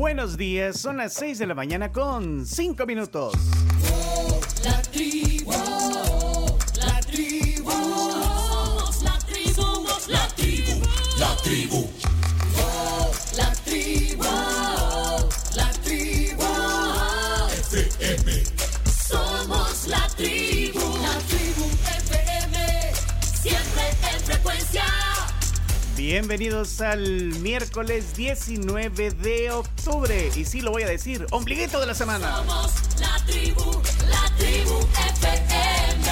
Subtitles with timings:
[0.00, 3.34] Buenos días, son las 6 de la mañana con 5 minutos.
[4.64, 10.80] La tribu, la tribu, somos la tribu, somos la tribu,
[11.18, 11.89] la tribu.
[26.10, 27.06] Bienvenidos al
[27.38, 30.28] miércoles 19 de octubre.
[30.34, 32.34] Y sí lo voy a decir, ombliguito de la semana.
[32.38, 34.80] Somos la tribu, la tribu
[35.14, 36.10] FM.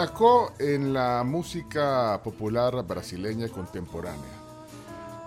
[0.00, 4.32] Destacó en la música popular brasileña contemporánea,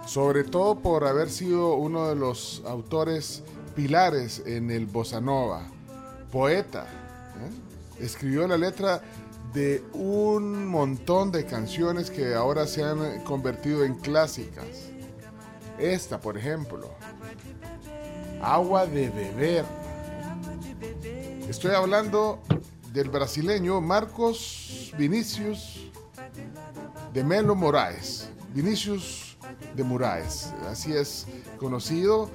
[0.07, 3.44] sobre todo por haber sido uno de los autores
[3.75, 5.61] pilares en el bossa nova,
[6.31, 6.88] poeta.
[6.88, 8.03] ¿eh?
[8.03, 9.03] Escribió la letra
[9.53, 14.89] de un montón de canciones que ahora se han convertido en clásicas.
[15.77, 16.89] Esta, por ejemplo,
[18.41, 19.66] Agua de beber.
[21.47, 22.39] Estoy hablando
[22.94, 25.89] del brasileño Marcos Vinicius
[27.11, 28.30] de Melo Moraes.
[28.53, 29.35] Vinicius
[29.75, 31.25] de Moraes, así es
[31.58, 32.30] conocido.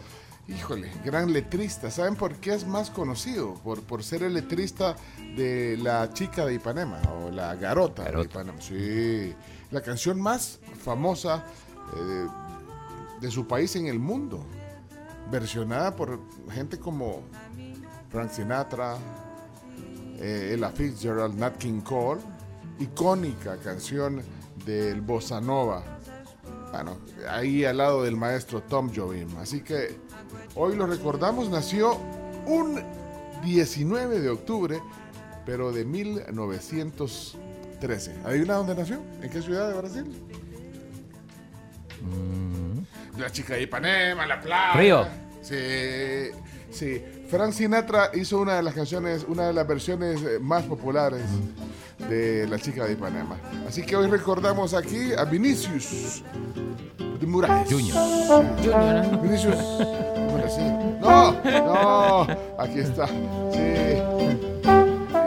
[0.48, 1.90] Híjole, gran letrista.
[1.90, 3.54] ¿Saben por qué es más conocido?
[3.62, 4.96] Por, por ser el letrista
[5.36, 8.22] de La Chica de Ipanema o La Garota, de.
[8.22, 8.60] Ipanema.
[8.60, 9.34] Sí,
[9.70, 11.44] la canción más famosa
[11.96, 12.26] eh,
[13.20, 14.44] de su país en el mundo.
[15.30, 16.18] Versionada por
[16.50, 17.22] gente como
[18.10, 18.96] Frank Sinatra,
[20.18, 22.20] eh, Ella Fitzgerald, Nat King Cole,
[22.78, 24.22] icónica canción
[24.64, 25.82] del bossa nova.
[26.72, 26.98] Bueno,
[27.28, 29.28] ahí al lado del maestro Tom Jobim.
[29.38, 29.96] Así que
[30.54, 31.96] hoy lo recordamos, nació
[32.46, 32.82] un
[33.42, 34.80] 19 de octubre,
[35.46, 38.14] pero de 1913.
[38.24, 39.00] ¿Adivina dónde nació?
[39.22, 40.04] ¿En qué ciudad de Brasil?
[43.16, 44.72] La chica de Ipanema, la playa.
[44.74, 45.06] Río.
[45.42, 46.30] Sí,
[46.70, 47.02] sí.
[47.28, 51.22] Frank Sinatra hizo una de las canciones, una de las versiones eh, más populares
[52.08, 53.36] de La chica de Ipanema.
[53.68, 56.22] Así que hoy recordamos aquí a Vinicius
[57.20, 57.70] de Moraes.
[57.70, 57.96] Junior.
[59.22, 59.56] Vinicius.
[59.56, 60.62] Bueno, sí.
[61.00, 62.22] No, no.
[62.58, 63.06] Aquí está.
[63.06, 63.98] Sí.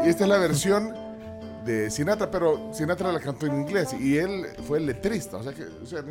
[0.04, 1.01] Y esta es la versión
[1.66, 5.38] de Sinatra, pero Sinatra la cantó en inglés y él fue el letrista.
[5.38, 5.64] O sea que.
[5.64, 6.02] o sea,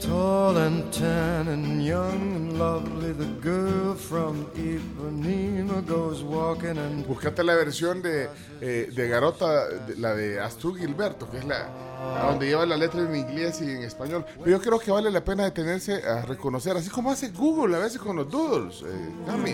[0.00, 7.42] Tall and tan and young and lovely, the girl from Ipanema goes walking and Buscate
[7.44, 8.28] la versión de,
[8.60, 11.68] eh, de Garota, de- la de Astrid Gilberto, que es la
[12.04, 14.24] a donde lleva la letra en inglés y en español.
[14.38, 17.80] Pero yo creo que vale la pena detenerse a reconocer, así como hace Google a
[17.80, 19.52] veces con los doodles, eh, Cami,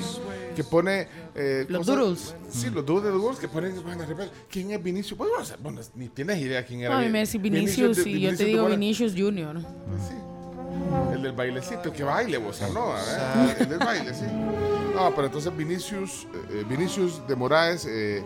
[0.55, 1.09] que pone...
[1.35, 2.35] eh, Los cosas- doodles.
[2.51, 3.75] Sí, los doodles, que ponen,
[4.07, 5.17] repente, ¿quién es Vinicius?
[5.19, 6.99] Bueno, ni tienes idea quién era.
[6.99, 9.61] A mí me decís Vinicius y yo te digo Vinicius Junior.
[9.61, 10.15] Sí.
[11.13, 13.57] El del bailecito, el que baile, bossa nova, ¿eh?
[13.61, 14.25] El del baile, sí.
[14.95, 18.23] No, pero entonces Vinicius, eh, Vinicius de Moraes, eh,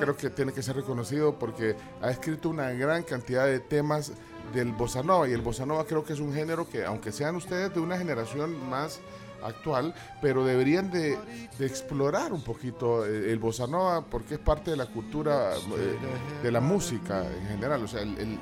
[0.00, 4.12] creo que tiene que ser reconocido porque ha escrito una gran cantidad de temas
[4.54, 7.34] del bossa nova y el bossa nova creo que es un género que, aunque sean
[7.36, 9.00] ustedes de una generación más
[9.42, 11.18] actual, pero deberían de,
[11.58, 15.96] de explorar un poquito eh, el bossa nova porque es parte de la cultura eh,
[16.42, 18.38] de la música en general, o sea, el- el.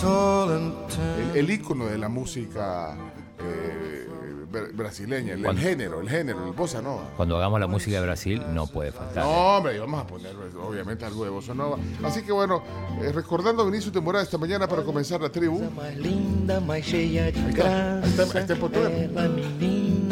[0.00, 2.96] El, el ícono de la música
[3.38, 4.06] eh,
[4.50, 7.10] br- brasileña, el, género, el género, el bossa nova.
[7.16, 9.24] Cuando hagamos la música de Brasil, no puede faltar.
[9.24, 11.76] No, hombre, vamos a poner pues, obviamente algo de bossa nova.
[12.04, 12.62] Así que bueno,
[13.00, 15.60] eh, recordando Vinicius de Moraes esta mañana para comenzar la tribu.
[15.76, 19.10] mais linda, mais cheia de Ahí está, ahí está, ahí está en portugués.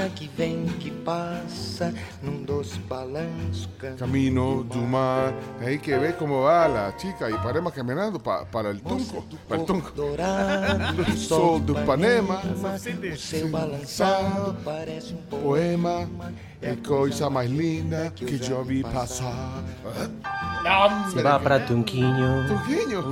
[0.00, 1.92] Menina que vem, que passa
[2.22, 3.68] num doce balanço.
[3.98, 8.80] Camino, Dumar, ahí que ve cómo va la chica y paremos caminando pa- para el
[8.80, 9.90] tunco, para el tunco.
[9.94, 16.08] Dourado, Sol do Ipanema, o seu balançado parece um poema.
[16.62, 19.62] é coisa mais linda que eu vi passar.
[21.22, 22.46] Vá pra Tunquinho.
[22.48, 23.02] Tunquinho.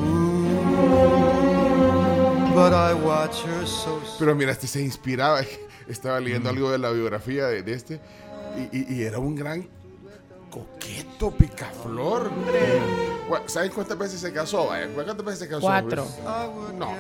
[2.55, 5.43] But I watch her so Pero mira, este se inspiraba.
[5.89, 8.01] Estaba leyendo algo de la biografía de, de este.
[8.73, 9.69] Y, y- y era un gran
[10.51, 12.31] coqueto, picaflor.
[13.29, 14.75] Bueno, ¿Saben cuántas veces se casó?
[14.77, 14.89] eh?
[14.95, 15.61] ¿Cuántas veces se casó?
[15.61, 16.07] Cuatro.
[16.75, 16.93] No.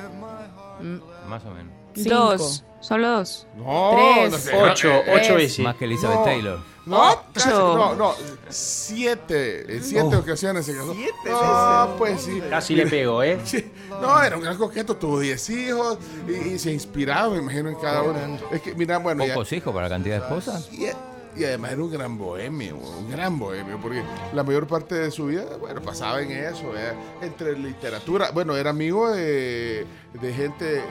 [1.28, 1.72] Más o menos.
[1.94, 2.14] Cinco.
[2.14, 2.64] Dos.
[2.80, 3.46] Solo dos.
[3.56, 4.30] No, Tres.
[4.32, 4.56] no sé.
[4.56, 5.58] Ocho, Eh, ocho es veces.
[5.64, 6.24] Más que Elizabeth No.
[6.24, 6.58] Taylor.
[6.86, 7.76] No, casi, Ocho.
[7.76, 8.14] no, no,
[8.48, 10.20] siete, en siete Oh.
[10.20, 10.94] ocasiones se casó.
[10.94, 12.40] Siete No, pues sí.
[12.48, 13.38] Casi le pego, ¿eh?
[13.44, 13.70] Sí.
[14.00, 15.98] No, era un gran coqueto, tuvo 10 hijos
[16.28, 18.18] y, y se inspiraba, me imagino, en cada uno.
[18.52, 20.68] Es que, mira, bueno, ya- Pocos hijos para la cantidad de esposas.
[20.72, 20.86] y,
[21.38, 24.02] y además era un gran bohemio, un gran bohemio, porque
[24.32, 26.94] la mayor parte de su vida, bueno, pasaba en eso, ¿verdad?
[27.22, 28.30] entre literatura.
[28.32, 29.86] Bueno, era amigo de,
[30.34, 30.82] gente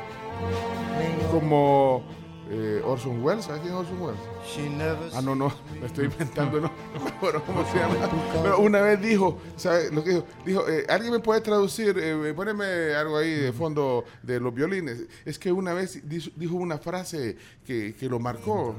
[1.31, 2.03] como
[2.49, 4.21] eh, Orson Welles, ¿sabes quién es Orson Welles?
[5.13, 7.95] Ah, no, no, me estoy inventando, no, no me acuerdo cómo se llama.
[8.41, 10.25] Pero una vez dijo, ¿sabes lo que dijo?
[10.45, 11.97] Dijo, eh, ¿alguien me puede traducir?
[11.99, 15.03] Eh, poneme algo ahí de fondo de los violines.
[15.25, 18.75] Es que una vez dijo, una frase que, que lo marcó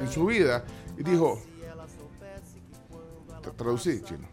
[0.00, 0.64] en su vida
[0.96, 1.38] y dijo,
[3.42, 4.26] tra- traducí, chino.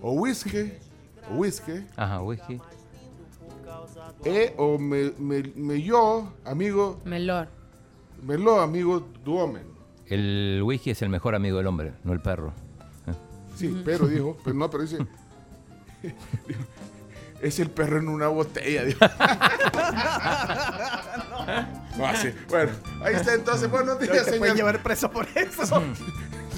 [0.00, 0.72] O whisky,
[1.30, 2.60] o whisky, Ajá, whisky.
[4.24, 7.48] e o me, me, me yo, amigo, Melor.
[8.24, 9.64] Me lo amigo du homem.
[10.06, 12.52] El whisky es el mejor amigo del hombre, no el perro.
[13.56, 15.08] Sí, pero dijo, pero no, pero dice, dijo,
[17.40, 18.98] es el perro en una botella, dijo.
[21.96, 22.30] No, así.
[22.48, 22.72] Bueno,
[23.04, 24.56] ahí está entonces, buenos días, te pueden señor.
[24.56, 25.80] llevar preso por eso.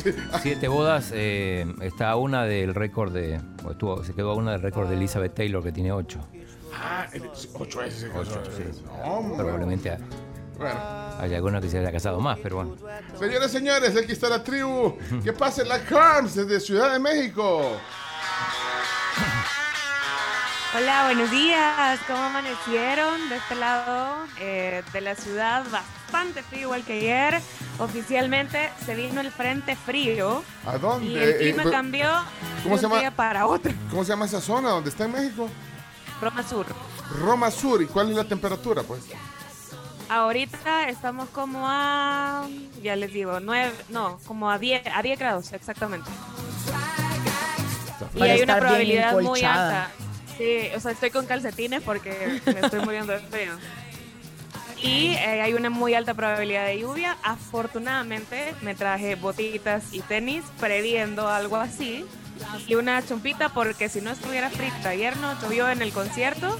[0.40, 3.40] Siete bodas, eh, está a una del récord de.
[3.64, 6.20] o estuvo, se quedó a una del récord de Elizabeth Taylor, que tiene ocho.
[6.72, 8.20] Ah, el- ocho veces se casó.
[8.20, 8.62] Ocho, sí.
[8.86, 9.34] No.
[9.36, 9.98] Probablemente
[10.58, 10.74] Bueno,
[11.18, 12.76] hay alguna que se haya casado más, pero bueno.
[13.18, 14.96] señores, señores, aquí está la tribu.
[15.24, 17.78] ¿Qué pasa en la Carms desde Ciudad de México?
[20.76, 21.98] Hola, buenos días.
[22.06, 23.28] ¿Cómo amanecieron?
[23.30, 27.40] De este lado eh, de la ciudad, bastante frío igual que ayer.
[27.78, 31.06] Oficialmente se vino el frente frío ¿A dónde?
[31.10, 32.08] y el Eh, clima eh, cambió
[32.62, 33.00] ¿cómo de se un llama?
[33.00, 33.72] día para otro.
[33.90, 35.48] ¿Cómo se llama esa zona donde está en México?
[36.20, 36.66] Roma Sur.
[37.22, 37.80] Roma Sur.
[37.82, 39.02] ¿Y cuál es la temperatura, pues?
[40.08, 42.46] Ahorita estamos como a,
[42.82, 46.08] ya les digo, nueve, no, como a 10, a 10 grados exactamente.
[48.14, 49.90] Y hay una probabilidad muy alta.
[50.36, 53.52] Sí, o sea, estoy con calcetines porque me estoy muriendo de frío.
[54.82, 57.16] Y eh, hay una muy alta probabilidad de lluvia.
[57.22, 62.04] Afortunadamente me traje botitas y tenis previendo algo así.
[62.66, 64.90] Y una chompita porque si no estuviera frita.
[64.90, 66.58] Ayer no llovió en el concierto.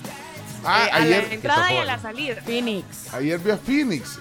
[0.64, 2.42] Ah, eh, a ayer, la entrada y a la salida.
[2.44, 3.12] Phoenix.
[3.14, 4.18] ayer vi a Phoenix.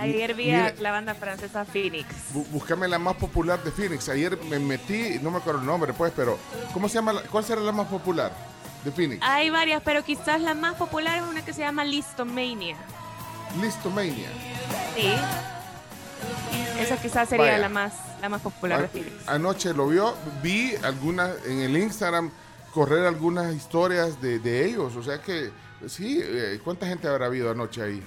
[0.00, 2.06] Ayer vi Mira, a la banda francesa Phoenix.
[2.50, 4.08] Búscame la más popular de Phoenix.
[4.08, 6.38] Ayer me metí, no me acuerdo el nombre, pues, pero
[6.72, 7.12] ¿cómo se llama?
[7.12, 8.32] la- ¿Cuál será la más popular
[8.84, 9.20] de Phoenix?
[9.22, 12.76] Hay varias, pero quizás la más popular es una que se llama Listomania.
[13.60, 14.28] Listomania.
[14.96, 15.12] Sí.
[16.80, 17.58] Esa quizás sería Vaya.
[17.58, 19.28] la más, la más popular de Phoenix.
[19.28, 22.30] Anoche lo vio, vi algunas en el Instagram
[22.72, 24.96] correr algunas historias de, de ellos.
[24.96, 25.52] O sea que,
[25.88, 28.02] sí, eh, ¿cuánta gente habrá habido anoche ahí?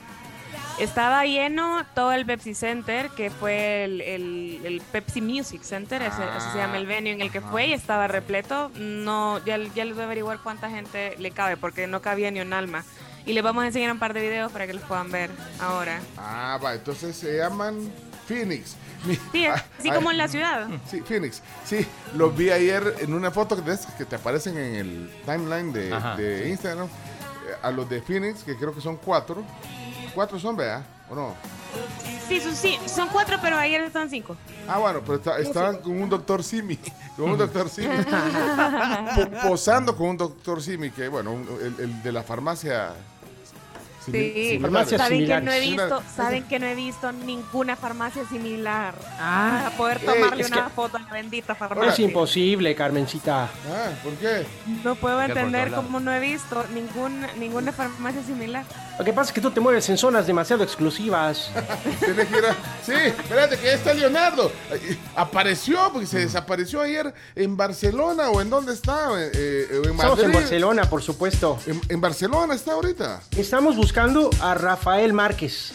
[0.79, 6.21] Estaba lleno todo el Pepsi Center, que fue el, el- el Pepsi Music Center, ese,
[6.23, 8.69] así se llama el venue en el que fue, y estaba repleto.
[8.75, 12.41] No, ya, ya les voy a averiguar cuánta gente le cabe, porque no cabía ni
[12.41, 12.85] un alma.
[13.25, 15.99] Y les vamos a enseñar un par de videos para que los puedan ver ahora.
[16.15, 17.91] Ah, va, entonces se llaman
[18.27, 18.75] Phoenix.
[19.31, 20.67] Sí, ah, así ah, como en la ciudad.
[20.91, 21.41] Sí, Phoenix.
[21.65, 21.85] Sí,
[22.15, 25.73] los vi ayer en una foto que, de esas que te aparecen en el timeline
[25.73, 26.49] de, Ajá, de sí.
[26.51, 26.87] Instagram.
[27.61, 29.43] A los de Phoenix, que creo que son cuatro.
[30.13, 30.83] Cuatro son, ¿verdad?
[31.09, 31.35] ¿O no?
[32.27, 34.35] Sí, son, sí, son cuatro, pero ayer son cinco.
[34.67, 36.77] Ah, bueno, pero está- estaban con un doctor Simi.
[37.17, 37.95] Con un doctor Simi.
[39.15, 41.35] po- posando con un doctor Simi, que bueno,
[41.79, 42.93] el de la farmacia.
[44.11, 44.57] Sí.
[44.61, 45.93] Farmacias saben que no he similares.
[45.97, 48.95] visto, saben que no he visto ninguna farmacia similar.
[49.19, 52.05] Ah, Para poder Eh, tomarle es que- una foto a la bendita Es farmacia.
[52.05, 53.43] imposible, Carmencita.
[53.43, 54.45] Ah, ¿por qué?
[54.83, 58.63] No puedo entender cómo no he visto ningún, ninguna farmacia similar.
[58.97, 61.51] Lo que pasa es que tú te mueves en zonas demasiado exclusivas.
[62.85, 64.49] Sí, espérate, que ahí está Leonardo.
[65.15, 69.09] Apareció, porque se desapareció ayer en Barcelona o en dónde está.
[69.21, 70.31] Eh, eh, en Estamos en.
[70.31, 71.59] Barcelona, por supuesto.
[71.67, 73.21] En, en Barcelona está ahorita.
[73.35, 75.73] Estamos buscando a Rafael Márquez,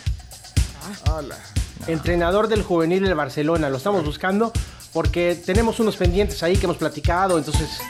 [1.88, 3.68] entrenador del juvenil del Barcelona.
[3.68, 4.52] Lo estamos buscando
[4.92, 7.80] porque tenemos unos pendientes ahí que hemos platicado, entonces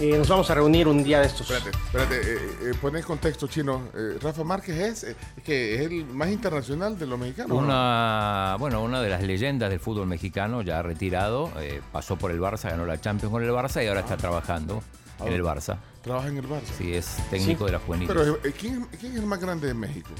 [0.00, 1.50] eh, nos vamos a reunir un día de estos.
[1.50, 3.82] Espérate, espérate, eh, eh, pon en contexto chino.
[3.94, 7.50] Eh, Rafa Márquez es, eh, que es el más internacional de los mexicanos.
[7.50, 7.56] ¿no?
[7.58, 12.40] Una, bueno, una de las leyendas del fútbol mexicano, ya retirado, eh, pasó por el
[12.40, 14.82] Barça, ganó la Champions con el Barça y ahora está trabajando
[15.26, 15.78] en el Barça.
[16.02, 16.62] Trabaja en el Barça.
[16.78, 17.66] Sí, es técnico Sí.
[17.66, 18.08] de la juvenil.
[18.08, 20.10] Pero, eh, ¿quién, quién es el más grande de México?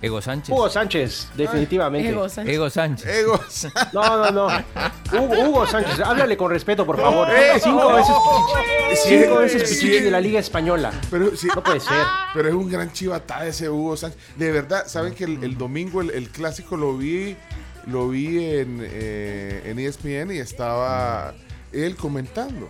[0.00, 0.50] Ego Sánchez.
[0.52, 2.08] Hugo Sánchez, definitivamente.
[2.08, 2.54] Ego Sánchez.
[2.54, 3.06] Ego Sánchez.
[3.08, 3.40] Ego.
[3.92, 4.64] No, no, no.
[5.12, 7.28] Hugo, Hugo Sánchez, háblale con respeto, por favor.
[7.30, 7.96] eh, Cinco no.
[7.96, 9.74] veces pichichi, Sí, cinco veces sí.
[9.76, 10.90] pichichi de la Liga Española.
[11.08, 12.04] Pero, sí, No puede ser.
[12.34, 14.18] pero es un gran chivatada ese Hugo Sánchez.
[14.36, 17.36] De verdad, saben que el, el domingo el, el clásico lo vi,
[17.86, 21.32] lo vi en, eh, en ESPN y estaba
[21.70, 22.68] él comentando.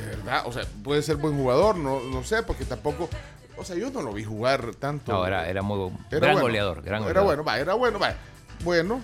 [0.00, 3.08] De verdad, o sea, puede ser buen jugador, no, no sé, porque tampoco,
[3.56, 5.12] o sea, yo no lo vi jugar tanto.
[5.12, 6.40] No, era, era muy Era gran bueno.
[6.42, 6.82] goleador.
[6.82, 7.24] Gran Era goleador.
[7.24, 8.14] bueno, va, era bueno, va.
[8.64, 9.00] Bueno,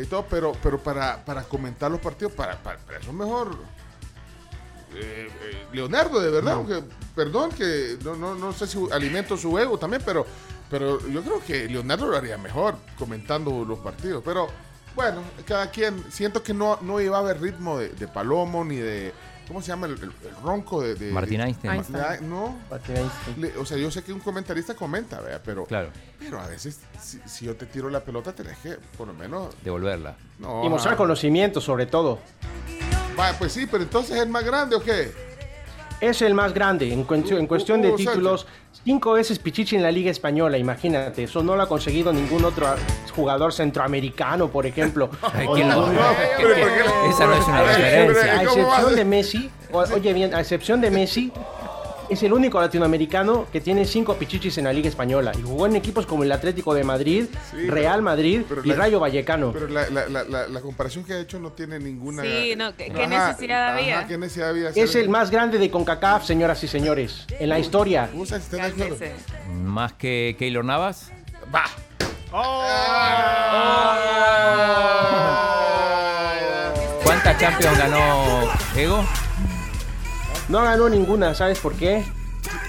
[0.00, 3.56] y todo, pero, pero para, para comentar los partidos, para, para, para eso mejor.
[4.94, 6.82] eh, eh, Leonardo, de verdad, aunque,
[7.14, 10.26] perdón que no, no, no sé si alimento su ego también, pero,
[10.68, 14.22] pero yo creo que Leonardo lo haría mejor comentando los partidos.
[14.24, 14.48] Pero
[14.96, 18.76] bueno, cada quien, siento que no, no iba a haber ritmo de, de Palomo ni
[18.76, 19.12] de.
[19.50, 21.72] ¿Cómo se llama el, el- el ronco de, de- Martín Einstein.
[21.74, 22.30] Einstein.
[22.30, 22.56] no,
[23.36, 25.42] le- o sea, yo sé que un comentarista comenta, ¿vea?
[25.44, 25.88] pero Claro,
[26.20, 29.52] pero a veces, si, si yo te tiro la pelota, tenés que, por lo menos.
[29.64, 30.14] devolverla.
[30.38, 32.20] No, Y mostrar conocimiento, sobre todo.
[33.18, 35.12] Va, pues sí, pero entonces es el más grande o qué?
[36.00, 38.46] Es el más grande en, cuestión- en Hugo- cuestión de títulos.
[38.84, 41.24] Cinco veces Pichichi en la Liga Española, imagínate.
[41.24, 42.66] Eso no lo ha conseguido ningún otro
[43.14, 45.10] jugador centroamericano, por ejemplo.
[45.34, 45.96] Ay, O ¿quién lo- ningún-
[46.38, 48.40] qué- qué- qué- Esa no es una referencia.
[48.40, 51.32] A ¿Cómo va a excepción de Messi, o- oye bien, a excepción de Messi,
[52.10, 55.32] es el único latinoamericano que tiene cinco pichichis en la Liga Española.
[55.38, 58.68] Y jugó en equipos como el Atlético de Madrid, Sí, Real pero- Madrid pero y
[58.68, 59.52] la- Rayo Vallecano.
[59.52, 62.22] Pero la, la, la, la, la comparación que ha hecho no tiene ninguna.
[62.22, 63.98] Sí, no, ¿qué- Ajá, necesidad había?
[64.00, 64.70] Ajá, ¿qué necesidad había?
[64.70, 68.10] Es el más grande de CONCACAF, señoras y señores, en la historia.
[68.50, 69.12] Cálmese.
[69.62, 71.10] Más que Keylor Navas.
[71.54, 71.64] Va.
[77.04, 78.42] ¿Cuántas Champions ganó
[78.76, 79.04] Ego?
[80.50, 82.04] No ganó ninguna, ¿sabes por qué?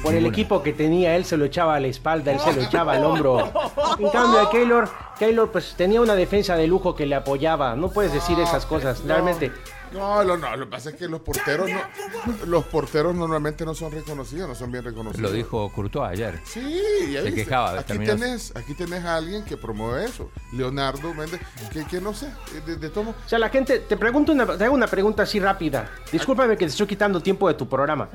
[0.04, 2.62] Por el equipo que tenía, él se lo echaba a la espalda, él se lo
[2.62, 3.52] echaba al hombro.
[3.98, 7.76] En cambio, a Keylor, Keylor pues tenía una defensa de lujo que le apoyaba.
[7.76, 9.52] No puedes decir esas cosas, realmente.
[9.94, 11.82] No, no, no, lo que pasa es que los porteros no,
[12.48, 15.22] los porteros normalmente no son reconocidos, no son bien reconocidos.
[15.30, 16.40] Lo dijo Courtois ayer.
[16.46, 16.62] Sí,
[17.12, 17.44] ya Se viste.
[17.46, 20.30] quejaba, Aquí terminó- tenés, aquí tenés a alguien que promueve eso.
[20.54, 21.42] Leonardo Méndez,
[21.74, 22.28] que, que no sé,
[22.66, 23.10] de, de todo.
[23.12, 25.90] O sea, la gente, te pregunto una, te hago una pregunta así rápida.
[26.12, 28.10] Discúlpame que te estoy quitando tiempo de tu programa.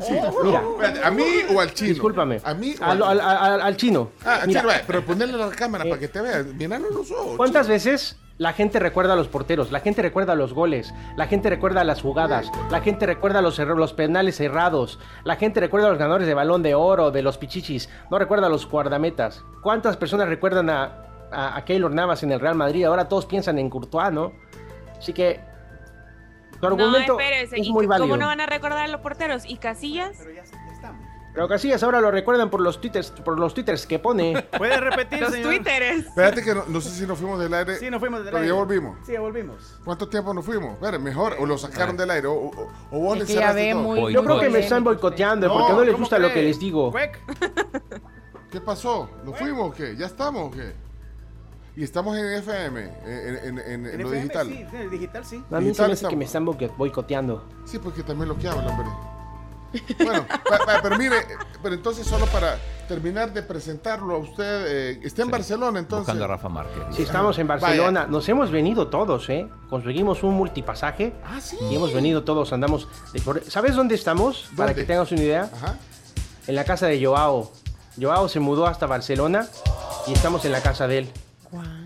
[0.44, 1.90] Mira, Espérate, ¿A mí o al chino?
[1.90, 2.40] discúlpame.
[2.44, 4.10] ¿A mí o al, al- al- al chino.
[4.24, 6.46] Ah, Mira, chino, eh, pero ponerle a la cámara para que te veas.
[6.46, 7.36] Míralo los ojos.
[7.36, 7.74] ¿Cuántas chino.
[7.74, 9.72] veces la gente recuerda a los porteros?
[9.72, 13.76] La gente recuerda los goles, la gente recuerda las jugadas, la gente recuerda los, erro-
[13.76, 17.38] los penales cerrados, la gente recuerda a los ganadores de balón de oro, de los
[17.38, 19.42] pichichis, no recuerda a los guardametas.
[19.62, 22.84] ¿Cuántas personas recuerdan a, a, a Keylor Navas en el Real Madrid?
[22.84, 24.32] Ahora todos piensan en Courtois, ¿no?
[24.98, 25.40] Así que
[26.60, 27.56] tu No, argumento espérese.
[27.60, 28.16] es ¿y muy ¿Cómo válido.
[28.16, 29.44] no van a recordar a los porteros?
[29.46, 30.16] ¿Y Casillas?
[30.18, 30.42] Pero ya.
[31.36, 34.42] Pero Casillas ahora lo recuerdan por los twitters, por los twitters que pone.
[34.58, 35.48] ¿Puede repetir, Los señor?
[35.50, 36.06] twitteres.
[36.06, 37.76] Espérate que no, no sé si nos fuimos del aire.
[37.76, 38.48] Sí, nos fuimos del Pero aire.
[38.48, 38.98] ya volvimos.
[39.04, 39.78] Sí, ya volvimos.
[39.84, 40.72] ¿Cuánto tiempo nos fuimos?
[40.72, 41.36] Espera, mejor.
[41.38, 42.26] O lo sacaron del aire.
[42.26, 43.82] O, o, o vos Es le que ya cerraste ve todo.
[43.82, 46.58] muy- Yo creo que me están boicoteando porque no les ¿cómo gusta lo que les
[46.58, 46.90] digo.
[48.50, 49.10] ¿Qué pasó?
[49.22, 49.94] ¿Nos fuimos o qué?
[49.94, 50.72] ¿Ya estamos o qué?
[51.76, 54.46] Y estamos en FM, en, en- en- en En lo FM, digital.
[54.48, 55.36] Sí, en el digital sí.
[55.36, 57.44] A mí se Digital me hace que me están boico- boicoteando.
[57.66, 58.88] Sí, porque también lo que habla, hombre.
[60.02, 61.16] Bueno, pa- pa- pero mire,
[61.62, 62.56] pero entonces solo para
[62.88, 65.32] terminar de presentarlo a usted, eh, está en Sí.
[65.32, 66.06] Barcelona entonces.
[66.06, 66.82] Buscando a Rafa Márquez.
[66.92, 69.48] Si estamos en Barcelona, nos hemos venido todos, ¿eh?
[69.68, 71.56] Conseguimos un multipasaje Ah, sí.
[71.70, 72.88] y hemos venido todos, andamos...
[73.12, 74.50] de por- ¿Sabes dónde estamos?
[74.56, 75.50] Para que tengas una idea.
[75.54, 75.74] Ajá.
[76.46, 77.50] En la casa de Joao.
[78.00, 79.46] Joao se mudó hasta Barcelona
[80.06, 81.12] y estamos en la casa de él.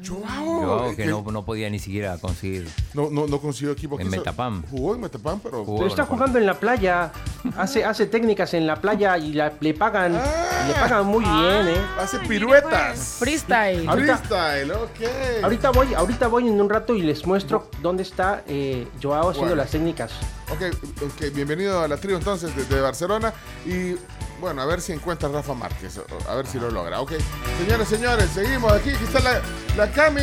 [0.06, 2.68] Joao, Yo eh, que no, no podía ni siquiera conseguir.
[2.94, 3.98] no, no, no consiguió equipo.
[4.00, 4.62] En Metapam.
[4.70, 5.64] Jugó en Metapam, pero...
[5.64, 5.78] Jugó.
[5.78, 7.12] Pero está jugando en la playa.
[7.56, 10.64] Hace, hace técnicas en la playa y la- le pagan Ah.
[10.68, 11.80] le pagan muy bien, ¿eh?
[11.98, 13.16] Hace Ay, piruetas.
[13.18, 13.88] Freestyle.
[13.88, 15.42] Ahorita- Freestyle, ok.
[15.44, 19.50] Ahorita voy, ahorita voy en un rato y les muestro dónde está eh, Joao haciendo
[19.50, 19.62] Bueno.
[19.62, 20.12] las técnicas.
[20.50, 20.62] Ok,
[21.02, 23.32] ok, bienvenido a la tribu entonces desde Barcelona
[23.64, 23.94] y
[24.40, 27.00] bueno, a ver si encuentra a Rafa Márquez, a ver si lo logra.
[27.00, 27.12] Ok,
[27.58, 29.40] señores, señores, seguimos aquí, aquí está la,
[29.76, 30.20] la Cami.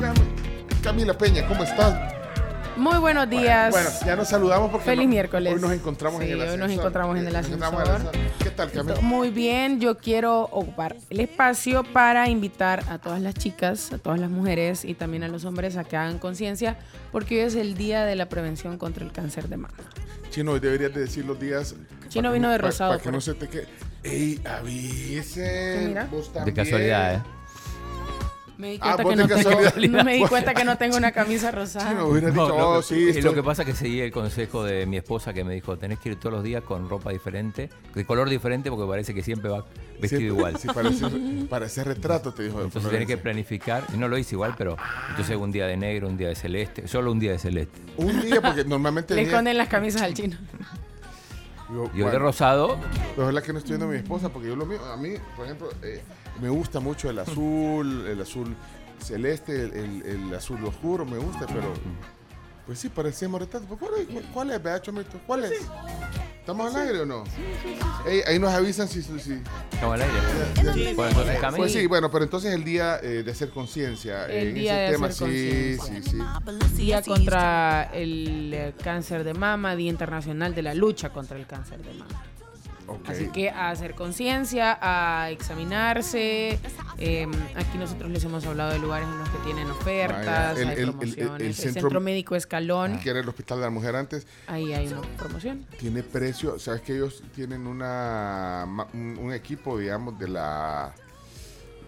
[0.00, 2.14] Cami- Camila Peña, ¿cómo estás?
[2.76, 3.72] Muy buenos días.
[3.72, 5.52] Bueno, ya nos saludamos porque Feliz miércoles.
[5.52, 6.60] hoy nos encontramos en el hoy ascensor.
[6.60, 8.12] el Nos encontramos en el ascensor.
[8.38, 9.00] ¿Qué tal, Camila?
[9.00, 14.20] Muy bien, yo quiero ocupar el espacio para invitar a todas las chicas, a todas
[14.20, 16.78] las mujeres y también a los hombres a que hagan conciencia,
[17.10, 19.74] porque hoy es el día de la prevención contra el cáncer de mama.
[20.30, 21.74] Chino, hoy deberías de decir los días.
[22.08, 23.66] Chino vino no- de rosado, Para, que no se te quede.
[24.02, 25.84] ¡Ey, avise!
[25.88, 26.04] Mira.
[26.10, 27.22] Vos De casualidad, ¿eh?
[28.58, 29.60] Me di Ah, cuenta, que, no tengo,
[29.98, 31.94] no me di cuenta que no tengo una camisa rosada.
[31.94, 34.00] No, hubiera dicho, No, lo, oh, sí, y estoy- lo que pasa es que seguí
[34.00, 36.88] el consejo de mi esposa que me dijo, tenés que ir todos los días con
[36.90, 39.64] ropa diferente, de color diferente porque parece que siempre va
[40.00, 40.58] vestido Sí, igual.
[40.58, 41.06] Sí, parece,
[41.48, 42.60] parece retrato, te dijo.
[42.60, 44.76] Entonces tenés que planificar, y no lo hice igual, pero
[45.10, 47.78] entonces un día de negro, un día de celeste, solo un día de celeste.
[47.96, 49.14] Un día, porque normalmente.
[49.14, 50.36] Le día- esconden las camisas al chino.
[51.72, 52.76] yo, Y el de bueno, rosado,
[53.14, 54.96] Pero es la que no estoy viendo a mi esposa, porque yo lo mío, a
[54.96, 56.02] mí, por ejemplo, eh,
[56.40, 58.54] me gusta mucho el azul, el azul
[59.02, 61.72] celeste, el, el- el azul oscuro, me gusta, pero.
[62.66, 63.66] Pues sí, parecemos retratos.
[63.66, 65.18] Pues, ¿Cuál es, cuál es, Beacho Mito?
[65.26, 65.52] ¿Cuál es?
[66.40, 67.24] ¿Estamos al aire o no?
[68.06, 69.00] Ey, ahí nos avisan si.
[69.00, 69.40] si, si-
[69.72, 70.14] estamos al aire.
[70.56, 73.48] ya- ya- Bueno, entonces, Cami, Pues sí, bueno, pero entonces el día eh, de hacer
[73.50, 74.26] conciencia.
[74.26, 76.18] El en día ese de tema, hacer sí, sí.
[76.76, 81.78] Día contra el eh, cáncer de mama, Día Internacional de la Lucha contra el Cáncer
[81.82, 82.22] de mama.
[83.06, 86.58] Así que a hacer conciencia, a examinarse.
[86.98, 90.68] Eh, aquí nosotros les hemos hablado de lugares en los que tienen ofertas, Vaya, el-
[90.68, 91.40] hay el- el- el- promociones.
[91.40, 94.26] el El, centro- centro, Médico Escalón, Que era el Hospital de la Mujer antes.
[94.46, 95.66] ahí hay una promoción.
[95.78, 100.92] Tiene precio, sabes que ellos tienen una ma- un, un equipo, digamos, de la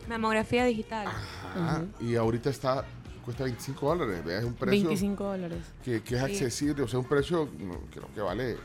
[0.08, 1.06] Mamografía digital.
[1.06, 2.84] Ajá, y ahorita está
[3.24, 4.38] cuesta 25 dólares, ¿ve?
[4.38, 5.58] es un precio 25 dólares.
[5.84, 6.32] que, que es Sí.
[6.32, 7.48] accesible, o sea, un precio
[7.92, 8.56] creo que vale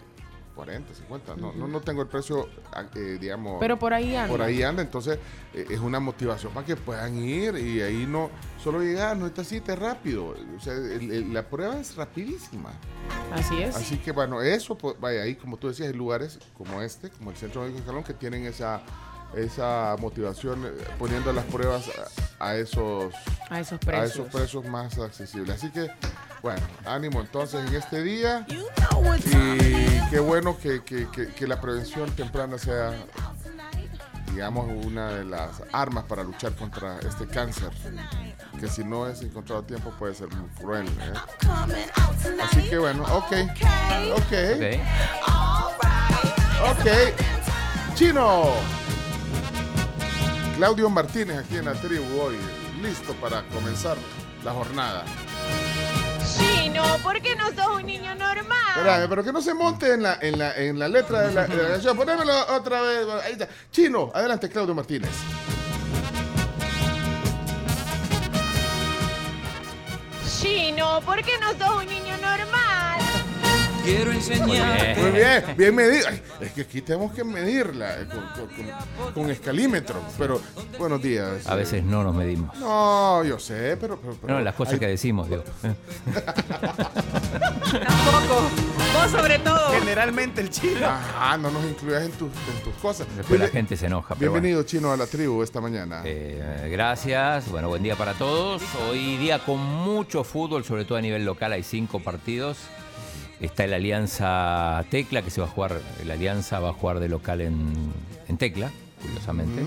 [0.56, 4.30] 40, 50, no, no, no tengo el precio, ah, eh, digamos, Pero por ahí anda.
[4.30, 5.20] por ahí anda, entonces
[5.54, 8.30] eh, es una motivación para que puedan ir y ahí no,
[8.64, 12.72] solo llegar, no esta cita es rápido, o sea, el- el- la prueba es rapidísima.
[13.32, 13.76] Así es.
[13.76, 17.32] Así que bueno, eso, pues, vaya, ahí como tú decías, hay lugares como este, como
[17.32, 18.82] el Centro Médico Escalón, que tienen esa,
[19.36, 21.84] esa motivación eh, poniendo las pruebas
[22.40, 23.14] a, a esos,
[23.50, 24.12] a esos a precios.
[24.12, 25.58] esos precios más accesibles.
[25.58, 25.90] Así que,
[26.42, 28.46] bueno, ánimo entonces en este día.
[28.50, 32.94] Y qué bueno que, que- que- que la prevención temprana sea,
[34.32, 37.70] digamos, una de las armas para luchar contra este cáncer.
[38.60, 40.86] Que si no es encontrado a tiempo puede ser muy cruel.
[40.88, 41.14] ¿eh?
[42.42, 43.34] Así que bueno, ok.
[44.16, 44.34] Ok.
[44.62, 44.80] ok.
[46.72, 46.88] Ok.
[47.96, 48.46] Chino.
[50.56, 52.38] Claudio Martínez aquí en la tribu hoy.
[52.82, 53.98] Listo para comenzar
[54.44, 55.04] la jornada.
[56.38, 58.58] Chino, ¿por qué no sos un niño normal?
[58.70, 61.46] Espérame, pero que no se monte en la, en la, en la letra de la,
[61.48, 61.98] de la canción.
[61.98, 63.08] Ponémelo otra vez.
[63.26, 63.48] Ahí está.
[63.72, 65.12] Chino, adelante, Claudio Martínez.
[70.42, 72.65] Chino, ¿por qué no sos un niño normal?
[73.86, 75.02] Quiero enseñarte.
[75.02, 76.08] Muy bien, bien medido.
[76.10, 80.02] Ay, es que aquí tenemos que medirla eh, con, con- con- con escalímetro.
[80.18, 80.42] Pero,
[80.80, 81.46] buenos días.
[81.48, 82.58] A veces no nos medimos.
[82.58, 83.98] No, yo sé, pero.
[84.02, 85.44] pero- pero No, las cosas hay- que decimos, digo.
[87.72, 88.50] Tampoco.
[88.94, 89.70] Vos sobre todo.
[89.80, 90.86] Generalmente el chino.
[90.88, 93.06] Ajá, no nos incluyas en tus, en tus cosas.
[93.16, 94.16] Después la gente se enoja.
[94.16, 94.42] pero bueno.
[94.44, 96.02] Bienvenido, Chino, a la tribu esta mañana.
[96.06, 98.64] Eh, gracias, bueno, buen día para todos.
[98.90, 102.58] Hoy día con mucho fútbol, sobre todo a nivel local, hay cinco partidos.
[103.42, 107.10] Está el Alianza Tecla, que se va a jugar, el Alianza va a jugar de
[107.10, 107.74] local en,
[108.28, 108.72] en Tecla,
[109.02, 109.62] curiosamente,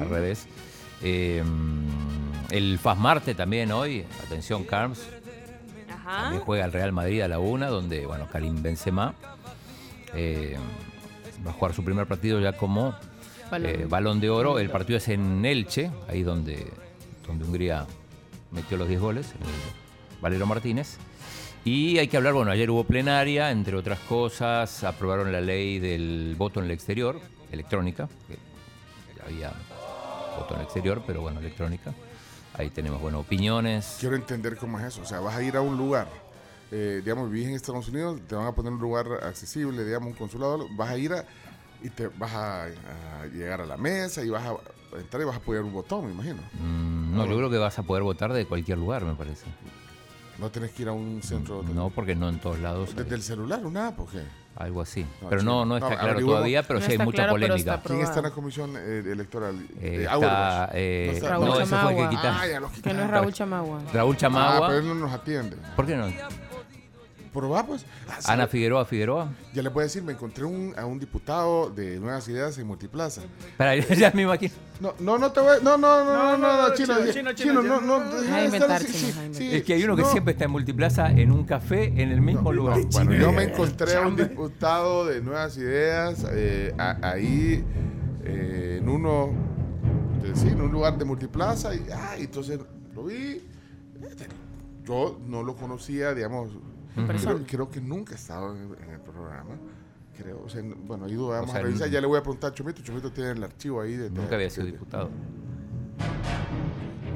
[0.00, 0.46] al revés.
[1.02, 1.42] Eh,
[2.50, 5.00] el FAS Marte también hoy, atención Carms,
[5.90, 6.22] Ajá.
[6.24, 9.14] también juega el Real Madrid a la una, donde, bueno, Karim Benzema
[10.12, 10.56] eh,
[11.46, 12.94] va a jugar su primer partido ya como
[13.50, 13.70] Balón.
[13.70, 14.58] eh, balón de oro.
[14.58, 16.66] El partido es en Elche, ahí donde,
[17.26, 17.86] donde Hungría
[18.50, 20.96] metió los 10 goles, el Valero Martínez.
[21.64, 26.34] Y hay que hablar, bueno, ayer hubo plenaria, entre otras cosas, aprobaron la ley del
[26.36, 27.18] voto en el exterior,
[27.50, 29.50] electrónica, que había
[30.38, 31.94] voto en el exterior, pero bueno, electrónica.
[32.52, 33.96] Ahí tenemos, bueno, opiniones.
[33.98, 35.00] Quiero entender cómo es eso.
[35.00, 36.06] O sea, vas a ir a un lugar,
[36.70, 40.14] eh, digamos, vivís en Estados Unidos, te van a poner un lugar accesible, digamos, un
[40.18, 41.24] consulado, vas a ir a,
[41.82, 45.36] y te vas a, a llegar a la mesa y vas a entrar y vas
[45.36, 46.42] a apoyar un botón, me imagino.
[46.60, 49.46] Mm, no, yo creo que vas a poder votar de cualquier lugar, me parece.
[50.38, 52.90] No tenés que ir a un centro de- No, porque no en todos lados.
[52.90, 54.22] hay desde el celular, una app, ¿o qué?
[54.56, 55.04] Algo así.
[55.20, 57.32] No, Pero no, no está No, claro todavía, pero No sí hay está mucha claro,
[57.32, 57.74] polémica.
[57.74, 59.56] está ¿Quién está en la comisión eh, electoral?
[59.80, 62.16] Eh, Eh, está, eh, No está- Raúl no, ese fue el que.
[62.22, 63.80] Ah, ya los Que no es Raúl Chamagua.
[63.92, 64.66] Raúl Ah, Chamagua.
[64.68, 65.56] pero él no nos atiende.
[65.74, 66.06] ¿Por qué no?
[67.34, 67.84] Probá, pues.
[68.08, 69.28] Ah, Ana Figueroa Figueroa.
[69.52, 73.22] Ya le puedo decir, me encontré un- a un diputado de Nuevas Ideas en Multiplaza.
[73.48, 74.54] Espera, ya me imagino.
[74.80, 75.56] No, no, no te voy.
[75.62, 78.02] No, no, no, no, no, no, no, chino, chino, chino, no, no.
[79.32, 80.08] Sí, Es que hay uno que no.
[80.12, 82.78] siempre está en Multiplaza en un café en el mismo lugar.
[82.92, 87.64] Bueno, yo me encontré a un diputado de Nuevas Ideas eh, a- ahí
[88.24, 89.30] eh, en uno,
[90.24, 92.60] eh, sí, en un lugar de multiplaza y ah, entonces
[92.94, 93.42] lo vi.
[94.86, 96.50] Yo no lo conocía, digamos,
[96.94, 99.56] creo, creo que nunca he estado en, en el programa.
[100.16, 101.90] Creo, o sea, bueno, ahí vamos sea, a revisar.
[101.90, 102.82] Ya le voy a preguntar a Chomito.
[102.82, 103.96] Chomito tiene el archivo ahí.
[103.96, 105.10] De, Nunca había sido diputado.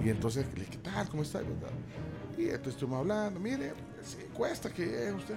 [0.05, 1.09] Y entonces, le dije, ¿qué tal?
[1.09, 1.41] ¿Cómo está?
[2.37, 5.37] Y entonces estuvimos hablando, mire, sí, cuesta que llegue usted.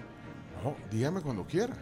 [0.64, 1.74] No, dígame cuando quiera,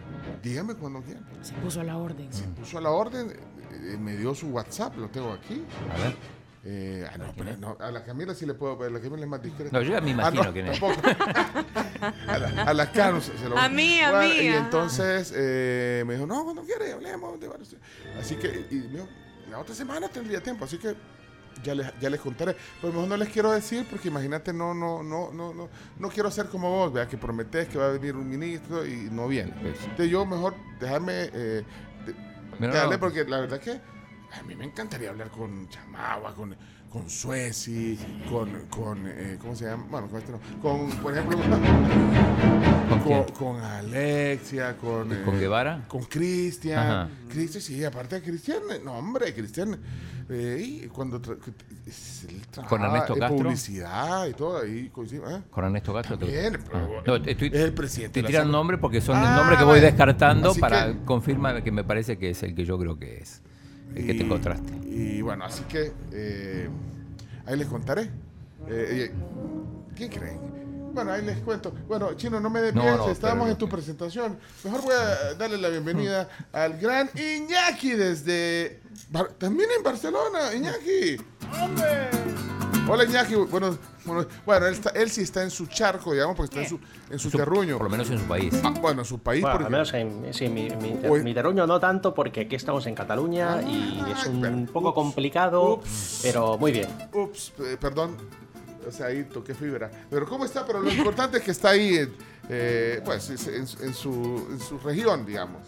[0.41, 1.19] dígame cuando quiera.
[1.41, 2.32] Se puso a la orden.
[2.32, 5.65] Se puso a la orden, eh, me dio su WhatsApp, lo tengo aquí.
[5.93, 6.38] A ver.
[6.65, 9.30] Eh, ah, no, pero no, a la Camila sí le puedo ver, la Camila es
[9.30, 9.72] más discreta.
[9.72, 10.80] No, yo ya me imagino quién es.
[10.80, 11.02] tampoco.
[12.28, 14.58] a, la, a la Cano se, lo A mí, a mí, Y ajá.
[14.65, 17.39] entonces eh, me dijo, no, cuando quiera, hablemos.
[17.39, 17.76] de varios-
[18.19, 19.08] Así que, y me dijo,
[19.50, 20.95] la otra semana tendría tiempo, así que
[21.63, 22.56] ya les, ya les contaré.
[22.82, 26.30] Pero mejor no les quiero decir, porque imagínate, no, no, no, no, no, no quiero
[26.30, 29.54] ser como vos, vea, que prometés que va a venir un ministro y no viene.
[29.63, 31.63] Entonces yo mejor dejarme eh,
[32.06, 33.00] de- no.
[33.00, 33.80] porque la verdad que
[34.38, 36.56] a mí me encantaría hablar con Chamagua, con,
[36.89, 37.98] con Suezi,
[38.30, 39.86] con, con eh, ¿cómo se llama?
[39.89, 40.39] Bueno, con este no.
[40.62, 41.38] Con, por ejemplo,
[43.04, 45.12] ¿Con con, Alexia, con...
[45.12, 45.86] eh, ¿Con Guevara?
[45.88, 47.10] Con Cristian.
[47.30, 49.78] Cristian, sí, aparte de Cristian, eh, no, hombre, Cristian.
[50.30, 51.38] eh, cuando tra-
[52.68, 53.38] ¿Con Ernesto Castro?
[53.38, 55.22] publicidad y todo, ahí coincide.
[55.50, 56.18] Con Ernesto Castro.
[56.20, 57.04] te- También, pero- Ah.
[57.06, 58.52] No, estoy, es el presidente tirando sala.
[58.52, 62.30] nombres porque son Ah, nombres que voy descartando para que- confirmar que me parece que
[62.32, 63.42] es el que yo creo que es.
[63.95, 64.73] El que te Y- encontraste.
[64.88, 66.69] Y bueno, así que eh,
[67.45, 68.04] ahí les contaré.
[68.04, 68.10] Eh,
[68.69, 69.12] eh,
[69.95, 70.39] ¿Quién creen?
[70.93, 71.71] Bueno, ahí les cuento.
[71.88, 74.38] Bueno, Chino, no me des No, estábamos pero- en tu presentación.
[74.63, 78.80] Mejor voy a darle la bienvenida al gran Iñaki desde...
[79.12, 81.17] Bar- También en Barcelona, Iñaki.
[82.89, 86.62] Hola Iñaki, bueno, bueno, bueno él, está- él sí está en su charco, digamos, porque
[86.62, 87.78] está en su, en su Su- terruño.
[87.78, 88.54] Por lo menos en su país.
[88.63, 89.41] Ah, bueno, en su país.
[89.41, 92.56] Bueno, porque- al menos en, sí, mi, mi, ter- mi terruño no tanto porque aquí
[92.56, 96.19] estamos en Cataluña y es un pero- poco ups, complicado, ups.
[96.23, 96.88] pero muy bien.
[97.13, 98.15] Ups, eh, perdón.
[98.88, 99.91] O sea, ahí toqué fibra.
[100.10, 100.65] Pero ¿cómo está?
[100.65, 102.12] Pero lo importante es que está ahí, eh,
[102.49, 105.62] eh, pues, es- en, en su, en su región, digamos.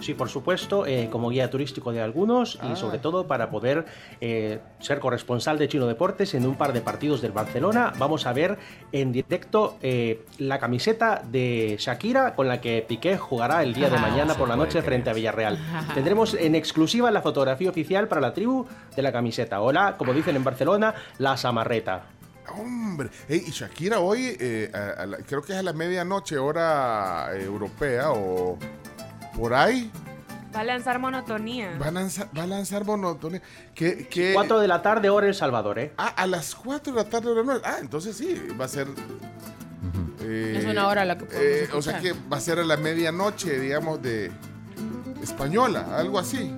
[0.00, 2.70] Sí, por supuesto, eh, como guía turístico de algunos Ah.
[2.72, 3.84] y sobre todo para poder
[4.20, 7.92] eh, ser corresponsal de Chino Deportes en un par de partidos del Barcelona.
[7.98, 8.58] Vamos a ver
[8.92, 13.96] en directo eh, la camiseta de Shakira con la que Piqué jugará el día de
[13.96, 14.84] Ah, mañana por la noche creer.
[14.84, 15.58] frente a Villarreal.
[15.94, 19.60] Tendremos en exclusiva la fotografía oficial para la tribu de la camiseta.
[19.60, 22.04] O la, como dicen en Barcelona, la samarreta.
[22.58, 26.36] Hombre, Ey, y Shakira hoy, eh, a- a la- creo que es a la medianoche,
[26.36, 28.58] hora europea o
[29.36, 29.90] por ahí,
[30.54, 31.78] Va a lanzar monotonía.
[31.80, 33.40] va a lanzar, va a lanzar monotonía.
[33.72, 35.92] Que, que, 4 de la tarde, hora El Salvador, ¿eh?
[35.96, 37.60] ah, a las 4 de la tarde, hora nueve.
[37.64, 38.88] Ah, entonces sí, va a ser...
[40.22, 42.64] eh, Es una hora la que podemos eh, O sea que va a ser a
[42.64, 44.32] la medianoche, digamos, de
[45.22, 46.52] española, algo así.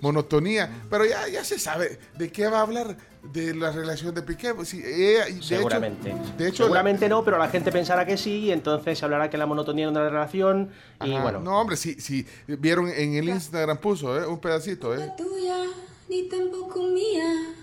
[0.00, 0.70] Monotonía.
[0.88, 4.54] Pero ya, ya se sabe de qué va a hablar de la relación de Piqué.
[4.54, 6.14] Pues sí, ella- de hecho- Seguramente.
[6.36, 9.38] de hecho, Seguramente no, pero la gente pensará que sí, y entonces se hablará que
[9.38, 10.70] la monotonía es una relación.
[11.04, 12.26] Y Ajá, bueno, No, hombre, sí, sí.
[12.46, 14.26] Vieron en el Instagram puso ¿eh?
[14.26, 15.12] un pedacito, ¿eh?
[15.16, 15.64] tuya,
[16.08, 17.54] ni tampoco mía.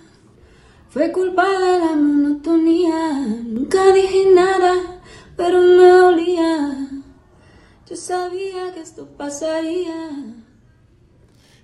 [0.89, 3.17] Fue culpa de la monotonía.
[3.43, 5.01] Nunca dije nada,
[5.37, 6.87] pero me dolía.
[7.87, 10.09] Yo sabía que esto pasaría.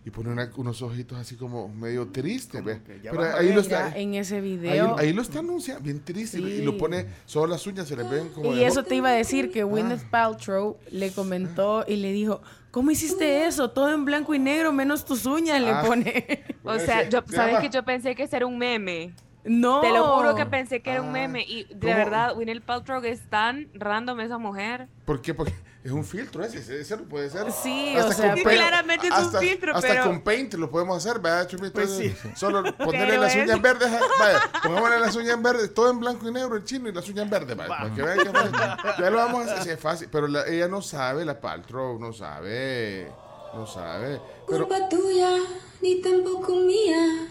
[0.05, 3.91] Y pone una- unos ojitos así como medio ya Pero ahí lo está.
[3.97, 4.97] en ese Ahí, video.
[4.99, 6.37] ahí lo está anunciando, bien triste.
[6.37, 6.43] Sí.
[6.43, 8.53] Y lo pone, solo las uñas se le ven como.
[8.53, 12.91] Y eso te iba a decir que Gwyneth Paltrow le comentó y le dijo, ¿cómo
[12.91, 13.71] hiciste eso?
[13.71, 15.81] Todo en blanco y negro menos tus uñas, Ah.
[15.81, 16.43] le pone.
[16.63, 19.11] O sea, yo, ¿sabes que yo pensé que ese era un meme?
[19.43, 19.81] No.
[19.81, 21.13] Te lo juro que pensé que era un Ah.
[21.13, 21.43] meme.
[21.47, 21.95] Y de ¿Cómo?
[21.95, 24.87] verdad, Winnie Paltrow es tan random esa mujer.
[25.05, 25.33] ¿Por qué?
[25.33, 25.53] Porque
[25.85, 27.51] es un filtro ese, ese, no puede ser.
[27.51, 31.21] Sí, o sea, claramente es un hasta- filtro, Hasta pero- con Paint lo podemos hacer,
[31.21, 31.73] ¿verdad, Chumito?
[31.73, 32.13] Pues sí.
[32.35, 33.91] Solo ponerle Pero las es- uñas verdes.
[34.19, 37.29] Vaya, pongámosle las uñas verdes, todo en blanco y negro, el chino y las uñas
[37.29, 38.51] verdes, vaya, para que vean que fácil.
[38.99, 40.09] Ya lo vamos a hacer, sí, es fácil.
[40.11, 43.07] Pero la- ella no sabe, la Paltrow, no sabe.
[43.53, 44.19] No sabe.
[44.49, 45.37] Pero, Culpa tuya,
[45.81, 47.27] ni tampoco mía.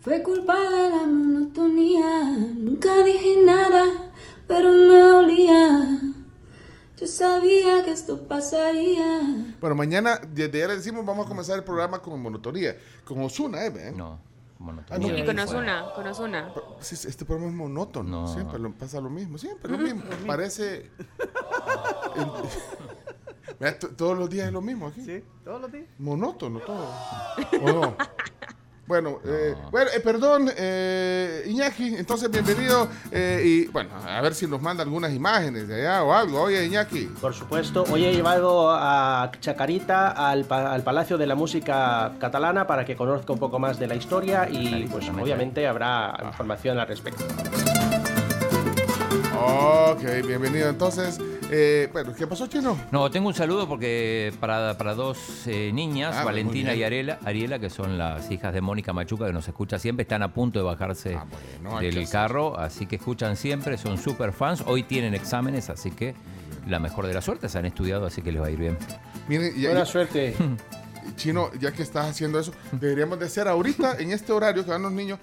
[0.00, 2.22] Fue culpa de la monotonía.
[2.56, 3.84] Nunca dije nada,
[4.48, 6.00] pero me dolía.
[7.00, 9.54] Yo sabía que esto pasaría.
[9.60, 12.76] bueno, mañana, desde ya le decimos, vamos a comenzar el programa con monotonía.
[13.04, 13.70] Con Osuna, ¿eh?
[13.70, 13.96] ¿ven?
[13.96, 15.08] No, Ah, monotonía.
[15.08, 15.16] no.
[15.16, 15.38] Y ahí con.
[15.38, 16.52] Osuna, con Osuna.
[16.80, 18.22] Este programa es monótono.
[18.22, 18.28] No.
[18.28, 19.38] Siempre lo- pasa lo mismo.
[19.38, 20.02] Siempre lo mismo.
[20.26, 20.90] Parece.
[23.58, 25.02] Mira, todos los días es lo mismo aquí.
[25.02, 25.86] Sí, todos los días.
[25.98, 26.86] Monótono todo.
[27.62, 27.96] ¿O no?
[28.90, 32.88] Bueno, eh, bueno eh, perdón, eh, Iñaki, entonces bienvenido.
[33.12, 36.40] eh, y bueno, a ver si nos manda algunas imágenes de allá o algo.
[36.42, 37.02] Oye, Iñaki.
[37.20, 42.66] por supuesto, hoy he llevado a Chacarita al, pa- al Palacio de la Música Catalana
[42.66, 46.88] para que conozca un poco más de la historia y pues obviamente habrá información al
[46.88, 47.22] respecto.
[49.42, 50.68] Ok, bienvenido.
[50.68, 51.18] Entonces,
[51.52, 52.78] Eh, bueno, ¿qué pasó, Chino?
[52.92, 57.58] No, tengo un saludo porque para, para dos eh, niñas, Ah, Valentina y Ariela, Ariela,
[57.58, 60.64] que son las hijas de Mónica Machuca, que nos escucha siempre, están a punto de
[60.64, 61.24] bajarse Ah,
[61.62, 64.62] bueno, del carro, así que escuchan siempre, son super fans.
[64.64, 66.14] Hoy tienen exámenes, así que
[66.68, 68.78] la mejor de las suertes, han estudiado, así que les va a ir bien.
[69.26, 70.36] Miren, y- Buena y- suerte.
[71.16, 74.82] Chino, ya que estás haciendo eso, deberíamos de hacer ahorita, en este horario que van
[74.82, 75.18] los niños,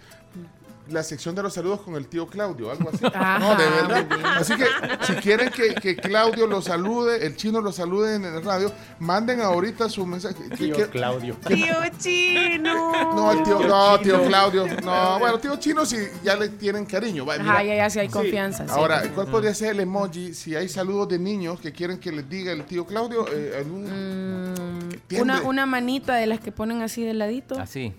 [0.90, 3.06] la sección de los saludos con el tío Claudio, algo así.
[3.14, 4.08] Ajá, no, de verdad.
[4.38, 4.66] Así que
[5.06, 9.42] si quieren que, que Claudio los salude, el chino los salude en el radio, manden
[9.42, 10.36] ahorita su mensaje.
[10.50, 11.36] ¿Qué- Tío qué- Claudio.
[11.48, 13.14] Tío Chino.
[13.16, 14.66] No, el tío, no, tío Claudio.
[14.84, 17.26] No, bueno, tío chino si ya le tienen cariño.
[17.26, 18.66] va, Ajá, ya, ya, sí hay confianza.
[18.66, 19.04] sí Ahora.
[19.14, 22.52] ¿cuál podría ser el emoji si hay saludos de niños que quieren que les diga
[22.52, 23.26] el tío Claudio?
[23.32, 27.94] eh, algún- Mm, una, una manita de las que ponen así de ladito, Así.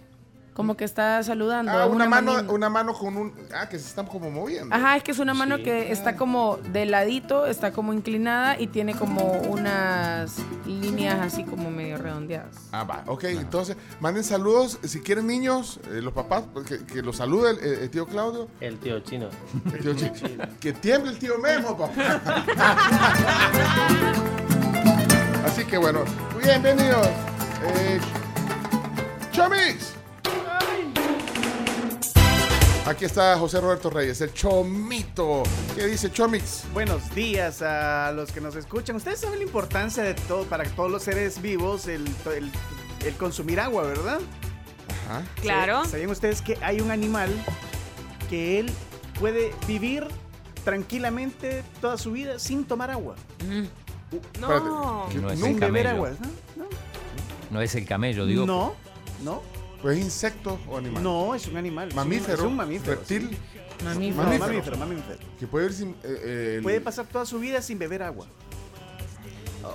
[0.58, 1.70] Como que está saludando.
[1.70, 2.52] Ah, una, mano, manina.
[2.52, 3.32] una mano con un.
[3.54, 4.74] Ah, que se están como moviendo.
[4.74, 8.66] Ajá, es que es una mano que está como de ladito, está como inclinada y
[8.66, 10.34] tiene como unas
[10.66, 12.56] líneas así como medio redondeadas.
[12.72, 13.04] Ah, va.
[13.06, 14.80] Ok, entonces manden saludos.
[14.82, 18.48] Si quieren niños, eh, los papás, pues, que, que los salude el, el tío Claudio.
[18.60, 19.28] El tío chino.
[19.72, 20.10] El tío Chi-
[20.58, 21.92] que tiemble el tío Memo, papá.
[25.46, 26.00] Así que bueno,
[26.42, 27.06] bienvenidos.
[27.62, 28.00] Eh,
[29.30, 29.94] Chomix.
[32.88, 35.42] Aquí está José Roberto Reyes, el Chomito.
[35.74, 36.64] ¿Qué dice Chomix?
[36.72, 38.96] Buenos días a los que nos escuchan.
[38.96, 42.50] Ustedes saben la importancia de todo, para todos los seres vivos, el, el-
[43.04, 44.20] el consumir agua, ¿verdad?
[45.06, 45.22] Ajá.
[45.42, 45.84] Claro.
[45.84, 47.28] ¿Sabían ustedes que hay un animal
[48.30, 48.70] que él
[49.20, 50.06] puede vivir
[50.64, 53.16] tranquilamente toda su vida sin tomar agua?
[53.46, 54.16] No.
[54.16, 55.88] Espérate, No es Sin el beber camello.
[55.90, 56.10] agua,
[56.56, 56.64] ¿no?
[57.50, 58.46] No es el camello, digo.
[58.46, 58.74] No,
[59.22, 59.42] no,
[59.82, 61.02] ¿Pues insecto o animal?
[61.02, 61.88] no, es un animal.
[61.88, 62.34] es un- Mamífero.
[62.34, 62.92] Es un mamífero.
[62.96, 63.30] Reptil.
[63.30, 63.84] sí.
[63.84, 64.22] Mamífero.
[64.24, 64.48] Mamífero.
[64.48, 65.18] mamífero, mamífero.
[65.38, 65.90] Que puede ir sin.
[65.90, 68.26] eh, eh, el- Puede pasar toda su vida sin beber agua.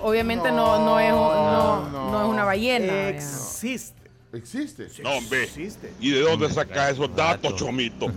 [0.01, 3.09] Obviamente no, no, es, no, No, no es una ballena.
[3.09, 4.01] Existe.
[4.33, 4.87] Existe.
[5.03, 5.43] No, hombre.
[5.43, 5.93] Existe.
[5.99, 8.07] ¿Y de dónde saca esos datos, Chomito?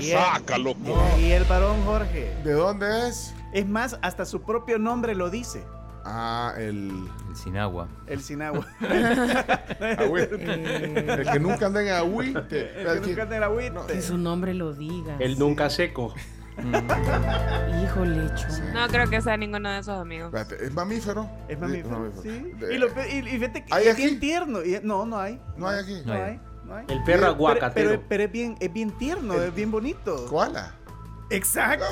[0.00, 0.94] Guía- loco.
[1.16, 2.34] guía el varón Jorge.
[2.44, 3.32] ¿De dónde es?
[3.54, 5.64] Es más, hasta su propio nombre lo dice.
[6.04, 7.08] Ah, el.
[7.28, 7.88] El sin agua.
[8.06, 8.66] El sin agua.
[9.98, 10.22] Agüe.
[10.22, 12.80] el que nunca anda en agüite.
[12.82, 13.92] El que nunca anda en el agüite.
[13.92, 15.16] Que su nombre lo diga.
[15.20, 16.12] El nunca seco.
[17.82, 18.60] Híjole, Chomix.
[18.74, 20.26] No creo que sea ninguno de esos amigos.
[20.34, 21.28] Espérate, ¿es mamífero?
[21.48, 22.12] Es mamífero.
[22.22, 22.28] Sí.
[22.58, 24.62] De- Y, lo pe- y, y fíjate que ¿Hay es bien tierno.
[24.62, 25.40] Y- no, no hay.
[25.56, 26.02] No hay aquí.
[26.04, 26.20] No No hay.
[26.22, 26.40] hay.
[26.64, 26.84] No hay.
[26.88, 27.88] El perro Pero- aguacatero.
[27.90, 30.26] Pero, pero es, bien, es bien tierno, es bien bonito.
[30.26, 30.74] Koala.
[31.30, 31.86] Exacto.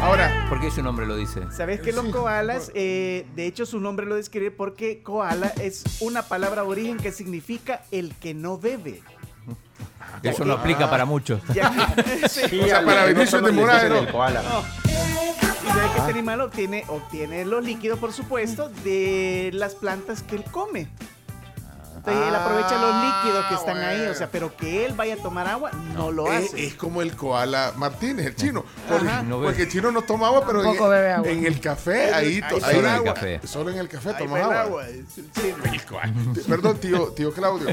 [0.00, 1.42] Ahora, ¿Por qué su nombre lo dice?
[1.54, 6.22] ¿Sabes que los koalas, eh, de hecho su nombre lo describe porque koala es una
[6.22, 9.02] palabra origen que significa el que no bebe.
[10.22, 11.40] Eso no aplica para muchos.
[11.54, 12.60] Ya que- sí.
[12.60, 14.02] O sea, para Vinicius de les Moraes, dicen ¿no?
[14.08, 14.42] el koala.
[14.42, 20.36] Y sabes que este animal obtiene, obtiene los líquidos, por supuesto, de las plantas que
[20.36, 20.88] él come.
[22.00, 25.16] Entonces él aprovecha los líquidos que están ahí, o sea, pero que él vaya a
[25.18, 26.66] tomar agua, no, lo es, hace.
[26.66, 28.64] es como el koala Martínez, el chino.
[28.88, 29.22] Porque, Ajá.
[29.22, 31.28] No porque el chino no toma agua, pero en, bebe agua.
[31.30, 33.14] en el café, ahí, Ahí ahí- solo en el agua.
[33.14, 33.40] café.
[33.46, 34.60] Solo en el café toma agua.
[34.62, 35.56] agua, es el chino.
[36.48, 37.68] Perdón, tío, tío Claudio.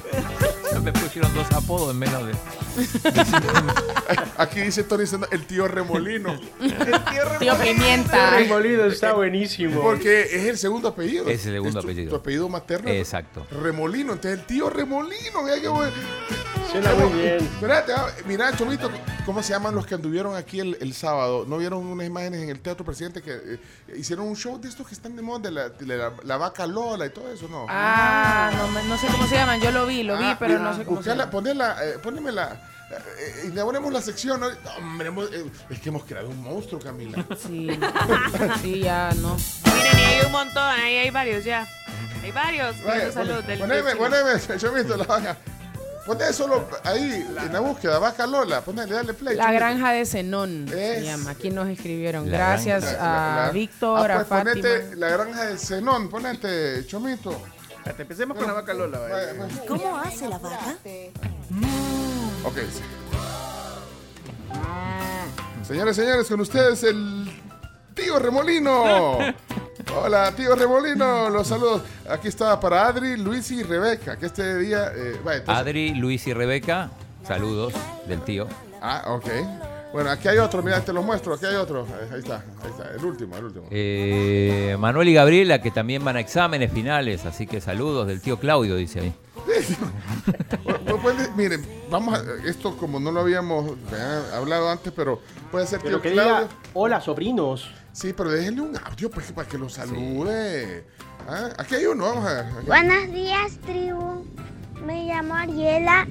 [0.84, 2.34] Me pusieron dos apodos en menos de.
[4.38, 6.38] Aquí dice Tony el tío Remolino.
[6.62, 8.40] El tío Tío Pimienta.
[8.40, 9.82] El molido está buenísimo.
[9.82, 11.28] Porque es el segundo apellido.
[11.28, 12.10] Es el segundo tu- apellido.
[12.10, 12.90] Tu apellido materno.
[12.90, 13.48] Exacto.
[13.52, 14.16] Remolino.
[14.25, 15.43] El tío Remolino.
[15.43, 15.93] Vea qué bueno.
[16.71, 17.38] Suena muy bien.
[17.38, 18.91] Espérate, ah, mira, Chomito,
[19.25, 21.45] ¿cómo se llaman los que anduvieron aquí el, el sábado?
[21.47, 23.60] ¿No vieron unas imágenes en el Teatro Presidente que eh,
[23.97, 26.67] hicieron un show de estos que están de moda, de la, de la- la vaca
[26.67, 27.65] Lola y todo eso, no?
[27.69, 29.62] Ah, no, no sé cómo se llaman.
[29.62, 31.32] Yo lo vi, lo vi, Ah, pero mira, no sé cómo se buscala, llama.
[31.32, 32.62] ponela, eh, ponémela.
[32.91, 34.41] eh, le ponemos la sección.
[34.77, 37.25] hombre, hemos- eh, es que hemos creado un monstruo, Camila.
[37.47, 37.69] Sí,
[38.62, 39.38] sí, ya no.
[39.73, 41.65] Miren, y hay un montón, ahí hay varios ya.
[42.28, 42.84] Hay varios.
[42.84, 44.04] Vaya, salud pon- del poneme, chino.
[44.04, 45.38] poneme, Chomito, la vaca.
[46.06, 48.62] Poné solo ahí, en la búsqueda, vaca Lola.
[48.62, 49.36] Ponele, dale play.
[49.38, 51.32] La granja de Zenón se Es- llama.
[51.32, 52.30] Aquí nos escribieron.
[52.30, 54.52] La Gracias a la- Víctor, Ah, a pues Fátima.
[54.56, 57.32] ponete la granja de Zenón, ponete, Chomito.
[57.78, 59.00] Espérate, Empecemos con la vaca Lola.
[59.00, 59.16] vaya.
[59.16, 59.60] Vaya, pues.
[59.68, 60.76] ¿Cómo hace la vaca?
[62.44, 62.58] Ok.
[65.66, 67.42] Señores, señores, con ustedes el
[67.94, 69.18] tío Remolino.
[69.96, 71.82] Hola, tío Remolino, los saludos.
[72.10, 74.92] Aquí está para Adri, Luis y Rebeca, que este día...
[74.96, 76.90] eh, vaya, entonces- Adri, Luis y Rebeca,
[77.26, 77.74] saludos
[78.08, 78.48] del tío.
[78.82, 79.26] Ah, ok.
[79.94, 81.86] Bueno, aquí hay otro, mira, te los muestro, aquí hay otro.
[82.12, 83.68] Ahí, está, ahí está, el último, el último.
[83.72, 88.38] Eh, Manuel y Gabriela, que también van a exámenes finales, así que saludos del tío
[88.40, 89.13] Claudio, dice ahí.
[91.02, 94.34] Pues, miren, vamos a, esto como no lo habíamos ¿verdad?
[94.36, 96.48] hablado antes, pero puede ser Pero tío que diga, Claudio.
[96.74, 97.70] hola sobrinos.
[97.97, 100.86] Sí, pero déjenle un audio pues, para que lo salude.
[101.27, 102.45] Ah, Aquí hay uno, vamos a ver.
[102.45, 104.23] Aquí- Buenos días, tribu.
[104.86, 106.07] Me llamo Ariela.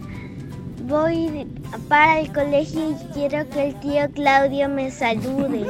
[0.82, 1.46] Voy
[1.88, 5.64] para el colegio y quiero que el tío Claudio me salude.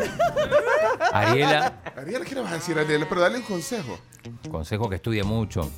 [1.13, 3.07] Ariela, Ariela, ¿qué le vas a decir, Ariela?
[3.07, 3.99] Pero dale un consejo.
[4.51, 5.71] consejo que estudie mucho,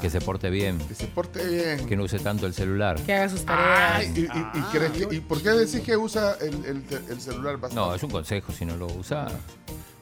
[0.00, 1.86] que se porte bien, Que se porte bien.
[1.86, 3.00] que no use tanto el celular.
[3.02, 3.92] Que haga sus tareas.
[3.96, 7.00] Ay, y, y- y crees que- ¿y por qué decís que usa el, el te-
[7.12, 7.74] el celular bastante?
[7.76, 9.26] No, es un consejo, si no lo usa,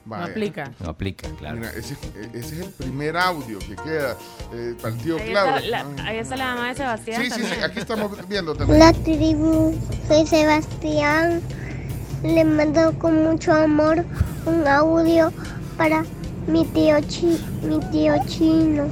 [0.07, 0.71] No aplica.
[0.81, 1.57] no aplica, claro.
[1.57, 1.97] Mira, ese,
[2.35, 4.17] ese es el primer audio que queda
[4.53, 7.23] eh, tío Ahí está, la, ahí está la mamá de Sebastián.
[7.23, 8.81] Sí, sí, sí, aquí estamos viendo también.
[8.83, 9.75] Hola, tribu.
[10.09, 11.41] Soy Sebastián.
[12.23, 14.05] Le mando con mucho amor
[14.47, 15.33] un audio
[15.77, 16.05] para
[16.47, 18.89] mi tío, chi mi tío chino.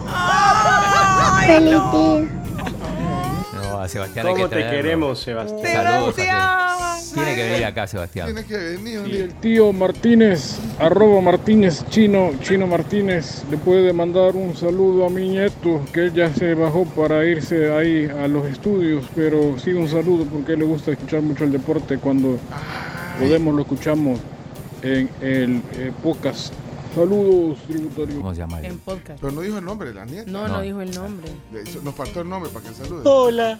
[1.46, 2.28] Feliz día.
[3.54, 4.76] No, a Sebastián hay que ¿Cómo te traerlo.
[4.82, 5.72] queremos, Sebastián?
[5.72, 6.14] Saludos.
[6.30, 8.26] a Seb- Tiene que venir acá, Sebastián.
[8.26, 9.02] Tiene que venir.
[9.06, 15.10] Y el tío Martínez, arroba Martínez Chino, Chino Martínez, le puede mandar un saludo a
[15.10, 19.72] mi nieto, que él ya se bajó para irse ahí a los estudios, pero sí
[19.72, 22.38] un saludo porque a él le gusta escuchar mucho el deporte, cuando
[23.20, 24.18] podemos lo escuchamos
[24.82, 26.54] en el eh, podcast.
[26.94, 28.16] Saludos, tributario.
[28.16, 28.60] ¿Cómo se llama?
[28.60, 29.18] En podcast.
[29.20, 30.30] Pero no dijo el nombre de la nieta.
[30.30, 31.30] No, no, dijo el nombre.
[31.82, 33.02] Nos faltó el nombre para que salude.
[33.04, 33.58] Hola,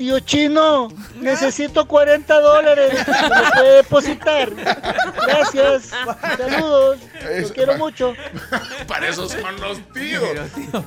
[0.00, 0.88] tío Chino,
[1.20, 3.06] necesito 40 dólares.
[3.06, 4.48] ¿Me lo puede depositar?
[5.26, 5.90] Gracias.
[6.38, 6.98] Saludos.
[7.38, 8.14] Los quiero mucho.
[8.88, 10.24] Para eso son los tíos.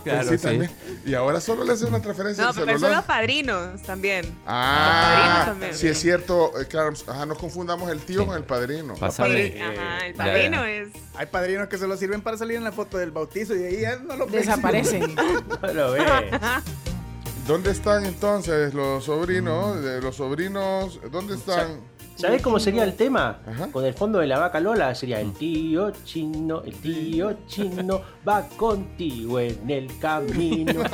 [0.04, 0.44] claro, Sí, sí.
[0.44, 0.72] también.
[1.06, 2.98] Y ahora solo le hace una transferencia No, pero son celular.
[2.98, 4.36] los padrinos también.
[4.48, 5.74] Ah, Los padrinos también.
[5.76, 8.96] sí es cierto, eh, claro, ajá, no confundamos el tío con el padrino.
[8.96, 10.70] Pasarle, Ajá, el padrino ya.
[10.72, 10.88] es.
[11.14, 13.98] Hay padrinos que solo sirven para salir en la foto del bautizo y ahí ya
[13.98, 15.14] no lo Desaparecen.
[15.62, 16.02] No lo ve.
[17.48, 19.82] ¿Dónde están entonces los sobrinos?
[19.84, 21.82] De los sobrinos, ¿dónde están?
[22.16, 23.40] ¿Sabes cómo sería el tema?
[23.46, 23.68] Ajá.
[23.68, 28.48] Con el fondo de la vaca Lola sería el tío chino, el tío chino va
[28.48, 30.84] contigo en el camino.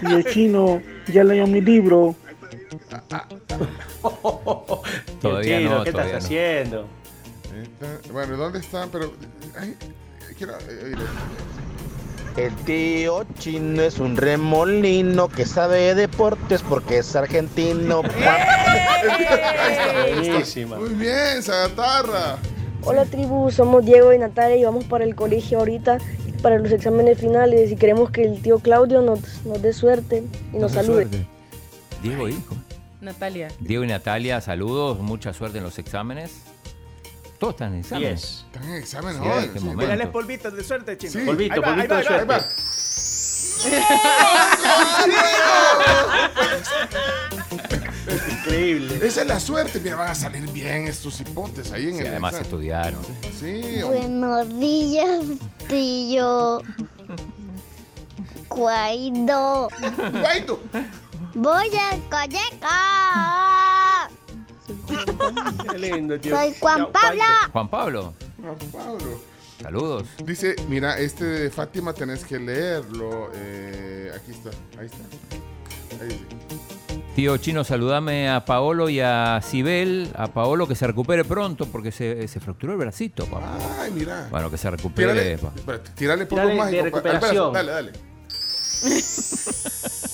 [0.00, 2.14] Tío Chino, ya leí mi libro.
[5.22, 6.26] Todavía chino, no, ¿qué todavía estás no.
[6.26, 6.86] haciendo?
[8.12, 8.90] Bueno, ¿dónde están?
[8.90, 9.12] Pero,
[9.58, 9.76] ay,
[10.36, 10.98] quiero, eh, oír.
[12.36, 18.02] El tío chino es un remolino que sabe de deportes porque es argentino.
[20.14, 20.76] Buenísima.
[20.76, 22.36] Muy bien, Sagatarra.
[22.82, 25.98] Hola tribu, somos Diego y Natalia y vamos para el colegio ahorita
[26.42, 30.22] para los exámenes finales y queremos que el tío Claudio nos, nos dé suerte
[30.52, 31.02] y nos Mucha salude.
[31.08, 31.26] suerte.
[32.02, 32.54] Diego, hijo.
[33.00, 33.48] Natalia.
[33.60, 36.32] Diego y Natalia, saludos, mucha suerte en los exámenes.
[37.38, 38.20] Todos están en exámenes.
[38.22, 38.44] Yes.
[38.46, 39.44] Están en examen Sí, hoy.
[39.44, 39.64] este sí.
[40.56, 41.12] de suerte, chino.
[41.12, 41.18] Sí.
[41.20, 42.48] Polvito, Ahí va, polvito ahí de va, Ahí va.
[48.30, 48.98] Increíble.
[49.06, 49.80] Esa es la suerte.
[49.80, 52.44] Mira, van a salir bien estos hipotes ahí en Sí, el además examen.
[52.46, 53.02] estudiaron.
[53.38, 53.82] Sí.
[53.82, 55.20] Buenos días,
[55.68, 56.62] tío.
[58.48, 59.68] Guaido.
[60.12, 60.60] Guaido.
[61.34, 62.68] Voy al colegio.
[65.70, 66.36] Qué lindo, tío.
[66.36, 67.22] Soy Juan Pablo.
[67.52, 69.20] Juan Pablo, Juan Pablo.
[69.62, 70.04] saludos.
[70.24, 73.30] Dice, mira, este de Fátima tenés que leerlo.
[73.34, 74.98] eh, aquí está, ahí está.
[76.02, 76.24] Ahí dice.
[77.14, 80.10] Tío Chino, saludame a Paolo y a Sibel.
[80.16, 83.56] A Paolo que se recupere pronto porque se, se fracturó el bracito, papá.
[83.80, 84.28] Ay, mira.
[84.30, 85.12] Bueno, que se recupere.
[85.12, 87.52] Tírale, espérate, tírale polvo Tírale de recuperación.
[87.54, 87.92] Dale, dale.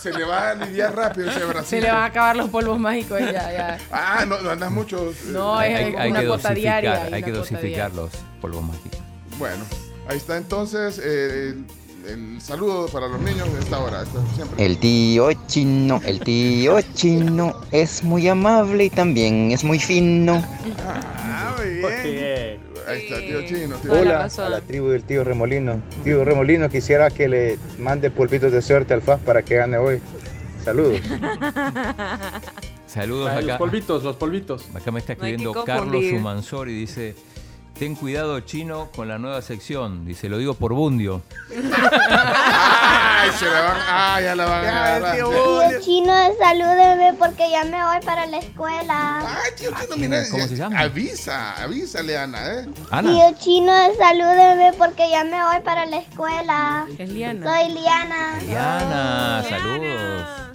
[0.00, 1.64] Se le va a aliviar rápido ese bracito.
[1.70, 3.78] Se le van a acabar los polvos mágicos y ya, ya.
[3.92, 5.10] Ah, no, no andas mucho.
[5.10, 7.16] eh, No, hay, es hay- hay una que cuota dosificar, diaria.
[7.16, 7.88] hay que dosificar diaria.
[7.94, 8.10] los
[8.40, 8.98] polvos mágicos.
[9.38, 9.64] Bueno,
[10.08, 11.54] ahí está entonces eh,
[12.08, 14.02] el, saludo para los niños de esta hora.
[14.02, 14.64] esta- siempre.
[14.64, 20.42] El tío chino, el tío chino es muy amable y también es muy fino.
[20.86, 22.60] Ah, muy bien.
[22.88, 23.76] Ahí está, tío chino.
[23.76, 23.92] tío.
[23.92, 25.80] Hola a la tribu del tío Remolino.
[26.02, 30.00] Tío Remolino, quisiera que le mande polvitos de suerte al FAS para que gane hoy.
[30.64, 31.00] Saludos.
[32.86, 33.58] Saludos Ah, Los acá.
[33.58, 34.66] polvitos, los polvitos.
[34.74, 36.04] Acá me está escribiendo Carlos.
[36.12, 37.14] Humansor y dice:
[37.80, 40.04] Ten cuidado, chino, con la nueva sección.
[40.04, 41.22] Dice: Lo digo por Bundio.
[41.50, 45.16] Ay, se la van, ah, ya la van a agarrar.
[45.16, 49.20] tío Chino, salúdeme porque ya me voy para la escuela.
[49.20, 50.28] Ay, tío chino, ¿quién mira.
[50.30, 50.78] ¿Cómo se llama?
[50.78, 52.68] Avisa, avísale, Ana, ¿eh?
[52.90, 53.10] Ana.
[53.12, 56.86] Tío Chino, salúdeme porque ya me voy para la escuela.
[56.98, 57.46] Es Liana.
[57.46, 58.40] Soy Liana.
[58.46, 60.49] Liana, saludos.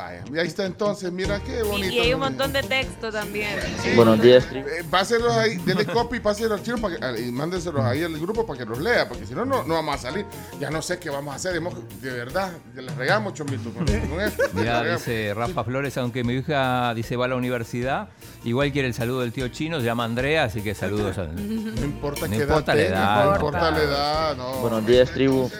[0.00, 1.92] Vaya, y ahí está entonces, mira qué bonito.
[1.92, 3.50] y hay un montón de texto también.
[3.96, 4.66] Buenos días, tribu.
[4.66, 8.02] Eh, pásenlos ahí, denle copy y pásenlos al chino para que, ah, y mándenselos ahí
[8.02, 10.24] al grupo para que los lea, porque si no, no, no vamos a salir.
[10.58, 14.20] Ya no sé qué vamos a hacer, hemos- de verdad, les regamos, chomito, con, con
[14.22, 14.42] esto.
[14.54, 14.98] Regamos.
[15.00, 18.08] dice Rafa Flores, aunque mi hija dice va a la universidad,
[18.44, 21.24] igual quiere el saludo del tío chino, se llama Andrea, así que saludos a...
[21.24, 23.24] No importa no qué edad importa la tenga, edad.
[23.26, 24.52] no importa la edad, no.
[24.60, 25.50] Buenos días, tribu.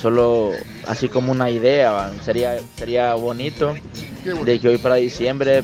[0.00, 0.52] Solo
[0.86, 3.74] así como una idea, sería, sería bonito
[4.44, 5.62] de que hoy para diciembre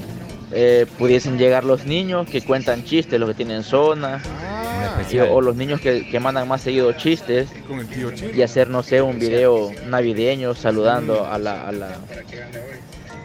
[0.53, 4.20] eh, pudiesen llegar los niños que cuentan chistes, los que tienen zona,
[5.11, 7.49] y- o los niños que, que mandan más seguido chistes,
[8.35, 11.97] y hacer, no sé, un video navideño saludando a la, a la,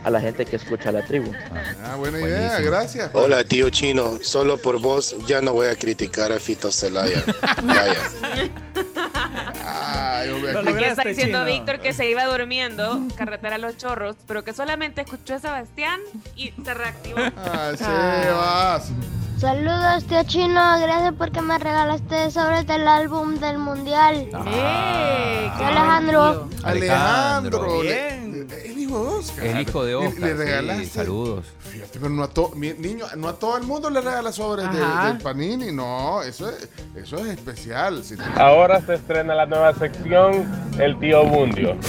[0.03, 1.32] a la gente que escucha la tribu.
[1.84, 3.10] Ah, buena idea, gracias.
[3.14, 7.24] Hola tío chino, solo por vos ya no voy a criticar a Fito Celaya.
[7.64, 7.95] Vaya.
[9.82, 11.46] Ay, aquí- está diciendo Chino.
[11.46, 16.00] Víctor que se iba durmiendo, carretera a los chorros, pero que solamente escuchó a Sebastián
[16.36, 17.20] y se reactivó.
[17.38, 18.92] Ah, Sebas.
[19.40, 20.80] Saludos, tío Chino.
[20.82, 24.28] Gracias porque me regalaste sobres del álbum del mundial.
[24.48, 25.52] ¡Eh!
[25.58, 26.50] Soy Alejandro.
[26.64, 28.48] Alejandro, Bien.
[28.66, 29.46] el hijo de Oscar.
[29.46, 30.86] El hijo de Oscar, Le, sí, regalaste.
[30.88, 31.46] saludos.
[31.72, 34.70] Fíjate, pero no a, to- mi- niño, no a todo el mundo le regala sobres
[34.74, 35.72] de- del Panini.
[35.72, 38.04] No, eso es, eso es especial.
[38.04, 41.78] Si te- Ahora se estrena la nueva sección, El Tío Bundio.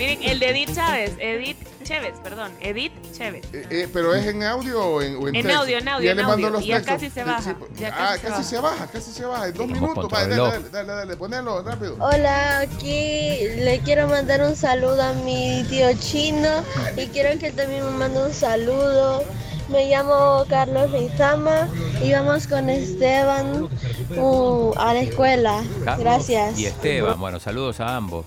[0.00, 3.44] Miren, el de Edith Chávez, Edith Chévez, perdón, Edith Chévez.
[3.52, 5.60] Eh, eh, pero es en audio o en, o en En texto?
[5.60, 6.50] audio, en audio, Y ya en le mando audio.
[6.50, 6.94] los Y ya textos.
[6.94, 9.48] casi se baja, sí, ya ah, casi se casi se baja, casi se baja.
[9.48, 10.08] En dos minutos.
[10.10, 11.96] Vale, dale, dale, dale, ponelo rápido.
[12.00, 16.64] Hola, aquí le quiero mandar un saludo a mi tío chino
[16.96, 19.22] y quiero que él también me mande un saludo.
[19.70, 21.68] Me llamo Carlos Rizama
[22.02, 23.68] y vamos con Esteban
[24.16, 25.62] uh, a la escuela.
[25.84, 26.58] Carlos Gracias.
[26.58, 28.26] Y Esteban, bueno, saludos a ambos.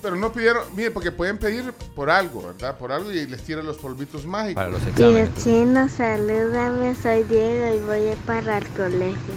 [0.00, 2.78] Pero no pidieron, mire, porque pueden pedir por algo, ¿verdad?
[2.78, 4.54] Por algo y les tiran los polvitos mágicos.
[4.54, 9.34] Para los Tío chino, salúdame, soy Diego y voy para el colegio.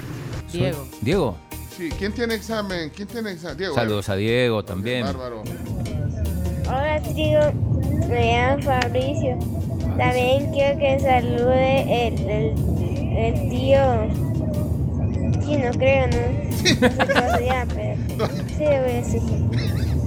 [0.52, 0.88] Diego.
[1.02, 1.38] Diego,
[1.80, 2.92] Sí, ¿quién tiene examen?
[2.94, 3.58] ¿Quién tiene examen?
[3.58, 3.74] Diego.
[3.74, 5.06] saludos a Diego también.
[5.06, 5.44] Bárbaro.
[6.68, 7.54] Hola, trigo.
[8.10, 9.40] Me llamo Fabricio.
[10.00, 13.80] También quiero que salude el, el, el tío
[15.46, 16.18] chino, creo, ¿no?
[16.50, 19.22] No sé cómo se llama, pero sí, voy a decir.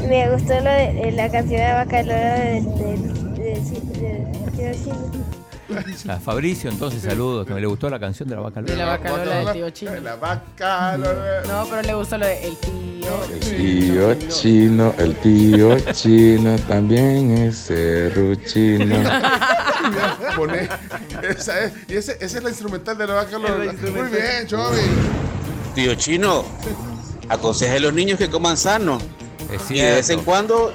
[0.09, 6.13] Me gustó lo de, de la canción de Bacalora del del- del- del tío chino.
[6.13, 8.85] A Fabricio, entonces, saludos, que me le gustó la canción de la vaca De la
[8.85, 8.97] Lola.
[8.99, 9.93] vaca Lola del tío chino.
[10.03, 10.97] La vaca.
[10.99, 11.43] Lola.
[11.49, 12.73] No, pero le gustó lo de el tío.
[13.33, 18.97] El tío chino, el tío chino también es serruchino.
[21.23, 23.73] Esa es, y ese, esa es la instrumental de la vaca Lola.
[23.73, 24.81] Muy bien, Chovi.
[25.75, 26.45] Tío Chino,
[27.29, 28.99] aconseja a los niños que coman sano.
[29.51, 30.73] Es Y de vez en cuando,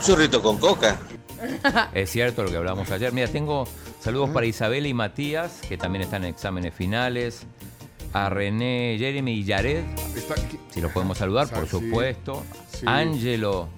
[0.00, 0.98] churrito con coca.
[1.94, 3.12] Es cierto lo que hablamos ayer.
[3.12, 3.66] Mira, tengo
[4.00, 7.42] saludos para Isabel y Matías, que también están en exámenes finales.
[8.12, 9.84] A René, Jeremy y aquí.
[10.70, 12.42] si los podemos saludar, por supuesto.
[12.86, 13.68] Ángelo.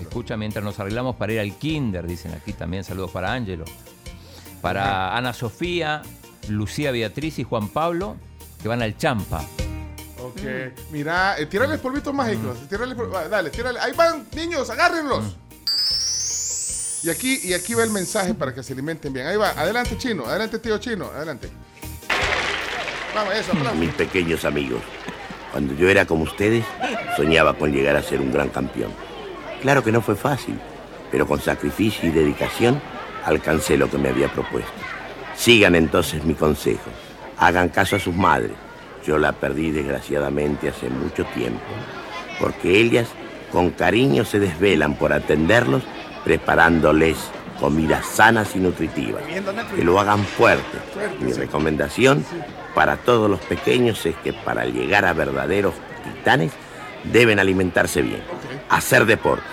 [0.00, 2.84] escucha mientras nos arreglamos para ir al kinder, dicen aquí también.
[2.84, 3.64] Saludos para Ángelo.
[4.60, 6.02] Para Ana Sofía,
[6.48, 8.16] Lucía Beatriz y Juan Pablo,
[8.62, 9.44] que van al Champa.
[10.22, 10.40] Ok.
[10.90, 12.58] Mira, eh, tírales polvitos mágicos.
[12.68, 13.78] Tírale, pol- va, dale, tírale.
[13.78, 15.36] Ahí van, niños, agárrenlos.
[17.04, 19.26] Y aquí, y aquí va el mensaje para que se alimenten bien.
[19.26, 19.50] Ahí va.
[19.50, 20.26] Adelante, chino.
[20.26, 21.06] Adelante, tío chino.
[21.14, 21.48] Adelante.
[23.14, 23.76] Vamos, eso, aplausos.
[23.78, 24.80] Mis pequeños amigos,
[25.52, 26.64] cuando yo era como ustedes,
[27.16, 28.90] soñaba con llegar a ser un gran campeón.
[29.62, 30.58] Claro que no fue fácil,
[31.10, 32.80] pero con sacrificio y dedicación
[33.26, 34.72] alcancé lo que me había propuesto.
[35.36, 36.88] Sigan entonces mi consejo.
[37.38, 38.52] Hagan caso a sus madres.
[39.04, 41.60] Yo la perdí desgraciadamente hace mucho tiempo,
[42.40, 43.08] porque ellas
[43.52, 45.82] con cariño se desvelan por atenderlos,
[46.24, 47.16] preparándoles
[47.60, 49.22] comidas sanas y nutritivas.
[49.74, 50.78] Que lo hagan fuerte.
[51.20, 52.24] Mi recomendación
[52.74, 55.74] para todos los pequeños es que para llegar a verdaderos
[56.04, 56.52] titanes
[57.04, 58.22] deben alimentarse bien,
[58.68, 59.46] hacer deporte,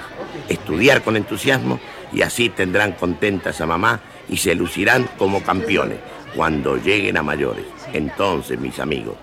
[0.50, 1.80] estudiar con entusiasmo
[2.14, 4.00] y así tendrán contentas a mamá
[4.30, 5.98] y se lucirán como campeones
[6.36, 7.66] cuando lleguen a mayores.
[7.92, 9.16] Entonces, mis amigos,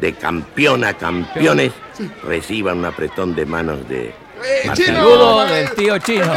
[0.00, 1.72] de campeón a campeones,
[2.24, 4.14] reciban un apretón de manos de...
[4.66, 4.86] Martín.
[4.86, 6.32] Saludos del tío chino.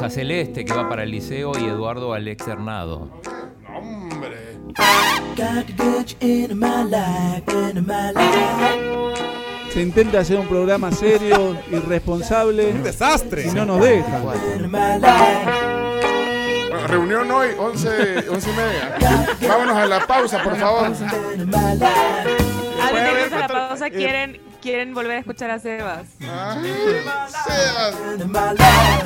[0.00, 3.10] Saludos a Celeste que va para el liceo y Eduardo al externado.
[3.68, 4.56] Hombre.
[9.70, 12.70] Se intenta hacer un programa serio y responsable.
[12.70, 13.46] Un desastre.
[13.46, 14.22] Y no nos dejan.
[16.70, 18.96] Bueno, reunión hoy, 11, 11 y media.
[19.46, 20.86] Vámonos a la pausa, por favor.
[20.86, 21.16] Antes de
[23.12, 26.06] irnos a la pausa, ¿quieren, quieren volver a escuchar a Sebas.
[26.18, 27.94] Sebas.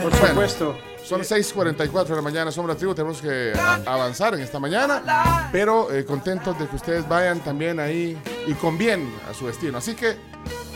[0.02, 0.76] Por supuesto.
[1.04, 3.52] Son 6:44 de la mañana, somos la tribu, tenemos que
[3.84, 8.78] avanzar en esta mañana, pero eh, contentos de que ustedes vayan también ahí y con
[8.78, 9.76] bien a su destino.
[9.76, 10.16] Así que,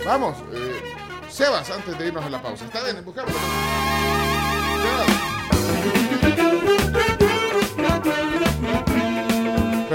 [0.05, 0.83] vamos, eh,
[1.31, 2.67] Sebas, antes de irnos a la pausa.
[2.67, 3.33] Está bien, buscamos.
[4.83, 5.28] Pero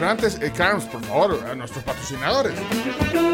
[0.10, 2.54] antes, eh, Carms, por favor, a nuestros patrocinadores.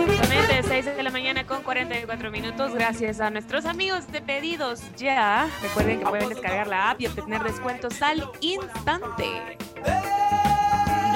[0.08, 5.50] Justamente 6 de la mañana con 44 minutos, gracias a nuestros amigos de Pedidos Ya.
[5.62, 9.58] Recuerden que pueden descargar la app y obtener descuentos al instante.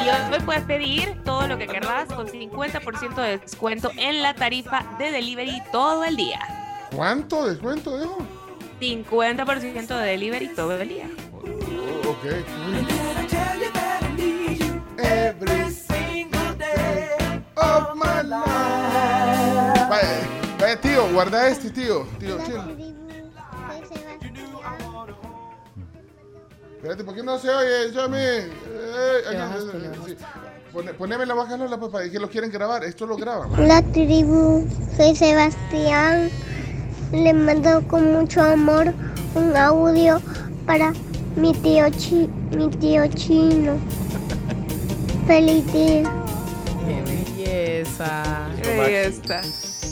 [0.03, 4.83] Y hoy puedes pedir todo lo que querrás con 50% de descuento en la tarifa
[4.97, 6.39] de delivery todo el día.
[6.93, 8.17] ¿Cuánto descuento, dejo?
[8.81, 11.09] 50% de delivery todo el día.
[11.33, 13.42] Oh, ok.
[15.23, 17.07] Every single day
[17.55, 19.87] of my life.
[19.89, 20.27] Vaya,
[20.59, 22.05] vaya, tío, guarda este, tío.
[22.19, 22.93] Tío, chill.
[26.75, 27.91] Espérate, ¿por qué no se oye?
[27.93, 28.19] Llame.
[28.19, 29.37] Eh, aquí,
[30.05, 30.17] sí.
[30.73, 32.83] Pone- Poneme la baja Lola, papá, que lo quieren grabar.
[32.83, 33.49] Esto lo graban.
[33.67, 34.67] La tribu,
[34.97, 36.29] soy Sebastián.
[37.13, 38.91] Le mando con mucho amor
[39.35, 40.19] un audio
[40.65, 40.91] para
[41.37, 43.77] mi tío, chi, mi tío chino.
[45.27, 46.03] Feliz día.
[46.85, 48.49] Qué belleza.
[48.61, 49.41] Qué belleza.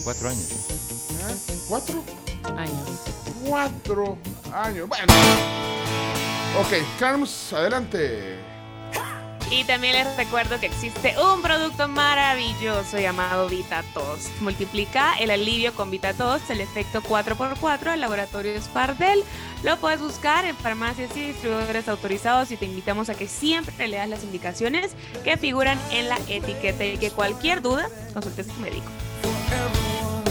[0.03, 0.51] Cuatro años.
[0.51, 1.55] ¿Eh?
[1.69, 2.03] ¿Cuatro?
[2.57, 2.89] Años.
[3.45, 4.17] Cuatro
[4.53, 4.89] años.
[4.89, 5.13] Bueno.
[6.59, 8.51] Ok, Carms, adelante.
[9.52, 14.32] Y también les recuerdo que existe un producto maravilloso llamado VitaTos.
[14.39, 19.22] Multiplica el alivio con VitaTos, el efecto 4x4 al laboratorio Spardel.
[19.64, 24.08] Lo puedes buscar en farmacias y distribuidores autorizados y te invitamos a que siempre leas
[24.08, 24.91] las indicaciones
[25.26, 28.88] que figuran en la etiqueta y que cualquier duda consultes a tu médico.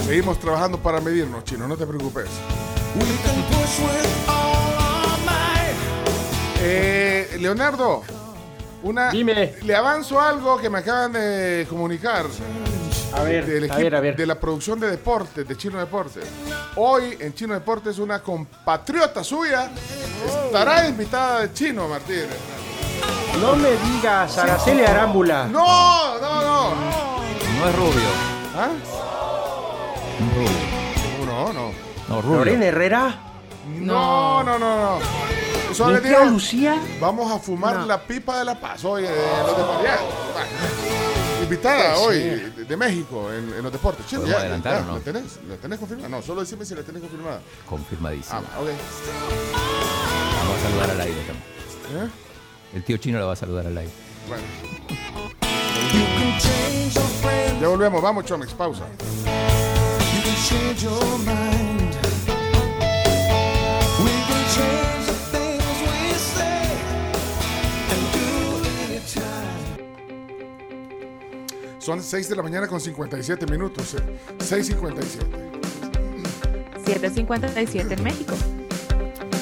[0.03, 2.25] Seguimos trabajando para medirnos, chino, no te preocupes.
[6.63, 8.03] Eh, Leonardo,
[8.83, 12.25] una, le avanzo algo que me acaban de comunicar.
[13.13, 14.15] A ver, del a equipo ver, a ver.
[14.15, 16.23] de la producción de deportes, de Chino Deportes.
[16.77, 19.69] Hoy en Chino Deportes una compatriota suya
[20.45, 22.29] estará invitada de Chino Martínez.
[23.41, 25.45] No me digas, Araceli Arámbula.
[25.47, 26.75] No, no, no.
[26.75, 28.09] No es rubio.
[28.55, 28.69] ¿Ah?
[30.35, 31.25] Rubio.
[31.25, 31.71] No, no.
[32.07, 32.37] No, rubio.
[32.37, 33.19] ¿Lorena Herrera?
[33.67, 34.99] No, no, no, no.
[35.71, 36.81] Eso ¿Mi le tía digo, Lucía?
[36.99, 37.85] Vamos a fumar No.
[37.85, 39.91] la pipa de la paz hoy en los deportes.
[41.43, 42.21] Invitada Pues hoy sí.
[42.29, 44.05] de, de México en, en los deportes.
[44.05, 44.93] ¿Podemos ya, adelantar ya, o no?
[44.97, 45.39] ¿La tenés?
[45.47, 46.09] ¿La tenés confirmada?
[46.09, 47.39] No, solo decime si la tenés confirmada.
[47.67, 48.41] Confirmadísimo.
[48.53, 48.67] Ah, ok.
[50.37, 52.05] Vamos a saludar al aire también.
[52.05, 52.09] ¿Eh?
[52.73, 53.91] El tío chino la va a saludar al aire.
[54.27, 54.43] Bueno.
[57.59, 58.85] Ya volvemos, vamos, Chomex, pausa.
[71.81, 73.95] Son 6 de la mañana con 57 minutos.
[73.95, 73.97] eh.
[74.39, 75.03] 6.57.
[76.85, 78.33] 757 en México.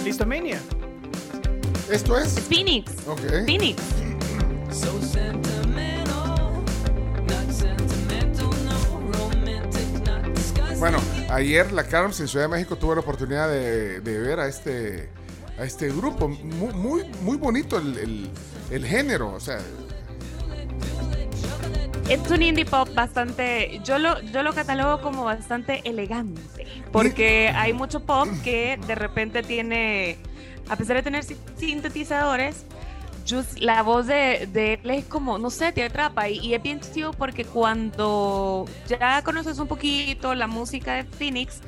[0.05, 0.59] ¿Listo, Mania?
[1.91, 2.39] ¿Esto es?
[2.39, 2.91] Phoenix.
[3.07, 3.19] Ok.
[3.45, 3.81] Phoenix.
[10.79, 14.47] Bueno, ayer la Carms en Ciudad de México tuvo la oportunidad de, de ver a
[14.47, 15.09] este,
[15.57, 16.29] a este grupo.
[16.29, 18.29] Muy, muy, muy bonito el, el-
[18.71, 19.33] el género.
[19.33, 19.59] O sea,
[22.09, 26.41] Es un indie pop bastante, yo lo, yo lo catalogo como bastante elegante,
[26.91, 30.17] porque hay mucho pop que de repente tiene,
[30.69, 32.65] a pesar de tener si- sintetizadores,
[33.59, 36.79] la voz de, de él es como, no sé, te atrapa y, y es bien
[36.79, 41.61] chido porque cuando ya conoces un poquito la música de Phoenix,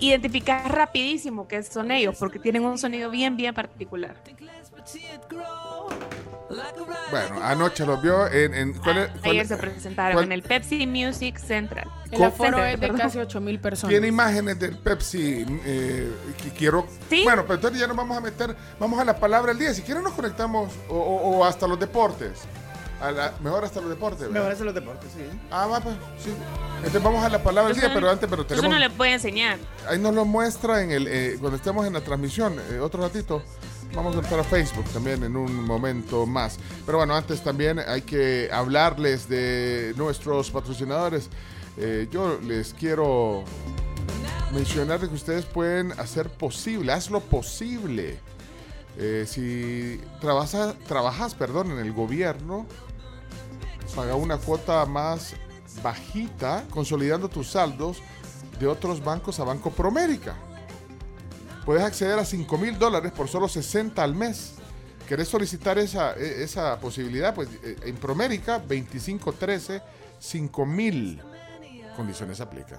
[0.00, 4.16] identificas rapidísimo que son ellos, porque tienen un sonido bien, bien particular.
[7.10, 8.54] Bueno, anoche los vio en...
[8.54, 11.88] en ¿cuál es- cuál Ayer es- se presentaron cuál- en el Pepsi Music Central.
[12.10, 12.98] El aforo es de perdón.
[12.98, 13.90] casi 8000 personas.
[13.90, 16.86] Tiene imágenes del Pepsi eh, que quiero.
[17.24, 19.72] Bueno, pero entonces ya nos vamos a meter, vamos a la palabra del día.
[19.74, 22.40] Si quieren nos conectamos o, o- o hasta los deportes.
[23.00, 24.20] A la- mejor hasta los deportes.
[24.20, 24.34] ¿verdad?
[24.34, 25.24] Mejor hacer los deportes, sí.
[25.50, 26.30] Ah, va, pues, sí.
[26.76, 28.70] Entonces vamos a la palabra del día, pero antes, pero tenemos.
[28.70, 29.58] no le puede enseñar.
[29.88, 32.60] Ahí nos lo muestra en el eh, cuando estemos en la transmisión.
[32.70, 33.42] eh, otro ratito.
[33.94, 36.58] Vamos a entrar a Facebook también en un momento más.
[36.86, 41.28] Pero bueno, antes también hay que hablarles de nuestros patrocinadores.
[41.76, 43.44] eh, yo les quiero
[44.52, 48.18] mencionar que ustedes pueden hacer posible, hazlo posible.
[48.98, 52.66] Eh, si trabajas, trabajas perdón, en el gobierno,
[53.94, 55.34] paga una cuota más
[55.82, 57.98] bajita, consolidando tus saldos
[58.58, 60.34] de otros bancos a Banco Promérica.
[61.64, 64.54] Puedes acceder a 5 mil dólares por solo 60 al mes.
[65.08, 67.34] ¿Querés solicitar esa, e- esa posibilidad?
[67.34, 69.82] Pues eh, en Promérica 2513
[70.18, 71.22] 5 mil.
[71.96, 72.78] Condiciones aplican.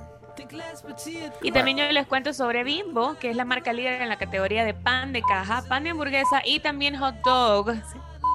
[1.41, 4.65] Y también yo les cuento sobre Bimbo, que es la marca líder en la categoría
[4.65, 7.73] de pan de caja, pan de hamburguesa y también hot dog.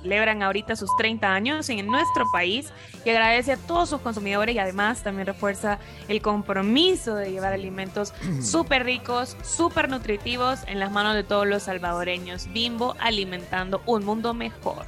[0.02, 2.72] Celebran ahorita sus 30 años en nuestro país
[3.04, 5.78] y agradece a todos sus consumidores y además también refuerza
[6.08, 11.64] el compromiso de llevar alimentos súper ricos, súper nutritivos en las manos de todos los
[11.64, 12.52] salvadoreños.
[12.52, 14.84] Bimbo alimentando un mundo mejor.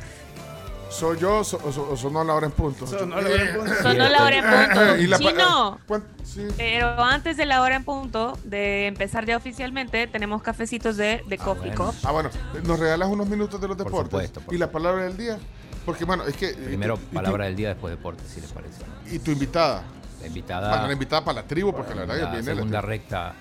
[0.91, 2.87] ¿Soy yo so- o, so- o sonó la hora en punto?
[2.87, 3.75] Sonó la hora en punto.
[3.83, 4.97] Sonó la hora en punto.
[5.03, 5.81] Y la pa- Chino.
[5.87, 6.47] ¿cuán- sí.
[6.57, 11.39] Pero antes de la hora en punto de empezar ya oficialmente, tenemos cafecitos de, de
[11.39, 11.95] Coffee Cup.
[12.05, 12.31] Ah, bueno,
[12.65, 14.11] ¿nos regalas unos minutos de los deportes?
[14.11, 15.39] supuesto, por ¿Y la palabra del día?
[15.87, 16.49] Porque, bueno, es que...
[16.55, 18.83] Primero, y tu- palabra del día, después deporte, si les parece.
[19.11, 19.83] Y tu invitada.
[20.21, 20.69] La invitada.
[20.71, 23.33] Bueno, la invitada para la tribu, porque la verdad viene la segunda recta,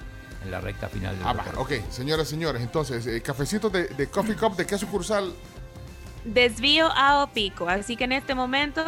[0.46, 3.88] en la recta final del Ah, va, ok, señoras y señores, entonces, eh, cafecitos de,
[3.90, 5.34] de Coffee Cup, ¿de qué sucursal?
[6.34, 7.68] Desvío a Opico.
[7.68, 8.84] Así que en este momento,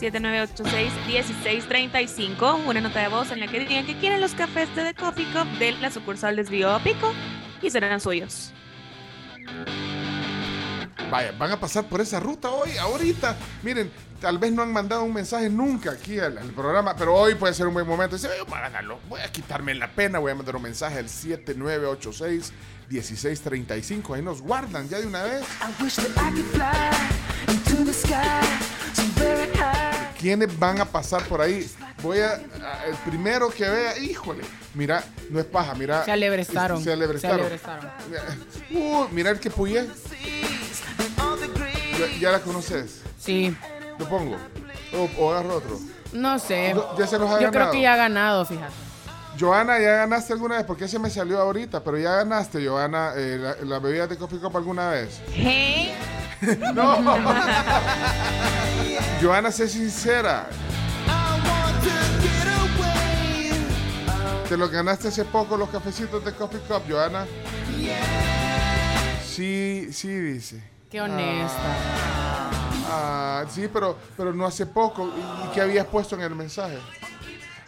[0.00, 4.94] 7986-1635, una nota de voz en la que digan que quieren los cafés de The
[4.94, 7.12] Coffee Cup de la sucursal Desvío a Opico
[7.60, 8.52] y serán suyos.
[11.10, 13.36] Vaya, van a pasar por esa ruta hoy, ahorita.
[13.62, 13.90] Miren,
[14.20, 17.54] tal vez no han mandado un mensaje nunca aquí al, al programa, pero hoy puede
[17.54, 18.16] ser un buen momento.
[18.16, 21.08] Dice, "Oye, para ganarlo, voy a quitarme la pena, voy a mandar un mensaje al
[22.90, 24.14] 7986-1635.
[24.14, 25.44] Ahí nos guardan ya de una vez.
[30.20, 31.68] ¿Quiénes van a pasar por ahí?
[32.02, 34.42] Voy a, a- el primero que vea, híjole,
[34.74, 36.04] mira, no es paja, mira.
[36.04, 36.82] Se alebrestaron.
[36.82, 37.38] Se alebrestaron.
[37.38, 37.90] Se alebrestaron.
[38.70, 39.86] Uh, mira el que puyé.
[41.98, 43.02] ¿Ya, ya la conoces?
[43.18, 43.54] Sí.
[43.98, 44.36] ¿Lo pongo?
[44.94, 45.78] ¿O, o agarro otro?
[46.12, 46.74] No sé.
[46.74, 48.72] No, ya se los ha Yo creo que ya ha ganado, fíjate.
[49.38, 50.64] Joana, ¿ya ganaste alguna vez?
[50.64, 54.38] Porque ese me salió ahorita, pero ya ganaste, Joana, eh, la, la bebida de Coffee
[54.38, 55.20] Cup alguna vez.
[55.32, 55.92] Hey.
[56.74, 57.02] no.
[59.22, 60.46] Joana, sé sincera.
[64.48, 67.26] ¿Te lo ganaste hace poco los cafecitos de Coffee Cup, Joana?
[69.26, 70.62] Sí, sí, dice.
[70.90, 71.58] Qué honesta.
[72.88, 75.08] Ah, sí, pero, pero no hace poco.
[75.08, 76.78] ¿Y, y qué habías puesto en el mensaje?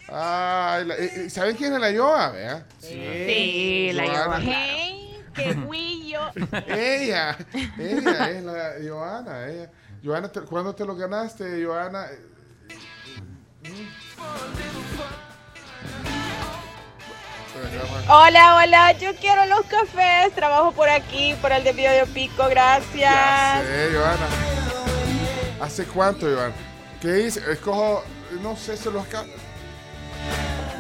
[0.09, 2.30] Ah, la- eh, eh, ¿saben quién es la Yoa?
[2.30, 2.64] vea?
[2.78, 4.07] Sí, la.
[4.07, 4.40] Yoa.
[4.40, 6.20] Hey, qué guillo.
[6.68, 7.36] Ella,
[7.78, 9.48] ella es la Joana.
[9.48, 9.70] Ella.
[10.04, 12.07] Joana, te- ¿cuándo te lo ganaste, Joana?
[18.09, 22.92] Hola, hola, yo quiero los cafés, trabajo por aquí, por el desvío de Pico, gracias.
[23.00, 24.26] Ya sé, Joana.
[25.61, 26.54] ¿Hace cuánto, Joana?
[27.00, 27.40] ¿Qué dice?
[27.50, 28.04] Escojo,
[28.42, 29.26] no sé, se los acabo.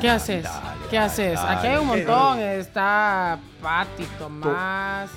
[0.00, 0.46] ¿Qué haces?
[0.90, 1.38] ¿Qué haces?
[1.38, 2.04] Aquí hay un dale.
[2.04, 2.40] montón.
[2.40, 5.10] Está Pati, Tomás.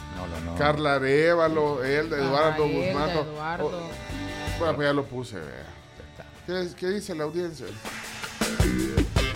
[0.57, 3.09] Carla Arevalo, él, Eduardo Elda, Guzmán.
[3.09, 3.67] Eduardo.
[3.67, 3.89] Oh,
[4.59, 5.65] bueno, pues ya lo puse, vea.
[6.45, 7.67] ¿Qué, qué dice la audiencia?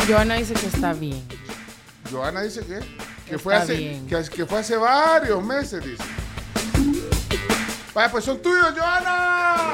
[0.07, 1.23] Joana dice que está bien.
[2.11, 2.79] Joana dice que,
[3.29, 4.07] que, fue hace, bien.
[4.07, 6.03] que, que fue hace varios meses, dice.
[7.93, 9.73] Vaya, pues son tuyos, Joana.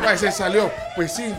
[0.00, 0.70] Vaya, se salió.
[0.94, 1.34] Pues sí.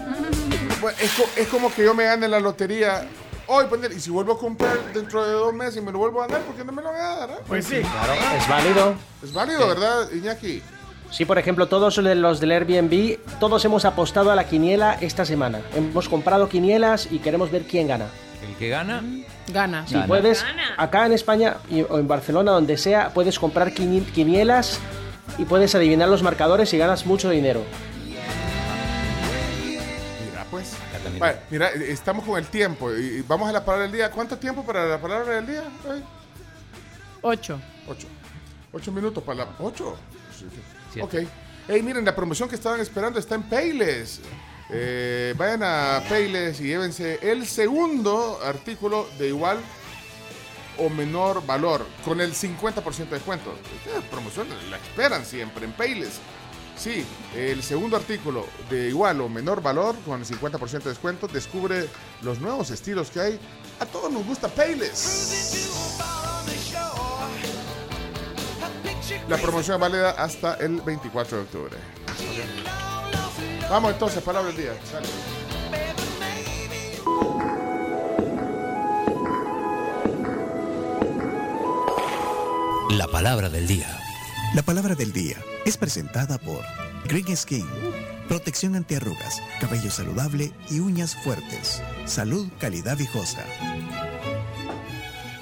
[0.83, 3.05] Bueno, es, co- es como que yo me gane la lotería
[3.47, 6.21] hoy, poner, y si vuelvo a comprar dentro de dos meses y me lo vuelvo
[6.21, 7.29] a ganar, ¿por qué no me lo voy a dar?
[7.31, 7.39] ah?
[7.47, 7.79] Pues sí.
[7.79, 8.93] Claro, es válido.
[9.23, 10.61] Es válido, ¿verdad, Iñaki?
[11.09, 15.61] Sí, por ejemplo, todos los del Airbnb, todos hemos apostado a la quiniela esta semana.
[15.75, 18.07] Hemos comprado quinielas y queremos ver quién gana.
[18.47, 19.01] El que gana,
[19.53, 19.85] Gana.
[19.87, 20.43] Si puedes,
[20.77, 24.79] acá en España y- o en Barcelona, donde sea, puedes comprar quini- quinielas
[25.37, 27.61] y puedes adivinar los marcadores y ganas mucho dinero.
[31.23, 34.11] Vale, mira, eh, estamos con el tiempo y vamos a la palabra del día.
[34.11, 35.63] ¿Cuánto tiempo para la palabra del día?
[35.89, 36.03] Ay,
[37.21, 37.61] Ocho.
[37.87, 38.07] Ocho.
[38.73, 39.55] Ocho minutos para la.
[39.59, 39.95] ¿Ocho?
[40.93, 40.99] Sí.
[40.99, 41.13] Ok.
[41.69, 44.19] Hey, miren, la promoción que estaban esperando está en Payless.
[44.69, 49.59] Eh, vayan a Payless y llévense el segundo artículo de igual
[50.77, 53.55] o menor valor con el 50% de descuento.
[53.85, 56.19] Esta promoción la esperan siempre en Payless.
[56.77, 57.05] Sí,
[57.35, 61.87] el segundo artículo de igual o menor valor con el 50% de descuento descubre
[62.21, 63.39] los nuevos estilos que hay.
[63.79, 65.69] A todos nos gusta Payless.
[69.27, 71.77] La promoción válida hasta el 24 de octubre.
[73.69, 74.73] Vamos entonces, palabra del día.
[82.91, 84.02] La palabra del día.
[84.53, 86.63] La palabra del día es presentada por
[87.05, 87.65] Green Skin.
[88.27, 91.81] Protección antiarrugas, cabello saludable y uñas fuertes.
[92.05, 93.43] Salud, calidad viejosa.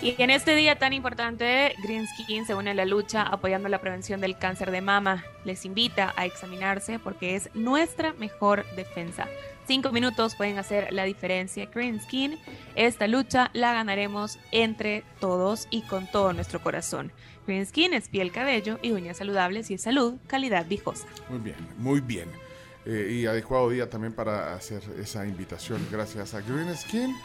[0.02, 3.82] Y en este día tan importante, Green Skin se une a la lucha apoyando la
[3.82, 5.26] prevención del cáncer de mama.
[5.44, 9.28] Les invita a examinarse porque es nuestra mejor defensa.
[9.72, 11.66] Cinco minutos pueden hacer la diferencia.
[11.74, 12.38] Green Skin,
[12.76, 17.14] esta lucha la ganaremos entre todos y con todo nuestro corazón.
[17.48, 21.08] Green Skin es piel, cabello y uñas saludables y es salud, calidad viejosa.
[21.30, 22.28] Muy bien, muy bien.
[22.86, 25.88] Eh, y adecuado día también para hacer esa invitación.
[25.90, 27.16] Gracias a Green Skin.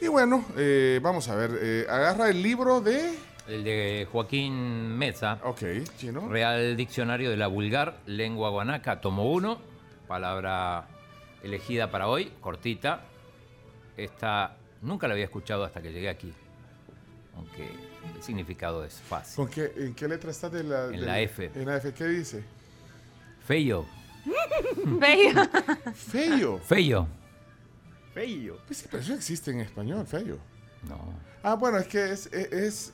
[0.00, 1.50] Y bueno, eh, vamos a ver.
[1.60, 3.12] eh, agarra el libro de.
[3.46, 5.38] El de Joaquín Meza.
[5.44, 5.60] Ok,
[5.98, 6.30] chino.
[6.30, 9.58] Real Diccionario de la Vulgar Lengua Guanaca, tomo 1.
[10.08, 10.88] Palabra
[11.44, 13.02] elegida para hoy, cortita.
[13.96, 16.32] Esta nunca la había escuchado hasta que llegué aquí.
[17.36, 17.68] Aunque
[18.16, 19.36] el significado es fácil.
[19.36, 21.50] ¿Con qué, ¿En qué letra está de la, En de la F.
[21.54, 22.44] En la F, ¿qué dice?
[23.46, 23.84] Feyo.
[24.84, 25.42] Bello.
[25.94, 26.58] Feyo.
[26.58, 27.06] Feyo.
[28.14, 28.58] Feyo.
[28.66, 30.38] Pues sí, pero eso existe en español, feyo.
[30.88, 30.98] No.
[31.42, 32.92] Ah, bueno, es que es, es, es-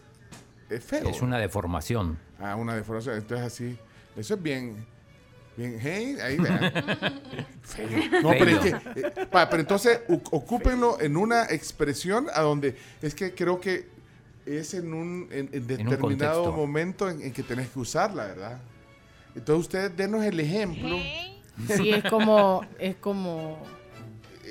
[0.71, 1.09] es feo.
[1.09, 2.19] Es una deformación.
[2.39, 3.17] Ah, una deformación.
[3.17, 3.79] Entonces así.
[4.17, 4.87] Eso es bien.
[5.61, 6.73] Bien, hey, ahí vean.
[8.23, 8.69] No, pero es que.
[8.97, 12.77] eh, pa, pero entonces ocúpenlo en una expresión a donde.
[13.03, 13.87] Es que creo que
[14.47, 18.59] es en un en, en determinado momento en, en que tenés que usarla, ¿verdad?
[19.35, 20.97] Entonces ustedes denos el ejemplo.
[21.69, 23.59] Sí, es como, es como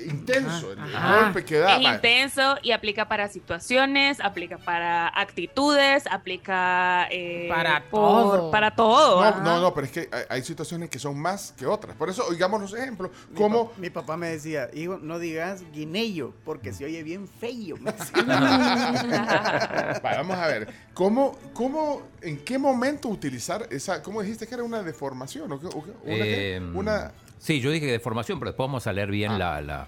[0.06, 1.24] Intenso, el, el Ajá.
[1.24, 1.76] golpe que da.
[1.76, 8.50] Es intenso y aplica para situaciones, aplica para actitudes, aplica eh, Para por- todo.
[8.50, 9.20] Para todo.
[9.22, 9.40] No, ajá.
[9.42, 11.96] no, no, pero es que hay, hay situaciones que son más que otras.
[11.96, 13.10] Por eso, oigamos los ejemplos.
[13.36, 17.76] Como Mi papá me decía, hijo, no digas guineyo, porque se oye bien feo.
[17.78, 18.22] me decía.
[20.04, 24.64] Va, vamos a ver, ¿cómo, cómo, en qué momento utilizar esa, cómo dijiste que era
[24.64, 25.50] una deformación?
[25.52, 26.62] ¿O qué- o qué- una, qué?
[26.74, 29.86] Una- Sí, yo dije deformación, pero después vamos a leer bien la, la,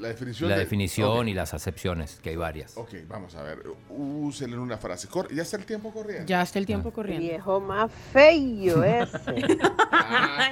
[0.00, 0.48] la definición.
[0.48, 1.26] la de- definición ok.
[1.28, 2.76] y las acepciones, que hay varias.
[2.78, 3.58] Ok, vamos a ver,
[3.90, 5.06] úsele en una frase.
[5.06, 6.26] Cor- ¿Ya está el tiempo corriendo?
[6.26, 7.28] ya está el tiempo corriendo.
[7.28, 9.34] Viejo más feo ese.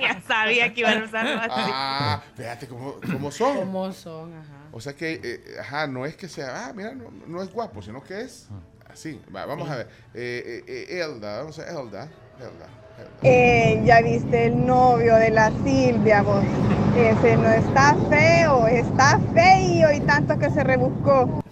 [0.02, 1.50] ya sabía que iban a usarlo así.
[1.72, 3.56] Ah, fíjate cómo, cómo son.
[3.56, 4.34] ¿Cómo son?
[4.34, 4.52] Ajá.
[4.72, 7.80] O sea que, eh, ajá, no es que sea, ah, mira, no, no es guapo,
[7.80, 8.48] sino que es
[8.92, 9.18] así.
[9.34, 9.88] Va, vamos a ver.
[10.12, 12.68] Eh, eh, eh, Elda, vamos a Elda, Elda.
[13.22, 16.44] Eh, ya viste el novio de la Silvia, vos.
[16.96, 21.42] Ese no está feo, está feo y tanto que se rebuscó.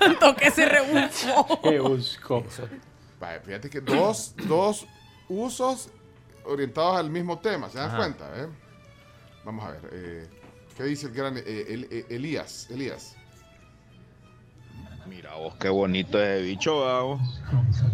[0.00, 1.60] Tanto que se rebufó.
[1.62, 2.44] Qué busco.
[3.22, 4.86] Va, fíjate que dos, dos
[5.28, 5.90] usos
[6.44, 7.96] orientados al mismo tema, ¿se dan Ajá.
[7.96, 8.24] cuenta?
[8.36, 8.46] eh?
[9.44, 10.26] Vamos a ver, eh,
[10.76, 12.68] ¿qué dice el gran eh, El- eh, Elías?
[12.70, 13.16] Elías.
[15.06, 17.20] Mira vos, qué bonito ese bicho, vos.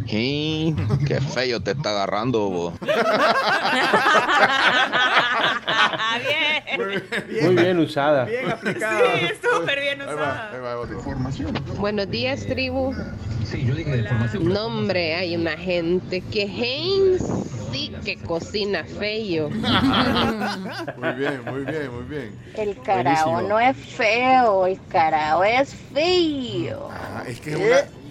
[0.07, 0.75] Sí,
[1.07, 2.75] qué feo te está agarrando, vos.
[6.27, 7.45] bien.
[7.45, 8.25] Muy bien usada.
[8.25, 8.99] Bien aplicado.
[9.19, 10.51] Sí, súper bien Ahí va, usada.
[10.53, 10.77] ahí va.
[11.79, 12.95] Buenos días, tribu.
[14.41, 17.19] No, hombre, hay una gente que gen
[17.73, 19.51] sí que cocina feo.
[19.51, 22.39] Muy bien, muy bien, muy bien.
[22.55, 23.43] El carao Buenísimo.
[23.49, 26.89] no es feo, el carao es feo.
[26.91, 28.07] Ah, es que es una...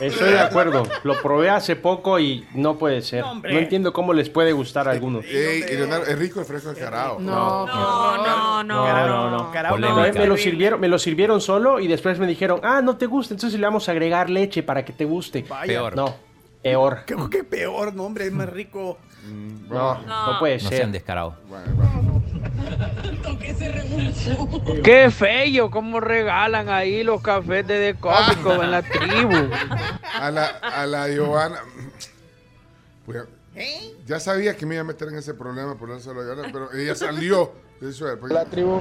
[0.00, 0.82] Estoy de acuerdo.
[1.02, 3.24] Lo probé hace poco y no puede ser.
[3.24, 5.24] No, entiendo cómo les puede gustar a algunos.
[5.24, 7.18] Ey, y Leonardo, es rico el fresco de carao.
[7.18, 8.86] No, No, no, no.
[8.86, 9.50] No, no, no.
[9.52, 10.12] Carao Polémica.
[10.12, 10.20] no.
[10.20, 13.32] Me lo sirvieron, me lo sirvieron solo y después me dijeron, ah, no te gusta,
[13.32, 15.46] entonces le vamos a agregar leche para que te guste.
[15.48, 15.66] Vaya.
[15.66, 15.96] Peor.
[15.96, 16.14] No,
[16.70, 16.98] peor.
[17.06, 18.98] Creo que peor, no, hombre, es más rico.
[19.24, 20.06] Mm, No, vamos.
[20.06, 20.78] no puede No ser.
[20.78, 21.34] sean descarados.
[24.82, 29.36] Qué feo, cómo regalan ahí los cafés de Decómico en la tribu.
[30.20, 31.58] A la, a la Giovanna.
[33.04, 33.24] Pues,
[34.06, 36.72] ya sabía que me iba a meter en ese problema por eso a Giovanna, pero
[36.72, 37.52] ella salió.
[37.80, 38.80] Eso La tribu.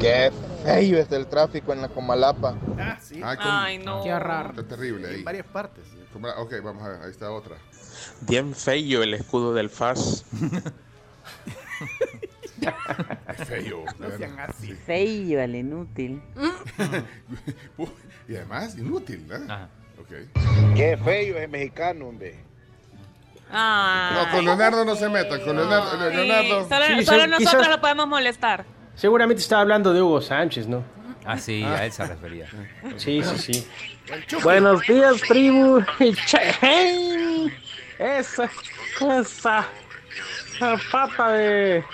[0.00, 0.30] Qué
[0.64, 2.54] feo es el tráfico en la Comalapa.
[2.78, 3.20] Ah, sí.
[3.24, 4.02] Ay, con- Ay, no.
[4.02, 4.50] Qué raro.
[4.50, 5.14] Está terrible ahí.
[5.16, 5.84] En varias partes.
[6.38, 7.56] Ok, vamos a ver, ahí está otra.
[8.22, 10.24] Bien feo el escudo del FAS.
[13.46, 13.84] Feo.
[13.98, 14.72] No sean así.
[14.74, 16.20] Feo, el inútil.
[17.76, 17.88] Uy,
[18.28, 19.38] y además, inútil, ¿eh?
[19.48, 19.68] Ajá.
[20.00, 20.74] Ok.
[20.76, 22.40] Qué feo es el mexicano, hombre.
[23.50, 24.14] Ay.
[24.14, 25.40] No, con Leonardo no se metan.
[25.40, 25.90] Con Leonardo.
[25.90, 25.96] Sí.
[26.68, 28.64] Solo, Sí, solo sí, nosotros quizás- lo podemos molestar.
[28.98, 30.82] Seguramente estaba hablando de Hugo Sánchez, ¿no?
[31.24, 32.48] Ah, sí, a él se refería.
[32.96, 33.68] Sí, sí, sí.
[34.42, 35.80] Buenos días, tribu.
[37.98, 38.50] Esa,
[39.00, 39.66] esa,
[40.56, 41.84] esa pata de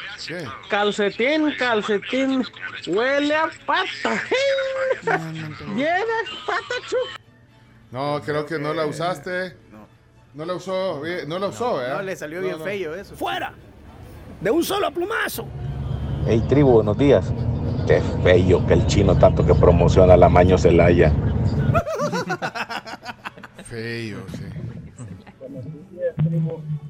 [0.68, 2.44] calcetín, calcetín,
[2.86, 4.22] huele a pata.
[5.74, 6.04] Viene
[6.46, 7.20] pata chup.
[7.90, 9.56] No, creo que no la usaste.
[10.32, 11.88] No la usó, no la usó, ¿eh?
[11.90, 13.14] No, le salió bien feo eso.
[13.14, 13.52] ¡Fuera!
[14.40, 15.46] ¡De un solo plumazo!
[16.26, 17.32] Hey, tribu, buenos días.
[17.86, 21.12] Qué feo que el chino tanto que promociona la Maño Celaya.
[23.64, 24.44] Feo, sí.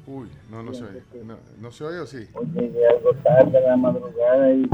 [0.07, 1.01] Uy, no, no se oye.
[1.25, 2.27] No, ¿no se oye o sí?
[2.53, 4.69] Llegué algo tarde en la madrugada y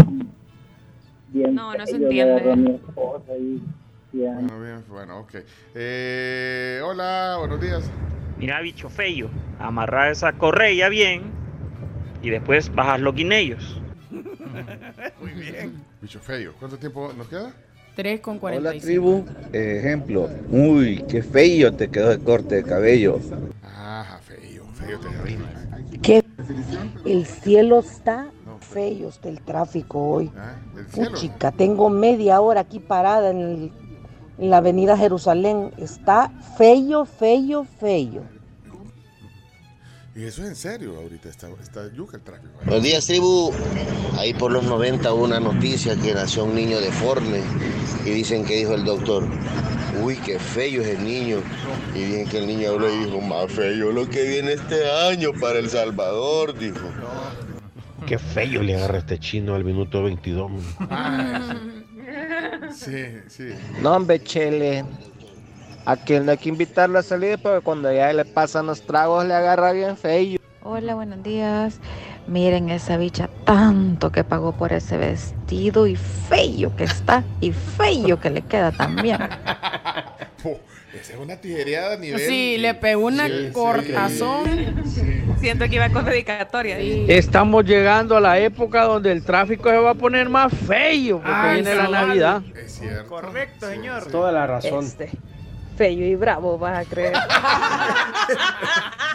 [1.30, 2.26] bien No, no se entiende.
[2.26, 3.62] le agarró a mi esposa y
[4.14, 4.34] ya.
[4.34, 5.36] Bueno, bien, bueno, ok.
[5.76, 7.90] Eh, hola, buenos días.
[8.38, 11.22] Mira, bicho feo, amarrar esa correa bien
[12.22, 13.81] y después bajas los guineos.
[15.22, 15.84] Muy bien.
[16.02, 16.54] Bicho feo.
[16.60, 17.54] ¿Cuánto tiempo nos queda?
[17.96, 18.86] 3 con Hola 45.
[18.86, 23.20] tribu, ejemplo, uy, qué feo te quedó el corte de cabello.
[23.64, 25.46] Ajá, feo, feo terrible.
[26.02, 26.24] Que
[27.06, 28.28] el cielo está
[28.62, 30.32] feo, está el tráfico hoy.
[30.38, 30.56] Ah.
[30.96, 33.72] Puchica, tengo media hora aquí parada en, el-
[34.38, 35.72] en la avenida Jerusalén.
[35.78, 38.24] Está feo, feo, feo.
[40.14, 42.52] Y eso es en serio ahorita, está, está yuca el tráfico.
[42.66, 43.54] Buenos días, tribu.
[44.18, 47.40] Ahí por los 90 hubo una noticia que nació un niño deforme
[48.06, 49.26] y dicen que dijo el doctor,
[50.04, 51.38] uy, qué feo es el niño.
[51.96, 55.32] Y bien que el niño habló y dijo, más feo lo que viene este año
[55.40, 56.90] para El Salvador, dijo.
[58.06, 60.52] Qué feo le agarra este chino al minuto 22.
[62.74, 63.50] Sí, sí.
[63.82, 64.84] No, hombre, Chele.
[65.86, 69.34] Aquel no hay que invitarlo a salir porque cuando ya le pasan los tragos le
[69.34, 70.38] agarra bien feo.
[70.64, 71.80] Hola, buenos días.
[72.28, 78.20] Miren esa bicha tanto que pagó por ese vestido y feo que está y feo
[78.20, 79.18] que le queda también.
[80.94, 82.20] Esa es una tijereada a nivel.
[82.20, 84.84] Sí, le pegó una Sí, sí, cortazón.
[85.40, 86.78] Siento que iba con dedicatoria.
[86.80, 91.32] Estamos llegando a la época donde el tráfico se va a poner más feo porque
[91.34, 91.88] Ay, viene la.
[91.88, 92.42] Navidad.
[92.62, 93.08] Es cierto.
[93.08, 94.06] Correcto, señor.
[94.12, 94.84] Toda la razón.
[94.84, 95.10] Este,
[95.82, 97.14] feo y bravo, vas a creer.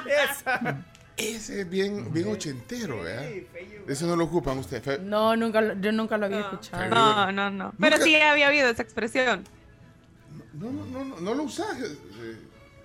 [0.06, 0.82] Esa.
[1.16, 3.24] Ese es bien, bien ochentero, ¿verdad?
[3.88, 4.82] Eso no lo ocupan ustedes.
[4.82, 6.88] Fe- No, nunca, lo- yo nunca lo había escuchado.
[6.88, 7.72] No, no, no.
[7.80, 9.44] Pero sí había habido esa expresión.
[10.54, 12.36] No, no, no, no, no lo usas, eh,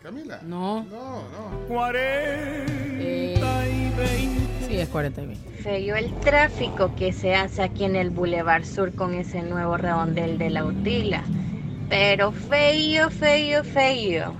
[0.04, 0.40] Camila.
[0.44, 0.84] No.
[0.84, 1.68] No, no.
[1.68, 4.68] 40 Eh, y 20.
[4.68, 5.50] Sí, es 40 y 20.
[5.64, 10.38] Feo el tráfico que se hace aquí en el Boulevard Sur con ese nuevo redondel
[10.38, 11.24] de la Utila.
[11.92, 14.34] Pero feo, feo, feo.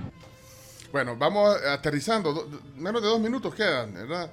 [0.90, 2.32] Bueno, vamos aterrizando.
[2.32, 4.30] Do- do- menos de dos minutos quedan, ¿verdad?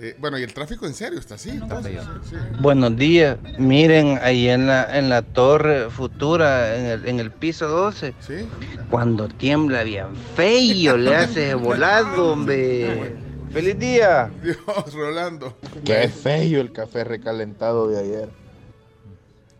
[0.00, 1.50] Eh, bueno, y el tráfico en serio está así.
[1.50, 2.36] entonces, sí.
[2.60, 7.68] Buenos días, miren ahí en la, en la torre futura, en el, en el piso
[7.68, 8.48] 12, ¿Sí?
[8.90, 13.14] cuando tiembla bien feo, le hace volado, hombre.
[13.52, 14.30] ¡Feliz día!
[14.42, 14.56] Dios,
[14.94, 15.56] Rolando.
[15.84, 18.28] Qué feo el café recalentado de ayer.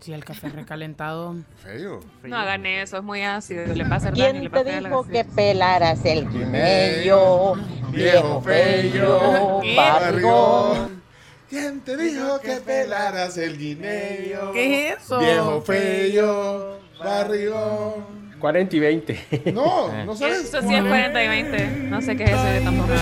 [0.04, 1.34] Sí, el café recalentado.
[1.62, 2.00] Feo.
[2.24, 3.64] No hagan eso, es muy ácido.
[3.74, 7.54] Le pasa a ¿Quién le te la dijo que pelaras el guineyo?
[7.90, 11.02] Viejo feo, barrigón.
[11.48, 14.52] ¿Quién te dijo que pelaras el guineo?
[14.52, 15.20] ¿Qué es eso?
[15.20, 18.34] Viejo feo, barrigón.
[18.40, 19.52] 40 y 20.
[19.54, 20.40] No, no sabes.
[20.40, 21.66] Eso sí es 40 y 20.
[21.88, 22.92] No sé qué es eso de tampoco.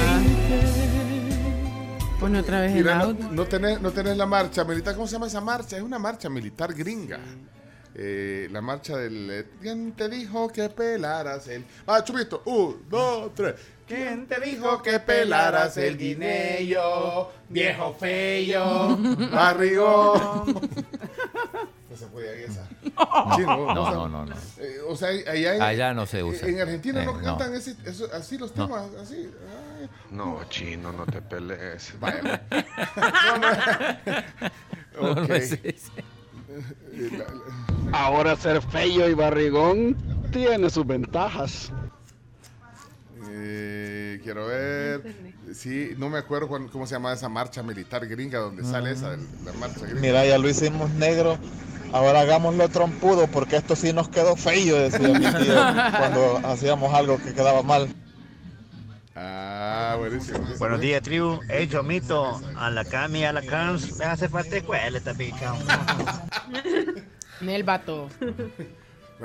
[2.22, 3.28] Pone otra vez el Mira, no, auto.
[3.32, 4.94] no tenés, no tenés la marcha militar.
[4.94, 5.76] ¿Cómo se llama esa marcha?
[5.76, 7.18] Es una marcha militar gringa.
[7.94, 9.28] Eh, la marcha del.
[9.30, 11.64] eh, ¿Quién te dijo que pelaras el.?
[11.86, 12.42] Ah, chubito.
[12.46, 13.54] Un, dos, tres.
[13.86, 17.30] ¿Quién te dijo que pelaras el guineo?
[17.48, 18.96] Viejo feo,
[19.32, 20.54] barrigón.
[21.90, 22.66] No se puede esa.
[23.36, 24.34] Chino, No, no, no, no.
[24.58, 26.48] Eh, o sea, allá en, Allá no se usa.
[26.48, 27.22] En Argentina Eh, no no.
[27.22, 28.66] cantan ese- eso- así los No.
[28.66, 29.28] temas, así.
[30.10, 31.94] No, chino, no te pelees.
[32.00, 32.42] Vaya.
[35.00, 35.14] No,
[37.92, 39.96] Ahora ser feo y barrigón
[40.32, 41.72] tiene sus ventajas.
[43.30, 45.14] eh, quiero ver.
[45.54, 49.10] Sí, no me acuerdo cuán- cómo se llama esa marcha militar gringa donde sale esa,
[49.44, 50.00] la marcha gringa.
[50.00, 51.38] Mira, ya lo hicimos negro.
[51.92, 55.54] Ahora hagámoslo trompudo porque esto sí nos quedó feo, decía mi tío
[55.98, 57.88] cuando hacíamos algo que quedaba mal.
[59.14, 60.38] Ah, buenísimo.
[60.58, 61.40] Buenos días, tribu.
[61.48, 63.96] Hey, yo mito a la Cami, a la Cams.
[63.98, 65.54] Me hace falta escuela esta pica.
[67.40, 68.08] En el vato.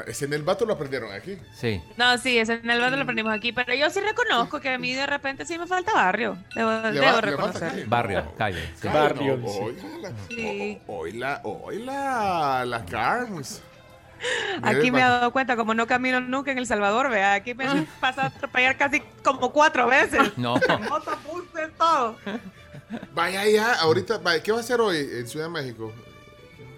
[0.06, 1.38] Ese en el vato lo aprendieron aquí.
[1.56, 1.82] Sí.
[1.96, 4.78] No, sí, ese en el barrio lo aprendimos aquí, pero yo sí reconozco que a
[4.78, 6.38] mí de repente sí me falta barrio.
[6.54, 7.70] Debo, debo reconocer.
[7.70, 7.86] calle.
[7.86, 8.70] Barrio, calle.
[8.80, 8.88] sí.
[8.90, 9.60] Barrio, No, sí.
[9.62, 10.80] oiga, Sí.
[10.88, 13.62] la- Oíla, oíla, la Carms.
[14.62, 17.66] Aquí me he dado cuenta, como no camino nunca en El Salvador, vea, aquí me
[18.00, 20.32] pasa a atropellar casi como cuatro veces.
[20.38, 20.56] No.
[20.56, 22.16] Moto, bus, de todo.
[23.14, 25.92] Vaya ya, ahorita, vaya, ¿qué va a hacer hoy en Ciudad de México?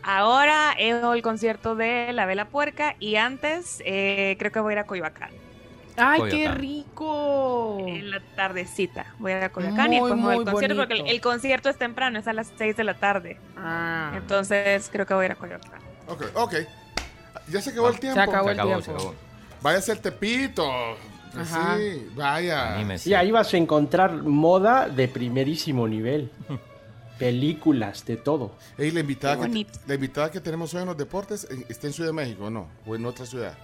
[0.01, 4.73] Ahora es el concierto de La Vela Puerca y antes eh, creo que voy a
[4.73, 5.29] ir a Coyoacán.
[5.97, 7.83] ¡Ay, qué rico!
[7.85, 9.13] En la tardecita.
[9.19, 12.19] Voy a ir a Coyoacán y después voy al concierto porque el concierto es temprano,
[12.19, 13.37] es a las 6 de la tarde.
[13.57, 14.13] Ah.
[14.15, 15.81] Entonces creo que voy a ir a Coyoacán.
[16.07, 16.55] Ok, ok.
[17.51, 18.15] Ya se acabó el tiempo.
[18.15, 18.85] Se acabó Se el acabó, tiempo.
[18.85, 19.15] se acabó.
[19.61, 20.63] Vaya a ser Tepito.
[21.35, 21.77] Ajá.
[21.77, 22.75] Sí, vaya.
[22.75, 23.09] Anímese.
[23.09, 26.31] Y ahí vas a encontrar moda de primerísimo nivel.
[27.17, 28.51] Películas, de todo.
[28.77, 31.93] Ey, la invitada, que, la invitada que tenemos hoy en los deportes eh, está en
[31.93, 32.67] Ciudad de México, ¿o ¿no?
[32.85, 33.57] O en otra ciudad.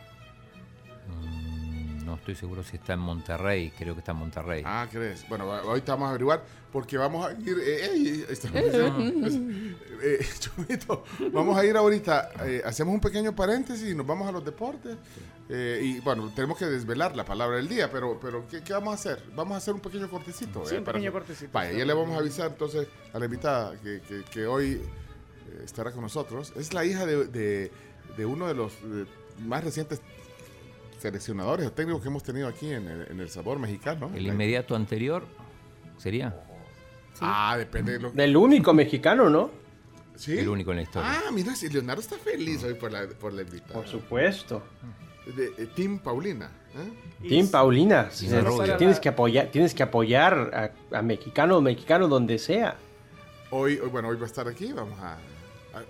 [2.26, 3.72] Estoy seguro si está en Monterrey.
[3.78, 4.64] Creo que está en Monterrey.
[4.66, 5.30] Ah, ¿crees?
[5.30, 7.56] Bueno, ahorita vamos a averiguar porque vamos a ir.
[7.62, 8.26] eh,
[10.02, 10.26] eh,
[11.32, 12.32] vamos a ir ahorita.
[12.48, 14.98] eh, hacemos un pequeño paréntesis y nos vamos a los deportes.
[15.50, 18.94] eh, y bueno, tenemos que desvelar la palabra del día, pero, pero ¿qué, qué vamos
[18.94, 19.22] a hacer?
[19.36, 20.66] Vamos a hacer un pequeño cortecito.
[20.66, 21.52] Sí, eh, un para pequeño que- cortecito.
[21.54, 24.82] Vaya, ya le vamos a avisar entonces a la invitada que, que- que hoy
[25.64, 26.54] estará con nosotros.
[26.56, 27.72] Es la hija de, de-
[28.18, 28.74] de uno de los
[29.46, 30.02] más recientes
[31.10, 34.12] seleccionadores o técnicos que hemos tenido aquí en el, en el sabor mexicano.
[34.16, 35.26] El inmediato anterior
[35.97, 36.36] sería
[37.22, 38.18] Ah, depende de lo que.
[38.18, 39.49] Del único mexicano, ¿no?
[40.16, 40.38] ¿Sí?
[40.39, 41.22] el único en la historia.
[41.28, 43.74] Ah, mira, si Leonardo está feliz hoy por la, por la invitada.
[43.74, 44.64] Por supuesto.
[45.36, 46.49] De, Tim Paulina.
[46.76, 47.28] ¿eh?
[47.30, 48.28] Tim Paulina, Sí,
[48.78, 52.76] tienes, que apoyar, tienes que apoyar a, a mexicano, mexicano donde sea.
[53.51, 54.72] Hoy, hoy, bueno, hoy va a estar aquí.
[54.74, 55.14] Vamos a.
[55.14, 55.84] a-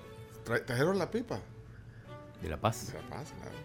[0.45, 1.39] tra- ¿Trajeron la pipa?
[2.41, 2.77] De La Paz.
[2.77, 3.57] Se la pasa, claro.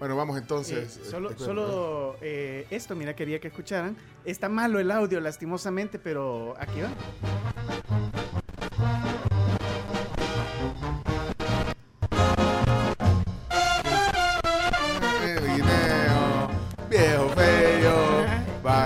[0.00, 0.96] Bueno, vamos entonces.
[0.96, 3.96] Eh, eh, solo solo eh, esto, mira, quería que escucharan.
[4.24, 6.90] Está malo el audio, lastimosamente, pero aquí va.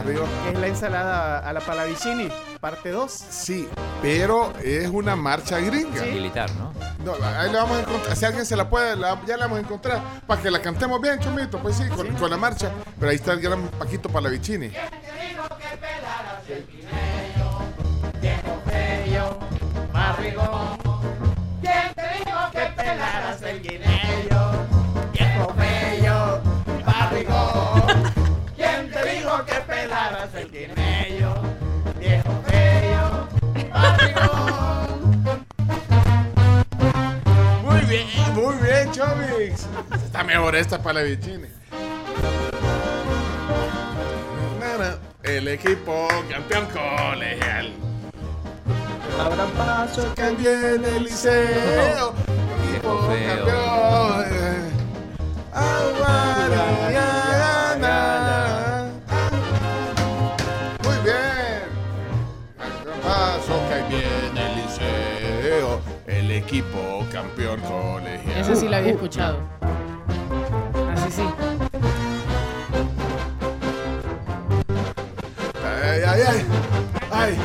[0.05, 0.25] Barrio.
[0.45, 2.29] Que es la ensalada a la palavicini,
[2.61, 3.11] parte 2.
[3.13, 3.69] Sí,
[4.03, 6.03] pero es una marcha gringa.
[6.03, 6.73] Militar, ¿no?
[7.05, 8.17] No, ahí le vamos a encontrar.
[8.17, 10.01] Si alguien se la puede, la- ya la vamos a encontrar.
[10.27, 11.59] Para que la cantemos bien, Chomito.
[11.59, 12.71] Pues sí, con, con la marcha.
[12.99, 14.71] Pero ahí está el gran Paquito Palavicini.
[21.61, 23.94] ¿Quién te dijo que pelaras el guineo?
[40.05, 41.49] Está mejor esta Palavicini.
[44.61, 47.73] Nana, El equipo campeón colegial.
[49.21, 52.15] Abran paso, Que viene el liceo.
[52.71, 53.85] Equipo campeón.
[66.55, 68.41] Equipo campeón colegial.
[68.41, 69.39] Ese sí lo había escuchado.
[70.93, 71.23] Así sí.
[75.65, 76.47] Ay, ay, ay.
[77.11, 77.39] Ay,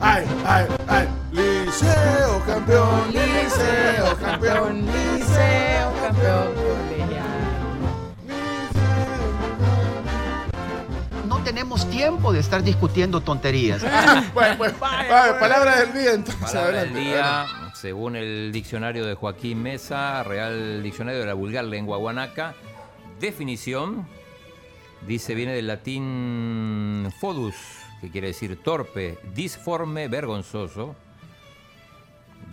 [0.00, 1.08] ay, ay, ay.
[1.32, 4.86] Liceo campeón, liceo campeón.
[4.86, 7.24] Liceo, campeón colegial.
[11.26, 13.82] No tenemos tiempo de estar discutiendo tonterías.
[14.32, 16.52] Bueno, pues, vaya, palabra del día entonces.
[16.52, 21.66] Palabra del adelante, día, según el diccionario de Joaquín Mesa, Real Diccionario de la Vulgar
[21.66, 22.54] Lengua Guanaca,
[23.20, 24.06] definición,
[25.06, 27.54] dice, viene del latín fodus,
[28.00, 30.96] que quiere decir torpe, disforme, vergonzoso.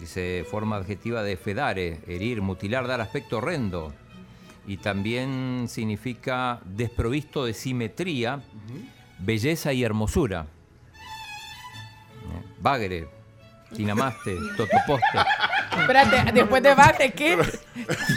[0.02, 3.94] Dice forma adjetiva de fedare, herir, mutilar, dar aspecto horrendo.
[4.68, 8.44] Y también significa desprovisto de simetría,
[9.18, 10.48] belleza y hermosura.
[12.60, 13.21] Bagre,
[13.76, 15.18] tinamaste, totoposte.
[15.80, 17.38] Espérate, después de Bagre, ¿qué?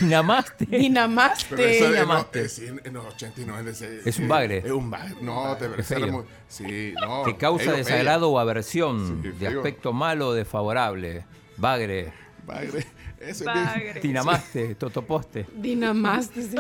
[0.01, 0.67] Dinamaste.
[0.67, 1.55] Pero Dinamaste.
[1.77, 2.41] eso en, los- Dinamaste.
[2.43, 4.59] eh, sí, en los 89 ese- Es un bagre.
[4.59, 5.15] Es un bagre.
[5.21, 7.25] No, te Es parece muy- Sí, no.
[7.25, 11.25] que causa desagrado o aversión, Sí, de aspecto malo o desfavorable.
[11.57, 12.13] Bagre.
[12.47, 12.87] Bagre.
[13.21, 15.47] Eso es tinamaste, totoposte.
[15.55, 16.43] Dinamaste.
[16.43, 16.57] sí.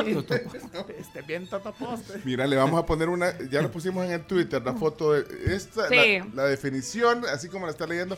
[0.98, 2.20] Este bien totoposte.
[2.24, 5.54] Mira, le vamos a poner una, ya lo pusimos en el Twitter, la foto de
[5.54, 6.20] esta, Sí.
[6.20, 8.16] la, la definición, así como la está leyendo,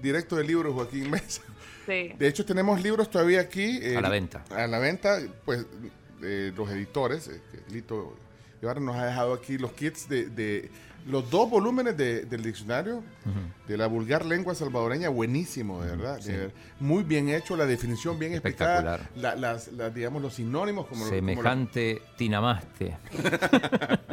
[0.00, 1.42] directo del libro de Joaquín Mesa.
[1.86, 2.12] Sí.
[2.18, 3.80] De hecho, tenemos libros todavía aquí.
[3.82, 4.44] eh, A la venta.
[4.50, 5.66] A la venta, pues
[6.22, 7.40] eh, los editores, eh,
[7.70, 8.14] Lito
[8.62, 10.70] Ibarra nos ha dejado aquí los kits de, de
[11.08, 13.02] los dos volúmenes de- del diccionario
[13.66, 16.16] de la vulgar lengua salvadoreña, buenísimo, de verdad.
[16.18, 16.30] de Sí.
[16.30, 19.10] ver- muy bien hecho, la definición bien explicada, Espectacular.
[19.16, 22.96] la- las, las, digamos, los sinónimos como, Semejante tinamaste.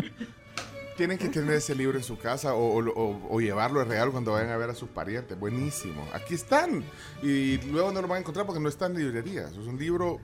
[0.99, 4.11] Tienen que tener ese libro en su casa o, o- o- o llevarlo de regalo
[4.11, 5.39] cuando vayan a ver a sus parientes.
[5.39, 6.05] Buenísimo.
[6.13, 6.83] Aquí están.
[7.23, 9.51] Y luego no lo van a encontrar porque no están en librerías.
[9.53, 10.19] Es un libro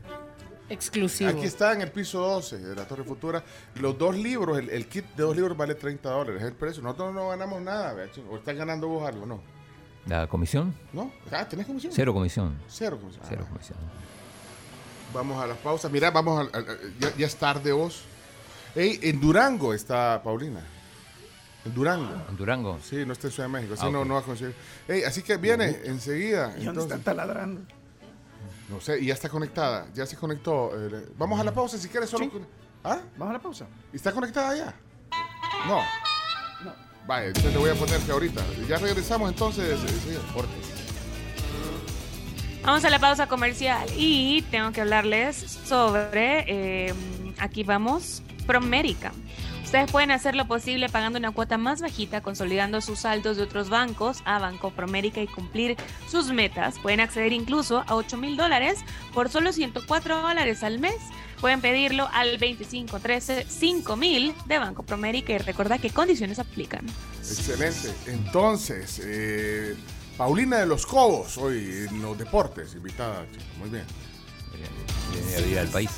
[0.67, 1.29] Exclusivo.
[1.29, 3.41] Aquí está en el piso 12 de la Torre Futura.
[3.75, 6.41] Los dos libros, el, el kit de dos libros vale 30 dólares.
[6.41, 6.83] Es el precio.
[6.83, 7.95] Nosotros no ganamos nada.
[8.29, 9.25] ¿O estás ganando vos algo?
[9.25, 9.39] No.
[10.07, 10.75] ¿La comisión?
[10.91, 11.09] ¿No?
[11.31, 11.93] Ah, ¿tenés comisión?
[11.95, 12.57] Cero comisión.
[12.67, 13.23] Cero comisión.
[13.29, 13.49] Cero Ah.
[13.49, 13.77] comisión.
[15.13, 15.89] Vamos a las pausas.
[15.89, 18.03] Mira, vamos a, a- a- ya, ya es tarde vos.
[18.75, 20.61] Ey, en Durango está Paulina.
[21.65, 22.13] En Durango.
[22.29, 22.79] ¿En Durango?
[22.83, 23.73] Sí, no está en Ciudad de México.
[23.73, 24.53] Así Ah, no, no va a conseguir.
[24.87, 26.53] Ey, así que viene enseguida.
[26.59, 27.61] ¿Y dónde está taladrando?
[28.69, 29.87] No sé, y ya está conectada.
[29.93, 30.71] Ya se conectó.
[30.75, 32.29] eh, vamos a la pausa si quieres solo.
[32.29, 32.47] con-
[32.83, 32.99] ¿Ah?
[33.17, 33.65] Vamos a la pausa.
[33.91, 34.75] ¿Y ¿Está conectada ya?
[35.67, 35.79] No.
[37.07, 38.41] Vaya, entonces le voy a poner que ahorita.
[38.67, 39.79] Ya regresamos entonces.
[39.83, 40.17] eh, sí,
[42.63, 46.45] Vamos a la pausa comercial y tengo que hablarles sobre,
[46.87, 46.93] eh,
[47.37, 49.11] aquí vamos, Promérica.
[49.63, 53.69] Ustedes pueden hacer lo posible pagando una cuota más bajita, consolidando sus saldos de otros
[53.69, 55.75] bancos a Banco Promérica y cumplir
[56.07, 56.77] sus metas.
[56.79, 58.79] Pueden acceder incluso a 8 mil dólares
[59.13, 60.95] por solo 104 dólares al mes.
[61.41, 66.85] Pueden pedirlo al 2513 5000 de Banco Promérica y recuerda que condiciones aplican.
[67.17, 67.91] Excelente.
[68.05, 69.75] Entonces, eh,
[70.15, 73.25] Paulina de los Cobos, hoy en los deportes, invitada.
[73.31, 73.43] chico.
[73.59, 73.85] Muy bien.
[75.11, 75.89] Viene a vivir al país.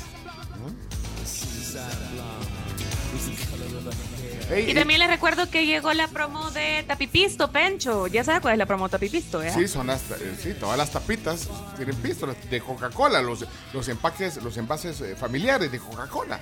[4.56, 8.06] Y también les recuerdo que llegó la promo de Tapipisto, Pencho.
[8.06, 9.52] Ya sabes cuál es la promo Tapipisto, ¿eh?
[9.52, 13.44] Sí, son las, eh, sí, todas las tapitas tienen pisto de Coca-Cola, los,
[13.74, 16.40] los empaques, los envases eh, familiares de Coca-Cola.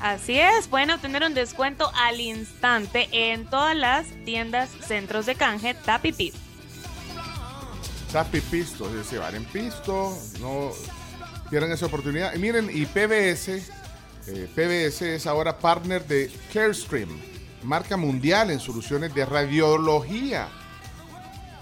[0.00, 5.74] Así es, pueden obtener un descuento al instante en todas las tiendas centros de canje
[5.74, 6.32] Tapipi.
[8.12, 10.72] Tapi Pisto, es decir, van en pisto, no
[11.48, 12.34] pierdan esa oportunidad.
[12.34, 13.70] Y miren, y PBS,
[14.26, 17.08] eh, PBS es ahora partner de CareStream,
[17.62, 20.48] marca mundial en soluciones de radiología.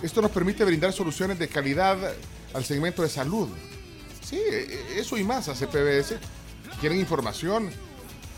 [0.02, 1.98] Esto nos permite brindar soluciones de calidad
[2.54, 3.48] al segmento de salud.
[4.22, 6.16] Sí, eh, eso y más hace PBS.
[6.80, 7.70] Quieren información,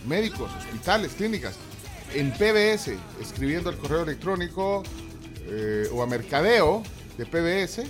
[0.07, 1.57] médicos, hospitales, clínicas.
[2.15, 4.83] En PBS, escribiendo el correo electrónico
[5.47, 6.83] eh, o a mercadeo
[7.17, 7.83] de PBS,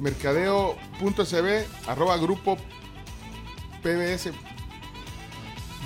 [0.00, 2.58] mercadeo.cb arroba grupo.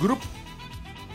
[0.01, 0.19] Group.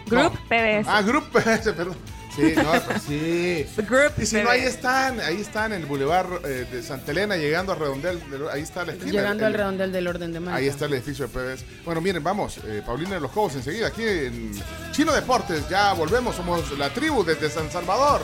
[0.07, 0.49] Group no.
[0.49, 0.87] PBS.
[0.89, 1.97] Ah, Group PBS, perdón.
[2.35, 3.67] Sí, no, pues sí.
[3.83, 7.37] Group y si no, ahí están, ahí están en el Boulevard eh, de Santa Elena,
[7.37, 9.13] llegando a Redondel, del- ahí está la esquina.
[9.13, 10.57] Llegando el- al redondel del orden de marca.
[10.59, 11.65] Ahí está el edificio de PBS.
[11.85, 14.53] Bueno, miren, vamos, eh, Paulina de los Cobos enseguida, aquí en
[14.93, 18.23] Chino Deportes, ya volvemos, somos la tribu desde San Salvador.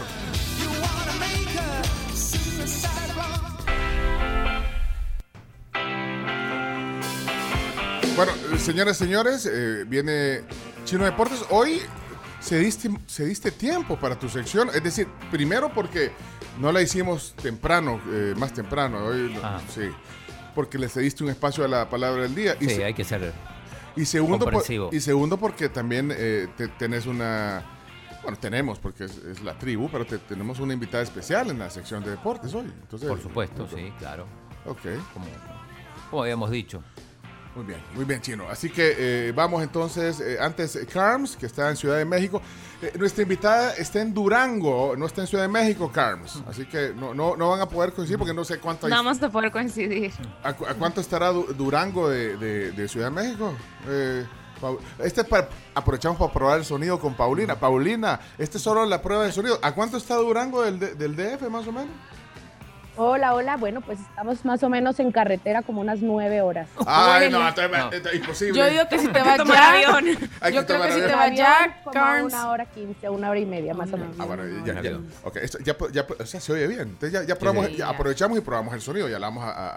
[8.19, 10.41] Bueno, señoras y señores, eh, viene
[10.85, 11.45] Chino Deportes.
[11.51, 11.81] Hoy
[12.41, 16.11] se diste, se diste tiempo para tu sección, es decir, primero porque
[16.59, 19.33] no la hicimos temprano, eh, más temprano, hoy,
[19.73, 19.83] sí,
[20.53, 22.57] porque le cediste un espacio a la palabra del día.
[22.61, 23.33] Y Sí, se- hay que ser
[23.95, 27.63] y segundo, por- y segundo porque también eh, te- tenés una...
[28.25, 31.71] Bueno, tenemos, porque es, es la tribu, pero te- tenemos una invitada especial en la
[31.71, 32.67] sección de deportes hoy.
[32.83, 34.27] Entonces, Por supuesto, sí, claro.
[34.67, 34.81] Ok.
[35.15, 35.27] Como,
[36.11, 36.83] como habíamos dicho.
[37.59, 38.45] Muy bien, muy bien, Chino.
[38.49, 42.41] Así que eh, vamos entonces, eh, antes eh, Carms, que está en Ciudad de México.
[42.81, 46.41] Eh, nuestra invitada está en Durango, no está en Ciudad de México, Carms.
[46.47, 48.93] Así que no, no, no van a poder coincidir porque no sé cuánto hay.
[48.93, 50.13] No vamos a poder coincidir.
[50.45, 53.53] ¿A, cu- a cuánto estará Du- Durango de, de- de Ciudad de México?
[53.89, 54.25] Eh,
[55.03, 57.59] este es para, aprovechamos para probar el sonido con Paulina.
[57.59, 59.59] Paulina, este es solo la prueba de sonido.
[59.63, 61.91] ¿A cuánto está Durango del, del DF más o menos?
[63.01, 63.57] Hola, hola.
[63.57, 66.69] Bueno, pues estamos más o menos en carretera como unas nueve horas.
[66.85, 67.41] Ay, no,
[68.13, 68.59] imposible.
[68.59, 69.71] Yo digo que si te vas tomar ya.
[69.71, 70.19] avión.
[70.41, 72.33] Hay Yo que creo que si te vas ya, como Carms.
[72.35, 74.17] una hora quince, una hora y media más o menos.
[74.19, 76.81] Ah, bueno, ya, ya, ok, esto ya, ya, o sea, se oye bien.
[76.81, 77.89] Entonces ya, ya probamos, Sí, ya ya.
[77.91, 79.71] aprovechamos y probamos el sonido, ya la vamos a, a-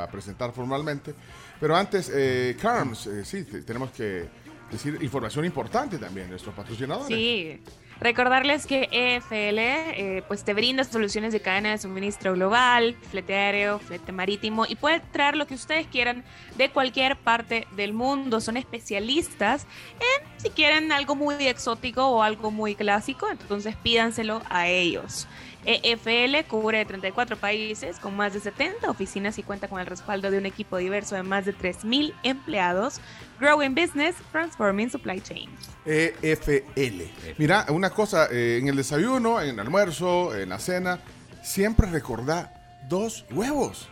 [0.00, 1.14] a- a presentar formalmente.
[1.60, 4.28] Pero antes, eh, Carms, eh, sí, te- tenemos que
[4.70, 7.06] decir información importante también, nuestros patrocinadores.
[7.06, 7.62] Sí.
[8.00, 13.78] Recordarles que EFL eh, pues te brinda soluciones de cadena de suministro global, flete aéreo,
[13.78, 16.24] flete marítimo y puede traer lo que ustedes quieran
[16.56, 18.40] de cualquier parte del mundo.
[18.40, 19.66] Son especialistas
[20.00, 25.26] en si quieren algo muy exótico o algo muy clásico, entonces pídanselo a ellos.
[25.66, 30.38] EFL cubre 34 países con más de 70 oficinas y cuenta con el respaldo de
[30.38, 33.00] un equipo diverso de más de 3.000 empleados.
[33.40, 35.50] Growing Business, Transforming Supply Chain.
[35.84, 37.02] EFL.
[37.38, 41.00] Mira, una cosa, eh, en el desayuno, en el almuerzo, en la cena,
[41.42, 43.88] siempre recordá dos huevos.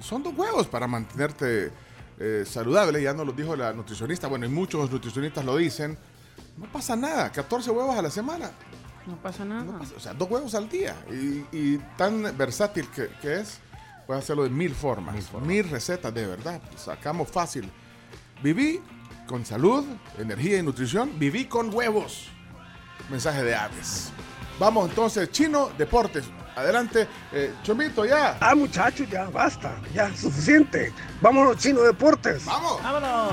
[0.00, 1.70] Son dos huevos para mantenerte
[2.18, 5.96] eh, saludable, ya nos lo dijo la nutricionista, bueno, y muchos nutricionistas lo dicen.
[6.56, 8.50] No pasa nada, 14 huevos a la semana.
[9.06, 9.80] No pasa nada.
[9.96, 10.96] O sea, dos huevos al día.
[11.10, 13.58] Y, y tan versátil que, que es,
[14.06, 15.14] puedes hacerlo de mil formas,
[15.44, 16.60] mil, recetas de verdad.
[16.76, 17.70] Sacamos fácil
[18.42, 18.80] Viví
[19.26, 19.84] con salud,
[20.18, 21.16] energía y nutrición.
[21.18, 22.28] Viví con huevos.
[23.08, 24.10] Mensaje de aves.
[24.58, 26.24] Vamos entonces, Chino Deportes.
[26.56, 28.36] Adelante, eh, Chomito, ya.
[28.40, 30.92] Ah, muchachos, ya basta, ya suficiente.
[31.20, 32.44] Vámonos, Chino Deportes.
[32.44, 32.82] Vamos.
[32.82, 33.32] Vámonos.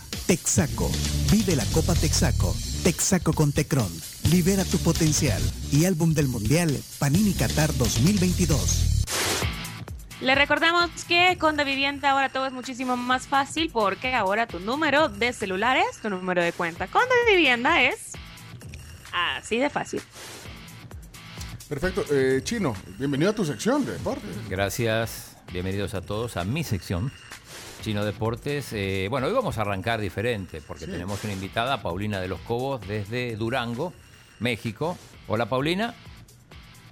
[0.31, 0.89] Texaco,
[1.29, 2.55] Vive la Copa Texaco,
[2.85, 3.91] Texaco con Tecron,
[4.31, 5.41] Libera tu potencial
[5.73, 9.03] y álbum del Mundial Panini Qatar 2022.
[10.21, 14.61] Le recordamos que con Da Vivienda ahora todo es muchísimo más fácil porque ahora tu
[14.61, 16.87] número de celular es tu número de cuenta.
[16.87, 18.13] Con Da Vivienda es
[19.11, 20.01] así de fácil.
[21.67, 22.05] Perfecto.
[22.09, 24.47] Eh, Chino, bienvenido a tu sección de deportes.
[24.47, 27.11] Gracias, bienvenidos a todos a mi sección.
[27.81, 28.71] Chino Deportes.
[28.73, 30.91] Eh, bueno, hoy vamos a arrancar diferente porque Sí.
[30.91, 33.93] tenemos una invitada, Paulina de los Cobos, desde Durango,
[34.39, 34.97] México.
[35.27, 35.93] Hola, Paulina.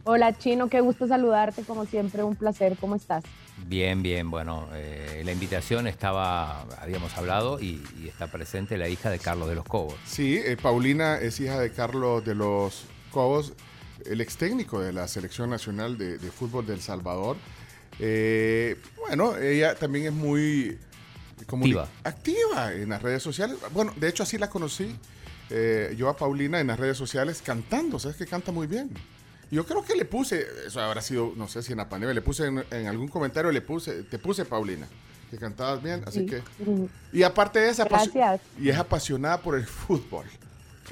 [0.06, 3.24] Hola Chino, qué gusto saludarte, como siempre, un placer, ¿cómo estás?
[3.68, 4.32] Bien, bien.
[4.32, 9.49] Bueno, eh, la invitación estaba, habíamos hablado y, y está presente la hija de Carlos
[9.49, 9.95] de los Cobos.
[10.06, 13.53] Sí, eh, Paulina es hija de Carlos de los Cobos,
[14.06, 17.36] el ex técnico de la Selección Nacional de, de Fútbol de El Salvador.
[17.99, 20.77] Eh, bueno, ella también es muy
[21.47, 21.88] Activa.
[22.03, 23.57] activa en las redes sociales.
[23.71, 24.95] Bueno, de hecho así la conocí
[25.49, 28.89] eh, yo a Paulina en las redes sociales cantando, ¿sabes que canta muy bien?
[29.51, 32.21] Yo creo que le puse, eso habrá sido, no sé si en la pandemia, le
[32.21, 34.88] puse en, en algún comentario, le puse, te puse Paulina,
[35.31, 36.26] que cantabas bien, así Sí.
[36.27, 36.43] que...
[37.11, 38.41] Y aparte de eso, Gracias.
[38.59, 40.26] y es apasionada por el fútbol.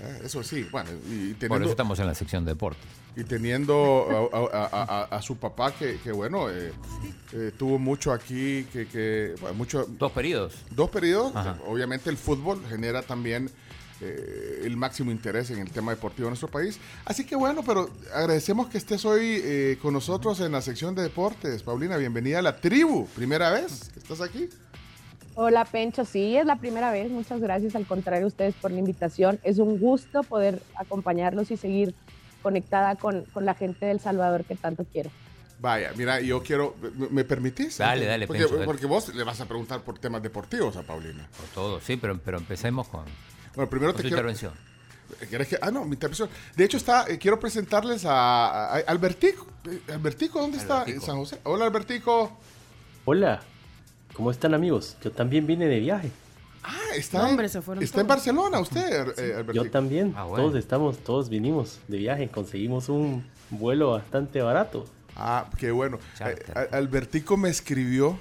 [0.01, 2.83] Eh, Eso sí, bueno, y Por teniendo, eso estamos en la sección de deportes.
[3.17, 6.71] Y teniendo a, a- a- a- a su papá que, que, bueno, eh,
[7.33, 9.85] eh, tuvo mucho aquí, que, que bueno, mucho...
[9.89, 10.53] Dos periodos.
[10.69, 11.35] Dos periodos.
[11.35, 11.57] Ajá.
[11.65, 13.49] Obviamente el fútbol genera también
[14.01, 16.79] eh, el máximo interés en el tema deportivo de nuestro país.
[17.05, 21.01] Así que bueno, pero agradecemos que estés hoy eh, con nosotros en la sección de
[21.01, 21.63] deportes.
[21.63, 23.07] Paulina, bienvenida a la tribu.
[23.15, 24.47] Primera vez que estás aquí.
[25.33, 28.79] Hola Pencho, sí, es la primera vez, muchas gracias, al contrario a ustedes por la
[28.79, 29.39] invitación.
[29.43, 31.93] Es un gusto poder acompañarlos y seguir
[32.41, 35.09] conectada con, con la gente del Salvador que tanto quiero.
[35.59, 37.79] Vaya, mira, yo quiero, ¿me- ¿me permitís?
[37.79, 38.65] Dale, dale, porque, Pencho, dale.
[38.65, 41.27] porque vos le vas a preguntar por temas deportivos a Paulina.
[41.35, 43.05] Por todo, sí, pero, pero empecemos con,
[43.55, 44.17] Bueno, primero con te tu quiero...
[44.29, 44.53] intervención.
[45.29, 46.29] ¿Querés que- Ah, no, mi intervención.
[46.55, 49.47] De hecho, está, eh, quiero presentarles a, a- a Albertico.
[49.65, 50.83] Eh, Albertico, ¿dónde está?
[50.85, 51.39] En San José.
[51.43, 52.37] Hola, Albertico.
[53.05, 53.41] Hola,
[54.13, 54.95] ¿cómo están amigos?
[55.01, 56.11] Yo también vine de viaje.
[56.63, 58.07] Ah, está, No, en, hombre, se fueron está en.
[58.07, 59.53] Barcelona usted, eh, Albertico.
[59.65, 60.45] Yo también, Ah, bueno.
[60.45, 64.85] todos estamos, todos vinimos de viaje, conseguimos un vuelo bastante barato.
[65.15, 65.97] Ah, qué bueno.
[66.19, 66.35] Eh,
[66.71, 68.17] Albertico me escribió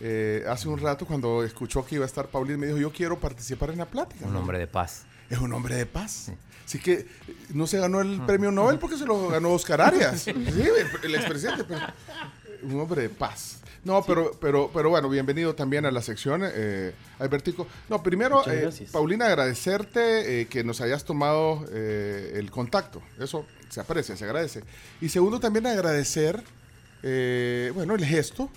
[0.00, 2.58] eh, hace un rato cuando escuchó que iba a estar Paulina.
[2.58, 4.26] Me dijo, yo quiero participar en la plática.
[4.26, 4.40] Un ¿no?
[4.40, 5.04] hombre de paz.
[5.30, 6.30] Es un hombre de paz.
[6.64, 7.06] Así que eh,
[7.54, 10.22] no se ganó el premio Nobel porque se lo ganó Oscar Arias.
[10.24, 11.64] Sí, el, el expresidente.
[11.64, 11.80] pero-
[12.62, 13.58] un hombre de paz.
[13.86, 17.68] No, pero, pero, pero bueno, bienvenido también a la sección, eh, Albertico.
[17.88, 18.68] No, primero, eh.
[18.90, 23.00] Paulina, agradecerte eh, que nos hayas tomado eh, el contacto.
[23.20, 24.64] Eso se aprecia, se agradece.
[25.00, 26.42] Y segundo, también agradecer,
[27.74, 28.50] bueno, el gesto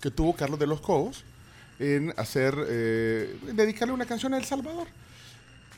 [0.00, 1.24] que tuvo Carlos de los Cobos
[1.80, 4.86] en hacer, en dedicarle una canción a El Salvador.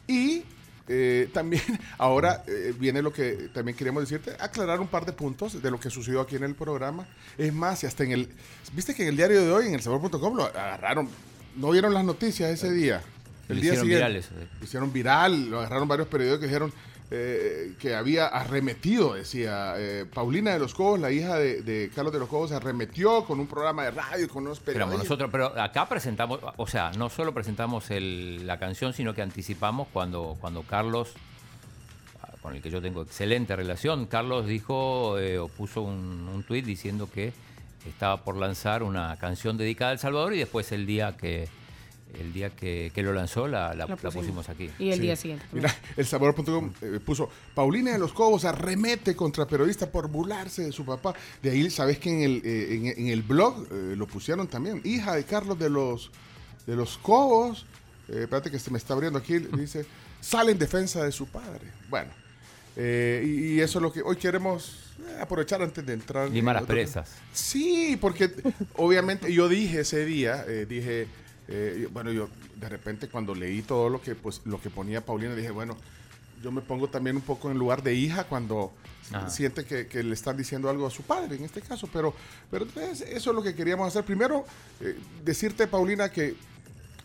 [0.06, 0.44] Y
[0.88, 1.62] eh, también
[1.98, 5.78] ahora eh, viene lo que también queríamos decirte, aclarar un par de puntos de lo
[5.78, 7.06] que sucedió aquí en el programa.
[7.36, 8.28] Es más, y hasta en el,
[8.72, 11.08] viste que en el diario de hoy, en el sabor.com, lo agarraron,
[11.56, 13.02] no vieron las noticias ese día.
[13.48, 14.06] El día hicieron siguiente.
[14.06, 14.48] viral eso, eh.
[14.62, 16.72] Hicieron viral, lo agarraron varios periódicos que dijeron
[17.10, 22.12] eh, que había arremetido, decía eh, Paulina de los Cobos, la hija de, de Carlos
[22.12, 25.04] de los Cobos, arremetió con un programa de radio, con unos Pero periodistas.
[25.04, 29.88] nosotros, pero acá presentamos, o sea, no solo presentamos el- la canción, sino que anticipamos
[29.92, 31.14] cuando, cuando Carlos,
[32.42, 36.64] con el que yo tengo excelente relación, Carlos dijo eh, o puso un, un tuit
[36.64, 37.32] diciendo que
[37.86, 41.48] estaba por lanzar una canción dedicada a El Salvador y después el día que
[42.18, 44.48] el día que, que lo lanzó la, la- La la pusimos.
[44.48, 44.70] aquí.
[44.78, 45.44] Y el día siguiente.
[45.52, 50.72] Mira, el sabor.com eh, puso Paulina de los Cobos arremete contra periodista por burlarse de
[50.72, 51.14] su papá.
[51.42, 54.80] De ahí, sabes que en el, eh, en, en el blog eh, lo pusieron también.
[54.84, 56.10] Hija de Carlos de los,
[56.66, 57.66] de los Cobos.
[58.08, 59.38] Eh, espérate que se me está abriendo aquí.
[59.58, 59.84] Dice,
[60.20, 61.66] sale en defensa de su padre.
[61.90, 62.10] Bueno,
[62.76, 66.30] eh, y, y eso es lo que hoy queremos eh, aprovechar antes de entrar.
[66.30, 67.10] Limar las perezas.
[67.32, 68.30] Sí, porque
[68.76, 71.06] obviamente yo dije ese día, eh, dije,
[71.48, 75.34] Eh, bueno, yo de repente cuando leí todo lo que, pues, lo que ponía Paulina,
[75.34, 75.76] dije, bueno,
[76.42, 78.72] yo me pongo también un poco en lugar de hija cuando
[79.12, 79.30] Ajá.
[79.30, 81.88] siente que, que le están diciendo algo a su padre, en este caso.
[81.92, 82.14] Pero,
[82.50, 84.04] pero entonces, eso es lo que queríamos hacer.
[84.04, 84.44] Primero,
[84.80, 86.36] eh, decirte, Paulina, que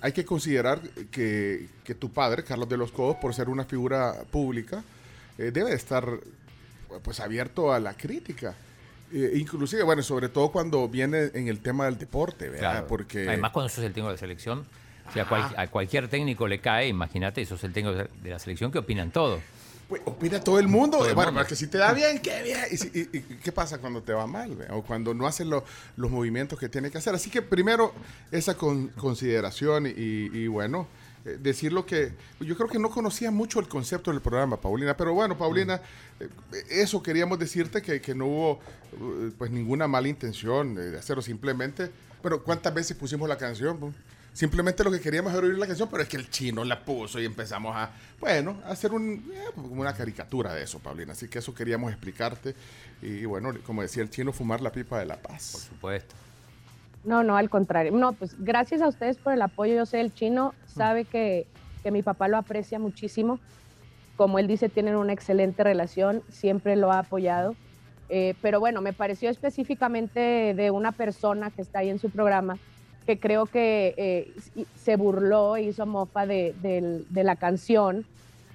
[0.01, 4.23] hay que considerar que, que tu padre, Carlos de los Codos, por ser una figura
[4.29, 4.83] pública,
[5.37, 6.05] eh, debe de estar
[7.01, 8.53] pues abierto a la crítica.
[9.13, 12.71] Eh, inclusive, bueno, sobre todo cuando viene en el tema del deporte, ¿verdad?
[12.71, 12.87] Claro.
[12.87, 14.65] Porque Además, cuando sos el técnico de la selección,
[15.13, 18.71] si a, cual- a cualquier técnico le cae, imagínate, sos el técnico de la selección
[18.71, 19.39] que opinan todo.
[19.89, 20.97] pues, opina todo el mundo.
[20.97, 21.41] Todo el bueno, mundo.
[21.41, 22.57] porque si te da bien, qué bien.
[22.71, 24.55] ¿Y, si- y- y qué pasa cuando te va mal?
[24.55, 24.65] ve?
[24.71, 25.63] O cuando no hace lo-
[25.97, 27.13] los movimientos que tiene que hacer.
[27.13, 27.93] Así que primero,
[28.31, 30.87] esa con- consideración y, y bueno,
[31.25, 32.13] eh, decir lo que...
[32.39, 34.95] Yo creo que no conocía mucho el concepto del programa, Paulina.
[34.95, 35.81] Pero bueno, Paulina,
[36.19, 36.29] eh,
[36.69, 38.59] eso queríamos decirte que, que no hubo
[38.93, 41.21] eh, pues ninguna mala intención eh, de hacerlo.
[41.21, 41.89] Simplemente,
[42.21, 43.77] bueno, ¿cuántas veces pusimos la canción?
[43.77, 43.93] pues?
[44.33, 47.19] Simplemente lo que queríamos era oír la canción, pero es que el chino la puso
[47.19, 51.13] y empezamos a, bueno, a hacer un, eh, como una caricatura de eso, Paulina.
[51.13, 52.55] Así que eso queríamos explicarte.
[53.01, 55.51] Y bueno, como decía el chino, fumar la pipa de la paz.
[55.51, 56.15] Por supuesto.
[57.03, 57.91] No, no, al contrario.
[57.91, 59.75] No, pues gracias a ustedes por el apoyo.
[59.75, 61.47] Yo sé, el chino sabe que,
[61.81, 63.39] que mi papá lo aprecia muchísimo.
[64.15, 67.55] Como él dice, tienen una excelente relación, siempre lo ha apoyado.
[68.09, 72.57] Eh, pero bueno, me pareció específicamente de una persona que está ahí en su programa
[73.05, 78.05] que creo que eh, se burló e hizo mofa de, de la canción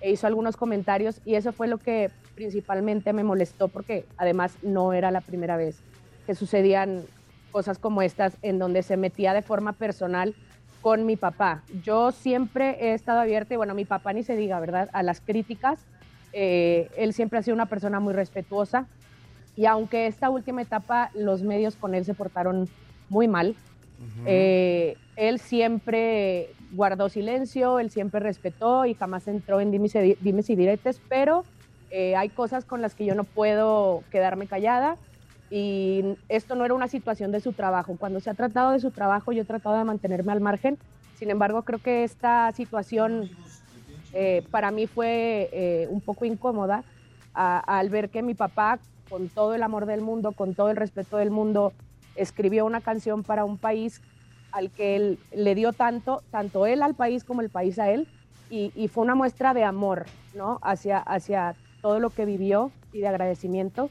[0.00, 4.92] e hizo algunos comentarios y eso fue lo que principalmente me molestó porque además no
[4.92, 5.80] era la primera vez
[6.26, 7.02] que sucedían
[7.50, 10.34] cosas como estas en donde se metía de forma personal
[10.80, 11.64] con mi papá.
[11.82, 14.88] Yo siempre he estado abierta y bueno, mi papá ni se diga, ¿verdad?
[14.92, 15.86] A las críticas.
[16.32, 18.88] Eh, él siempre ha sido una persona muy respetuosa
[19.56, 22.68] y aunque esta última etapa los medios con él se portaron
[23.08, 23.56] muy mal,
[24.26, 30.50] eh, él siempre guardó silencio, él siempre respetó y jamás entró en dimes, y- dimes
[30.50, 31.46] y diretes, pero
[31.90, 34.96] eh, hay cosas con las que yo no puedo quedarme callada
[35.50, 37.96] y esto no era una situación de su trabajo.
[37.98, 40.78] Cuando se ha tratado de su trabajo, yo he tratado de mantenerme al margen.
[41.14, 43.30] Sin embargo, creo que esta situación
[44.12, 46.84] eh, para mí fue eh, un poco incómoda
[47.34, 51.18] al ver que mi papá, con todo el amor del mundo, con todo el respeto
[51.18, 51.72] del mundo,
[52.16, 54.02] escribió una canción para un país
[54.50, 58.08] al que él le dio tanto, tanto él al país como el país a él,
[58.50, 60.06] y, fue una muestra de amor,
[60.62, 63.90] hacia todo lo que vivió y de agradecimiento.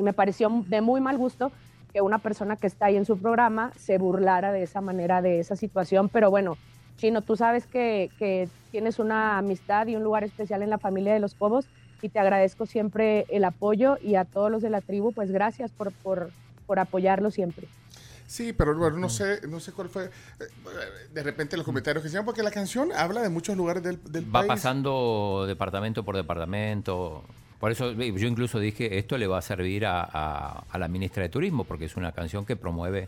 [0.00, 1.52] Y me pareció de muy mal gusto
[1.92, 5.40] que una persona que está ahí en su programa se burlara de esa manera de
[5.40, 6.56] esa situación, pero bueno,
[6.96, 11.12] Chino, tú sabes que, que tienes una amistad y un lugar especial en la familia
[11.12, 11.66] de los Cobos
[12.00, 15.70] y te agradezco siempre el apoyo y a todos los de la tribu, pues gracias
[15.70, 16.30] por, por,
[16.66, 17.68] por apoyarlo siempre.
[18.26, 20.04] Sí, pero bueno, no sé, no sé cuál fue.
[20.06, 20.44] eh,
[21.12, 24.24] De repente los comentarios que hicieron, porque la canción habla de muchos lugares del, del
[24.24, 24.48] Va país.
[24.48, 27.22] pasando departamento por departamento.
[27.60, 30.88] Por eso eh, yo incluso dije, esto le va a servir a, a- a la
[30.88, 33.06] ministra de Turismo, porque es una canción que promueve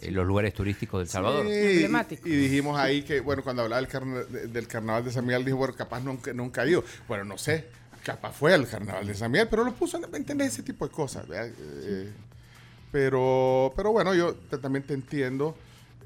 [0.00, 1.44] eh, los lugares turísticos del Salvador.
[1.46, 1.86] Sí,
[2.24, 5.26] Y, y dijimos ahí que, bueno, cuando hablaba del, carna- de- del carnaval de San
[5.26, 6.84] Miguel, dijo, bueno, capaz nunca, nunca ha ido.
[7.08, 7.66] Bueno, no sé,
[8.04, 10.52] capaz fue el carnaval de San Miguel, pero lo puso, ¿me entiendes?
[10.54, 11.26] Ese tipo de cosas.
[11.32, 12.08] Eh,
[12.92, 15.56] pero, pero bueno, yo te- también te entiendo.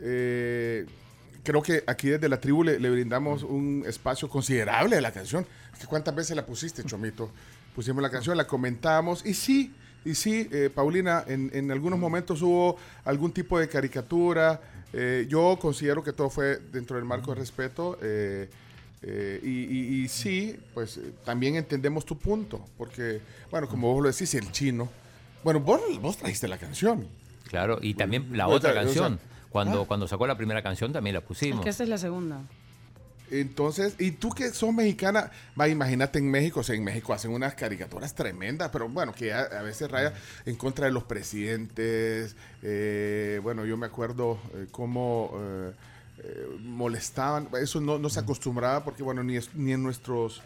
[0.01, 0.87] Eh,
[1.45, 5.47] creo que aquí desde la tribu le, le brindamos un espacio considerable a la canción.
[5.79, 7.31] ¿Que ¿Cuántas veces la pusiste, Chomito?
[7.75, 9.73] Pusimos la canción, la comentamos y sí,
[10.05, 14.61] y sí, eh, Paulina, en, en algunos momentos hubo algún tipo de caricatura.
[14.93, 17.99] Eh, yo considero que todo fue dentro del marco de respeto.
[18.03, 18.49] eh,
[19.05, 23.21] eh, y, y- y sí, pues también entendemos tu punto, porque,
[23.51, 24.89] bueno, como vos lo decís, el chino.
[25.43, 27.09] Bueno, vos, vos trajiste la canción.
[27.49, 29.21] Claro, y también la otra sea, o sea, canción.
[29.51, 29.85] Cuando, ah.
[29.89, 31.65] cuando sacó la primera canción también la Es pusimos.
[31.65, 32.43] que esta es la segunda.
[33.41, 37.31] Entonces, y tú que sos mexicana, va, imagínate en México, o sea, en México hacen
[37.33, 40.13] unas caricaturas tremendas, pero bueno, que a, a veces raya
[40.45, 42.37] en contra de los presidentes.
[42.63, 45.73] eh, bueno, yo me acuerdo eh, cómo eh,
[46.19, 50.43] eh, molestaban, eso no, no se acostumbraba porque, bueno, ni, es- ni en nuestros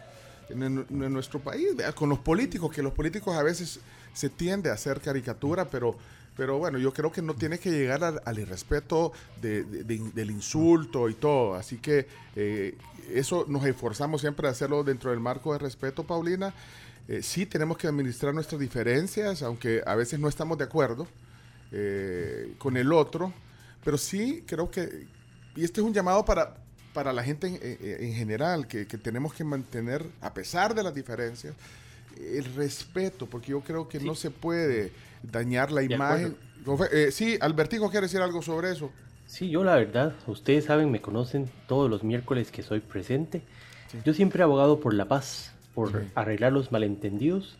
[0.49, 3.81] en, en- nuestro país, con los políticos, que los políticos a veces
[4.13, 5.97] se tiende a hacer caricatura, pero,
[6.37, 9.11] pero bueno, yo creo que no tiene que llegar al, al irrespeto
[9.41, 11.55] de- de- de- del insulto y todo.
[11.55, 12.77] Así que eh,
[13.13, 16.53] eso nos esforzamos siempre a hacerlo dentro del marco de respeto, Paulina.
[17.07, 21.07] Eh, sí tenemos que administrar nuestras diferencias, aunque a veces no estamos de acuerdo
[21.71, 23.33] eh, con el otro,
[23.83, 25.07] pero sí creo que,
[25.55, 26.55] y este es un llamado para,
[26.93, 30.83] para la gente en, en- en general, que, que tenemos que mantener, a pesar de
[30.83, 31.55] las diferencias,
[32.17, 34.91] el respeto, porque yo creo que no se puede
[35.23, 36.37] dañar la De imagen.
[36.91, 38.91] Eh, sí, Albertico quiere decir algo sobre eso.
[39.25, 43.41] Sí, yo la verdad, ustedes saben, me conocen todos los miércoles que soy presente.
[44.05, 47.57] Yo siempre he abogado por la paz, por arreglar los malentendidos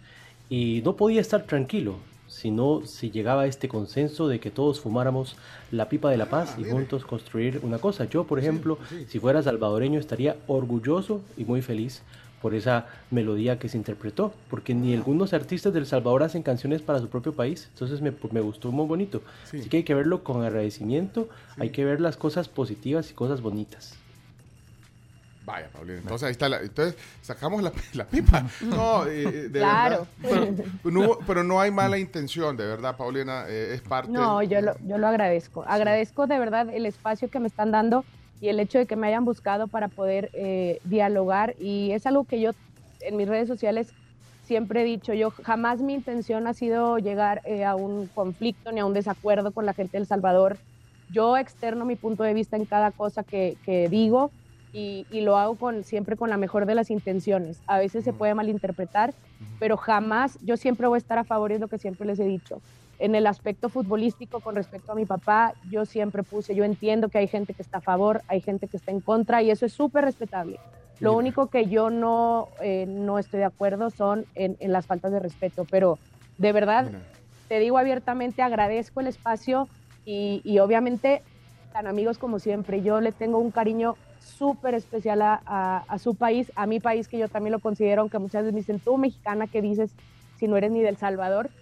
[0.50, 1.98] y no podía estar tranquilo
[2.28, 5.36] sino si llegaba a este consenso de que todos fumáramos
[5.72, 8.06] la pipa de la paz y juntos construir una cosa.
[8.06, 8.78] Yo, por ejemplo,
[9.08, 12.04] si fuera salvadoreño estaría orgulloso y muy feliz
[12.42, 17.00] por esa melodía que se interpretó, porque ni algunos artistas del Salvador hacen canciones para
[17.00, 19.22] su propio país, entonces me, me gustó muy bonito.
[19.44, 23.42] Así que hay que verlo con agradecimiento, hay que ver las cosas positivas y cosas
[23.42, 23.96] bonitas.
[25.46, 26.00] Vaya, Paulina.
[26.00, 26.50] Entonces ahí está.
[26.50, 28.44] La, entonces sacamos la, la pipa.
[28.62, 30.06] No, eh, eh, de Claro.
[30.22, 30.66] verdad.
[30.84, 33.46] Pero no, pero no hay mala intención, de verdad, Paulina.
[33.48, 34.12] eh, es parte.
[34.12, 35.64] No, yo lo, yo lo agradezco.
[35.66, 38.04] Agradezco de verdad el espacio que me están dando
[38.40, 41.56] y el hecho de que me hayan buscado para poder eh, dialogar.
[41.60, 42.52] Y es algo que yo
[43.02, 43.94] en mis redes sociales
[44.44, 45.14] siempre he dicho.
[45.14, 49.52] Yo jamás mi intención ha sido llegar eh, a un conflicto ni a un desacuerdo
[49.52, 50.58] con la gente de El Salvador.
[51.12, 54.32] Yo externo mi punto de vista en cada cosa que, que digo
[54.74, 57.62] y, y lo hago con, siempre con la mejor de las intenciones.
[57.66, 59.14] A veces se puede malinterpretar,
[59.60, 62.26] pero jamás, yo siempre voy a estar a favor, es lo que siempre les he
[62.26, 62.62] dicho.
[63.00, 67.20] En el aspecto futbolístico, con respecto a mi papá, yo siempre puse, yo entiendo que
[67.20, 69.74] hay gente que está a favor, hay gente que está en contra, y eso es
[69.74, 70.62] súper respetable.
[71.00, 75.12] Lo único que yo no, eh, no estoy de acuerdo son en, en las faltas
[75.12, 76.00] de respeto, pero
[76.38, 76.94] de verdad,
[77.48, 79.70] te digo abiertamente, agradezco el espacio
[80.04, 81.26] y, y obviamente,
[81.72, 86.16] tan amigos como siempre, yo le tengo un cariño súper especial a, a- a su
[86.16, 88.98] país, a mi país, que yo también lo considero, aunque muchas veces me dicen, tú
[88.98, 89.96] mexicana, ¿qué dices
[90.34, 91.54] si no eres ni del Salvador?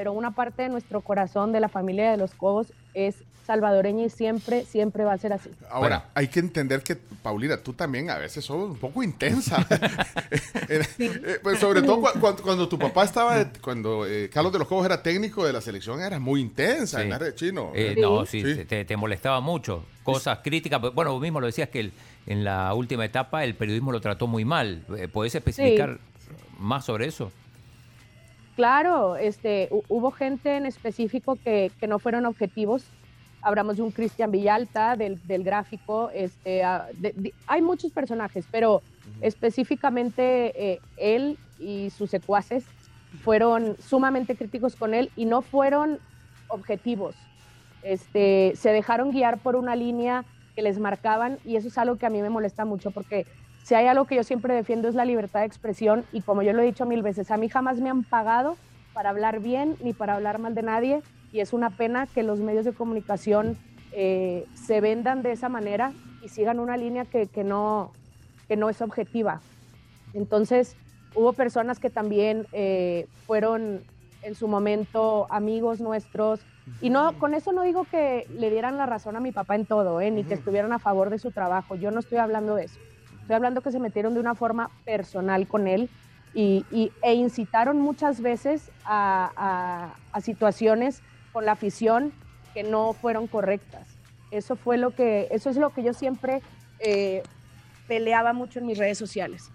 [0.00, 3.16] Pero una parte de nuestro corazón, de la familia de los Cobos, es
[3.46, 5.50] salvadoreña y siempre, siempre va a ser así.
[5.68, 9.58] Ahora, hay que entender que, Paulina, tú también a veces sos un poco intensa.
[10.70, 14.68] Eh, pues sobre todo cu- cuando, cuando tu papá estaba, cuando eh, Carlos de los
[14.68, 17.72] Cobos era técnico de la selección, era muy intensa en la red chino.
[17.74, 19.84] Eh, No, sí, Te, te molestaba mucho.
[20.02, 20.80] Cosas críticas.
[20.80, 21.92] pero Bueno, vos mismo lo decías que el-
[22.26, 24.82] en la última etapa el periodismo lo trató muy mal.
[25.12, 25.98] ¿Podés especificar
[26.58, 27.30] más sobre eso?
[28.60, 32.84] Claro, este, hu- hubo gente en específico que, que no fueron objetivos.
[33.40, 36.10] Hablamos de un Cristian Villalta, del, del gráfico.
[36.12, 38.82] Este, ah, de- de- hay muchos personajes, pero
[39.22, 42.66] específicamente eh, él y sus secuaces
[43.24, 45.98] fueron sumamente críticos con él y no fueron
[46.48, 47.16] objetivos.
[47.82, 52.04] Este, se dejaron guiar por una línea que les marcaban y eso es algo que
[52.04, 53.24] a mí me molesta mucho porque
[53.64, 56.52] si hay algo que yo siempre defiendo es la libertad de expresión y como yo
[56.52, 58.56] lo he dicho mil veces, a mí jamás me han pagado
[58.92, 62.40] para hablar bien ni para hablar mal de nadie y es una pena que los
[62.40, 63.56] medios de comunicación
[63.92, 65.92] eh, se vendan de esa manera
[66.22, 67.92] y sigan una línea que, que no,
[68.48, 69.40] que no es objetiva.
[70.12, 70.76] Entonces,
[71.14, 73.82] hubo personas que también eh, fueron
[74.22, 76.40] en su momento amigos nuestros.
[76.80, 79.66] Y no, con eso no digo que le dieran la razón a mi papá en
[79.66, 80.10] todo, ¿eh?
[80.10, 81.74] ni que estuvieran a favor de su trabajo.
[81.74, 82.78] Yo no estoy hablando de eso.
[83.22, 85.88] Estoy hablando que se metieron de una forma personal con él
[86.34, 91.02] y, y- e incitaron muchas veces a, a- a situaciones
[91.32, 92.12] con la afición
[92.54, 93.88] que no fueron correctas.
[94.30, 96.40] Eso fue lo que, eso es lo que yo siempre
[96.80, 97.22] eh,
[97.86, 99.50] peleaba mucho en mis redes sociales.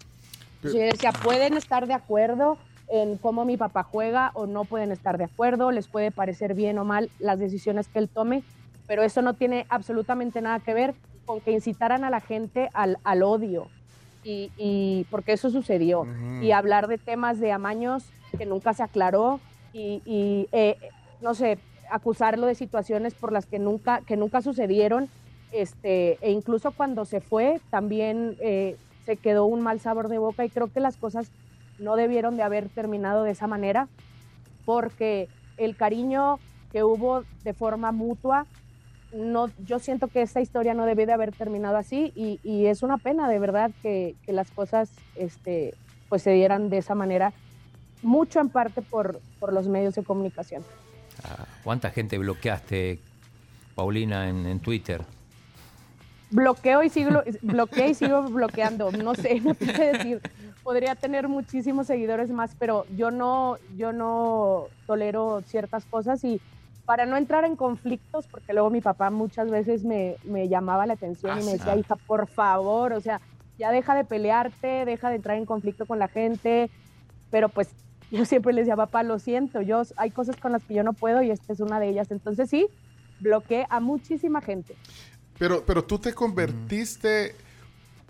[0.64, 5.18] Yo decía, pueden estar de acuerdo en cómo mi papá juega o no pueden estar
[5.18, 8.44] de acuerdo, les puede parecer bien o mal las decisiones que él tome,
[8.88, 10.96] pero eso no tiene absolutamente nada que ver
[11.26, 13.68] con que incitaran a la gente al, al odio.
[14.24, 16.04] Y, y- porque eso sucedió.
[16.44, 18.06] Y hablar de temas de amaños
[18.38, 19.40] que nunca se aclaró
[19.74, 20.78] y, y, eh,
[21.22, 21.60] no sé,
[21.92, 25.10] acusarlo de situaciones por las que nunca, que nunca sucedieron.
[25.52, 30.44] Este, e incluso cuando se fue, también eh, se quedó un mal sabor de boca
[30.44, 31.32] y creo que las cosas
[31.80, 33.88] no debieron de haber terminado de esa manera
[34.66, 35.28] porque
[35.58, 36.40] el cariño
[36.72, 38.48] que hubo de forma mutua,
[39.16, 42.84] no, yo siento que esta historia no debió de haber terminado así y, y es
[42.84, 45.74] una pena de verdad que, que las cosas este,
[46.10, 47.34] pues se dieran de esa manera,
[48.04, 50.64] mucho en parte por, por los medios de comunicación.
[51.24, 53.00] Ah, ¿Cuánta gente bloqueaste,
[53.74, 55.02] Paulina, en, en Twitter?
[56.32, 58.92] bloqueo y sigo, bloqueo y sigo bloqueando.
[58.92, 60.22] No sé, no te sé decir.
[60.64, 66.42] Podría tener muchísimos seguidores más, pero yo no, yo no tolero ciertas cosas y
[66.86, 70.94] para no entrar en conflictos, porque luego mi papá muchas veces me, me llamaba la
[70.94, 71.78] atención y me decía, Ah.
[71.78, 73.22] hija, por favor, o sea,
[73.58, 76.70] ya deja de pelearte, deja de entrar en conflicto con la gente,
[77.32, 77.70] pero pues
[78.12, 80.94] yo siempre les decía, papá, lo siento, yo, hay cosas con las que yo no
[80.94, 82.12] puedo y esta es una de ellas.
[82.12, 82.68] Entonces sí,
[83.20, 84.76] bloqueé a muchísima gente.
[85.40, 87.36] Pero, pero tú te convertiste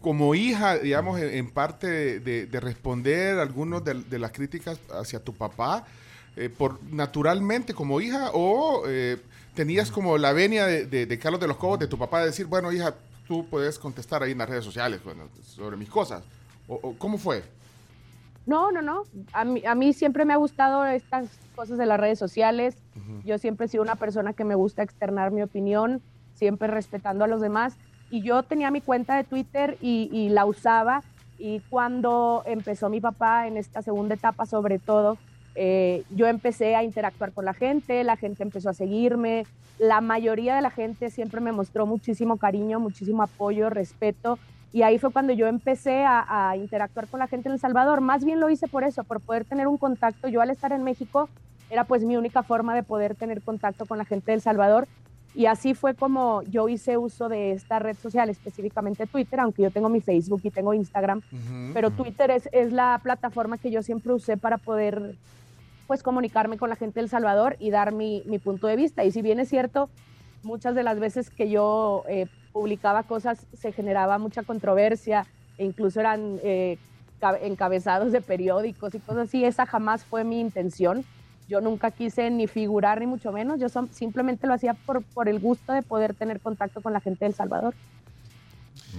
[0.02, 4.80] como hija, digamos, en, en parte de, de- de responder algunas de, de las críticas
[4.92, 5.86] hacia tu papá.
[6.36, 9.18] Eh, por naturalmente como hija o eh,
[9.54, 12.28] tenías como la venia de, de- de Carlos de los Cobos, de tu papá, de
[12.28, 12.94] decir, bueno, hija,
[13.28, 16.24] tú puedes contestar ahí en las redes sociales bueno, sobre mis cosas?
[16.68, 17.44] O, o ¿Cómo fue?
[18.46, 19.04] No, no, no.
[19.34, 22.76] A mí, a mí siempre me ha gustado estas cosas de las redes sociales.
[23.24, 26.02] Yo siempre he sido una persona que me gusta externar mi opinión,
[26.36, 27.76] siempre respetando a los demás.
[28.12, 31.02] Y yo tenía mi cuenta de Twitter y, y la usaba.
[31.40, 35.18] Y cuando empezó mi papá en esta segunda etapa, sobre todo,
[35.56, 39.46] eh, yo empecé a interactuar con la gente, la gente empezó a seguirme.
[39.80, 44.38] La mayoría de la gente siempre me mostró muchísimo cariño, muchísimo apoyo, respeto.
[44.74, 48.02] Y ahí fue cuando yo empecé a, a interactuar con la gente en El Salvador.
[48.02, 50.28] Más bien lo hice por eso, por poder tener un contacto.
[50.28, 51.30] Yo al estar en México
[51.70, 54.88] era pues mi única forma de poder tener contacto con la gente de El Salvador.
[55.34, 59.72] Y así fue como yo hice uso de esta red social, específicamente Twitter, aunque yo
[59.72, 61.22] tengo mi Facebook y tengo Instagram.
[61.74, 65.16] Pero Twitter es, es la plataforma que yo siempre usé para poder
[65.88, 69.04] pues comunicarme con la gente de El Salvador y dar mi, mi punto de vista.
[69.04, 69.90] Y si bien es cierto,
[70.44, 75.26] muchas de las veces que yo eh, publicaba cosas se generaba mucha controversia
[75.58, 76.78] e incluso eran eh,
[77.20, 79.46] ca- encabezados de periódicos y cosas así.
[79.46, 81.04] Esa jamás fue mi intención.
[81.48, 83.60] Yo nunca quise ni figurar ni mucho menos.
[83.60, 87.20] Yo simplemente lo hacía por, por el gusto de poder tener contacto con la gente
[87.26, 87.76] de El Salvador.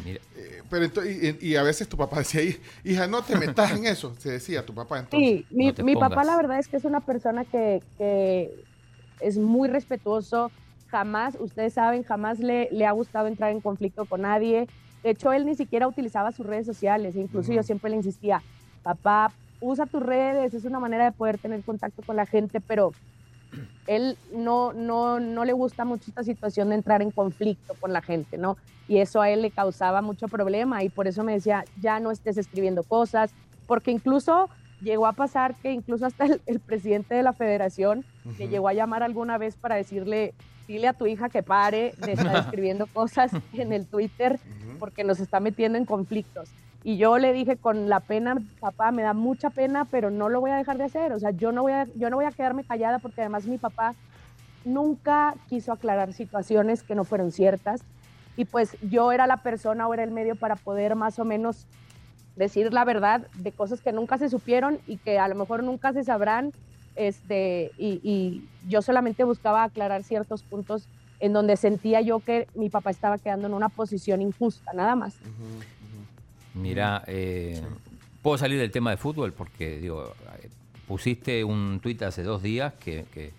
[0.04, 3.36] Mira, Eh, Pero ento- y, y a veces tu papá decía, "Hij- hija, no te
[3.36, 5.28] metas en eso, se decía tu papá entonces.
[5.30, 8.50] Sí, mi, mi papá la verdad es que es una persona que, que
[9.20, 10.50] es muy respetuoso,
[10.86, 14.66] jamás, ustedes saben, jamás le, le ha gustado entrar en conflicto con nadie.
[15.02, 18.42] De hecho, él ni siquiera utilizaba sus redes sociales, incluso yo siempre le insistía,
[18.82, 22.92] papá, usa tus redes, es una manera de poder tener contacto con la gente, pero
[23.86, 28.02] él no, no, no le gusta mucho esta situación de entrar en conflicto con la
[28.02, 28.56] gente, ¿no?
[28.86, 32.10] Y eso a él le causaba mucho problema y por eso me decía, ya no
[32.10, 33.34] estés escribiendo cosas,
[33.66, 34.50] porque incluso
[34.80, 38.06] llegó a pasar que incluso hasta el, el presidente de la federación
[38.36, 38.48] le Ujú.
[38.48, 40.36] llegó a llamar alguna vez para decirle,
[40.66, 44.40] dile a tu hija que pare de estar escribiendo cosas en el Twitter
[44.78, 46.54] porque nos está metiendo en conflictos.
[46.86, 50.40] Y yo le dije con la pena, papá, me da mucha pena, pero no lo
[50.40, 51.12] voy a dejar de hacer.
[51.12, 53.58] O sea, yo no voy a, yo no voy a quedarme callada porque además mi
[53.58, 53.96] papá
[54.64, 57.80] nunca quiso aclarar situaciones que no fueron ciertas.
[58.36, 61.66] Y pues yo era la persona o era el medio para poder más o menos
[62.36, 65.92] decir la verdad de cosas que nunca se supieron y que a lo mejor nunca
[65.92, 66.52] se sabrán.
[66.94, 70.86] Este, y, y yo solamente buscaba aclarar ciertos puntos
[71.20, 75.16] en donde sentía yo que mi papá estaba quedando en una posición injusta, nada más.
[76.56, 77.62] Mira, eh,
[78.22, 80.48] puedo salir del tema de fútbol porque digo, eh,
[80.88, 83.32] pusiste un tuit hace dos días que, que,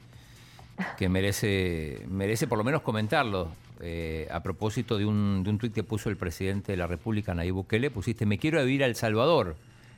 [0.98, 3.52] que merece, merece por lo menos comentarlo.
[3.80, 7.36] Eh, a propósito de un, de un tuit que puso el presidente de la República,
[7.36, 9.56] Nayib Bukele, pusiste, me quiero ir a El Salvador.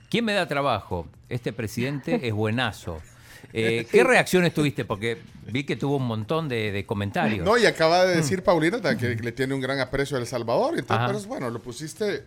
[0.09, 1.07] ¿Quién me da trabajo?
[1.29, 3.01] Este presidente es buenazo.
[3.53, 4.83] Eh, ¿Qué reacciones tuviste?
[4.83, 5.17] Porque
[5.47, 7.45] vi que tuvo un montón de, de comentarios.
[7.45, 10.77] No, y acaba de decir Paulina que le tiene un gran aprecio a El Salvador.
[10.77, 12.25] Entonces, pero bueno, lo pusiste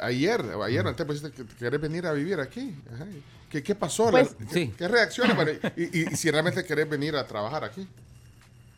[0.00, 2.74] ayer, o ayer, no, entonces pusiste que querés venir a vivir aquí.
[2.92, 3.06] Ajá.
[3.50, 4.10] ¿Qué, qué pasó?
[4.10, 5.58] Pues- La- ¿qué, qué reacciones?
[5.76, 7.86] Y, y- y si realmente querés venir a trabajar aquí.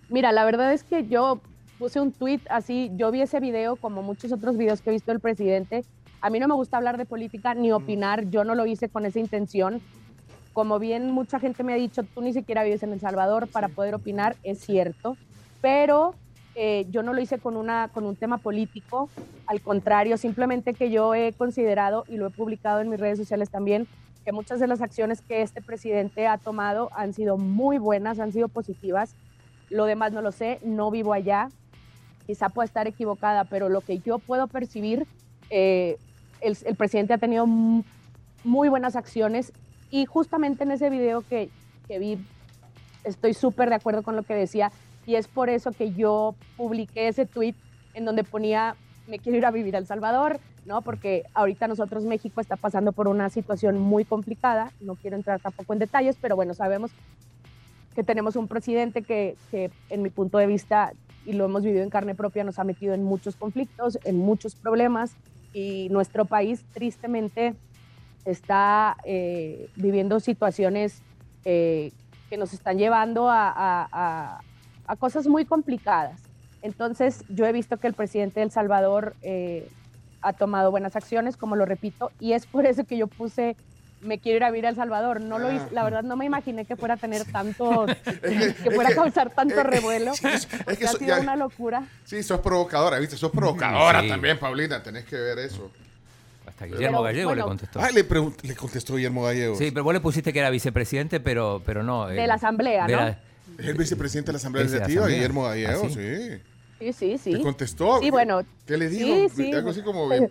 [0.09, 1.40] Mira, la verdad es que yo
[1.78, 5.10] puse un tweet así, yo vi ese video como muchos otros videos que he visto
[5.12, 5.85] del presidente.
[6.20, 9.06] A mí no me gusta hablar de política ni opinar, yo no lo hice con
[9.06, 9.80] esa intención.
[10.52, 13.68] Como bien mucha gente me ha dicho, tú ni siquiera vives en El Salvador para
[13.68, 15.16] poder opinar, es cierto,
[15.62, 16.14] pero
[16.60, 19.09] eh, yo no lo hice con, una, con un tema político,
[19.47, 23.48] al contrario, simplemente que yo he considerado y lo he publicado en mis redes sociales
[23.48, 23.86] también,
[24.24, 28.32] que muchas de las acciones que este presidente ha tomado han sido muy buenas, han
[28.32, 29.14] sido positivas.
[29.70, 31.48] Lo demás no lo sé, no vivo allá,
[32.26, 35.06] quizá pueda estar equivocada, pero lo que yo puedo percibir,
[35.51, 35.97] eh,
[36.40, 37.85] el, el presidente ha tenido mu-
[38.43, 39.52] muy buenas acciones
[39.90, 41.51] y justamente en ese video que,
[41.86, 42.18] que vi
[43.05, 44.72] estoy súper de acuerdo con lo que decía
[45.09, 47.55] y es por eso que yo publiqué ese tweet
[47.94, 48.76] en donde ponía
[49.06, 50.82] me quiero ir a vivir a El Salvador, ¿no?
[50.82, 55.72] Porque ahorita nosotros México está pasando por una situación muy complicada, no quiero entrar tampoco
[55.72, 56.90] en detalles, pero bueno, sabemos
[57.94, 60.93] que tenemos un presidente que, que, en mi punto de vista,
[61.24, 64.56] y lo hemos vivido en carne propia, nos ha metido en muchos conflictos, en muchos
[64.56, 65.16] problemas,
[65.55, 67.55] y nuestro país tristemente
[68.26, 71.01] está eh, viviendo situaciones
[71.47, 71.93] eh,
[72.28, 74.43] que nos están llevando a,
[74.89, 76.20] a cosas muy complicadas.
[76.62, 79.69] Entonces, yo he visto que el presidente de El Salvador eh,
[80.23, 83.55] ha tomado buenas acciones, como lo repito, y es por eso que yo puse
[84.01, 85.20] me quiero ir a vivir a El Salvador.
[85.20, 87.85] No lo hice, la verdad no me imaginé que fuera a tener tanto,
[88.62, 90.12] que fuera a causar tanto revuelo.
[90.65, 91.82] porque ha sido ya- una locura.
[92.05, 93.16] Sí, sos provocadora, ¿viste?
[93.16, 94.09] Sos provocadora Sí.
[94.09, 95.70] también, Paulina, tenés que ver eso.
[96.47, 97.81] Hasta Guillermo Pero, Gallego bueno, le contestó.
[97.81, 98.06] Ah, le,
[98.48, 99.56] le contestó Guillermo Gallego.
[99.56, 102.06] Sí, pero vos le pusiste que era vicepresidente, pero, pero no.
[102.06, 103.01] De eh, la asamblea, de ¿no?
[103.02, 103.19] la-
[103.59, 105.06] Es el vicepresidente de la Asamblea de Legislativa.
[105.09, 105.94] Guillermo Gallego, ¿Ah, sí?
[105.94, 106.43] sí.
[106.78, 107.32] Sí, sí, sí.
[107.32, 107.98] ¿Te contestó?
[108.01, 108.43] Sí, bueno.
[108.66, 109.14] ¿Qué le dijo?
[109.14, 109.52] Sí, sí.
[109.52, 110.30] Algo así como que,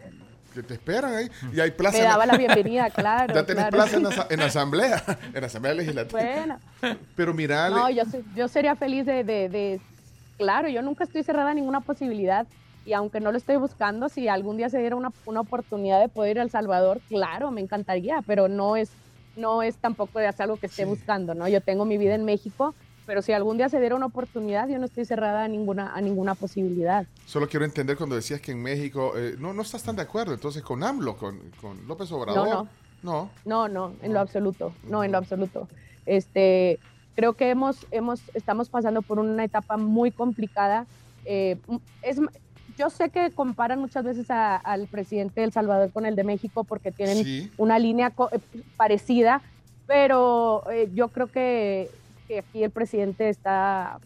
[0.53, 1.29] que te esperan ahí.
[1.53, 1.97] Y hay plaza.
[1.97, 3.33] Me daba la bienvenida, claro.
[3.33, 3.75] Ya tenés claro.
[3.77, 6.21] plaza en, asa- en Asamblea, en Asamblea Legislativa.
[6.21, 6.59] Bueno.
[7.17, 9.81] Pero mira, No, yo, yo sería feliz de, de- de-
[10.37, 12.47] Claro, yo nunca estoy cerrada a ninguna posibilidad.
[12.85, 16.07] Y aunque no lo estoy buscando, si algún día se diera una, una oportunidad de
[16.07, 18.89] poder ir a El Salvador, claro, me encantaría, pero no es,
[19.35, 21.49] no es tampoco es algo que esté buscando, ¿no?
[21.49, 22.73] Yo tengo mi vida en México,
[23.07, 26.01] pero si algún día se diera una oportunidad, yo no estoy cerrada a ninguna, a
[26.01, 27.07] ninguna posibilidad.
[27.25, 30.33] solo quiero entender cuando decías que en México eh, no, no estás tan de acuerdo
[30.33, 32.47] entonces con AMLO, con, con López Obrador.
[32.47, 32.67] no.
[33.03, 33.29] No.
[33.45, 35.67] No, no, en lo absoluto, no, en lo absoluto.
[36.07, 36.79] Este,
[37.15, 40.87] creo que hemos, hemos, estamos pasando por una etapa muy complicada.
[41.23, 41.57] Eh,
[42.01, 42.19] es,
[42.75, 46.23] yo sé que comparan muchas veces a- al presidente de El Salvador con el de
[46.23, 47.51] México porque tienen Sí.
[47.57, 48.39] una línea co- eh,
[48.77, 49.41] parecida,
[49.85, 51.89] pero eh, yo creo que,
[52.27, 53.99] que aquí el presidente está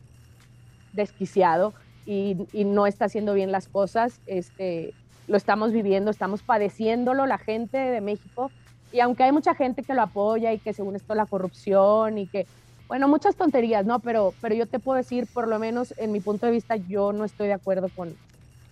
[0.94, 1.74] desquiciado
[2.06, 4.20] y, y no está haciendo bien las cosas.
[4.28, 4.94] Este,
[5.28, 8.52] lo estamos viviendo, estamos padeciéndolo la gente de México.
[8.92, 12.28] Y aunque hay mucha gente que lo apoya y que según esto la corrupción y
[12.28, 12.46] que,
[12.88, 14.00] bueno, muchas tonterías, ¿no?
[14.00, 17.14] Pero, pero yo te puedo decir, por lo menos en mi punto de vista, yo
[17.14, 18.14] no estoy de acuerdo con,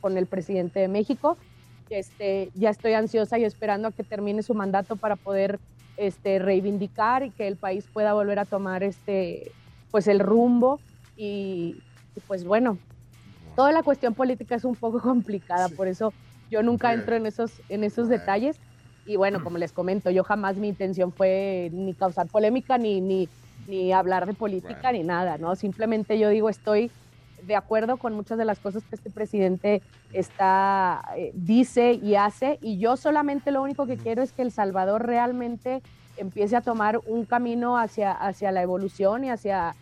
[0.01, 1.37] con el presidente de México.
[1.89, 5.59] Este, ya estoy ansiosa y esperando a que termine su mandato para poder
[5.99, 9.51] este, reivindicar y que el país pueda volver a tomar este,
[9.91, 10.79] pues el rumbo.
[11.17, 11.75] Y,
[12.15, 12.77] y, pues bueno,
[13.55, 16.13] toda la cuestión política es un poco complicada, por eso
[16.49, 18.57] yo nunca entro en esos, en esos detalles.
[19.05, 23.27] Y bueno, como les comento, yo jamás mi intención fue ni causar polémica ni, ni,
[23.67, 25.55] ni hablar de política ni nada, ¿no?
[25.55, 26.91] Simplemente yo digo, estoy
[27.49, 29.81] de acuerdo con muchas de las cosas que este presidente
[30.13, 34.51] está, eh, dice y hace, y yo solamente lo único que quiero es que El
[34.51, 35.81] Salvador realmente
[36.17, 39.75] empiece a tomar un camino hacia, hacia la evolución y hacia,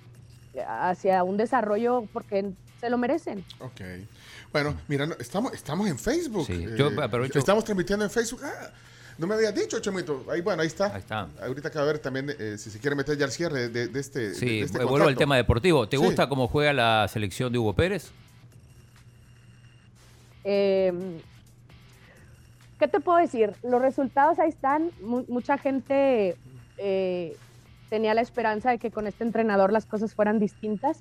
[0.68, 3.44] hacia un desarrollo porque se lo merecen.
[3.60, 3.82] Ok.
[4.54, 6.46] Bueno, mira, no, estamos, estamos en Facebook.
[6.48, 8.42] Sí, Eh, yo aprovecho- Estamos transmitiendo en Facebook.
[8.46, 8.70] Ah,
[9.18, 10.26] no me habías dicho, Chomito.
[10.32, 10.94] Ahí, bueno, ahí está.
[10.94, 11.28] Ahí está.
[11.42, 14.00] Ahorita acaba de ver también eh, si se quiere meter ya al cierre de, de
[14.00, 14.34] este.
[14.36, 15.88] Sí, de este vuelvo al tema deportivo.
[15.88, 16.04] ¿Te Sí.
[16.04, 18.12] gusta cómo juega la selección de Hugo Pérez?
[20.44, 20.94] Eh,
[22.80, 23.54] ¿Qué te puedo decir?
[23.64, 24.92] Los resultados ahí están.
[25.02, 26.38] Mu- mucha gente
[26.78, 27.36] eh,
[27.90, 31.00] tenía la esperanza de que con este entrenador las cosas fueran distintas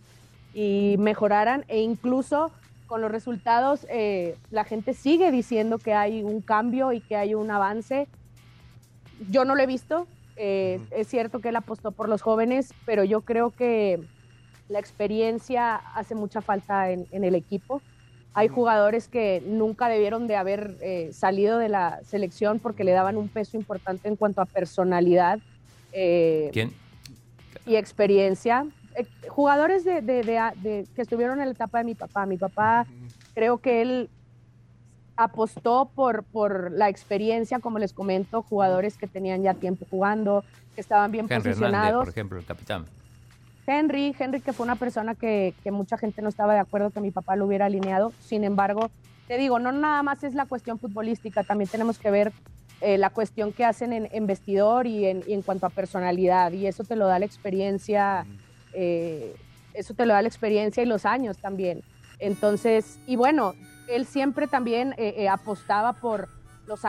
[0.54, 2.50] y mejoraran e incluso
[2.86, 7.34] con los resultados eh, la gente sigue diciendo que hay un cambio y que hay
[7.34, 8.06] un avance.
[9.30, 10.06] Yo no lo he visto.
[10.36, 14.00] eh, Es cierto que él apostó por los jóvenes, pero yo creo que
[14.68, 17.80] la experiencia hace mucha falta en, en el equipo.
[18.34, 23.16] Hay jugadores que nunca debieron de haber eh, salido de la selección porque le daban
[23.16, 25.38] un peso importante en cuanto a personalidad
[25.92, 26.74] eh, ¿Quién?
[27.64, 28.66] y experiencia.
[28.96, 32.26] Eh, jugadores de, de- de- de- que estuvieron en la etapa de mi papá.
[32.26, 32.86] Mi papá,
[33.34, 34.10] creo que él
[35.16, 40.44] apostó por, por la experiencia, como les comento, jugadores que tenían ya tiempo jugando,
[40.74, 42.00] que estaban bien Henry Hernández, posicionados.
[42.04, 42.84] por ejemplo, el capitán.
[43.66, 47.00] Henry, Henry que fue una persona que, que mucha gente no estaba de acuerdo que
[47.00, 48.12] mi papá lo hubiera alineado.
[48.20, 48.90] Sin embargo,
[49.26, 52.32] te digo, no nada más es la cuestión futbolística, también tenemos que ver
[52.80, 56.52] eh, la cuestión que hacen en, en vestidor y en, y en cuanto a personalidad.
[56.52, 58.24] Y eso te lo da la experiencia,
[58.76, 59.34] eh,
[59.76, 61.82] eso te lo da la experiencia y los años también.
[62.18, 63.54] Entonces, y bueno,
[63.88, 66.28] él siempre también eh, eh, apostaba por
[66.66, 66.80] los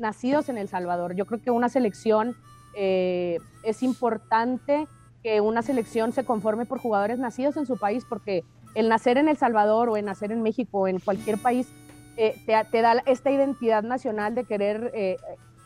[0.00, 1.14] nacidos en El Salvador.
[1.14, 2.36] Yo creo que una selección
[2.74, 4.86] eh, es importante
[5.22, 8.44] que una selección se conforme por jugadores nacidos en su país, porque
[8.74, 11.68] el nacer en El Salvador o el nacer en México o en cualquier país
[12.16, 15.18] te, da esta identidad nacional de querer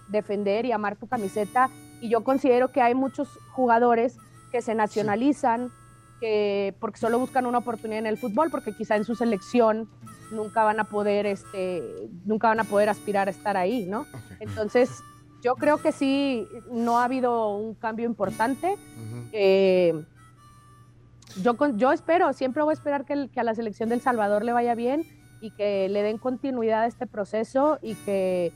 [0.08, 1.68] defender y amar tu camiseta.
[2.00, 4.16] Y yo considero que hay muchos jugadores
[4.50, 5.70] que se nacionalizan
[6.20, 9.88] que porque solo buscan una oportunidad en el fútbol, porque quizá en su selección
[10.32, 11.82] nunca van a poder, este,
[12.24, 14.06] nunca van a poder aspirar a estar ahí, ¿no?
[14.38, 14.90] Entonces,
[15.42, 18.76] yo creo que sí, no ha habido un cambio importante.
[19.32, 19.94] Eh,
[21.42, 24.00] yo, con- yo espero, siempre voy a esperar que, el- que a la selección del
[24.02, 25.04] Salvador le vaya bien
[25.40, 28.52] y que le den continuidad a este proceso y que,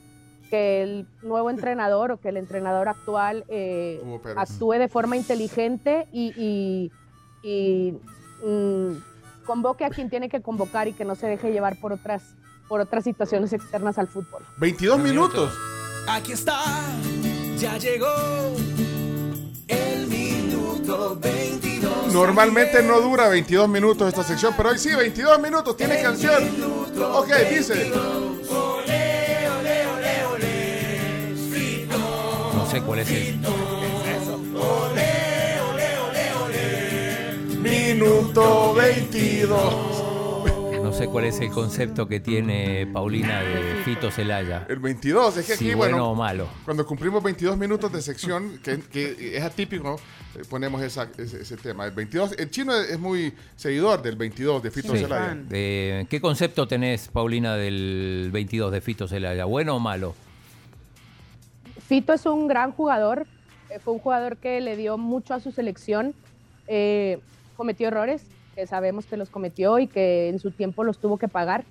[0.50, 4.00] que el nuevo entrenador o que el entrenador actual eh,
[4.36, 6.92] actúe de forma inteligente y, y-
[7.42, 7.92] y,
[8.46, 8.92] mm,
[9.44, 12.22] convoque a quien tiene que convocar y que no se deje llevar por otras,
[12.68, 14.42] por otras situaciones externas al fútbol.
[14.58, 15.52] 22 minutos.
[16.08, 16.58] Aquí está,
[17.58, 18.06] ya llegó
[19.68, 22.12] el minuto 22.
[22.12, 26.42] Normalmente no dura 22 minutos esta sección, pero hoy sí, 22 minutos, tiene canción.
[27.14, 27.90] Ok, dice.
[32.82, 33.38] Cuál es el.
[37.60, 40.04] Minuto 22.
[40.82, 44.66] No sé cuál es el concepto que tiene Paulina de Fito Celaya.
[44.68, 46.46] El 22, es que aquí, Si bueno, bueno o malo.
[46.64, 49.96] cuando cumplimos 22 minutos de sección, que, que es atípico,
[50.36, 51.86] eh, ponemos esa- ese, ese tema.
[51.86, 55.00] El 22, el chino es muy seguidor del 22 de Fito Sí.
[55.00, 55.34] Zelaya.
[55.48, 59.46] De- ¿Qué concepto tenés, Paulina, del 22 de Fito Celaya?
[59.46, 60.14] ¿Bueno o malo?
[61.86, 63.26] Fito es un gran jugador,
[63.68, 66.14] eh, fue un jugador que le dio mucho a su selección,
[66.66, 67.20] eh,
[67.58, 71.28] cometió errores, que sabemos que los cometió y que en su tiempo los tuvo que
[71.28, 71.64] pagar.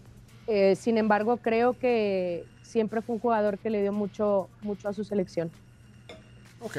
[0.46, 4.94] Eh, sin embargo, creo que siempre fue un jugador que le dio mucho, mucho a
[4.94, 5.50] su selección.
[6.64, 6.78] Ok.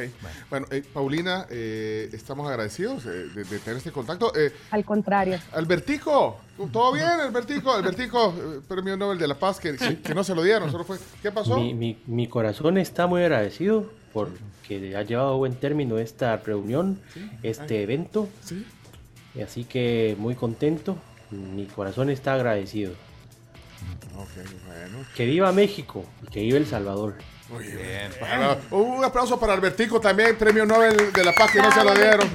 [0.50, 4.32] Bueno, eh, Paulina, eh, estamos agradecidos eh, de, de tener este contacto.
[4.34, 5.38] Eh, Al contrario.
[5.52, 6.38] Albertico,
[6.72, 7.72] ¿todo bien, Albertico?
[7.72, 8.34] Albertico,
[8.66, 10.98] Premio Nobel de la Paz, que, que- que no se lo dieron, solo fue.
[11.22, 11.56] ¿Qué pasó?
[11.58, 16.98] Mi, mi- mi corazón está muy agradecido porque ha llevado a buen término esta reunión,
[17.42, 18.28] este evento.
[19.34, 20.96] Y así que muy contento.
[21.30, 22.92] Mi corazón está agradecido.
[24.16, 24.30] Ok,
[24.66, 24.98] bueno.
[25.16, 27.16] Que viva México y que viva El Salvador.
[27.54, 28.10] Muy bien.
[28.20, 31.94] Bueno, un aplauso para Albertico también, Premio Nobel de la Paz, que no se lo
[31.94, 32.28] dieron.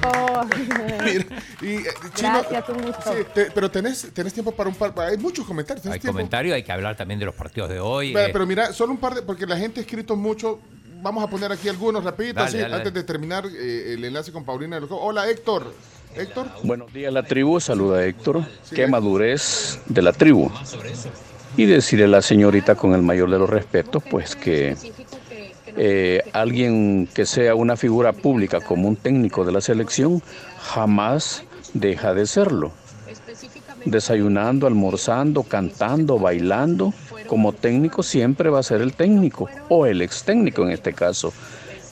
[1.04, 1.24] Mira,
[1.60, 1.84] y, eh,
[2.14, 3.02] Chino, Gracias, un gusto.
[3.12, 5.82] sí, te- pero tenés, tenés tiempo para un par, hay muchos comentarios.
[5.82, 6.16] ¿tenés Hay tiempo?
[6.16, 8.12] comentario, hay que hablar también de los partidos de hoy.
[8.14, 10.58] Pero, eh, pero mira, solo un par de, porque la gente ha escrito mucho.
[11.02, 12.90] Vamos a poner aquí algunos rapiditos, Dale, antes dale.
[12.90, 14.76] de terminar eh, el enlace con Paulina.
[14.76, 15.06] de los Juegos.
[15.08, 15.72] Hola, Héctor.
[16.14, 16.48] Héctor.
[16.62, 17.60] Buenos días, la tribu.
[17.60, 18.44] Saluda Héctor.
[18.74, 20.50] Qué madurez de la tribu.
[21.56, 24.76] Y decirle a la señorita con el mayor de los respetos, pues que
[25.76, 30.22] eh, alguien que sea una figura pública como un técnico de la selección
[30.58, 31.44] jamás
[31.74, 32.72] deja de serlo.
[33.84, 36.92] Desayunando, almorzando, cantando, bailando,
[37.26, 41.32] como técnico siempre va a ser el técnico, o el ex técnico en este caso.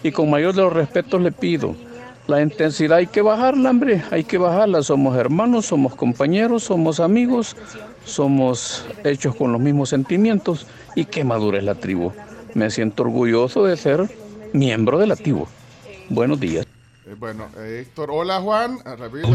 [0.03, 1.75] Y con mayor de los respetos le pido,
[2.29, 4.83] la intensidad hay que bajarla, hombre, hay que bajarla.
[4.83, 7.57] Somos hermanos, somos compañeros, somos amigos,
[8.05, 10.67] somos hechos con los mismos sentimientos.
[10.95, 12.13] Y qué madura es la tribu.
[12.55, 14.09] Me siento orgulloso de ser
[14.53, 15.47] miembro de la tribu.
[16.11, 16.67] Buenos días.
[17.07, 18.11] Eh, bueno, eh, Héctor.
[18.13, 18.79] Hola, Juan.
[18.85, 19.29] Ah, rapidito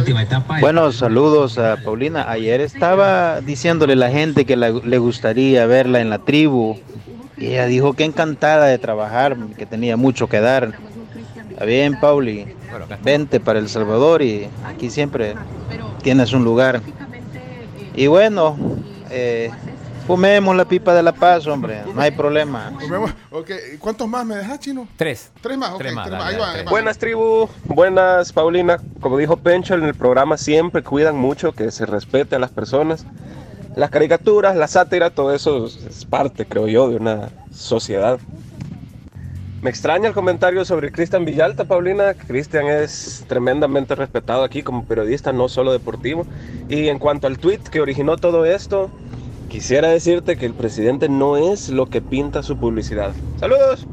[0.50, 0.62] ahí.
[0.62, 2.30] Bueno, saludos a Paulina.
[2.30, 6.78] Ayer estaba diciéndole a la gente que la- le gustaría verla en la tribu.
[7.38, 10.74] Y ella dijo que encantada de trabajar, que tenía mucho que dar.
[11.50, 12.46] Está bien, Pauli.
[13.04, 15.36] Vente para El Salvador y aquí siempre
[16.02, 16.82] tienes un lugar.
[17.96, 18.58] Y bueno,
[19.10, 19.52] eh,
[20.08, 21.84] fumemos la pipa de la paz, hombre.
[21.94, 22.72] No hay problema.
[22.72, 23.12] Nos vemos.
[23.32, 24.88] Ok, ¿cuántos más me dejas, chino?
[24.98, 25.32] Tres.
[25.42, 25.78] Tres más, ok.
[25.80, 26.70] Tres más, tres Ahí va, ahí tres.
[26.70, 28.80] Buenas tribu, buenas Paulina.
[29.00, 33.06] Como dijo Pencho en el programa, siempre cuidan mucho que se respete a las personas.
[33.76, 38.20] Las caricaturas, la sátira, todo eso es parte, creo yo, de una sociedad.
[39.64, 42.14] Me extraña el comentario sobre Cristian Villalta, Paulina.
[42.16, 46.28] Cristian es tremendamente respetado aquí como periodista, no solo deportivo.
[46.68, 48.92] Y en cuanto al tweet que originó todo esto,
[49.48, 53.14] quisiera decirte que el presidente no es lo que pinta su publicidad.
[53.40, 53.88] Saludos.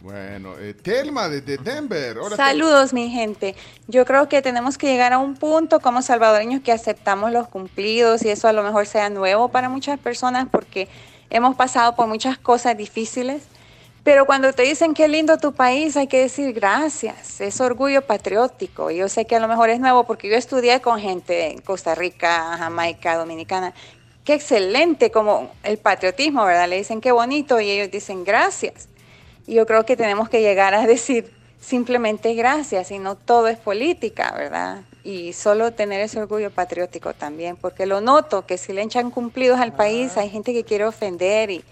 [0.00, 2.18] Bueno, eh, Telma desde Denver.
[2.18, 3.54] Hola, Saludos, mi gente.
[3.86, 8.24] Yo creo que tenemos que llegar a un punto como salvadoreños que aceptamos los cumplidos
[8.24, 10.88] y eso a lo mejor sea nuevo para muchas personas porque
[11.30, 13.51] hemos pasado por muchas cosas difíciles.
[14.04, 17.40] Pero cuando te dicen qué lindo tu país, hay que decir gracias.
[17.40, 18.90] Es orgullo patriótico.
[18.90, 21.94] Yo sé que a lo mejor es nuevo porque yo estudié con gente de Costa
[21.94, 23.72] Rica, Jamaica, Dominicana.
[24.24, 26.68] Qué excelente como el patriotismo, ¿verdad?
[26.68, 28.88] Le dicen qué bonito y ellos dicen gracias.
[29.46, 33.56] Y yo creo que tenemos que llegar a decir simplemente gracias y no todo es
[33.56, 34.82] política, ¿verdad?
[35.04, 39.60] Y solo tener ese orgullo patriótico también, porque lo noto que si le echan cumplidos
[39.60, 41.64] al país hay gente que quiere ofender y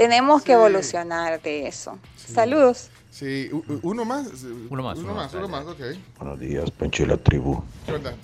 [0.00, 1.98] tenemos que evolucionar de eso.
[2.16, 2.88] Saludos.
[3.10, 3.50] Sí,
[3.82, 4.28] uno más.
[4.70, 5.80] Uno más, Uno uno más, más, uno más, ok.
[6.18, 7.62] Buenos días, Pencho y la tribu.
[7.84, 8.14] ¿Qué onda?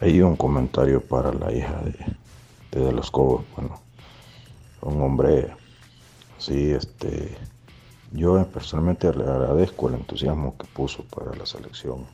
[0.00, 3.44] Hay un comentario para la hija de, de, de los Cobos.
[3.54, 3.78] Bueno,
[4.80, 5.54] un hombre,
[6.38, 7.36] sí, este,
[8.12, 12.06] yo personalmente le agradezco el entusiasmo que puso para la selección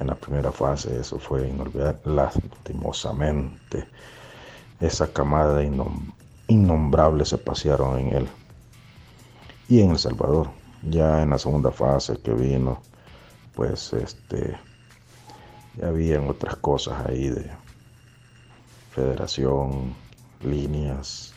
[0.00, 0.98] en la primera fase.
[0.98, 3.86] Eso fue inolvidable, lastimosamente.
[4.80, 5.66] Esa camada de
[6.48, 8.28] innombrables se pasearon en él.
[9.68, 10.50] Y en El Salvador,
[10.82, 12.80] ya en la segunda fase que vino,
[13.54, 14.56] pues este
[15.76, 17.50] ya habían otras cosas ahí de
[18.90, 19.94] federación,
[20.42, 21.32] líneas,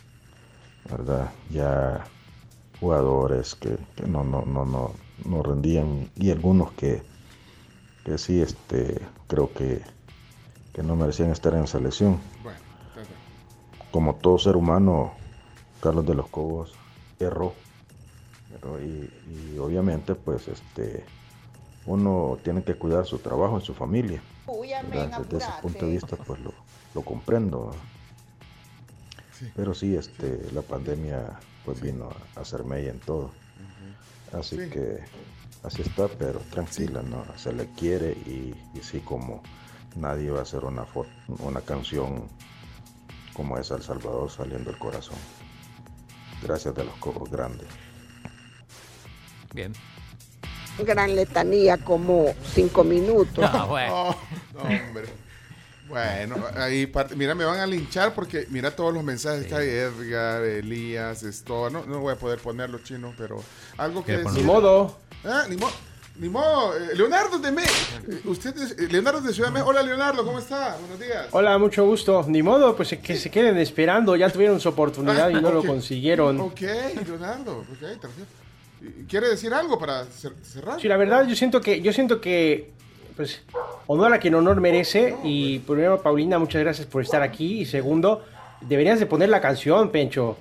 [0.90, 1.30] ¿verdad?
[1.50, 2.04] Ya
[2.80, 4.92] jugadores que, que no, no, no, no,
[5.24, 7.02] no rendían y algunos que,
[8.04, 9.82] que sí, este, creo que,
[10.74, 12.20] que no merecían estar en selección.
[13.90, 15.12] Como todo ser humano,
[15.80, 16.72] Carlos de los Cobos
[17.18, 17.54] erró.
[18.82, 21.04] Y, y obviamente pues este
[21.86, 24.20] uno tiene que cuidar su trabajo y su familia.
[24.82, 25.08] ¿verdad?
[25.24, 26.52] Desde ese punto de vista pues lo,
[26.94, 27.70] lo comprendo.
[29.54, 33.30] Pero sí, este, la pandemia pues vino a hacer mella en todo.
[34.32, 34.98] Así que
[35.62, 37.24] así está, pero tranquila, ¿no?
[37.36, 39.42] Se le quiere y, y sí como
[39.96, 41.06] nadie va a hacer una, fo-
[41.40, 42.24] una canción
[43.36, 45.18] como esa El Salvador saliendo del corazón.
[46.42, 47.68] Gracias de los cobros grandes.
[49.52, 49.72] Bien.
[50.78, 53.44] Gran letanía, como cinco minutos.
[53.52, 54.16] Ah, bueno.
[54.54, 55.06] No, no, hombre.
[55.88, 59.68] Bueno, ahí parte, mira, me van a linchar porque mira todos los mensajes que hay,
[59.68, 63.40] Edgar, Elías, esto, no, no voy a poder ponerlo chino, pero
[63.76, 64.44] algo que Ni decir.
[64.44, 64.98] modo.
[65.24, 65.70] Ah, ni modo.
[66.18, 66.74] Ni modo.
[66.76, 69.70] Eh, Leonardo de eh, Usted es, eh, Leonardo de Ciudad de México.
[69.70, 70.76] Hola, Leonardo, ¿cómo está?
[70.80, 71.26] Buenos días.
[71.32, 72.24] Hola, mucho gusto.
[72.26, 74.16] Ni modo, pues que se queden esperando.
[74.16, 76.40] Ya tuvieron su oportunidad y no lo consiguieron.
[76.40, 76.60] Ok,
[77.06, 77.58] Leonardo.
[77.58, 78.04] Ok.
[78.80, 80.80] ¿Y- ¿Quiere decir algo para cer- cerrar?
[80.80, 82.70] Sí, la verdad, yo siento que, yo siento que,
[83.16, 83.42] pues,
[83.86, 85.16] honor a quien honor merece.
[85.22, 87.60] Y primero, Paulina, muchas gracias por estar aquí.
[87.60, 88.24] Y segundo,
[88.62, 90.38] deberías de poner la canción, Pencho.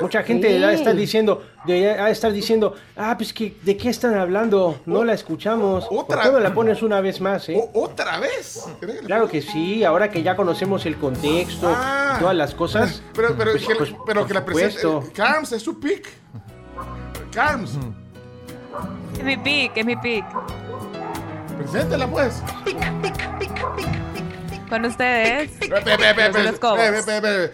[0.00, 0.62] Mucha gente Sí.
[0.64, 4.80] ha de estar diciendo, de estar diciendo, ah, pues que, ¿de qué están hablando?
[4.86, 5.84] No la escuchamos.
[5.86, 7.60] ¿Por Otra- qué no la pones una vez más, eh?
[7.74, 8.64] ¿Otra vez?
[8.80, 12.14] ¿Cree que le Claro que sí, ahora que ya conocemos el contexto, Ah.
[12.16, 13.02] y todas las cosas.
[13.14, 14.82] Pero, pero, pues, que, pues, pero por que la presente.
[14.86, 16.08] eh, Carms es su pick.
[17.32, 17.78] Carms,
[19.16, 20.24] Es mi pick, es mi pick.
[21.56, 22.42] preséntela pues.
[22.42, 22.72] Con ustedes.
[23.00, 24.33] Pe- pe- pe-
[24.64, 25.50] pe-
[27.20, 27.50] pe-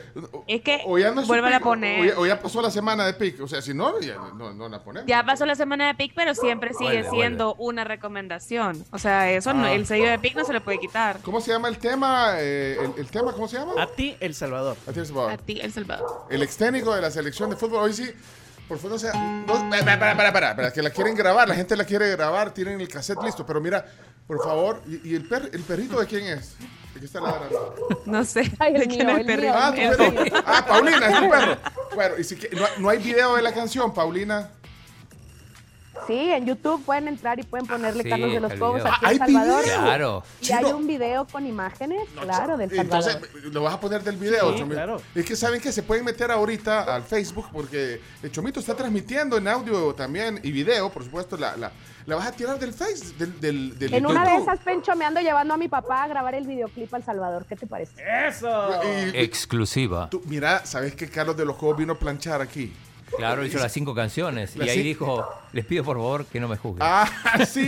[0.46, 2.00] Es que O no vuelvan a o- poner.
[2.00, 3.40] O, ya, o ya pasó la semana de pick.
[3.40, 5.06] O sea, si no, ya no, no la ponemos.
[5.08, 8.84] Ya pasó la semana de pick, pero siempre sigue siendo una recomendación.
[8.92, 9.72] O sea, eso no- Ah.
[9.72, 11.18] el sello de pick no se le puede quitar.
[11.22, 12.34] ¿Cómo se llama el tema?
[12.38, 13.74] Eh, el, el tema, ¿cómo se llama?
[13.80, 14.76] A ti, El Salvador.
[14.86, 15.32] A ti, El Salvador.
[15.32, 16.26] A ti, El Salvador.
[16.30, 17.84] El ex técnico de la selección de fútbol.
[17.84, 18.10] Hoy sí,
[18.68, 19.12] por favor, no sea.
[19.14, 21.48] No, para, para, para, para, para, que la quieren grabar.
[21.48, 23.44] La gente la quiere grabar, tienen el cassette listo.
[23.46, 23.84] Pero mira,
[24.26, 26.56] por favor, ¿y, y el, per- el perrito de quién es?
[26.94, 27.76] ¿De qué está ladrando?
[28.06, 28.50] No sé.
[28.58, 29.52] Ay, el ¿De quién mío, es el perrito?
[29.54, 30.42] Ah, tu perro.
[30.46, 31.56] Ah, Paulina, es tu perro.
[31.94, 34.50] Bueno, y si que- no, no hay video de la canción, Paulina.
[36.06, 38.98] Sí, en YouTube pueden entrar y pueden ponerle sí, Carlos de los Cobos aquí Ah,
[39.02, 39.64] en ¿hay Salvador.
[39.64, 39.80] video?
[39.82, 40.22] Claro.
[40.40, 43.10] Y hay un video con imágenes, claro, del Salvador.
[43.10, 44.76] Entonces, lo vas a poner del video, Sí, Chomito.
[44.76, 45.02] claro.
[45.14, 49.36] Es que saben que se pueden meter ahorita al Facebook porque el Chomito está transmitiendo
[49.36, 51.70] en audio también y video, por supuesto, la, la,
[52.10, 55.04] la vas a tirar del Face, del, del, del en una de esas, Pencho, me
[55.04, 57.46] ando llevando a mi papá a grabar el videoclip al Salvador.
[57.48, 57.92] ¿Qué te parece?
[58.26, 58.48] ¡Eso!
[58.84, 60.10] Y- y- Exclusiva.
[60.10, 62.72] tú, mira, ¿sabes que Carlos de los Juegos vino a planchar aquí?
[63.16, 64.54] Claro, hizo las cinco canciones.
[64.56, 66.82] Y ahí dijo, les pido por favor que no me juzguen.
[66.82, 67.08] Ah,
[67.48, 67.60] sí.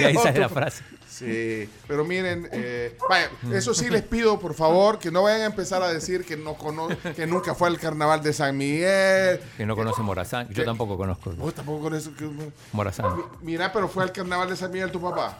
[0.00, 0.82] y ahí sale la frase.
[1.08, 5.46] Sí, pero miren, eh, vaya, eso sí les pido, por favor, que no vayan a
[5.46, 9.40] empezar a decir que no cono que nunca fue al carnaval de San Miguel.
[9.56, 10.48] Que no conoce Morazán.
[10.50, 12.14] Yo tampoco conozco Vos tampoco con eso.
[12.14, 12.28] que-
[12.72, 13.16] Morazán.
[13.40, 15.38] Mira, pero fue al carnaval de San Miguel tu papá.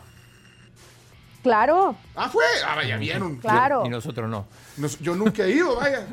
[1.43, 2.45] Claro, Ah, fue.
[2.67, 3.37] Ah, vaya, vieron.
[3.37, 3.85] claro.
[3.87, 4.47] Y nosotros no.
[5.01, 6.07] Yo nunca he ido, vaya.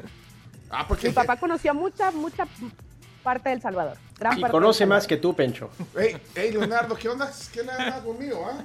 [0.69, 1.07] Ah, porque.
[1.07, 2.45] Mi papá conoció mucha, mucha
[3.26, 3.97] parte del Salvador.
[4.18, 5.69] Gran Y parte conoce más que tú, Pencho.
[5.97, 7.30] Ey, ey, Leonardo, ¿qué onda?
[7.52, 8.64] ¿Qué onda conmigo, ah?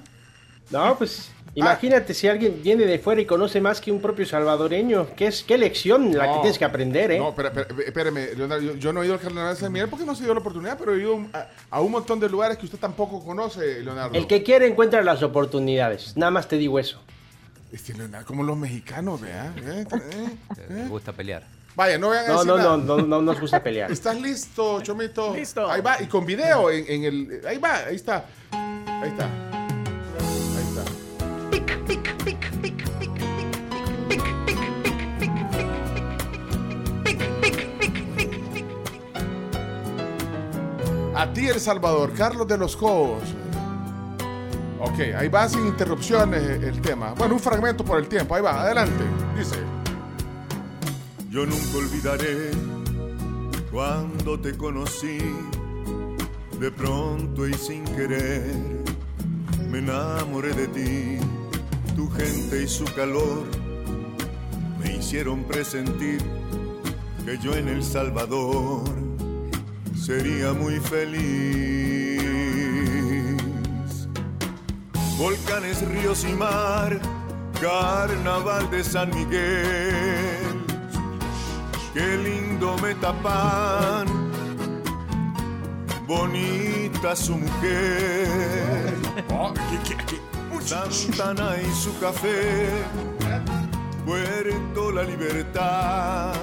[0.70, 5.08] No, pues imagínate si alguien viene de fuera y conoce más que un propio salvadoreño.
[5.16, 7.18] ¿Qué, es, qué lección la que tienes que aprender, eh?
[7.18, 9.88] No, espera, espera, espérame, Leonardo, yo, yo no he ido al carnaval de San Miguel
[9.88, 12.56] porque no se dio la oportunidad, pero he ido a, a un montón de lugares
[12.56, 14.16] que usted tampoco conoce, Leonardo.
[14.16, 16.16] El que quiere encuentra las oportunidades.
[16.16, 17.00] Nada más te digo eso.
[17.72, 19.52] Este, Leonardo, como los mexicanos, vea.
[19.56, 21.42] Eh, eh, Me gusta pelear.
[21.80, 23.90] Vaya, no vayan a No, no, no, no, no nos gusta pelear.
[23.90, 25.34] ¿Estás listo, Chomito?
[25.34, 25.66] Listo.
[25.66, 27.40] Ahí va, y con video en, en el.
[27.46, 28.26] Ahí va, ahí está.
[28.52, 29.24] Ahí está.
[30.58, 30.82] Ahí está.
[41.18, 43.22] A ti, El Salvador, Carlos de los Cobos.
[44.80, 47.14] Ok, ahí va sin interrupciones el tema.
[47.14, 48.34] Bueno, un fragmento por el tiempo.
[48.34, 49.02] Ahí va, adelante.
[49.34, 49.79] Dice.
[51.30, 52.50] Yo nunca olvidaré
[53.70, 55.18] cuando te conocí,
[56.58, 58.52] de pronto y sin querer,
[59.70, 61.18] me enamoré de ti,
[61.94, 63.44] tu gente y su calor
[64.80, 66.20] me hicieron presentir
[67.24, 68.82] que yo en El Salvador
[69.94, 72.20] sería muy feliz.
[75.16, 76.98] Volcanes, ríos y mar,
[77.60, 80.49] carnaval de San Miguel
[81.94, 84.06] qué lindo me tapan,
[86.06, 88.94] bonita su mujer,
[90.60, 92.68] Santana y su café,
[94.06, 96.34] Puerto La Libertad,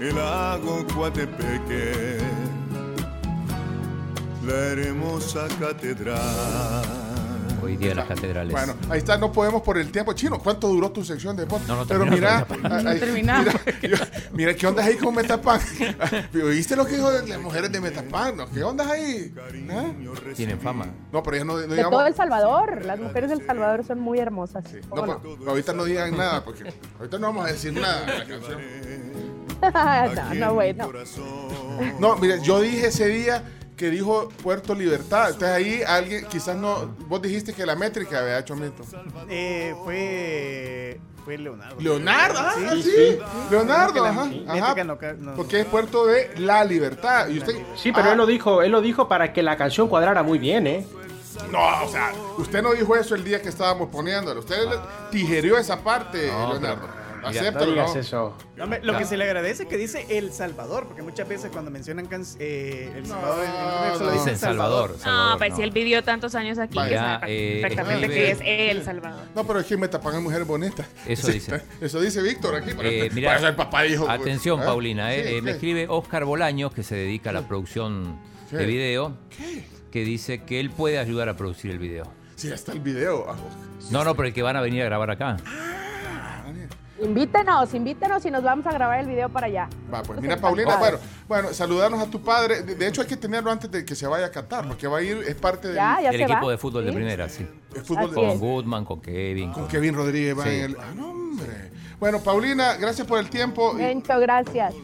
[0.00, 2.18] el lago Coatepeque,
[4.44, 7.01] la hermosa catedral.
[7.62, 8.52] Hoy día de las catedrales.
[8.52, 10.12] Bueno, ahí está, no podemos por el tiempo.
[10.14, 11.66] Chino, ¿cuánto duró tu sección de deporte?
[11.68, 13.54] No, no Pero mira, ahí- No terminamos.
[13.82, 15.60] mira, yo- mira, ¿qué onda ahí con Metapan?
[16.44, 18.36] ¿Oíste lo que dijo de las mujeres de Metapan?
[18.36, 18.50] no?
[18.50, 19.32] ¿Qué onda ahí?
[19.54, 19.94] ¿Eh?
[20.34, 20.86] Tienen fama.
[21.12, 21.92] No, pero ya no, no De digamos.
[21.92, 22.84] todo El Salvador.
[22.84, 24.64] Las mujeres del Salvador son muy hermosas.
[24.90, 25.20] ¿o No, no?
[25.50, 26.64] ahorita no digan nada, porque
[26.98, 28.60] ahorita no vamos a decir nada de la canción.
[30.40, 30.90] no, no, bueno.
[32.00, 33.44] No, mire, yo dije ese día
[33.76, 35.30] que dijo Puerto Libertad.
[35.30, 36.94] Entonces ahí alguien, quizás no.
[37.08, 38.84] Vos dijiste que la métrica había Chomito.
[39.28, 41.80] Eh, fue, fue Leonardo.
[41.80, 43.18] Leonardo, ah, sí.
[43.50, 44.30] Leonardo, ajá.
[44.48, 44.84] Ajá.
[44.84, 47.28] no ca- no- Porque es Puerto de la Libertad.
[47.28, 47.54] Y usted.
[47.76, 50.38] Sí, pero Ah, él lo dijo, él lo dijo para que la canción cuadrara muy
[50.38, 50.86] bien, ¿eh?
[51.50, 54.40] No, o sea, usted no dijo eso el día que estábamos poniéndolo.
[54.40, 54.64] Usted
[55.10, 56.80] tijerió esa parte, No, Leonardo.
[56.82, 58.00] pero- Acéptalo, no digas ¿no?
[58.00, 58.36] eso.
[58.56, 61.50] No, hombre, lo que se le agradece es que dice El Salvador, porque muchas veces
[61.52, 63.50] cuando mencionan can- eh, El Salvador, en-
[63.92, 64.12] en- solo no.
[64.12, 64.90] dicen Dicen Salvador.
[64.92, 65.56] No, Salvador, pues no.
[65.56, 68.30] si él vivió tantos años aquí, Vaya, sabe eh, perfectamente escribe- que
[68.70, 69.24] es El Salvador.
[69.34, 70.86] No, pero es que me tapan a mujeres bonitas.
[71.06, 71.62] Eso Sí, dice.
[71.80, 72.72] Eso dice Víctor aquí.
[72.74, 74.06] Por, Eh, mirá, por eso el papá dijo.
[74.06, 74.64] pues, Atención, ¿eh?
[74.64, 75.14] Paulina.
[75.14, 75.54] eh, Sí, eh, me sí.
[75.56, 78.18] escribe Oscar Bolaños, que se dedica a la producción
[78.50, 78.56] ¿Qué?
[78.58, 79.16] de video,
[79.90, 82.04] que dice que él puede ayudar a producir el video.
[82.36, 83.26] Sí, está el video.
[83.28, 83.36] Ah,
[83.90, 85.36] No, no, pero el que van a venir a grabar acá.
[87.02, 89.68] Invítenos, invítenos y nos vamos a grabar el video para allá.
[89.92, 92.62] Va, pues mira, Paulina, bueno, bueno, saludarnos a tu padre.
[92.62, 94.98] De, de hecho, hay que tenerlo antes de que se vaya a Qatar, porque va
[94.98, 96.52] a ir, es parte del Ya, ya el se equipo va.
[96.52, 97.46] de fútbol de primera, sí.
[97.74, 98.40] el fútbol Así de- Con es.
[98.40, 99.52] Goodman, con Kevin.
[99.52, 100.38] con Kevin Rodríguez.
[100.38, 100.50] Va Sí.
[100.50, 101.70] en el, ah, no, hombre.
[101.98, 103.72] Bueno, Paulina, gracias por el tiempo.
[103.74, 104.74] Mencho, gracias.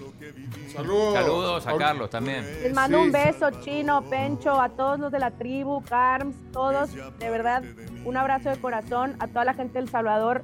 [0.74, 1.15] Saludos.
[1.15, 2.45] Saludos a Carlos también.
[2.62, 3.05] Les mando Sí.
[3.07, 6.90] un beso, Chino, Pencho, a todos los de la tribu, Carms, todos.
[6.93, 7.62] De verdad,
[8.05, 10.43] un abrazo de corazón a toda la gente del Salvador.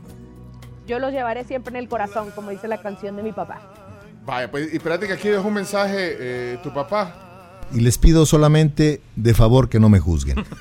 [0.87, 3.61] Yo los llevaré siempre en el corazón, como dice la canción de mi papá.
[4.25, 7.15] Vaya, pues, y espérate que aquí dejó un mensaje eh, tu papá.
[7.73, 10.45] Y les pido solamente de favor que no me juzguen.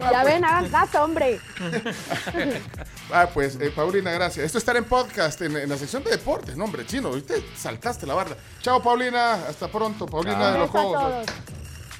[0.00, 1.38] Ya ven, hagan caso, hombre.
[3.12, 4.46] Ah, pues, eh, Paulina, gracias.
[4.46, 6.56] Esto estará en podcast, en, en la sección de deportes.
[6.56, 8.36] No, hombre, chino, viste, saltaste la barda.
[8.62, 9.34] Chao, Paulina.
[9.34, 10.52] Hasta pronto, Paulina Chao.
[10.52, 11.26] de los Juegos.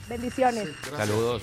[0.08, 0.68] Bendiciones.
[0.96, 1.42] Saludos.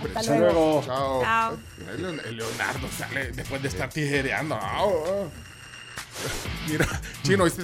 [0.00, 0.38] Hombre, Hasta chao.
[0.38, 0.82] luego.
[0.86, 1.22] Chao.
[1.22, 1.56] Chao.
[1.78, 4.54] Mira, el Leon- el Leonardo sale después de estar tijereando.
[4.54, 5.28] Ah, ah.
[6.68, 6.86] Mira,
[7.22, 7.62] chino, ¿viste?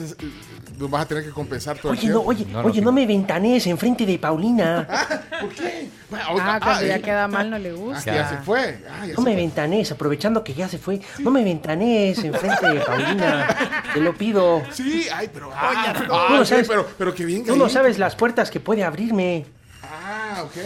[0.78, 2.30] nos vas a tener que compensar todo el Oye, no, tiempo.
[2.30, 4.86] oye, No, no, oye, no me ventanees enfrente de Paulina.
[5.40, 5.88] ¿Por qué?
[6.12, 8.14] Ah, cuando ya eh, queda mal no le ah, gusta.
[8.14, 8.82] ya se fue.
[8.90, 9.36] Ah, ya No se me fue.
[9.36, 11.00] ventanees, aprovechando que ya se fue.
[11.18, 13.82] No me ventanees enfrente de Paulina.
[13.94, 14.62] Te lo pido.
[14.70, 15.50] Sí, ay, pero.
[15.54, 18.60] Ah, Tú ah, no sabes- pero, pero que bien Tú no sabes las puertas que
[18.60, 19.46] puede abrirme.
[19.82, 20.56] Ah, ok.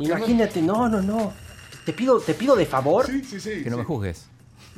[0.00, 1.32] Imagínate, no, no, no.
[1.84, 3.62] Te pido, te pido de favor Sí, sí, sí.
[3.64, 3.86] Que no me sí.
[3.86, 4.26] juzgues.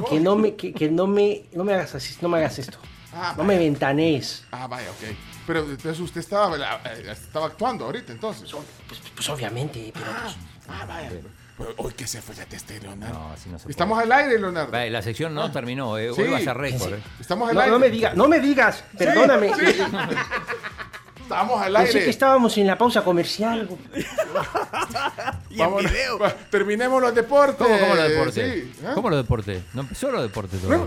[0.09, 2.79] que no me, que, que no me, no me hagas así, no me hagas esto.
[3.12, 4.45] Ah, No me ventanees.
[4.51, 5.15] Ah, vaya, ok.
[5.47, 8.51] Pero entonces usted estaba, eh, estaba actuando ahorita, entonces.
[8.89, 10.37] Pues, pues obviamente, pero pues,
[10.69, 11.11] Ah, vaya.
[11.57, 13.15] Pues, Hoy que se fue ya te esté, Leonardo.
[13.16, 14.71] No, así no se Estamos al aire, Leonardo.
[14.71, 14.87] puede.
[14.87, 16.11] Va, La sección no terminó, eh.
[16.12, 16.23] Sí.
[16.23, 16.95] Hoy va a récord.
[16.95, 17.03] eh.
[17.21, 17.71] Estamos al no, aire.
[17.73, 19.53] no me digas, no me digas, perdóname.
[19.55, 19.62] sí.
[21.25, 22.11] Estamos al Pensé que aire.
[22.11, 23.69] estábamos en la pausa comercial.
[25.51, 26.19] Y en video.
[26.51, 27.57] Terminemos los deportes.
[27.57, 28.35] ¿Cómo, cómo los deportes?
[28.35, 28.91] Sí, ¿eh?
[28.95, 29.63] ¿Cómo los deportes?
[29.73, 30.87] No empezó los deportes todavía.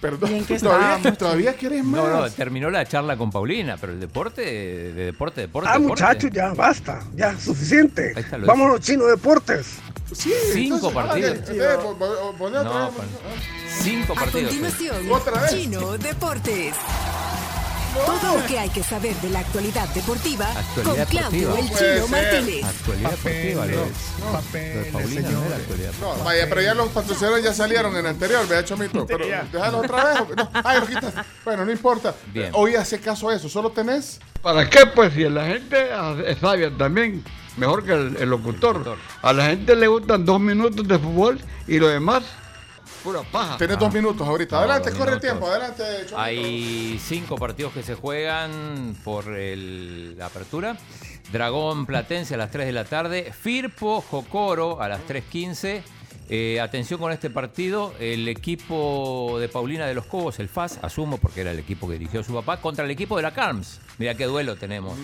[0.00, 0.30] Perdón.
[0.30, 1.18] ¿Y en qué ¿Todavía, estábamos?
[1.18, 2.00] ¿Todavía quieres más?
[2.02, 5.70] No, no, terminó la charla con Paulina, pero el deporte, de deporte, deporte.
[5.72, 8.12] Ah, muchachos, ya basta, ya, suficiente.
[8.14, 9.78] Ahí está, lo Vámonos, chino deportes.
[10.12, 12.64] Sí, Cinco entonces, partidos.
[12.64, 12.90] No,
[13.80, 14.50] cinco A partidos.
[14.54, 15.50] continuación, ¿Otra vez?
[15.50, 16.74] Chino Deportes.
[17.94, 21.78] Todo lo que hay que saber de la actualidad deportiva Actualidad con Claudio deportiva.
[21.80, 22.08] El Chino.
[22.08, 22.64] Martínez.
[22.64, 23.66] Actualidad deportiva,
[24.92, 25.92] Paulina no era actualidad.
[26.00, 29.06] No, vaya, pero ya los patrocinadores ya salieron en el anterior, vea, Chomito.
[29.06, 29.46] Pero ya.
[29.52, 30.36] déjalo otra vez.
[30.36, 31.14] No, ay, lo quitas.
[31.44, 32.14] Bueno, no importa.
[32.32, 32.50] Bien.
[32.54, 33.48] Hoy hace caso a eso.
[33.48, 34.20] Solo tenés.
[34.42, 34.86] ¿Para qué?
[34.86, 35.88] Pues si la gente
[36.26, 37.22] es sabia también,
[37.56, 38.96] mejor que el, el locutor.
[39.22, 42.24] A la gente le gustan dos minutos de fútbol y lo demás,
[43.02, 43.56] pura paja.
[43.56, 44.58] Tenés dos minutos ahorita.
[44.58, 45.46] Adelante, corre el tiempo.
[45.46, 46.18] Adelante, Chomito.
[46.18, 50.76] Hay cinco partidos que se juegan por el- la apertura.
[51.32, 53.32] Dragón Platense a las 3 de la tarde.
[53.32, 55.82] Firpo Jocoro a las 3.15.
[56.30, 57.92] Eh, atención con este partido.
[57.98, 61.94] El equipo de Paulina de los Cobos, el FAS, asumo porque era el equipo que
[61.94, 63.80] dirigió su papá, contra el equipo de la CARMS.
[63.98, 64.96] Mira qué duelo tenemos.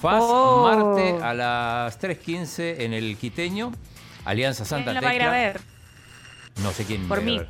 [0.00, 0.62] FAS, Oh.
[0.64, 3.72] Marte a las 3.15 en el Quiteño.
[4.24, 5.60] Alianza Santa ¿Quién la va a ir a Tecla.
[6.62, 7.08] No sé quién.
[7.08, 7.40] Por mí.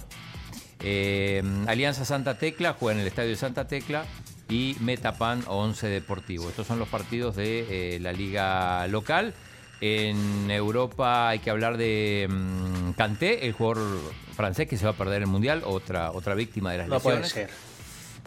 [0.81, 4.05] Eh, Alianza Santa Tecla juega en el Estadio de Santa Tecla
[4.49, 6.49] y Metapan 11 Deportivo.
[6.49, 9.35] Estos son los partidos de eh, la liga local.
[9.81, 14.01] En Europa hay que hablar de mm, Kanté, el jugador
[14.35, 17.21] francés que se va a perder el Mundial, otra, otra víctima de las No puede
[17.21, 17.51] lesiones.
[17.51, 17.68] ser.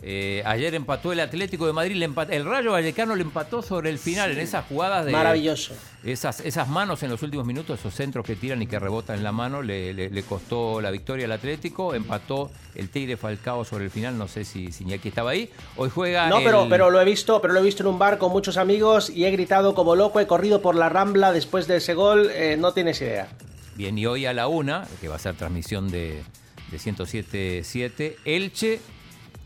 [0.04, 2.02] Eh, ayer empató el Atlético de Madrid,
[2.32, 5.12] el Rayo Vallecano le empató sobre el final en esas jugadas de...
[5.12, 5.74] Maravilloso.
[6.04, 9.24] Esas, esas manos en los últimos minutos, esos centros que tiran y que rebotan en
[9.24, 11.94] la mano, le, le- le costó la victoria al Atlético.
[11.94, 15.52] Empató el Tigre Falcao sobre el final, no sé si, si Iñaki estaba ahí.
[15.78, 18.00] Hoy juega No, el- pero, pero lo he visto, pero lo he visto en un
[18.00, 21.68] bar con muchos amigos y he gritado como loco, he corrido por la rambla después
[21.68, 23.28] de ese gol, eh, no tienes idea.
[23.76, 26.24] Bien, y hoy a la una, que va a ser transmisión de,
[26.72, 28.80] de 107.7, Elche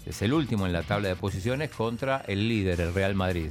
[0.06, 3.49] es el último en la tabla de posiciones contra el líder, el Real Madrid.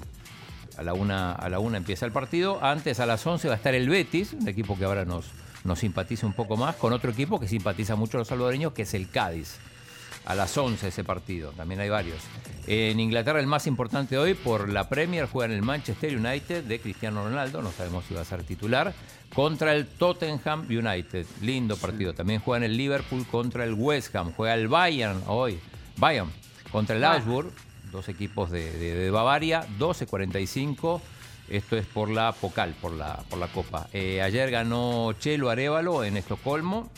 [0.77, 2.63] A la una, a la una empieza el partido.
[2.63, 5.27] Antes, a las 11, va a estar el Betis, un equipo que ahora nos,
[5.65, 8.83] nos simpatiza un poco más, con otro equipo que simpatiza mucho a los salvadoreños, que
[8.83, 9.59] es el Cádiz.
[10.27, 12.19] A las 11 ese partido, también hay varios.
[12.67, 16.81] En Inglaterra el más importante hoy por la Premier juega en el Manchester United de
[16.81, 18.95] Cristiano Ronaldo, no sabemos si va a ser titular,
[19.35, 21.27] contra el Tottenham United.
[21.43, 22.15] Lindo partido.
[22.15, 25.61] También juega en el Liverpool contra el West Ham, juega el Bayern hoy.
[25.99, 26.31] Bayern
[26.75, 27.53] contra el Augsburg,
[27.93, 31.01] dos equipos de, de- de Bavaria, 12.45.
[31.49, 33.89] Esto es por la Pocal, por la, por la Copa.
[33.93, 36.91] Eh, ayer ganó Chelo Arevalo en Estocolmo.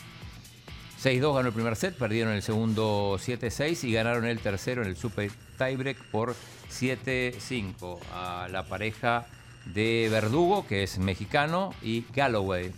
[1.03, 4.97] 6-2 ganó el primer set, perdieron el segundo 7-6 y ganaron el tercero en el
[4.97, 5.29] Super
[5.59, 6.33] Tiebreak por
[6.71, 9.27] 7-5 a la pareja
[9.65, 12.71] de Verdugo, que es mexicano, y Galloway,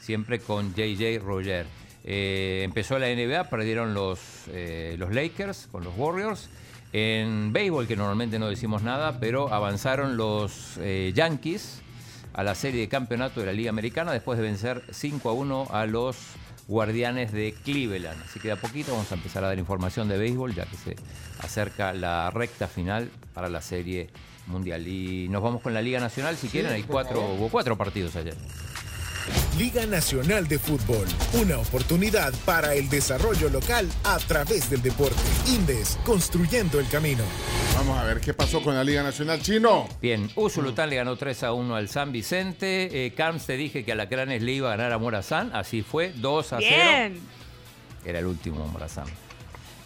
[0.00, 1.66] siempre con JJ Roger.
[2.04, 6.50] Eh, empezó la NBA, perdieron los, eh, los Lakers con los Warriors.
[6.92, 11.80] En béisbol, que normalmente no decimos nada, pero avanzaron los eh, Yankees
[12.34, 15.68] a la serie de campeonato de la Liga Americana después de vencer 5 a 1
[15.70, 16.16] a los
[16.68, 18.22] Guardianes de Cleveland.
[18.22, 20.76] Así que de a poquito vamos a empezar a dar información de béisbol ya que
[20.76, 20.96] se
[21.40, 24.08] acerca la recta final para la serie
[24.46, 24.86] mundial.
[24.86, 28.36] Y nos vamos con la Liga Nacional si quieren, hay cuatro, hubo cuatro partidos ayer.
[29.58, 35.20] Liga Nacional de Fútbol, una oportunidad para el desarrollo local a través del deporte.
[35.46, 37.22] Indes, construyendo el camino.
[37.76, 39.88] Vamos a ver qué pasó con la Liga Nacional Chino.
[40.00, 43.06] Bien, Usulután le ganó 3 a 1 al San Vicente.
[43.06, 46.12] Eh, Camps te dije que a Lacranes le iba a ganar a Morazán, así fue,
[46.16, 46.70] 2 a 0.
[46.70, 47.20] Bien.
[48.04, 49.06] Era el último Morazán.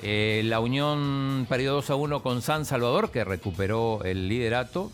[0.02, 4.93] Eh, la Unión perdió 2 a 1 con San Salvador, que recuperó el liderato.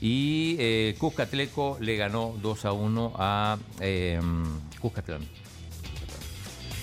[0.00, 4.20] Y eh, Cuscatleco le ganó 2 a 1 a eh,
[4.80, 5.26] Cuscatlán.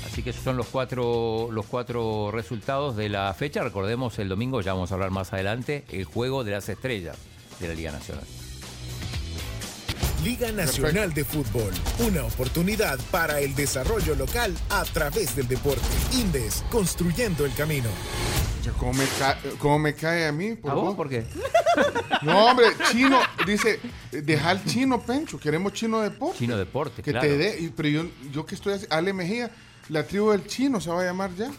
[0.05, 3.63] Así que esos son los cuatro, los cuatro resultados de la fecha.
[3.63, 7.17] Recordemos el domingo, ya vamos a hablar más adelante, el juego de las estrellas
[7.59, 8.25] de la Liga Nacional.
[10.23, 15.81] Liga Nacional de Fútbol, una oportunidad para el desarrollo local a través del deporte.
[16.13, 17.89] Indes, construyendo el camino.
[18.79, 20.57] ¿Cómo me, ca- cómo me cae a mí?
[20.67, 20.95] ¿A vos?
[20.95, 21.25] ¿Por qué?
[22.23, 23.79] No, hombre, chino, dice,
[24.11, 26.39] deja al chino, Pencho, queremos chino deporte.
[26.39, 27.27] Chino Deporte, Que claro.
[27.27, 29.51] te dé, pero yo, yo que estoy así, Ale Mejía,
[29.89, 31.51] la tribu del chino se va a llamar ya.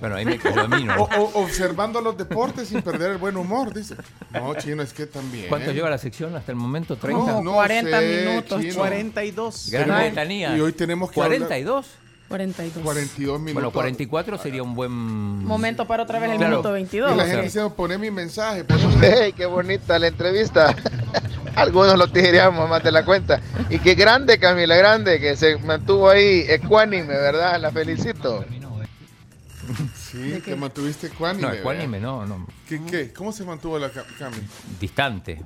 [0.00, 0.94] Bueno, ahí me cayó a mí, ¿no?
[1.02, 3.94] O- o- observando los deportes sin perder el buen humor, dice.
[4.32, 5.46] No, chino, es que también.
[5.48, 6.98] ¿Cuánto lleva la sección hasta el momento?
[6.98, 7.12] ¿30?
[7.26, 8.74] No, no 40 sé, minutos, chino.
[8.74, 9.68] 42.
[9.70, 10.56] Gran Tenemos- letanía.
[10.56, 11.84] Y hoy tenemos que hablar- ¿42?
[12.28, 12.82] 42.
[12.84, 13.54] 42 minutos.
[13.54, 14.90] Bueno, 44 sería un buen...
[14.90, 16.50] Momento para otra vez el Claro.
[16.56, 17.10] minuto Y 22.
[17.10, 18.64] la o sea, gente dice, poné mi mensaje.
[18.64, 20.74] poné mi- ¡Hey, qué bonita la entrevista!
[21.54, 23.40] Algunos lo tijereamos más de la cuenta.
[23.70, 27.58] Y qué grande, Camila, grande, que se mantuvo ahí ecuánime, ¿verdad?
[27.60, 28.44] La felicito.
[29.94, 31.48] Sí, te mantuviste ecuánime.
[31.48, 32.46] No, ecuánime, no, no.
[32.68, 33.12] ¿Qué, qué?
[33.12, 34.36] ¿Cómo se mantuvo la ca- Cami?
[34.80, 35.42] Distante.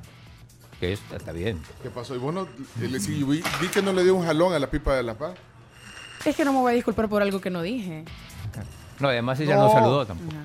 [0.78, 1.60] Que es- está bien.
[1.82, 2.14] ¿Qué pasó?
[2.14, 2.48] Y vos no,
[2.80, 5.16] le- sí, vi, vi que no le dio un jalón a la pipa de la
[5.16, 5.34] paz.
[6.24, 8.04] Es que no me voy a disculpar por algo que no dije.
[8.98, 10.36] No, además ella no, saludó tampoco.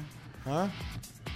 [0.46, 0.68] ¿Ah?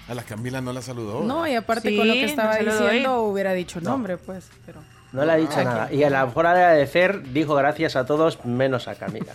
[0.08, 1.24] A la Camila no la saludó.
[1.24, 4.50] No, y aparte Sí, con lo que estaba diciendo hubiera dicho nombre, pues.
[4.66, 4.82] Pero...
[5.12, 5.92] No le ha dicho Ah, nada.
[5.92, 9.32] Y a la mejor área de Fer dijo gracias a todos, menos a Camila.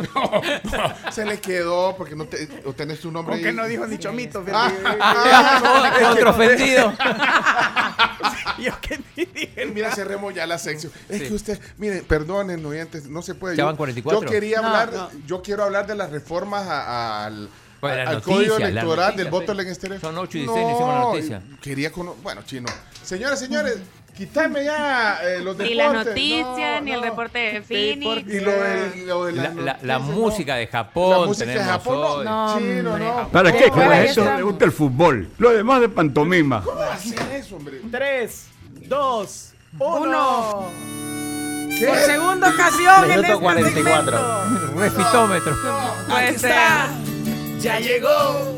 [1.10, 2.46] Se le quedó porque no te,
[2.76, 3.52] tenés tu nombre ahí.
[3.52, 4.44] no dijo ni chomito.
[4.52, 4.98] Ah, fíjate.
[5.00, 6.92] ah, no, Otro ofendido.
[8.58, 10.92] Yo que ni dije Mira, cerremos ya la sección.
[11.08, 11.28] Es Sí.
[11.28, 13.56] que usted, mire, perdonen, oyentes, no se puede.
[13.56, 14.22] Ya van 44.
[14.22, 15.10] Yo quería No, hablar, no.
[15.26, 17.48] yo quiero hablar de las reformas a- al,
[18.22, 19.60] código electoral del voto sí.
[19.60, 20.00] en exterior.
[20.00, 21.42] Son ocho y dieciséis, hicimos la noticia.
[21.60, 22.68] Quería cono- bueno, chino.
[23.02, 23.78] Señores, señores,
[24.16, 25.76] quítame ya eh, los Ni deportes.
[25.76, 27.04] la noticia, No, ni el no.
[27.06, 28.32] reporte de Phoenix.
[28.32, 30.00] Y lo de, lo de La, las la- la noticias, no.
[30.16, 32.06] música de Japón La música de Japón, no.
[32.14, 32.24] hoy.
[32.24, 33.28] No, Chino, no.
[33.28, 33.70] ¿Para qué?
[33.70, 35.28] Con Ahí eso le gusta el fútbol.
[35.38, 36.62] Lo demás de pantomima.
[36.62, 37.80] ¿Cómo va a hacer eso, hombre?
[37.90, 38.46] 3,
[38.88, 39.98] 2, Uno.
[40.00, 40.94] 1.
[41.88, 44.18] Por segunda ocasión en Minuto este 44.
[44.18, 44.80] segmento.
[44.80, 45.56] Refitómetro.
[46.08, 46.52] Puede ser.
[47.58, 48.54] Ya llegó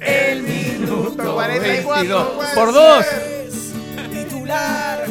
[0.00, 1.94] el minuto 44.
[1.94, 2.28] Veintidós.
[2.54, 3.06] Por dos.
[4.48, 5.04] Titular.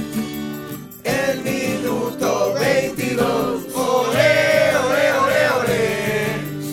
[1.03, 3.75] El minuto 22.
[3.75, 5.85] Olé, olé, olé, olé.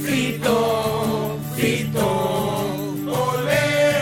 [0.02, 2.06] Fito, Fito.
[3.06, 4.00] Olé,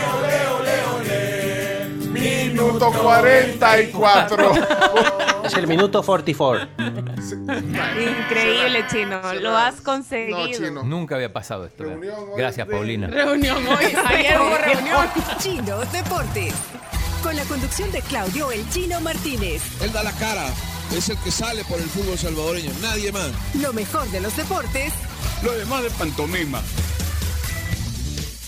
[0.99, 4.53] olé, minuto 44.
[5.43, 6.69] Es el minuto 44.
[6.79, 9.19] Increíble, chino.
[9.41, 10.83] Lo has conseguido.
[10.85, 11.83] Nunca había pasado esto.
[12.37, 13.07] Gracias, Paulina.
[13.07, 13.85] Reunión hoy.
[14.05, 15.05] Ayer hubo reunión.
[15.39, 16.53] Chino Deportes.
[17.23, 19.61] Con la conducción de Claudio El Chino Martínez.
[19.81, 20.45] Él da la cara.
[20.93, 22.69] Es el que sale por el fútbol salvadoreño.
[22.81, 23.31] Nadie más.
[23.61, 24.91] Lo mejor de los deportes.
[25.41, 26.61] Lo demás de pantomima.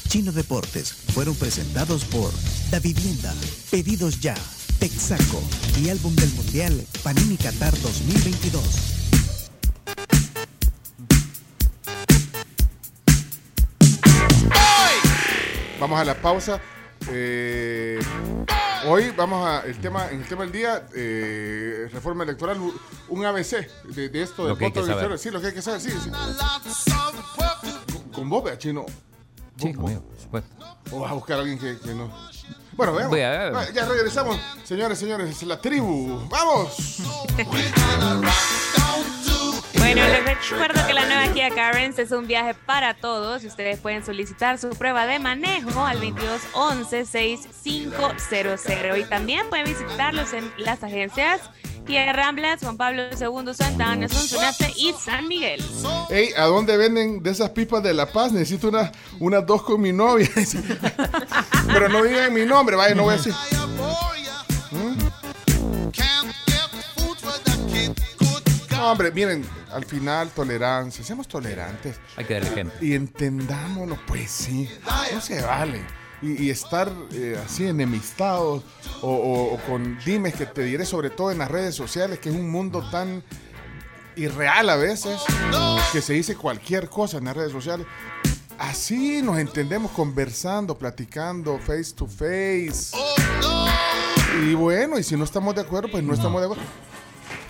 [0.10, 2.32] Chino Deportes fueron presentados por
[2.70, 3.34] Da Vivienda,
[3.72, 4.36] Pedidos Ya,
[4.80, 5.42] Texaco
[5.82, 8.64] y Álbum del Mundial Panini Qatar 2022.
[15.80, 16.62] Vamos a la pausa.
[17.12, 18.00] Eh,
[18.88, 22.58] hoy vamos a el tema en el tema del día eh, reforma electoral
[23.10, 25.20] un ABC de, de esto del voto electoral.
[25.20, 26.10] sí lo que hay que saber sí, sí.
[27.92, 28.86] Con- con vos vea, chino.
[29.58, 30.50] Sí, conmigo, por supuesto.
[30.92, 32.12] o vas a buscar a alguien que, que no.
[32.74, 33.10] Bueno veamos.
[33.12, 34.38] Voy a- Va, ya regresamos.
[34.64, 36.28] Señores señores es la tribu.
[36.30, 36.98] Vamos
[39.86, 43.80] Bueno, les recuerdo que la nueva Kia Carens es un viaje para todos y ustedes
[43.80, 51.40] pueden solicitar su prueba de manejo al 2211-6500 y también pueden visitarlos en las agencias
[51.86, 55.64] Kia Ramblas, Juan Pablo II, Santa Ana, Sonsonate y San Miguel.
[56.10, 58.32] Ey, ¿a dónde venden de esas pipas de La Paz?
[58.32, 58.90] Necesito unas
[59.20, 60.28] unas dos con mi novia.
[61.68, 63.36] Pero no digan mi nombre, vaya, no voy a decir.
[68.86, 69.44] No, hombre, miren,
[69.74, 71.96] al final tolerancia, seamos tolerantes.
[72.18, 72.78] Hay que dar ejemplo.
[72.86, 74.70] Y entendámonos, pues sí,
[75.12, 75.82] no se vale.
[76.22, 78.62] Y, y estar eh, así enemistados
[79.02, 82.30] o, o- o con dimes que te diré, sobre todo en las redes sociales, que
[82.30, 83.24] es un mundo tan
[84.16, 85.20] irreal a veces,
[85.92, 87.88] que se dice cualquier cosa en las redes sociales.
[88.60, 92.96] Así nos entendemos conversando, platicando, face to face.
[94.48, 96.64] Y bueno, y si no estamos de acuerdo, pues no, estamos de acuerdo.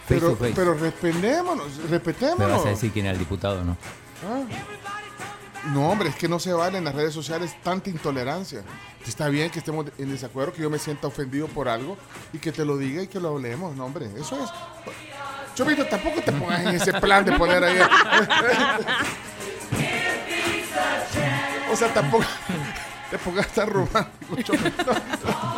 [0.08, 0.54] Face Pero, to face.
[0.56, 2.58] pero respetémonos, Me respetémonos.
[2.58, 3.76] vas a decir quién era el diputado, ¿no?
[4.28, 4.44] Ah.
[5.74, 8.62] No, hombre, es que no se vale en las redes sociales tanta intolerancia.
[9.08, 11.98] Está bien que estemos en desacuerdo, que yo me sienta ofendido por algo
[12.34, 14.08] y que te lo diga y que lo hablemos, no, hombre.
[14.16, 14.50] Eso es.
[15.56, 17.80] Chovito, tampoco te pongas en ese plan de poner ahí.
[21.72, 22.26] o sea, tampoco
[23.10, 24.92] te pongas tan romántico, Chovito.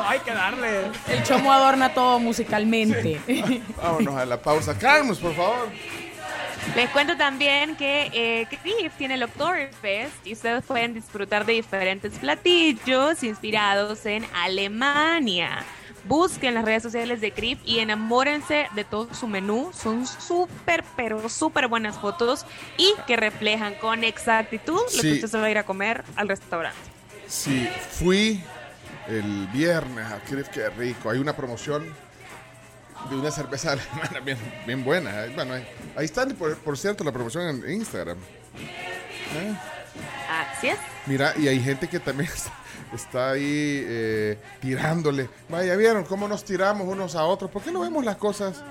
[0.06, 0.82] hay que darle.
[1.08, 3.20] El chomo adorna todo musicalmente.
[3.82, 4.78] Vámonos a la pausa.
[4.78, 5.70] Carlos, por favor.
[6.76, 12.20] Les cuento también que eh, Crif tiene el Oktoberfest y ustedes pueden disfrutar de diferentes
[12.20, 15.64] platillos inspirados en Alemania.
[16.04, 19.72] Busquen las redes sociales de Crif y enamórense de todo su menú.
[19.74, 22.46] Son súper, pero súper buenas fotos
[22.78, 25.02] y que reflejan con exactitud lo Sí.
[25.02, 26.80] que usted se va a ir a comer al restaurante.
[27.28, 28.44] Sí, fui
[29.08, 31.10] el viernes a Crif, qué rico.
[31.10, 31.86] Hay una promoción
[33.10, 35.26] de una cerveza alemana bien, bien buena.
[35.26, 38.18] Eh, Bueno, ahí, ahí está, por, por cierto, la promoción en Instagram.
[39.36, 39.56] Eh,
[40.30, 40.78] Así es.
[41.06, 42.52] Mira, y hay gente que también está,
[42.94, 45.30] está ahí eh, tirándole.
[45.50, 47.50] Vaya, ¿vieron cómo nos tiramos unos a otros?
[47.52, 48.62] ¿Por qué no vemos las cosas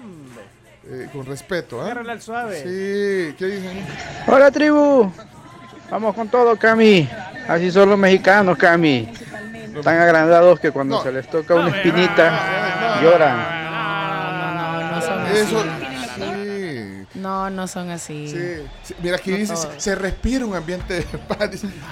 [0.88, 1.80] eh, con respeto?
[1.80, 1.84] ah?
[1.86, 2.56] Agárrala al suave.
[2.62, 3.84] Sí, ¿qué dicen?
[4.26, 5.10] Hola tribu,
[5.90, 7.08] vamos con todo Cami,
[7.48, 9.09] así son los mexicanos Cami,
[9.82, 13.56] tan agrandados que cuando se les toca una espinita lloran.
[14.93, 15.36] No son así.
[15.39, 15.62] Eso,
[16.16, 17.06] sí.
[17.14, 18.28] No, no son así.
[18.28, 21.39] Sí, sí, Mira, aquí No dice, se respira un ambiente de paz.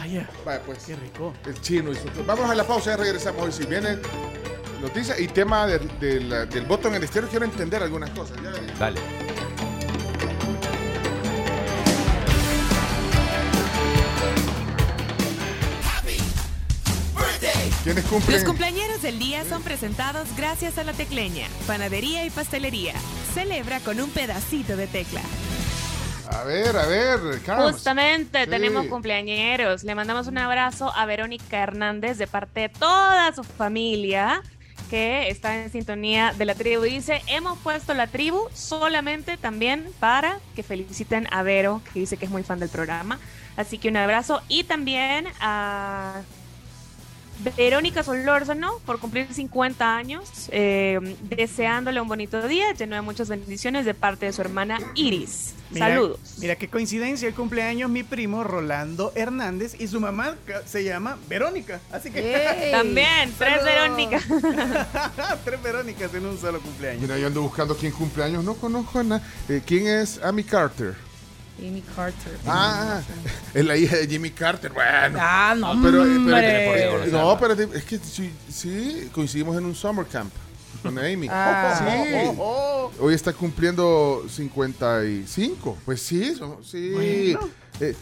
[0.00, 0.84] Vaya, Vaya, pues.
[0.84, 1.32] qué rico.
[1.46, 3.42] El chino y su- Vamos a la pausa, ya regresamos.
[3.42, 3.98] Hoy si viene
[4.82, 8.36] noticia y tema del, del- del voto en el exterior, quiero entender algunas cosas.
[8.42, 8.78] Ya, ya.
[8.78, 9.00] Dale.
[17.84, 18.34] ¿Quiénes cumplen?
[18.36, 22.94] Los cumpleaños del día son presentados gracias a La Tecleña, panadería y pastelería.
[23.34, 25.20] Celebra con un pedacito de tecla.
[26.30, 27.72] A ver, a ver, Carlos.
[27.72, 28.50] Justamente Sí.
[28.50, 29.84] tenemos cumpleañeros.
[29.84, 34.42] Le mandamos un abrazo a Verónica Hernández de parte de toda su familia
[34.88, 36.82] que está en sintonía de la tribu.
[36.84, 42.24] Dice, hemos puesto la tribu solamente también para que feliciten a Vero, que dice que
[42.24, 43.18] es muy fan del programa.
[43.56, 44.40] Así que un abrazo.
[44.48, 46.22] Y también a
[47.56, 53.84] Verónica Solórzano por cumplir 50 años, eh, deseándole un bonito día, lleno de muchas bendiciones
[53.84, 55.54] de parte de su hermana Iris.
[55.70, 56.18] Mira- Saludos.
[56.38, 60.36] Mira qué coincidencia, el cumpleaños mi primo Rolando Hernández y su mamá
[60.66, 61.80] se llama Verónica.
[61.90, 62.70] Así que.
[62.70, 63.64] También, tres.
[63.64, 64.22] Verónicas.
[65.44, 67.02] tres Verónicas en un solo cumpleaños.
[67.02, 69.24] Mira, yo ando buscando quién cumpleaños, no conozco a nadie.
[69.48, 70.94] Eh, ¿Quién es Amy Carter?
[71.68, 72.38] Amy Carter.
[72.46, 73.00] Ah,
[73.52, 74.72] es la hija de Jimmy Carter.
[74.72, 75.18] Bueno.
[75.20, 76.70] Ah, no, pero, hombre.
[76.74, 80.32] pero- no, pero es que sí, sí, coincidimos en un summer camp.
[80.82, 81.28] Con Amy.
[81.30, 81.80] Ah.
[82.94, 83.00] Sí.
[83.00, 85.78] Hoy está cumpliendo 55.
[85.84, 86.92] Pues sí, so- sí.
[86.92, 87.48] Bueno.
[87.80, 87.96] Eh,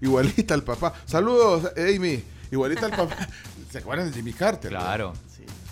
[0.00, 0.92] igualita al papá.
[1.06, 2.22] Saludos, Amy.
[2.50, 3.16] Igualita al papá.
[3.70, 4.70] ¿Se acuerdan de Jimmy Carter?
[4.70, 5.12] Claro.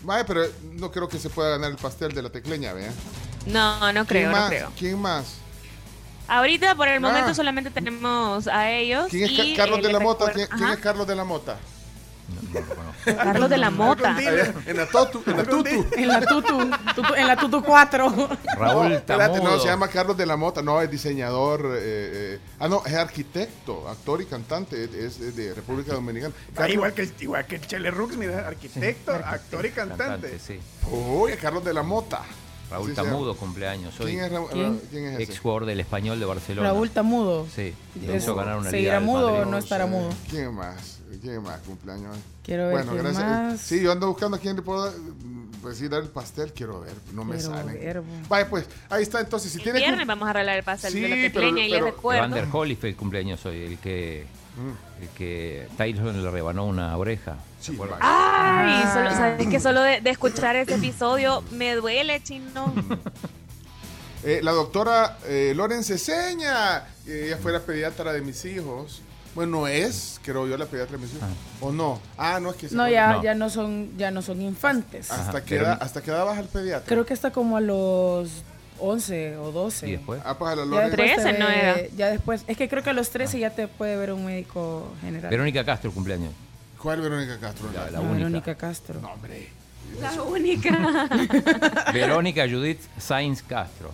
[0.03, 0.43] Vaya, pero
[0.75, 2.93] no creo que se pueda ganar el pastel de la tecleña, ¿vea?
[3.47, 4.49] No, no ¿Quién creo, no más?
[4.49, 4.73] creo.
[4.79, 5.35] ¿Quién más?
[6.29, 7.35] Ahorita por el momento Ah.
[7.35, 9.07] solamente tenemos a ellos.
[9.11, 10.31] ¿Quién es y, Carlos eh, de la Mota?
[10.33, 11.57] ¿Quién, es Carlos de la Mota?
[13.05, 14.15] Carlos de la Mota.
[14.67, 15.87] En la Totu, en la Tutu.
[15.97, 16.59] En la Tutu,
[16.95, 18.29] tutu- en la Tutu 4.
[18.57, 22.69] Raúl Espérate, no, se llama Carlos de la Mota, no, es diseñador, eh, eh, ah,
[22.69, 26.35] no, es arquitecto, actor y cantante, es, es de República Dominicana.
[26.37, 30.05] Ah, Carlos- igual que el, igual que el Chele Rux, mira, arquitecto, actor y cantante.
[30.05, 30.61] Cantante, sí.
[30.91, 32.21] Uy, Carlos de la Mota.
[32.71, 33.11] Raúl llama.
[33.11, 34.13] Tamudo, cumpleaños hoy.
[34.13, 34.81] ¿Quién es, Raúl- ¿Quién?
[34.91, 35.23] ¿quién es ese?
[35.25, 36.69] Ex jugador del español de Barcelona.
[36.69, 37.47] Raúl Tamudo.
[37.55, 37.73] Sí,
[38.07, 39.13] lo hizo ganar una ¿seguirá liga.
[39.13, 40.11] mudo o no estará mudo?
[40.31, 41.01] ¿Quién más?
[41.23, 42.15] ¿Quién más cumpleaños?
[42.17, 42.23] hoy?
[42.45, 43.25] Quiero ver Bueno, quién gracias.
[43.25, 43.61] más.
[43.61, 46.81] Sí, yo ando buscando a quién le puedo mm, pues, sí, dar el pastel, quiero
[46.81, 47.73] ver, no me Quiero sale.
[47.73, 48.03] ver.
[48.29, 49.79] Vaya, pues, ahí está, entonces, si El tiene...
[49.81, 52.59] viernes vamos a arreglar el pastel de la Sí, tecleña pero- y pero- recuerdo.
[52.59, 54.27] Holyfield cumpleaños hoy, el que,
[54.59, 55.03] Mm.
[55.03, 57.37] el que Tyson le rebanó una oreja.
[57.61, 57.99] ¿se acuerdan?
[58.03, 62.73] Ay, solo, ¿sabes que Solo de, de escuchar ese episodio me duele, chino.
[64.25, 69.01] Eh, la doctora eh, Loren Ceseña, eh, ella fue la pediatra de mis hijos.
[69.35, 71.29] Bueno, es, creo yo, la pediatra de mis hijos.
[71.61, 72.01] ¿O no?
[72.17, 72.69] Ah, no, es que...
[72.73, 73.23] No, ya, No.
[73.23, 75.13] ya no son, ya no son infantes.
[75.13, 76.85] Hasta, Ajá, pero- da- ¿Hasta qué edad vas al pediatra?
[76.89, 78.43] Creo que está como a los
[78.81, 79.89] 11 o 12.
[79.89, 80.21] Y después.
[80.25, 80.89] Ah, pues a la Ya Loren...
[80.91, 81.87] después, te 13 no ve- era.
[81.97, 84.93] ya después, es que creo que a los 13 ya te puede ver un médico
[85.01, 85.31] general.
[85.31, 86.33] Verónica Castro cumpleaños.
[86.83, 87.69] ¿Cuál Verónica Castro?
[87.75, 88.15] La, la Ah, única.
[88.17, 89.01] Verónica Castro.
[89.01, 89.49] No, hombre.
[90.01, 91.09] La única.
[91.93, 93.91] Verónica Judith Sainz Castro,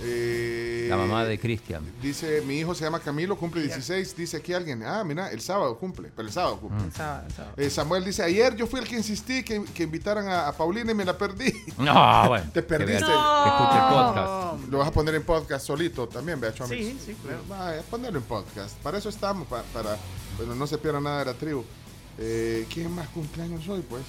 [0.00, 1.82] Eh, la mamá de Cristian.
[2.00, 4.16] Dice, mi hijo se llama Camilo, cumple 16.
[4.16, 6.86] Dice aquí alguien, ah, mira, el sábado cumple, pero el sábado cumple.
[6.86, 6.92] Mm.
[6.92, 7.54] Sábado, sábado.
[7.56, 10.92] Eh, Samuel dice, ayer yo fui el que insistí que, que invitaran a, a Paulina
[10.92, 11.52] y me la perdí.
[11.78, 12.50] No, bueno.
[12.52, 13.04] Te perdiste.
[13.04, 14.68] Que escuche el podcast.
[14.70, 16.76] Lo vas a poner en podcast solito también, vea, Chomix.
[16.86, 17.42] Sí, sí, claro.
[17.48, 18.76] Vaya, ponelo en podcast.
[18.78, 19.96] Para eso estamos, pa- para,
[20.36, 21.64] bueno, no se pierda nada de la tribu.
[22.18, 24.02] Eh, ¿Quién más cumpleaños hoy, pues?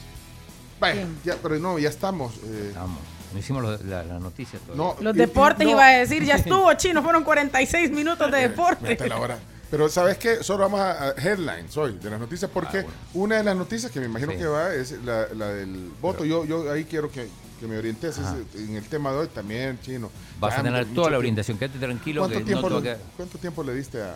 [0.80, 2.34] Vaya, ya, pero no, ya estamos.
[2.45, 2.99] eh, Vamos.
[3.34, 4.84] No hicimos lo- la, la noticia todavía.
[4.84, 8.32] no, Los y- y- deportes no, iba a decir, ya estuvo chino, fueron 46 minutos
[8.32, 8.84] de deporte.
[8.88, 9.38] Mete la hora.
[9.72, 10.44] Pero ¿sabes qué?
[10.44, 12.98] Solo vamos a, headlines hoy de las noticias porque Ah, bueno.
[13.14, 14.38] una de las noticias que me imagino Sí.
[14.40, 16.26] que va es la, la del voto.
[16.26, 17.28] yo, yo ahí quiero que,
[17.60, 18.36] que me orientes Ajá.
[18.56, 20.10] en el tema de hoy también, chino.
[20.40, 21.18] Vas a tener toda la tiempo.
[21.20, 21.58] orientación.
[21.60, 24.16] Quédate tranquilo ¿Cuánto que tiempo, no le, quedar- ¿Cuánto tiempo le diste a, a-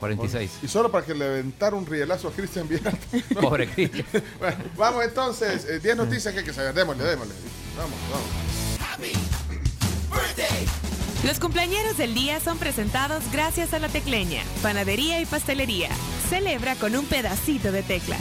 [0.00, 0.50] 46.
[0.62, 2.96] Y solo para que le aventara un rielazo a Cristian Villar.
[3.40, 4.06] Pobre Cristian.
[4.38, 6.74] Bueno, vamos entonces, eh, 10 noticias que hay que saber.
[6.74, 7.34] Démosle, démosle.
[7.76, 8.26] Vamos, vamos.
[11.24, 15.90] Los cumpleañeros del día son presentados gracias a la tecleña, panadería y pastelería.
[16.30, 18.16] Celebra con un pedacito de tecla.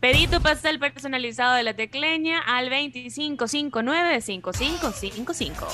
[0.00, 5.66] Pedí tu pastel personalizado de la tecleña al 2559-5555.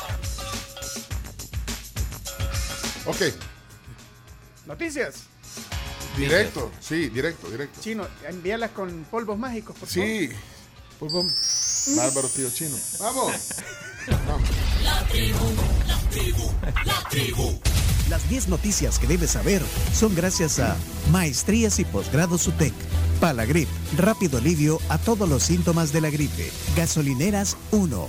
[3.06, 3.22] Ok,
[4.66, 5.24] Noticias.
[6.16, 7.80] directo, sí, directo, directo.
[7.80, 10.08] Chino, envíalas con polvos mágicos, por favor.
[10.08, 10.30] Sí.
[11.00, 11.94] Vamos.
[11.96, 12.76] Bárbaro, tío chino.
[12.98, 13.32] Vamos.
[14.26, 14.48] Vamos.
[18.08, 19.62] Las 10 noticias que debes saber
[19.92, 20.76] son gracias a
[21.10, 22.72] Maestrías y Posgrados UTEC,
[23.20, 26.50] Palagrip, rápido alivio a todos los síntomas de la gripe.
[26.76, 28.08] Gasolineras 1.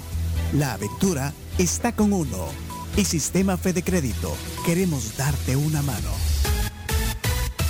[0.54, 2.48] La aventura está con uno.
[2.96, 4.36] Y Sistema Fede Crédito.
[4.66, 6.27] Queremos darte una mano.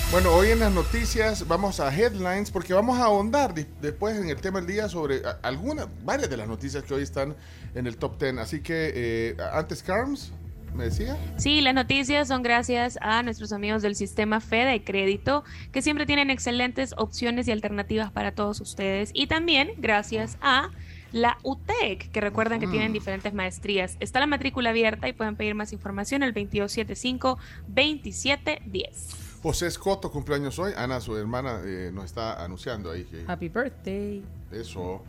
[0.09, 4.38] Bueno, hoy en las noticias vamos a headlines porque vamos a ahondar después en el
[4.38, 7.35] tema del día sobre algunas, varias de las noticias que hoy están
[7.75, 8.38] en el top 10.
[8.38, 10.31] Así que eh, antes, Carms,
[10.73, 11.17] ¿me decía?
[11.35, 15.43] Sí, las noticias son gracias a nuestros amigos del sistema Fede Crédito,
[15.73, 19.11] que siempre tienen excelentes opciones y alternativas para todos ustedes.
[19.13, 20.69] Y también gracias a
[21.11, 23.97] la UTEC, que recuerden que tienen diferentes maestrías.
[23.99, 29.27] Está la matrícula abierta y pueden pedir más información al 2275-2710.
[29.48, 30.74] José Escoto, cumpleaños hoy.
[30.76, 34.22] Ana, su hermana, eh, nos está anunciando ahí que Happy birthday.
[34.52, 35.02] eso.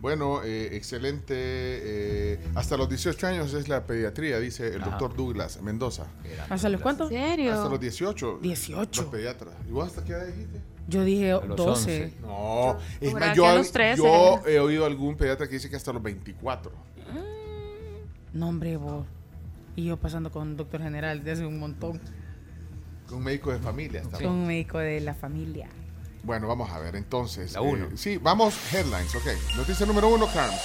[0.00, 1.32] Bueno, eh, excelente.
[1.36, 4.90] eh, hasta los 18 años es la pediatría, dice el Ajá.
[4.90, 6.08] doctor Douglas Mendoza.
[6.50, 7.08] ¿Hasta los cuántos?
[7.12, 7.52] ¿En serio?
[7.52, 8.40] Hasta los 18.
[8.42, 9.02] 18.
[9.02, 9.54] Los pediatras.
[9.68, 10.60] ¿Y vos hasta qué edad dijiste?
[10.88, 12.02] Yo dije los 12.
[12.04, 12.16] 11.
[12.20, 14.02] No, es más, yo, a los 13.
[14.02, 16.72] yo he oído algún pediatra que dice que hasta los 24.
[18.32, 19.06] No, hombre, vos.
[19.76, 22.00] Y yo pasando con un doctor general desde un montón.
[23.10, 24.00] Un médico de familia.
[24.00, 25.68] está Con un médico de la familia.
[26.22, 27.52] Bueno, vamos a ver entonces.
[27.52, 27.84] La uno.
[27.86, 29.56] eh, sí, vamos, headlines, ok.
[29.56, 30.60] Noticia número uno, Carms.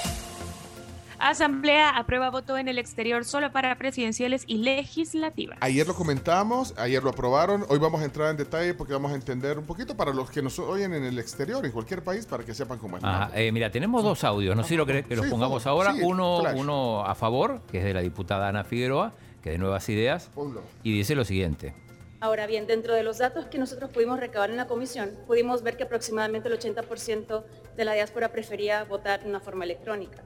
[1.21, 5.57] Asamblea aprueba voto en el exterior solo para presidenciales y legislativas.
[5.59, 7.65] Ayer lo comentamos, ayer lo aprobaron.
[7.67, 10.41] Hoy vamos a entrar en detalle porque vamos a entender un poquito para los que
[10.41, 13.03] nos oyen en el exterior, en cualquier país, para que sepan cómo es.
[13.03, 15.67] Ajá, eh, mira, tenemos dos audios, no sé si lo querés que los Sí, pongamos
[15.67, 15.91] ahora.
[15.93, 16.55] Sí, uno, flash.
[16.57, 19.11] uno a favor, que es de la diputada Ana Figueroa,
[19.43, 20.61] que es de Nuevas Ideas, Ponlo.
[20.83, 21.73] y dice lo siguiente.
[22.21, 25.77] Ahora bien, dentro de los datos que nosotros pudimos recabar en la comisión, pudimos ver
[25.77, 27.43] que aproximadamente el 80%
[27.77, 30.21] de la diáspora prefería votar de una forma electrónica.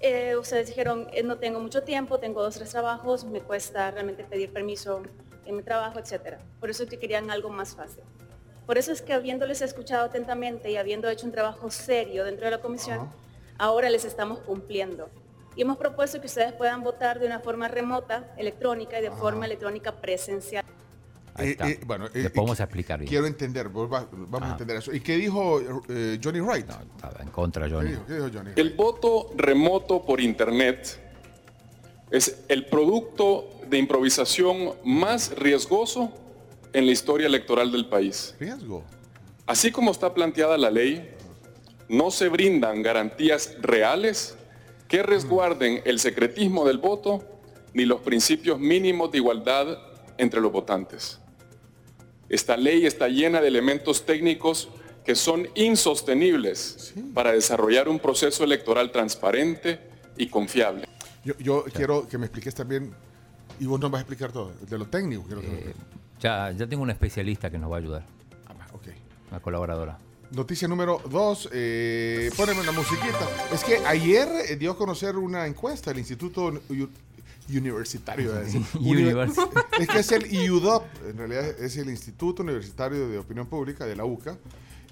[0.00, 4.24] Eh, ustedes dijeron, eh, no tengo mucho tiempo, tengo dos, tres trabajos, me cuesta realmente
[4.24, 5.02] pedir permiso
[5.44, 6.38] en mi trabajo, etc.
[6.58, 8.02] Por eso es que querían algo más fácil.
[8.66, 12.50] Por eso es que habiéndoles escuchado atentamente y habiendo hecho un trabajo serio dentro de
[12.50, 13.08] la comisión,
[13.58, 15.08] ahora les estamos cumpliendo.
[15.54, 19.46] Y hemos propuesto que ustedes puedan votar de una forma remota, electrónica y de forma
[19.46, 20.64] electrónica presencial.
[21.34, 21.68] Ahí Eh, está.
[21.70, 23.08] eh, bueno, eh, Les podemos explicar bien.
[23.08, 24.52] Quiero entender, vos va- vamos a Ah.
[24.52, 24.92] entender eso.
[24.92, 26.68] ¿Y qué dijo eh, Johnny Wright?
[26.68, 27.90] Estaba en contra, ¿Qué Johnny.
[27.90, 28.06] dijo?
[28.06, 28.50] ¿Qué dijo Johnny?
[28.56, 30.98] El voto remoto por Internet
[32.10, 36.12] es el producto de improvisación más riesgoso
[36.74, 38.34] en la historia electoral del país.
[38.38, 38.84] Riesgo.
[39.46, 41.10] Así como está planteada la ley,
[41.88, 44.36] no se brindan garantías reales
[44.88, 47.24] que resguarden el secretismo del voto
[47.74, 49.78] ni los principios mínimos de igualdad
[50.18, 51.18] entre los votantes.
[52.32, 54.70] Esta ley está llena de elementos técnicos
[55.04, 59.78] que son insostenibles para desarrollar un proceso electoral transparente
[60.16, 60.88] y confiable.
[61.26, 62.90] Yo, yo quiero que me expliques también,
[63.60, 65.24] y vos nos vas a explicar todo, de lo técnico.
[65.24, 65.82] Quiero que me expliques.
[66.20, 68.06] Ya, ya tengo una especialista que nos va a ayudar.
[68.72, 68.88] ok.
[69.30, 69.98] Una colaboradora.
[70.30, 73.28] Noticia número dos, eh, poneme una musiquita.
[73.52, 76.50] Es que ayer eh, dio a conocer una encuesta del Instituto
[77.50, 78.32] Universitario.
[78.32, 78.62] decir.
[78.74, 79.36] Univers-
[79.80, 83.96] es que es el IUDOP, en realidad es el Instituto Universitario de Opinión Pública de
[83.96, 84.38] la UCA.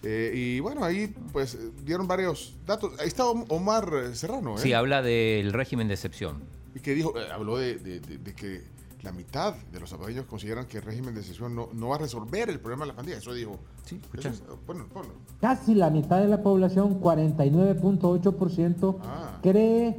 [0.03, 2.93] Eh, y bueno, ahí pues dieron varios datos.
[3.01, 4.59] Ahí está Om- Omar Serrano, ¿eh?
[4.59, 6.39] Sí, habla del régimen de excepción.
[6.75, 8.63] Y que dijo, eh, habló de, de- de- de que
[9.03, 11.99] la mitad de los salvadoreños consideran que el régimen de excepción no, no va a
[11.99, 13.19] resolver el problema de la pandilla.
[13.19, 13.59] Eso dijo.
[13.85, 14.33] Sí, escucha.
[14.67, 15.13] Ponlo, ponlo.
[15.41, 18.97] Casi la mitad de la población, 49.8%,
[19.43, 19.97] cree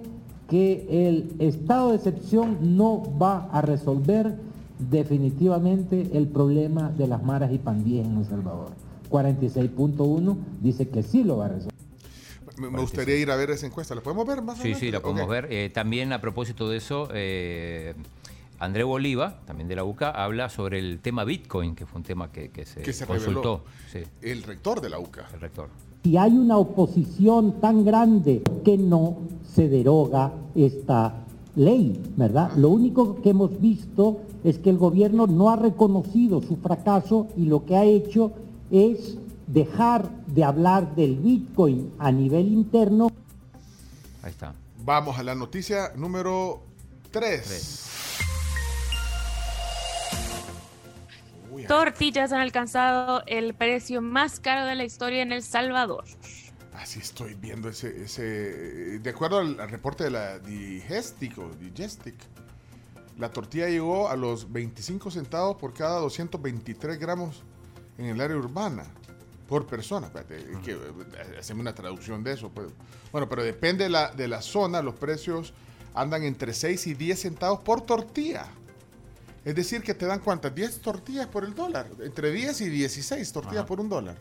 [0.52, 4.36] que el estado de excepción no va a resolver
[4.80, 8.72] definitivamente el problema de las maras y pandillas en El Salvador.
[9.10, 11.72] 46.1 dice que sí lo va a resolver.
[12.58, 13.96] Me, gustaría ir a ver esa encuesta.
[13.96, 14.86] ¿La podemos ver más Sí, adelante?
[14.86, 15.48] sí, la podemos ver.
[15.50, 17.94] Eh, también a propósito de eso, eh,
[18.60, 22.30] André Bolívar, también de la UCA, habla sobre el tema Bitcoin, que fue un tema
[22.30, 23.64] que, que se, Que se consultó.
[23.90, 25.28] Sí, El rector de la UCA.
[25.34, 25.70] el rector.
[26.04, 29.18] Si hay una oposición tan grande que no
[29.54, 31.14] se deroga esta
[31.56, 32.54] ley, ¿verdad?
[32.56, 37.46] Lo único que hemos visto es que el gobierno no ha reconocido su fracaso y
[37.46, 38.32] lo que ha hecho
[38.72, 43.12] es dejar de hablar del Bitcoin a nivel interno.
[44.24, 44.54] Ahí está.
[44.84, 46.62] Vamos a la noticia número
[47.12, 48.01] 3.
[51.68, 56.06] Tortillas han alcanzado el precio más caro de la historia en El Salvador.
[56.74, 59.00] Así estoy viendo ese, ese.
[59.00, 62.16] De acuerdo al, al reporte de la Digestic o Digestic,
[63.18, 67.44] la tortilla llegó a los 25 centavos por cada 223 gramos
[67.98, 68.86] en el área urbana
[69.48, 70.08] por persona.
[70.08, 72.50] Espérate, que, eh, hacemos una traducción de eso.
[72.50, 72.68] pues.
[73.12, 75.54] Bueno, pero depende de la, de la zona, los precios
[75.94, 78.48] andan entre 6 y 10 centavos por tortilla.
[79.44, 80.54] Es decir, que te dan cuántas?
[80.54, 81.88] 10 tortillas por el dólar.
[82.04, 84.16] Entre 10 y 16 tortillas por un dólar.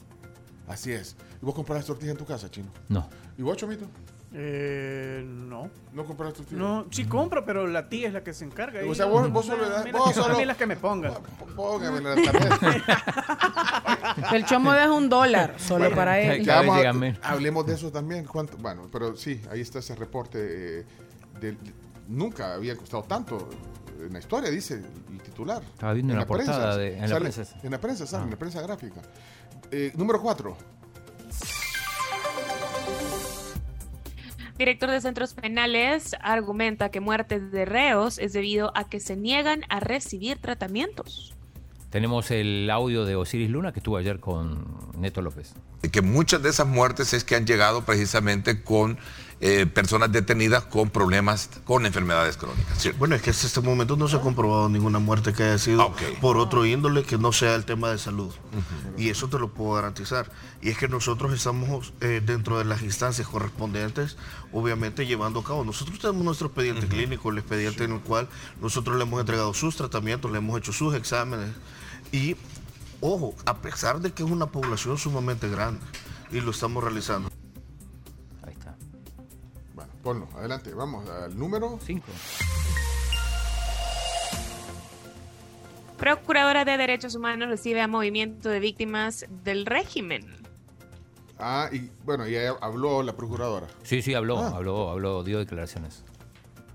[0.66, 1.16] Así es.
[1.42, 2.68] ¿Y vos compras tortillas en tu casa, chino?
[2.88, 3.08] No.
[3.36, 3.86] ¿Y vos, Chomito?
[4.32, 5.68] Eh, no.
[5.92, 6.58] ¿No compras tortillas?
[6.60, 8.80] No, sí compro, pero la tía es la que se encarga.
[8.88, 9.80] O sea, vos, vos solo le das.
[9.82, 10.38] A mí la Vos que- a solo.
[10.38, 11.12] mí la que me ponga.
[11.56, 13.16] Póngame la tarjeta.
[14.36, 16.44] El chomo deja un dólar solo Bueno, para él.
[16.44, 16.78] ya vamos
[17.22, 18.24] a- hablemos de eso también.
[18.24, 18.56] ¿Cuánto?
[18.56, 20.80] Bueno, pero sí, ahí está ese reporte.
[20.80, 20.84] eh,
[21.40, 21.58] del-
[22.08, 23.48] nunca había costado tanto
[24.06, 24.74] en la historia, dice
[25.10, 25.62] el titular.
[25.62, 27.42] Estaba viendo en la portada de- en la prensa.
[27.62, 28.24] En la prensa, sale, Ah.
[28.24, 29.00] en la prensa gráfica.
[29.70, 30.56] Eh, número 4.
[34.58, 39.62] Director de centros penales argumenta que muertes de reos es debido a que se niegan
[39.70, 41.34] a recibir tratamientos.
[41.88, 45.54] Tenemos el audio de Osiris Luna que estuvo ayer con Neto López.
[45.90, 48.98] que muchas de esas muertes es que han llegado precisamente con
[49.42, 52.78] eh, personas detenidas con problemas, con enfermedades crónicas.
[52.78, 52.98] ¿cierto?
[52.98, 55.94] Bueno, es que hasta este momento no se ha comprobado ninguna muerte que haya sido
[56.20, 58.34] por otro índole que no sea el tema de salud.
[58.98, 60.30] Y eso te lo puedo garantizar.
[60.60, 64.18] Y es que nosotros estamos eh, dentro de las instancias correspondientes,
[64.52, 65.64] obviamente llevando a cabo.
[65.64, 68.28] Nosotros tenemos nuestro expediente clínico, el expediente en el cual
[68.60, 71.48] nosotros le hemos entregado sus tratamientos, le hemos hecho sus exámenes.
[72.12, 72.36] Y,
[73.00, 75.80] ojo, a pesar de que es una población sumamente grande,
[76.30, 77.30] y lo estamos realizando.
[80.02, 82.04] Ponlo, adelante, vamos al número 5.
[85.98, 90.24] Procuradora de Derechos Humanos recibe a movimiento de víctimas del régimen.
[91.38, 93.66] Ah, y bueno, y ahí habló la procuradora.
[93.82, 94.52] Sí, sí, habló, Ah.
[94.56, 96.02] habló, habló, dio declaraciones.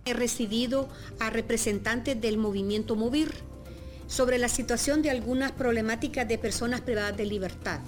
[0.05, 0.87] He recibido
[1.19, 3.33] a representantes del movimiento Movir
[4.05, 7.79] sobre la situación de algunas problemáticas de personas privadas de libertad.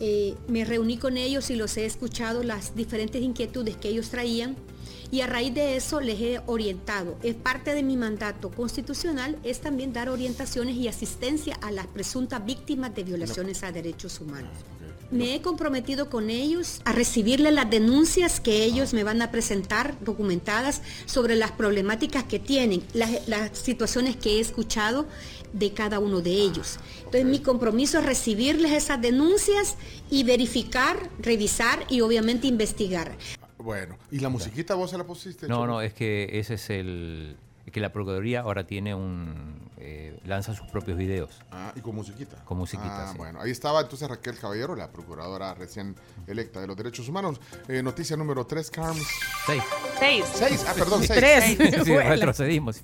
[0.00, 4.56] Eh, me reuní con ellos y los he escuchado las diferentes inquietudes que ellos traían
[5.10, 7.16] y a raíz de eso les he orientado.
[7.22, 12.44] Es parte de mi mandato constitucional es también dar orientaciones y asistencia a las presuntas
[12.44, 14.52] víctimas de violaciones a derechos humanos.
[15.10, 19.96] Me he comprometido con ellos a recibirle las denuncias que ellos me van a presentar
[20.04, 25.06] documentadas sobre las problemáticas que tienen, las, las situaciones que he escuchado
[25.52, 26.78] de cada uno de ellos.
[26.98, 29.76] Entonces mi compromiso es recibirles esas denuncias
[30.10, 33.16] y verificar, revisar y obviamente investigar.
[33.58, 35.48] Bueno, ¿y la musiquita vos se la pusiste?
[35.48, 37.36] No, no, es que ese es el.
[37.66, 39.68] es que la Procuraduría ahora tiene un.
[39.78, 41.30] eh, lanza sus propios videos.
[41.50, 42.36] Ah, y con musiquita.
[42.44, 43.18] Con musiquita, Ah, sí.
[43.18, 45.96] bueno, ahí estaba entonces Raquel Caballero, la procuradora recién
[46.26, 47.40] electa de los derechos humanos.
[47.68, 49.06] Eh, noticia número 3, Carms.
[49.46, 49.62] Seis.
[49.98, 50.24] Seis.
[50.34, 51.18] Seis, ah, perdón, seis.
[51.18, 51.84] Tres.
[51.84, 52.82] Sí, retrocedimos.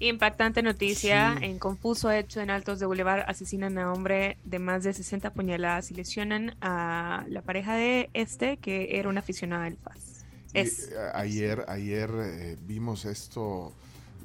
[0.00, 1.36] Impactante noticia.
[1.38, 1.44] Sí.
[1.44, 5.90] En confuso hecho en Altos de Boulevard asesinan a hombre de más de 60 puñaladas
[5.90, 10.24] y lesionan a la pareja de este que era una aficionada del FAS.
[10.54, 10.90] Es.
[10.90, 13.76] eh, ayer ayer eh, vimos esto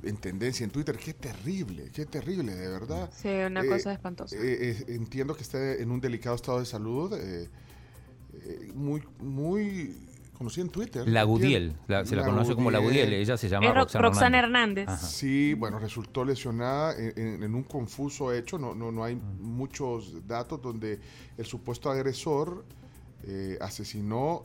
[0.03, 0.97] en tendencia en Twitter.
[0.97, 3.09] Qué terrible, qué terrible, de verdad.
[3.11, 4.35] Sí, una Eh, cosa espantosa.
[4.39, 7.13] eh, entiendo que está en un delicado estado de salud.
[8.73, 9.95] muy, muy
[10.35, 11.07] conocida en Twitter.
[11.07, 11.23] La.
[11.23, 14.89] Gudiel, la- se la conoce como la Gudiel, ella se llama Ro- Roxana, Roxana Hernández.
[15.01, 18.57] Sí, bueno, resultó lesionada en, en- en un confuso hecho.
[18.59, 20.99] No, no, no hay muchos datos donde
[21.37, 22.65] el supuesto agresor
[23.27, 24.43] eh, asesinó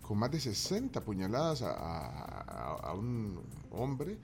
[0.00, 3.40] con más de 60 puñaladas a, a- a un
[3.70, 4.16] hombre.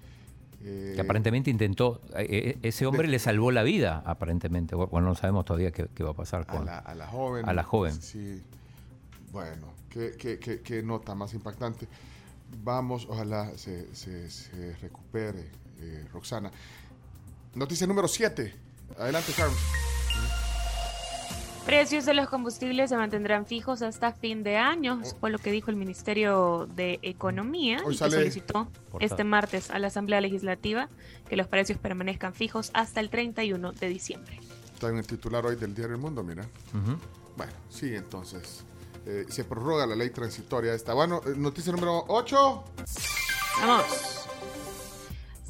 [0.60, 4.74] eh, Que aparentemente intentó, eh, eh, ese hombre le salvó la vida, aparentemente.
[4.74, 7.48] Bueno, no sabemos todavía qué, qué va a pasar a con la, a la joven.
[7.48, 7.92] a la joven.
[8.02, 8.42] Sí.
[9.30, 11.88] Bueno, qué, qué- qué- qué nota más impactante.
[12.62, 15.50] Vamos, ojalá se, se- se recupere
[15.80, 16.50] eh, Roxana.
[17.54, 18.54] Noticia número 7.
[18.98, 19.58] Adelante, Carlos.
[21.66, 25.70] Precios de los combustibles se mantendrán fijos hasta fin de año, fue lo que dijo
[25.70, 28.98] el Ministerio de Economía Hoy y que solicitó Portada.
[29.00, 30.88] este martes a la Asamblea Legislativa
[31.28, 34.40] que los precios permanezcan fijos hasta el 31 de diciembre.
[34.72, 36.46] Está en el titular hoy del Diario El Mundo, mira.
[37.36, 38.64] Bueno, sí, entonces.
[39.08, 40.92] Eh, se prorroga la ley transitoria esta.
[40.94, 42.64] Bueno, eh, noticia número 8.
[43.66, 44.14] Vamos.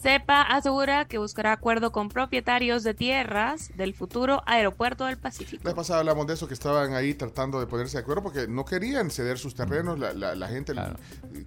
[0.01, 5.61] CEPA asegura que buscará acuerdo con propietarios de tierras del futuro aeropuerto del Pacífico.
[5.67, 8.65] La pasada hablamos de eso, que estaban ahí tratando de ponerse de acuerdo porque no
[8.65, 10.73] querían ceder sus terrenos, la, la- la gente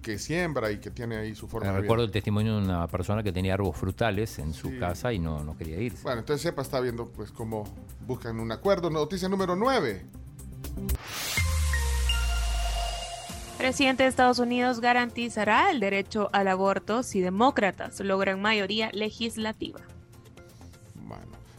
[0.02, 1.80] que siembra y que tiene ahí su forma de vida.
[1.80, 4.78] Recuerdo el testimonio de una persona que tenía árboles frutales en su Sí.
[4.78, 6.02] casa y no, no quería irse.
[6.02, 7.64] Bueno, entonces SEPA está viendo pues cómo
[8.06, 8.90] buscan un acuerdo.
[8.90, 10.04] Noticia número 9.
[13.62, 19.78] Presidente de Estados Unidos garantizará el derecho al aborto si demócratas logran mayoría legislativa.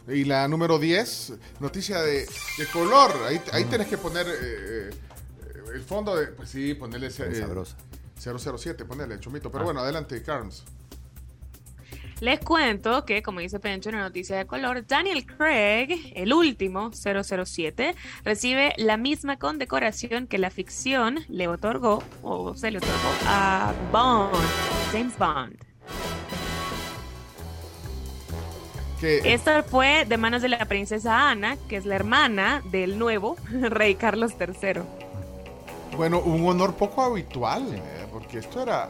[0.06, 2.26] Y la número 10, noticia de,
[2.58, 3.10] de color.
[3.26, 4.34] Ahí, ahí tenés que poner eh,
[4.90, 4.90] eh,
[5.74, 6.26] el fondo de...
[6.26, 7.06] Pues sí, ponerle...
[7.06, 7.74] eh, sabrosa.
[8.18, 9.50] 007, ponerle, chomito.
[9.50, 9.64] Pero Ah.
[9.64, 10.62] bueno, adelante, Carms.
[12.20, 16.90] Les cuento que, como dice Pencho en la noticia de color, Daniel Craig, el último
[16.92, 23.72] 007, recibe la misma condecoración que la ficción le otorgó, o se le otorgó, a
[23.92, 24.32] Bond,
[24.92, 25.56] James Bond.
[29.02, 33.96] Esta fue de manos de la princesa Ana, que es la hermana del nuevo rey
[33.96, 34.80] Carlos III.
[35.96, 38.88] Bueno, un honor poco habitual, eh, porque esto era...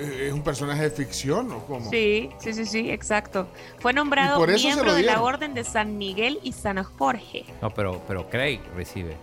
[0.00, 1.90] eh, ¿Es un personaje de ficción o cómo?
[1.90, 3.48] Sí, sí, sí, sí, exacto.
[3.78, 5.22] Fue nombrado por eso se miembro de la.
[5.22, 7.44] Orden de San Miguel y San Jorge.
[7.60, 9.16] No, pero, pero Craig recibe.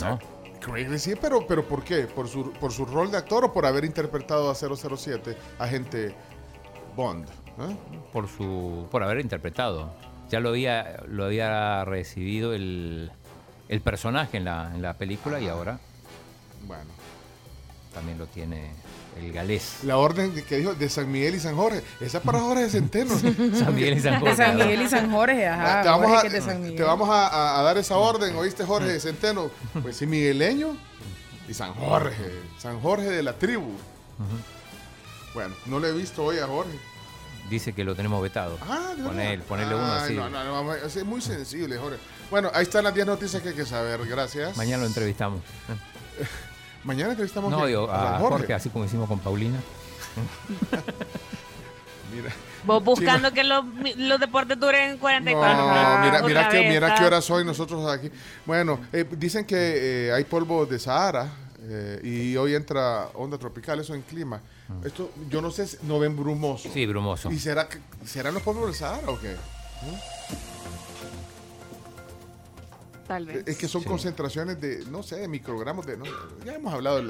[0.00, 0.18] ¿No?
[0.60, 2.06] Craig recibe, pero, pero ¿por qué?
[2.06, 6.14] ¿Por su, ¿Por su rol de actor o por haber interpretado a 007, agente
[6.96, 7.26] Bond?
[7.28, 7.76] ¿eh?
[8.12, 8.86] Por su.
[8.90, 9.92] por haber interpretado.
[10.28, 13.10] Ya lo había, lo había recibido el,
[13.68, 15.78] el personaje en la, en la película y ahora
[16.66, 16.90] Bueno.
[17.94, 18.70] también lo tiene
[19.18, 19.78] el galés.
[19.84, 21.82] La orden que dijo de San Miguel y San Jorge.
[22.00, 23.18] Esa es para Jorge Centeno.
[23.18, 24.36] San Miguel y San De Jorge.
[24.36, 25.82] San Miguel y San Jorge, ajá.
[25.82, 26.76] te vamos, Jorge a, que es de San Miguel.
[26.76, 29.50] te vamos a, a- a dar esa orden, ¿oíste, Jorge Centeno?
[29.82, 30.76] Pues sí, migueleño
[31.48, 32.32] y San Jorge.
[32.58, 33.72] San Jorge de la tribu.
[35.34, 36.78] Bueno, no lo he visto hoy a Jorge.
[37.50, 38.58] Dice que lo tenemos vetado.
[38.68, 40.14] Ah, ¿de ponerle uno así.
[40.14, 41.98] No, no, no, vamos a- es muy sensible, Jorge.
[42.30, 44.04] Bueno, ahí están las 10 noticias que hay que saber.
[44.06, 44.54] Gracias.
[44.56, 45.40] Mañana lo entrevistamos.
[46.84, 49.58] Mañana entrevistamos No, a- digo, a a Jorge, así como hicimos con Paulina.
[52.14, 52.32] Mira.
[52.64, 53.64] Vos buscando que los,
[53.96, 56.00] los deportes duren 44 No, minutos.
[56.04, 58.10] mira, mira, que, vez, mira qué hora soy nosotros aquí.
[58.46, 61.30] Bueno, eh, dicen que eh, hay polvo de Sahara
[61.60, 64.40] eh, y hoy entra onda tropical, eso en clima.
[64.84, 66.68] Esto, yo no sé, si- no ven brumoso.
[66.72, 67.30] Sí, brumoso.
[67.30, 69.36] ¿Y será que, serán los polvos del Sahara o qué?
[73.08, 73.42] Tal vez.
[73.46, 73.88] Es que son Sí.
[73.88, 75.96] concentraciones de, no sé, de microgramos de...
[75.96, 76.04] no,
[76.44, 77.02] ya hemos hablado,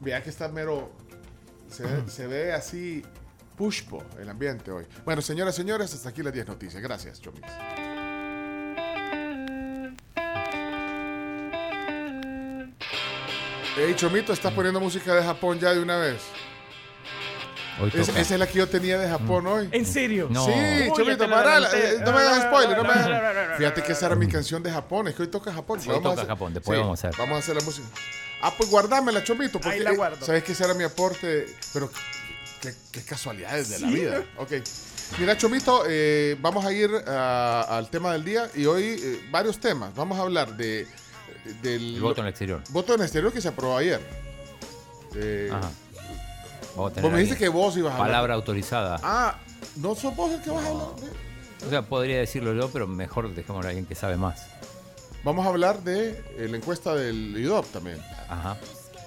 [0.00, 0.92] vea que está mero...
[1.68, 3.02] Se ve, se ve así
[3.56, 4.86] pushpo el ambiente hoy.
[5.04, 6.82] Bueno, señoras y señores, hasta aquí las 10 noticias.
[6.82, 7.46] Gracias, Chomix.
[13.76, 16.20] Hey, Chomito, ¿estás poniendo música de Japón ya de una vez?
[17.80, 18.20] Hoy Es- toca.
[18.20, 19.68] esa es la que yo tenía de Japón hoy.
[19.72, 20.28] ¿En serio?
[20.30, 20.44] No.
[20.44, 20.52] Sí,
[20.96, 22.76] Chomito, parala, eh, no me hagas spoiler.
[22.76, 25.08] No me No, hagas- no, no, Fíjate que esa era mi canción de Japón.
[25.08, 25.78] Es que hoy toca Japón.
[25.80, 27.18] Hoy Vamos a toca hacer- Japón, después sí, vamos a hacer.
[27.18, 27.86] Vamos a hacer la música.
[28.42, 29.60] Ah, pues guardámela, Chomito.
[29.60, 30.24] Porque, Ahí la eh, guardo.
[30.24, 31.46] Sabes que ese era mi aporte.
[31.72, 31.90] Pero
[32.60, 33.94] qué, qué casualidades de la Sí.
[33.94, 34.24] vida.
[34.38, 34.52] Ok.
[35.18, 38.48] Mira, Chomito, eh, vamos a ir ah, al tema del día.
[38.54, 39.94] Y hoy eh, varios temas.
[39.94, 40.86] Vamos a hablar de,
[41.62, 42.62] del El voto en el exterior.
[42.70, 44.00] voto en exterior que se aprobó ayer.
[45.16, 45.70] Eh, Ajá.
[46.76, 48.08] Vamos a tener Vos me dijiste que vos ibas a hablar.
[48.08, 48.98] Palabra autorizada.
[49.02, 49.38] Ah,
[49.76, 50.88] no sos vos el que vas a hablar.
[51.66, 54.46] O sea, podría decirlo yo, pero mejor dejémoslo a alguien que sabe más.
[55.24, 57.98] Vamos a hablar de eh, la encuesta del IDOP también.
[58.28, 58.56] Ajá.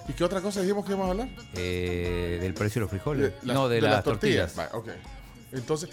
[0.06, 1.28] ¿Y qué otra cosa dijimos que íbamos a hablar?
[1.54, 3.32] Eh, del precio de los frijoles.
[3.42, 4.56] las- no, de, las, tortillas.
[4.56, 4.88] Va, ok.
[5.52, 5.88] Entonces,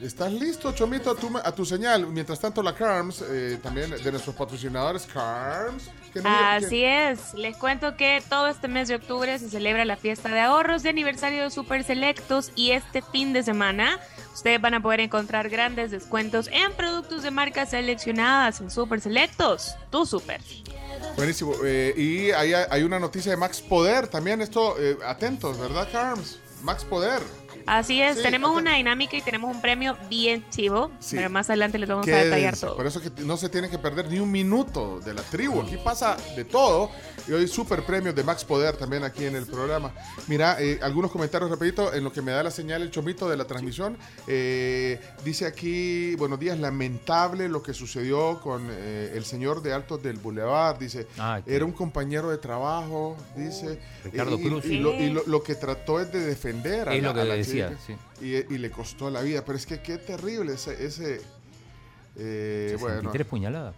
[0.00, 2.06] ¿estás listo, Chomito, a tu, a tu señal?
[2.06, 5.90] Mientras tanto, la CARMS, eh, también de nuestros patrocinadores, CARMS.
[6.22, 9.84] Que no- Así que- es, les cuento que todo este mes de octubre se celebra
[9.84, 13.98] la fiesta de ahorros de aniversario de Super Selectos y este fin de semana
[14.34, 19.74] ustedes van a poder encontrar grandes descuentos en productos de marcas seleccionadas en Super Selectos,
[19.90, 20.40] tu super.
[21.16, 21.54] Buenísimo.
[21.64, 24.40] eh, y hay, hay una noticia de Max Poder también.
[24.42, 26.38] Esto, eh, atentos, ¿verdad, CARMS?
[26.62, 27.20] Max Poder.
[27.66, 28.58] Así es, Sí, tenemos ok.
[28.58, 31.16] una dinámica y tenemos un premio bien chivo, Sí.
[31.16, 32.76] pero más adelante les vamos a detallar Quédense, todo.
[32.76, 35.60] Por eso que no se tienen que perder ni un minuto de la tribu.
[35.62, 36.90] Aquí pasa de todo.
[37.28, 39.92] Y hoy super premios de Max Poder también aquí en el programa.
[40.28, 43.36] Mira, eh, algunos comentarios rapidito en lo que me da la señal el chomito de
[43.36, 43.98] la transmisión.
[44.28, 50.00] Eh, dice aquí, buenos días, lamentable lo que sucedió con eh, el señor de Altos
[50.04, 50.78] del Boulevard.
[50.78, 53.80] Dice, Ah, era un compañero de trabajo, dice.
[54.04, 54.64] Ricardo y- Cruz.
[54.66, 57.20] Y, lo, y lo- lo que trató es de defender a Es la, lo que
[57.22, 57.80] a la decía, chica.
[58.20, 58.24] sí.
[58.24, 59.44] Y, y le costó la vida.
[59.44, 60.84] Pero es que qué terrible ese...
[60.86, 61.20] ese
[62.16, 63.74] eh, bueno, 63 puñaladas.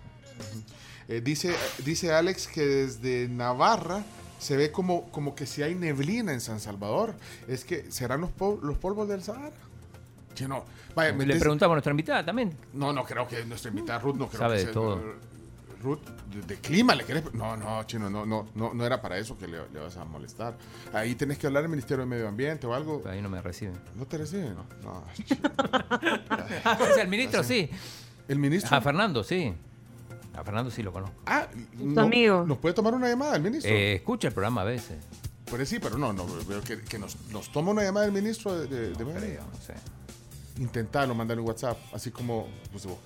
[1.09, 1.55] Eh, dice,
[1.85, 4.05] dice Alex que desde Navarra
[4.39, 7.15] se ve como, como que si hay neblina en San Salvador.
[7.49, 9.51] Es que serán los, pol- los polvos del Sahara.
[10.47, 10.65] No.
[10.95, 12.57] Vaya, Le des- preguntamos a nuestra invitada también.
[12.73, 15.03] No, no creo que nuestra invitada Ruth no creo Sabe que de sea- todo.
[15.83, 16.01] Ruth,
[16.33, 17.33] de, de clima le querés.
[17.35, 20.05] No, no, chino, no, no, no, no era para eso que le, le vas a
[20.05, 20.57] molestar.
[20.93, 23.03] Ahí tenés que hablar al Ministerio de Medio Ambiente o algo.
[23.07, 23.77] Ahí no me reciben.
[23.97, 24.55] ¿No te reciben?
[24.55, 25.03] No, no.
[26.81, 27.69] o sea, el ministro sí.
[28.29, 28.77] ¿El ministro?
[28.77, 29.55] A Fernando, sí.
[30.39, 31.17] A Fernando sí lo conozco.
[31.27, 31.49] Ah,
[31.97, 32.45] amigo.
[32.47, 33.73] ¿Nos puede tomar una llamada el ministro?
[33.73, 34.97] Eh, escucha el programa a veces.
[35.47, 38.57] Pues sí, pero no, no, pero que, que nos, nos toma una llamada el ministro
[38.59, 39.75] de, de, de Creo, no sé.
[40.59, 42.99] Intentarlo, mandarle un WhatsApp, así como pues, vos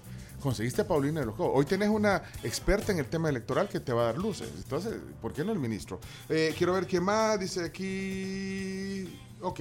[0.42, 1.52] conseguiste a Paulina de los Cobos.
[1.54, 4.50] Hoy tenés una experta en el tema electoral que te va a dar luces.
[4.56, 6.00] Entonces, ¿por qué no el ministro?
[6.28, 9.18] Eh, quiero ver quién más, dice aquí.
[9.40, 9.60] Ok.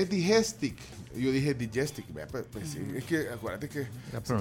[0.00, 0.76] Es digestic.
[1.16, 3.86] Yo dije digestic, vea, pues, pues sí, es que acuérdate que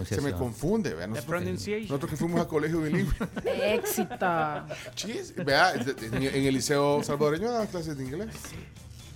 [0.06, 3.14] se me confunde, vea, nosotros, que, nosotros que fuimos a colegio bilingüe.
[3.76, 4.66] Éxito.
[4.96, 8.30] Chis, vea, en en el liceo salvadoreño daban clases de inglés.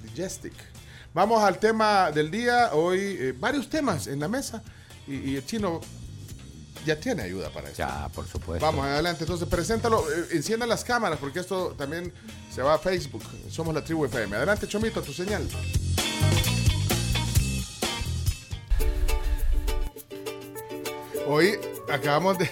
[0.03, 0.53] Digestic.
[1.15, 2.73] Vamos al tema del día.
[2.73, 4.61] Hoy eh, varios temas en la mesa
[5.07, 5.81] y, y el chino
[6.87, 7.77] ya tiene ayuda para eso.
[7.77, 8.65] Ya, por supuesto.
[8.65, 12.13] Vamos adelante, entonces preséntalo, eh, encienda las cámaras porque esto también
[12.53, 13.23] se va a Facebook.
[13.49, 14.35] Somos la tribu FM.
[14.35, 15.47] Adelante, Chomito, tu señal.
[21.27, 21.59] Hoy
[21.91, 22.49] acabamos de,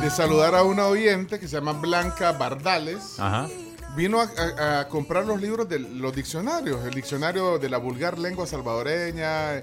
[0.00, 3.18] de saludar a una oyente que se llama Blanca Bardales.
[3.18, 3.48] Ajá.
[3.96, 8.18] Vino a, a- a comprar los libros de los diccionarios, el diccionario de la vulgar
[8.18, 9.62] lengua salvadoreña.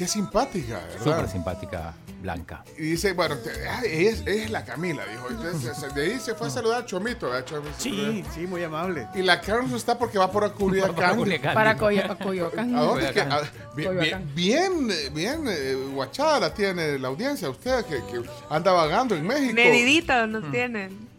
[0.00, 1.04] Qué simpática, ¿verdad?
[1.04, 2.64] Súper simpática, Blanca.
[2.78, 5.28] Y dice, bueno, te- ah, es, es la Camila, dijo.
[5.28, 7.74] Entonces, de ahí se fue a saludar a Chomito, ¿verdad, Chomito?
[7.76, 9.06] Sí, sí, muy amable.
[9.14, 11.16] Y la Carlos está porque va por Culiacán.
[11.18, 11.52] Culiacán.
[11.52, 12.74] Para Coyo- Coyoacán.
[12.74, 13.12] ¿A dónde?
[13.12, 13.32] Que- Coyoacán.
[13.44, 14.30] a- bien, Coyoacán.
[14.34, 17.50] bien, bien, bien, eh, guachada la tiene la audiencia.
[17.50, 19.52] Usted que, que anda vagando en México.
[19.54, 21.10] Mediditos nos tienen.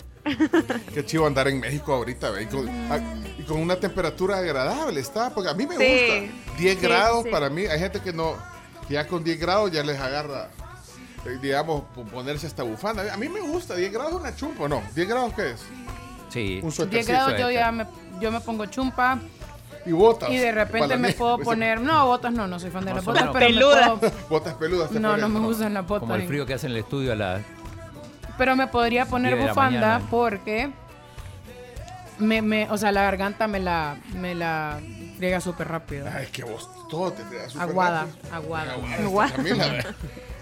[0.91, 2.99] Qué chivo andar en México ahorita, ve, y con, ah,
[3.37, 5.83] y con una temperatura agradable, está, porque a mí me Sí.
[6.31, 6.57] gusta.
[6.57, 7.29] 10 Sí, grados sí.
[7.29, 8.35] para mí, hay gente que no,
[8.91, 10.49] ya con 10 grados ya les agarra,
[11.25, 13.13] eh, digamos, po- ponerse esta bufanda.
[13.13, 14.81] A mí me gusta, 10 grados es una chumpa, ¿no?
[14.95, 15.61] ¿10 grados qué es?
[16.29, 16.55] Sí.
[16.55, 17.11] Un 10 suétercito.
[17.13, 17.85] grados yo ya me,
[18.19, 19.19] yo me pongo chumpa
[19.85, 20.29] Y botas.
[20.29, 23.05] y de repente me puedo poner, no, botas no, no soy fan de No las
[23.05, 23.89] botas, las pero me peludas.
[23.99, 24.91] puedo- Botas peludas.
[24.91, 26.01] no, no me gustan las botas.
[26.01, 27.41] Como el frío que hace en el estudio a la...
[28.37, 30.07] Pero me podría poner 10 de la bufanda mañana.
[30.09, 30.71] porque
[32.19, 34.79] me, me, o sea, la garganta me la, me la
[35.17, 36.07] friega súper rápido.
[36.13, 38.35] Ay, que vos todo te da súper Aguada, rápido.
[38.35, 38.73] aguada.
[38.73, 39.31] Aguada, Aguada.
[39.33, 39.85] Camila.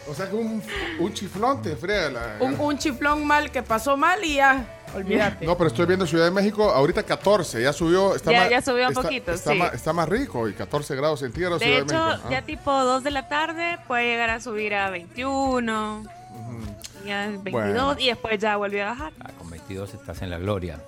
[0.08, 0.64] O sea que un,
[1.00, 2.38] un chiflón te frega la...
[2.40, 4.66] Un, un chiflón mal que pasó mal y ya,
[4.96, 5.46] olvídate.
[5.46, 8.16] No, pero estoy viendo Ciudad de México, ahorita 14, ya subió.
[8.16, 9.60] Está Ya- más, ya subió un está- poquito, está sí.
[9.60, 12.24] Más, está más rico y 14 grados centígrados De Ciudad hecho, de México.
[12.28, 12.32] Ah.
[12.32, 16.04] ya tipo 2 de la tarde puede llegar a subir a 21,
[17.06, 17.96] ya 22 Bueno.
[18.00, 19.14] y después ya vuelve a bajar.
[19.70, 20.82] Ah, con 22 estás en la gloria.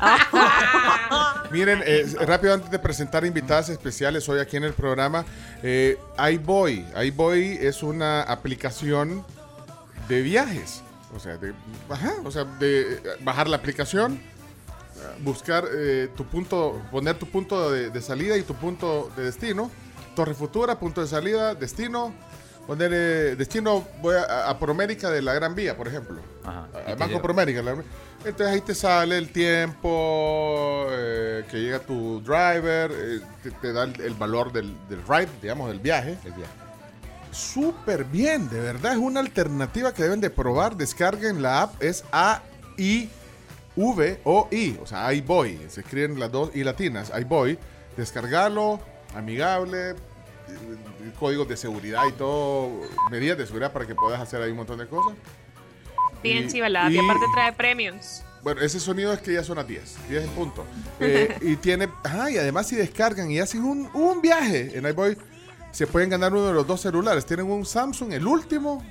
[1.50, 5.24] Miren, eh, rápido antes de presentar invitadas especiales hoy aquí en el programa,
[5.62, 5.98] eh,
[6.32, 6.86] iBoy.
[7.04, 9.24] iBoy es una aplicación
[10.08, 10.82] de viajes.
[11.14, 11.52] O sea, de,
[12.24, 14.18] o sea, eh, bajar la aplicación,
[15.18, 19.70] buscar eh, tu punto, poner tu punto de salida y tu punto de destino.
[20.16, 22.14] Torre Futura, punto de salida, destino.
[22.66, 26.20] Poner eh, destino, voy a, a Promérica de la Gran Vía, por ejemplo.
[26.44, 26.68] Ajá.
[26.86, 27.20] A- Banco.
[27.20, 27.60] Promérica.
[27.62, 27.72] la-
[28.24, 33.82] Entonces ahí te sale el tiempo eh, que llega tu driver, eh, te, te da
[33.84, 36.16] el, el valor del, del ride, digamos, del viaje.
[36.24, 36.52] El viaje.
[37.32, 40.76] Súper bien, de verdad es una alternativa que deben de probar.
[40.76, 42.04] Descarguen la app, es
[43.76, 45.58] A-I-V-O-I, o sea, iBoy.
[45.68, 47.58] Se escriben las dos y latinas, iBoy.
[47.96, 48.80] Descargarlo,
[49.16, 49.94] amigable,
[51.18, 52.70] códigos de seguridad y todo,
[53.10, 55.14] medidas de seguridad para que puedas hacer ahí un montón de cosas.
[56.22, 56.90] Bien chivalada.
[56.90, 58.24] Y, y- aparte trae premiums.
[58.42, 60.64] Bueno, ese sonido es que ya son las 10, 10 en punto.
[60.98, 65.16] Eh, y tiene, ah, y además si descargan y hacen un, un viaje en iBoy,
[65.70, 67.24] se pueden ganar uno de los dos celulares.
[67.24, 68.84] Tienen un Samsung, el último,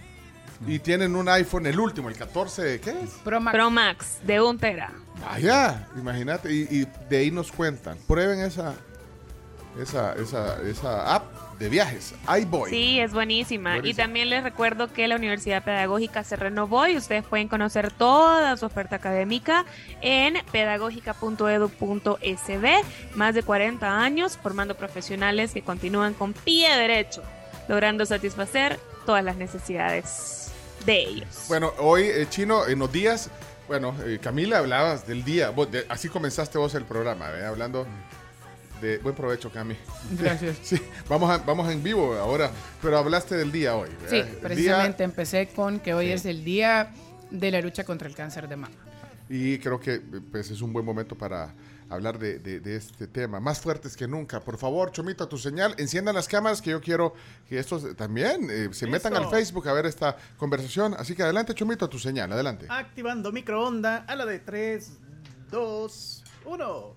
[0.66, 3.10] y tienen un iPhone, el último, el 14, ¿qué es?
[3.26, 3.54] Pro Max.
[3.56, 4.94] Pro Max de un tera.
[5.22, 7.98] Vaya, imagínate, y, y de ahí nos cuentan.
[8.08, 8.74] Prueben esa,
[9.80, 11.26] esa, esa, esa app
[11.62, 12.72] de viajes, iBoy.
[12.72, 13.76] Sí, es buenísima.
[13.76, 14.04] Y Buenísima.
[14.04, 18.66] también les recuerdo que la Universidad Pedagógica se renovó y ustedes pueden conocer toda su
[18.66, 19.66] oferta académica
[20.02, 23.16] en pedagógica.edu.sb.
[23.16, 27.24] Más de 40 años formando profesionales que continúan con pie derecho,
[27.68, 30.52] logrando satisfacer todas las necesidades
[30.86, 31.46] de ellos.
[31.48, 33.30] Bueno, hoy, eh, Chino, en los días,
[33.68, 37.46] bueno, eh, Camila, hablabas del día, vos de- así comenzaste vos el programa, ¿eh?
[37.46, 37.86] hablando
[38.82, 38.98] de...
[38.98, 39.76] Buen provecho, Cami.
[40.20, 40.58] Gracias.
[40.64, 42.50] Sí, vamos, a- vamos en vivo ahora,
[42.82, 43.90] pero hablaste del día hoy.
[43.90, 44.10] ¿verdad?
[44.10, 46.94] Sí, día- precisamente empecé con que hoy es el día
[47.30, 48.76] de la lucha contra el cáncer de mama.
[49.30, 50.00] y creo que
[50.32, 51.54] pues, es un buen momento para
[51.90, 53.40] hablar de, de- de este tema.
[53.40, 54.40] Más fuertes que nunca.
[54.40, 57.14] Por favor, Chomito, a tu señal, enciendan las cámaras que yo quiero
[57.50, 59.30] que estos también eh, se metan al.
[59.30, 60.96] Facebook a ver esta conversación.
[60.98, 62.66] Así que adelante, Chomito, a tu señal, adelante.
[62.70, 64.90] Activando microonda a la de 3,
[65.52, 66.94] 2, 1.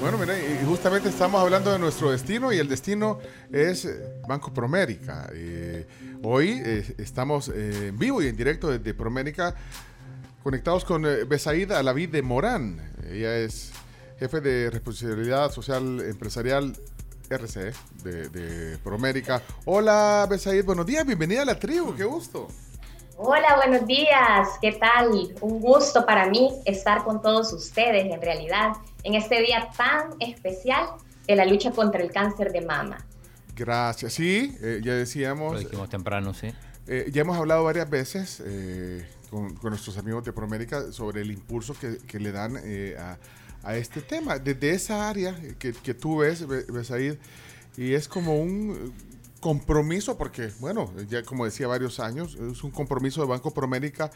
[0.00, 0.18] Bueno,
[0.66, 3.18] justamente estamos hablando de nuestro destino y el destino
[3.50, 5.28] es eh, Banco Promérica.
[6.22, 9.54] Hoy eh, estamos eh, en vivo y en directo desde Promérica
[10.42, 12.80] conectados con eh, Besaid Alaví de Morán.
[13.08, 13.70] Ella es
[14.18, 16.76] jefe de responsabilidad social empresarial
[17.28, 17.72] RC
[18.02, 19.42] de, de Promérica.
[19.66, 22.48] Hola Besaid, buenos días, bienvenida a la tribu, qué gusto.
[23.18, 24.46] Hola, buenos días.
[24.60, 25.08] ¿Qué tal?
[25.40, 28.72] Un gusto para mí estar con todos ustedes en realidad
[29.04, 30.86] en este día tan especial
[31.26, 32.98] de la lucha contra el cáncer de mama.
[33.54, 34.12] Gracias.
[34.12, 35.54] Sí, eh, ya decíamos.
[35.54, 36.52] Lo dijimos temprano, sí.
[36.86, 41.30] Eh, ya hemos hablado varias veces eh, con, con nuestros amigos de Promérica sobre el
[41.30, 43.16] impulso que, que le dan eh, a,
[43.62, 44.38] a este tema.
[44.38, 47.14] Desde esa área que, que tú ves, Besaid,
[47.78, 48.92] y es como un
[49.46, 54.10] compromiso, porque, bueno, ya como decía, varios años, es un compromiso de Banco Promérica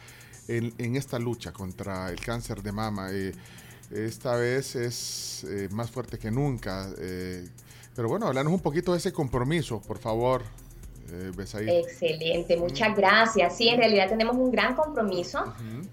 [0.49, 3.13] en, en esta lucha contra el cáncer de mama.
[3.13, 3.33] Eh,
[3.93, 6.91] esta vez es eh, más fuerte que nunca.
[6.99, 7.49] eh,
[7.95, 10.43] pero bueno, hablarnos un poquito de ese compromiso, por favor,
[11.13, 11.31] eh.
[11.79, 13.57] Excelente, muchas gracias.
[13.57, 15.45] Sí, en realidad tenemos un gran compromiso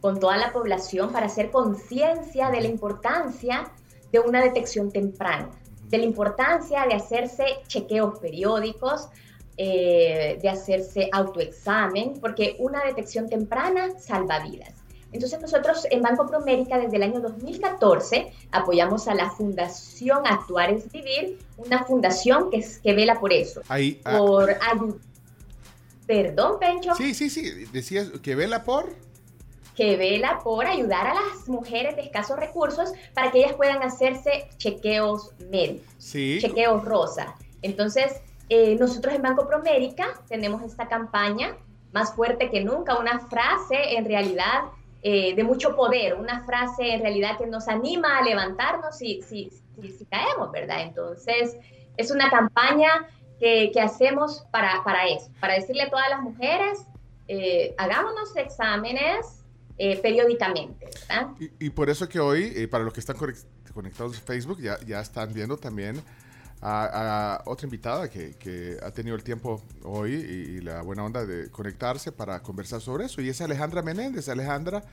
[0.02, 3.70] con toda la población para hacer conciencia de la importancia
[4.12, 5.50] de una detección temprana,
[5.90, 9.10] de la importancia de hacerse chequeos periódicos,
[9.58, 14.74] eh, de hacerse autoexamen, porque una detección temprana salva vidas.
[15.12, 20.92] Entonces nosotros en Banco Promérica desde el año 2014 apoyamos a la Fundación Actuar es
[20.92, 25.00] Vivir, una fundación que, es- que vela por eso, Ahí, ah, por ayudar.
[26.06, 26.96] Perdón, Pencho.
[26.96, 27.66] Sí, sí, sí.
[27.74, 28.94] Decías que vela por.
[29.76, 34.50] que vela por ayudar a las mujeres de escasos recursos para que ellas puedan hacerse
[34.58, 36.40] chequeos médicos, Sí.
[36.42, 37.36] chequeos rosa.
[37.62, 38.12] Entonces,
[38.50, 41.56] eh, nosotros en Banco Promérica tenemos esta campaña
[41.92, 44.64] más fuerte que nunca, una frase en realidad
[45.04, 49.50] eh, de mucho poder, una frase en realidad que nos anima a levantarnos si, si,
[49.82, 50.82] si, caemos, ¿verdad?
[50.82, 51.56] Entonces,
[51.98, 53.08] es una campaña
[53.40, 56.80] que, que hacemos para, para, eso, para decirle a todas las mujeres,
[57.28, 59.44] eh, hagámonos exámenes
[59.78, 61.30] eh, periódicamente, ¿verdad?
[61.40, 63.18] Y, y, por eso que hoy, para los que están
[63.74, 66.02] conectados en Facebook, ya, ya están viendo también
[66.62, 71.50] a, otra invitada que, que, ha tenido el tiempo hoy y, la buena onda de
[71.52, 73.22] conectarse para conversar sobre eso.
[73.22, 74.30] Y es Alejandra Menéndez.
[74.30, 74.84] Alejandra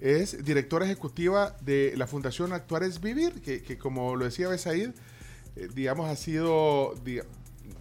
[0.00, 4.90] es directora ejecutiva de la Fundación Actuar es Vivir, que, que como lo decía Besaid,
[5.56, 6.94] eh, digamos, ha sido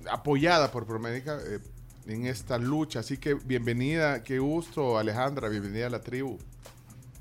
[0.10, 1.60] apoyada por Promédica eh,
[2.08, 3.02] en esta lucha.
[3.02, 6.38] Así que bienvenida, qué gusto, Alejandra, bienvenida a la tribu.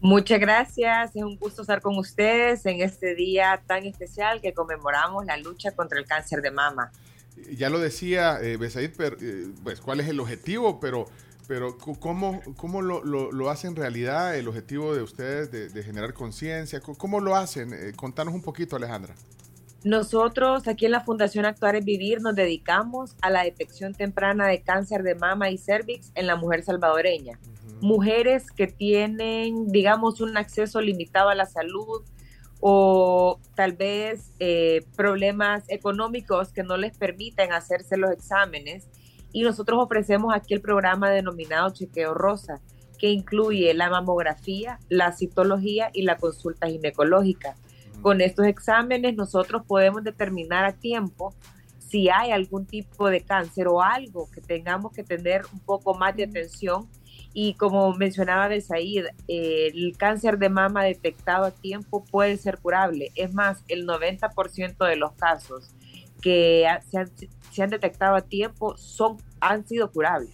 [0.00, 5.24] Muchas gracias, es un gusto estar con ustedes en este día tan especial que conmemoramos
[5.24, 6.92] la lucha contra el cáncer de mama.
[7.52, 11.06] Ya lo decía eh, Besaid, eh, pues cuál es el objetivo, pero,
[11.48, 16.80] pero ¿cómo, cómo lo, lo, hacen realidad el objetivo de ustedes de, generar conciencia?
[16.80, 17.72] ¿Cómo lo hacen?
[17.72, 19.14] Eh, contanos un poquito, Alejandra.
[19.82, 24.60] Nosotros aquí en la Fundación Actuar es Vivir nos dedicamos a la detección temprana de
[24.60, 27.38] cáncer de mama y cervix en la mujer salvadoreña
[27.80, 32.02] mujeres que tienen, digamos, un acceso limitado a la salud
[32.60, 38.88] o tal vez eh, problemas económicos que no les permiten hacerse los exámenes.
[39.32, 42.60] Y nosotros ofrecemos aquí el programa denominado Chequeo Rosa,
[42.98, 47.56] que incluye la mamografía, la citología y la consulta ginecológica.
[48.00, 51.34] Con estos exámenes nosotros podemos determinar a tiempo
[51.78, 56.16] si hay algún tipo de cáncer o algo que tengamos que tener un poco más
[56.16, 56.88] de atención
[57.38, 63.12] y como mencionaba Besaid, eh, el cáncer de mama detectado a tiempo puede ser curable.
[63.14, 65.74] Es más, el 90% de los casos
[66.22, 67.10] que se han,
[67.52, 70.30] se han, detectado a tiempo son, han sido curables.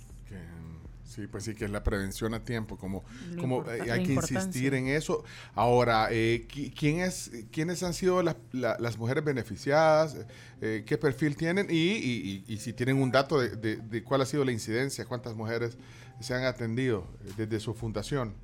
[1.03, 3.03] Sí, pues sí, que es la prevención a tiempo, como,
[3.39, 5.25] como eh, hay que insistir en eso.
[5.55, 10.17] Ahora, eh, ¿quién es, ¿quiénes han sido las, las mujeres beneficiadas?
[10.61, 11.67] ¿Qué perfil tienen?
[11.69, 15.05] Y, y, y, si tienen un dato de, de, de, cuál ha sido la incidencia,
[15.05, 15.77] cuántas mujeres
[16.21, 18.35] se han atendido eh, desde su fundación?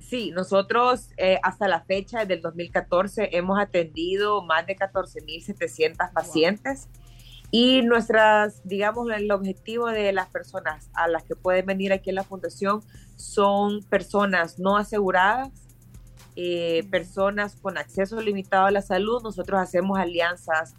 [0.00, 6.88] Sí, nosotros eh, hasta la fecha, del 2014, hemos atendido más de 14.700 pacientes
[7.50, 12.16] y nuestras, digamos, el objetivo de las personas a las que pueden venir aquí en
[12.16, 12.80] la fundación
[13.16, 15.50] son personas no aseguradas,
[16.34, 19.22] eh, personas con acceso limitado a la salud.
[19.22, 20.74] Nosotros hacemos alianzas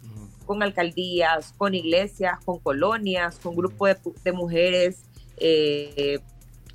[0.46, 5.04] con alcaldías, con iglesias, con colonias, con grupos de, de mujeres
[5.36, 6.18] eh,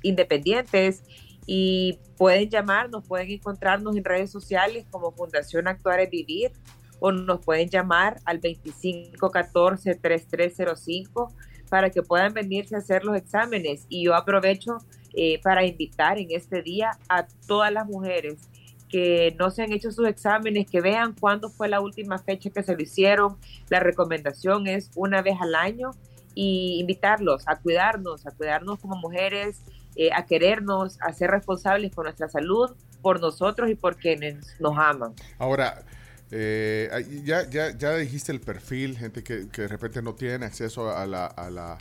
[0.02, 1.02] independientes
[1.46, 6.52] y pueden llamarnos, pueden encontrarnos en redes sociales como Fundación Actuar es Vivir
[7.00, 11.34] o nos pueden llamar al 2514-3305
[11.68, 13.86] para que puedan venirse a hacer los exámenes.
[13.88, 14.78] Y yo aprovecho
[15.14, 18.48] eh, para invitar en este día a todas las mujeres
[18.88, 22.62] que no se han hecho sus exámenes, que vean cuándo fue la última fecha que
[22.62, 23.36] se lo hicieron.
[23.68, 25.92] La recomendación es una vez al año
[26.34, 29.62] y invitarlos a cuidarnos, a cuidarnos como mujeres,
[29.96, 32.70] eh, a querernos, a ser responsables con nuestra salud,
[33.02, 35.14] por nosotros y por quienes nos aman.
[35.38, 35.84] Ahora,
[36.30, 41.06] eh, ya, ya, ya dijiste el perfil, gente que, de repente no tiene acceso a,
[41.06, 41.78] la, a, la,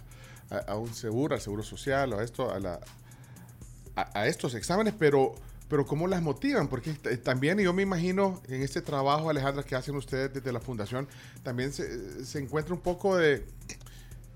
[0.76, 2.80] un seguro, al seguro social a, esto, a, la,
[3.96, 5.36] a, estos exámenes, pero
[5.68, 6.68] pero ¿cómo las motivan?
[6.68, 11.08] Porque también yo me imagino en este trabajo, Alejandra, que hacen ustedes desde la fundación,
[11.44, 13.46] también se, se encuentra un poco de,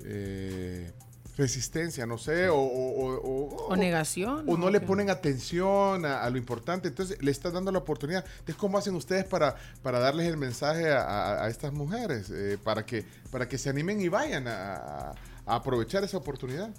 [0.03, 0.91] eh,
[1.38, 4.48] resistencia, no sé, o, o, negación.
[4.48, 6.90] O no, le ponen atención a, lo importante.
[6.90, 8.23] Entonces, le estás dando la oportunidad.
[8.32, 12.30] Entonces, ¿cómo hacen ustedes para, para darles el mensaje a, estas mujeres?
[12.30, 15.14] Eh, para, que, para que se animen y vayan a
[15.45, 16.69] aprovechar esa oportunidad.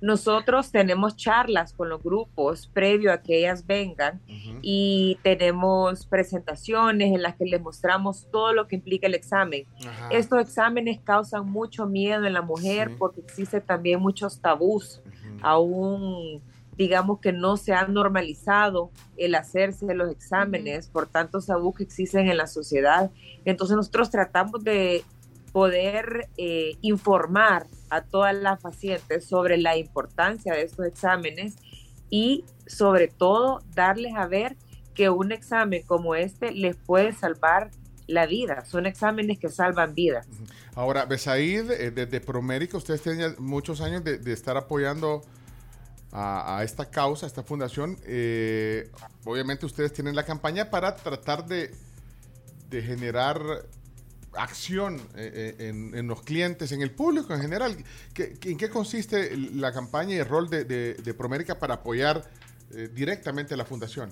[0.00, 4.20] Nosotros tenemos charlas con los grupos previo a que ellas vengan
[4.62, 9.66] y tenemos presentaciones en las que les mostramos todo lo que implica el examen.
[10.10, 15.02] Estos exámenes causan mucho miedo en la mujer porque existe también muchos tabús,
[15.42, 16.42] aún
[16.76, 22.28] digamos que no se ha normalizado el hacerse los exámenes por tantos tabús que existen
[22.28, 23.10] en la sociedad.
[23.44, 25.04] Entonces nosotros tratamos de
[25.52, 31.56] poder eh, informar a todas las pacientes sobre la importancia de estos exámenes
[32.10, 34.56] y sobre todo darles a ver
[34.94, 37.70] que un examen como este les puede salvar
[38.06, 38.64] la vida.
[38.64, 40.26] Son exámenes que salvan vidas.
[40.74, 45.22] Ahora, Besaid, eh, desde Promérica, ustedes tienen muchos años de, estar apoyando
[46.10, 47.98] a, esta causa, a esta fundación.
[48.04, 48.90] Eh,
[49.24, 51.74] obviamente ustedes tienen la campaña para tratar de,
[52.70, 53.36] de generar
[54.34, 57.76] acción eh, eh, en, en los clientes, en el público en general.
[58.14, 61.74] ¿Qué- qué- ¿En qué consiste la campaña y el rol de, de, de Promérica para
[61.74, 62.24] apoyar
[62.72, 64.10] eh, directamente a la fundación?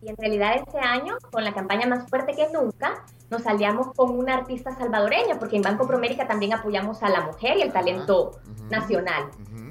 [0.00, 4.16] Y en realidad este año, con la campaña más fuerte que nunca, nos aliamos con
[4.16, 8.38] una artista salvadoreña, porque en Banco Promérica también apoyamos a la mujer y el talento
[8.70, 9.24] nacional.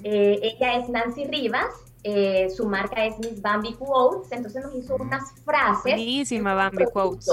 [0.04, 1.68] Eh, ella es Nancy Rivas,
[2.04, 5.94] eh, su marca es Miss Bambi Quotes, entonces nos hizo unas frases.
[5.94, 7.30] Buenísima Bambi Quotes.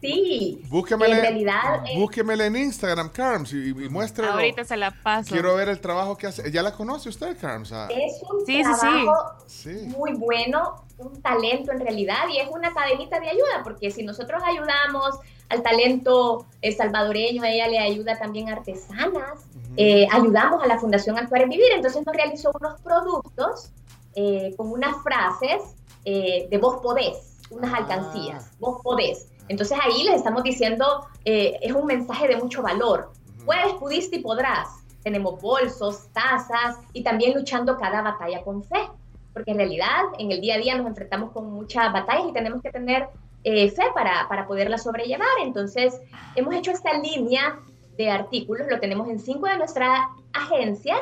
[0.00, 4.32] Sí, Búsquemela, en realidad eh, en Instagram, Carms, y, y muéstrelo.
[4.32, 5.30] Ahorita se la paso.
[5.30, 6.50] Quiero ver el trabajo que hace.
[6.50, 7.70] ¿Ya la conoce usted, Carms?
[7.72, 8.80] Ah, es un Sí, sí, sí.
[8.80, 9.70] trabajo sí.
[9.96, 14.42] muy bueno, un talento en realidad, y es una cadenita de ayuda, porque si nosotros
[14.42, 15.18] ayudamos
[15.50, 19.44] al talento eh, salvadoreño, ella le ayuda también a artesanas,
[19.76, 23.70] eh, ayudamos a la Fundación Actuar en Vivir, entonces nos realizó unos productos
[24.14, 25.60] eh, con unas frases
[26.04, 29.26] eh, de vos podés, unas alcancías, vos podés.
[29.50, 33.10] Entonces ahí les estamos diciendo, eh, es un mensaje de mucho valor.
[33.44, 34.68] Puedes, pudiste y podrás.
[35.02, 38.88] Tenemos bolsos, tazas y también luchando cada batalla con fe.
[39.32, 42.62] Porque en realidad en el día a día nos enfrentamos con muchas batallas y tenemos
[42.62, 43.08] que tener
[43.42, 45.26] eh, fe para, para poderlas sobrellevar.
[45.42, 46.00] Entonces
[46.36, 47.58] hemos hecho esta línea
[47.96, 49.98] de artículos, lo tenemos en cinco de nuestras
[50.32, 51.00] agencias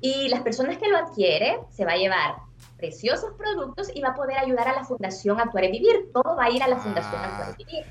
[0.00, 2.43] y las personas que lo adquieren se va a llevar
[2.76, 6.10] preciosos productos y va a poder ayudar a la Fundación Actuar y Vivir.
[6.12, 7.84] Todo va a ir a la Fundación Actuar y Vivir.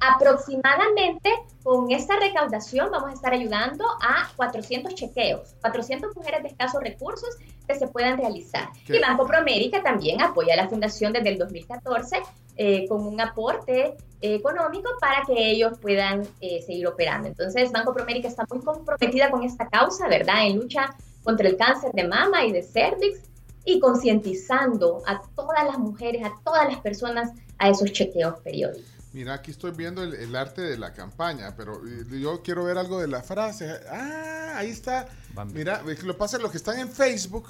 [0.00, 1.30] Aproximadamente
[1.62, 7.36] con esta recaudación vamos a estar ayudando a 400 chequeos, 400 mujeres de escasos recursos
[7.66, 8.68] que se puedan realizar.
[8.86, 8.96] ¿Qué?
[8.96, 12.22] Y Banco Promérica también apoya a la Fundación desde el 2014
[12.58, 17.28] eh, con un aporte eh, económico para que ellos puedan eh, seguir operando.
[17.28, 20.46] Entonces, Banco Promérica está muy comprometida con esta causa, ¿verdad?
[20.46, 23.20] En lucha contra el cáncer de mama y de cervix
[23.66, 28.90] y concientizando a todas las mujeres, a todas las personas a esos chequeos periódicos.
[29.12, 31.80] Mira, aquí estoy viendo el, el arte de la campaña, pero
[32.10, 33.70] yo quiero ver algo de la frase.
[33.90, 35.08] Ah, ahí está.
[35.52, 37.46] Mira, lo pasa los que están en Facebook.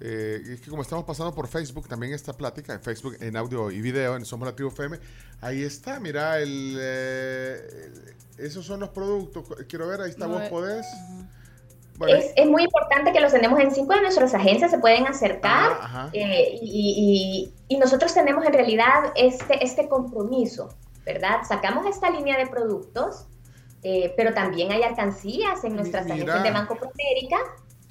[0.00, 3.70] eh, es que como estamos pasando por Facebook, también esta plática en Facebook, en audio
[3.70, 4.98] y video, en Somos la Tribu FM,
[5.42, 7.60] ahí está, mira, el, eh,
[8.38, 9.44] el- esos son los productos.
[9.68, 10.86] Quiero ver, ahí está, No, vos podés.
[12.02, 15.06] Bueno, Es, es muy importante que los tenemos en cinco de nuestras agencias, se pueden
[15.06, 16.10] acercar ajá.
[16.12, 20.68] eh, y, y- y nosotros tenemos en realidad este, este compromiso,
[21.04, 21.42] ¿verdad?
[21.46, 23.26] Sacamos esta línea de productos,
[23.84, 26.14] eh, pero también hay alcancías en nuestras mira.
[26.16, 27.38] agencias de Banco Promérica.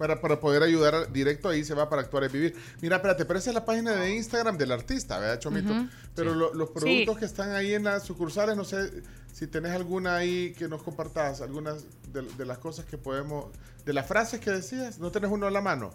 [0.02, 2.56] Para, para poder ayudar directo ahí se va para actuar y vivir.
[2.82, 5.76] Mira, espérate, pero esa es la página de Instagram del artista, ¿verdad, Chomito?
[6.16, 6.40] Pero Sí.
[6.40, 6.74] lo- los Sí.
[6.74, 10.82] productos que están ahí en las sucursales, no sé si tenés alguna ahí que nos
[10.82, 13.46] compartas, algunas de, de las cosas que podemos,
[13.86, 15.92] de las frases que decías, ¿no tenés uno a la mano?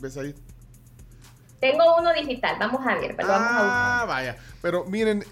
[0.00, 0.34] ¿Ves ahí?
[1.60, 4.00] Tengo uno digital, vamos a ver, pero vamos a buscar.
[4.00, 4.36] Ah, vaya.
[4.62, 5.22] Pero miren,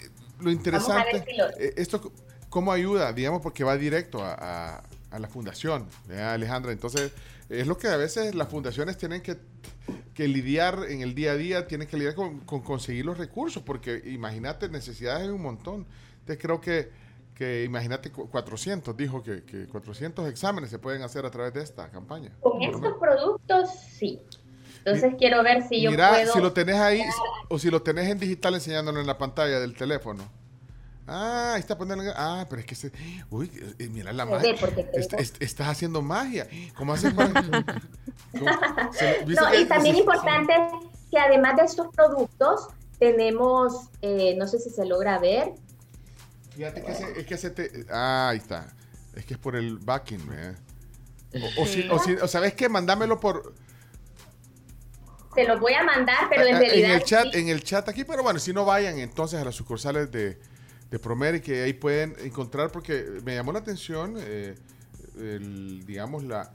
[0.40, 2.12] lo interesante, ver si lo- eh, esto
[2.50, 6.72] cómo ayuda, digamos, porque va directo a, a- a la fundación, ¿verdad, Alejandra.
[6.72, 7.12] Entonces,
[7.48, 9.36] es lo que a veces las fundaciones tienen que,
[10.14, 13.62] que lidiar en el día a día, tienen que lidiar con, con conseguir los recursos,
[13.62, 15.86] porque imagínate, necesidades hay un montón.
[16.20, 16.90] Entonces, creo que,
[17.34, 21.62] que imagínate, cu- 400, dijo que, que 400 exámenes se pueden hacer a través de
[21.62, 22.30] esta campaña.
[22.40, 24.20] Con estos productos, sí.
[24.78, 26.32] Entonces quiero ver si yo Mira, puedo...
[26.34, 27.02] si lo tenés ahí
[27.48, 30.22] o si lo tenés en digital enseñándolo en la pantalla del teléfono.
[31.06, 32.04] Ah, ahí está poniendo.
[32.16, 32.90] Ah, pero es que se.
[33.30, 34.54] Uy, eh, mira la magia.
[35.40, 36.48] estás haciendo magia.
[36.76, 37.32] ¿Cómo haces para.?
[38.32, 38.50] ¿Cómo?
[38.92, 40.52] Se- ¿viste No, que- y también se- importante
[41.10, 42.68] que además de estos productos,
[42.98, 45.52] tenemos, eh, no sé si se logra ver,
[46.56, 47.84] Fíjate que se- es que se te.
[47.90, 48.72] Ah, ahí está.
[49.14, 50.54] Es que es por el backing, ¿eh?
[51.58, 53.54] O, o, si, o, si- o sabes qué, mandámelo por.
[55.34, 56.94] te los voy a mandar, pero en realidad...
[56.94, 57.40] el chat, sí.
[57.40, 60.38] en el chat aquí, pero bueno, si no vayan entonces a las sucursales de,
[60.94, 64.54] de Promer y que ahí pueden encontrar, porque me llamó la atención, eh,
[65.18, 66.52] el, digamos, la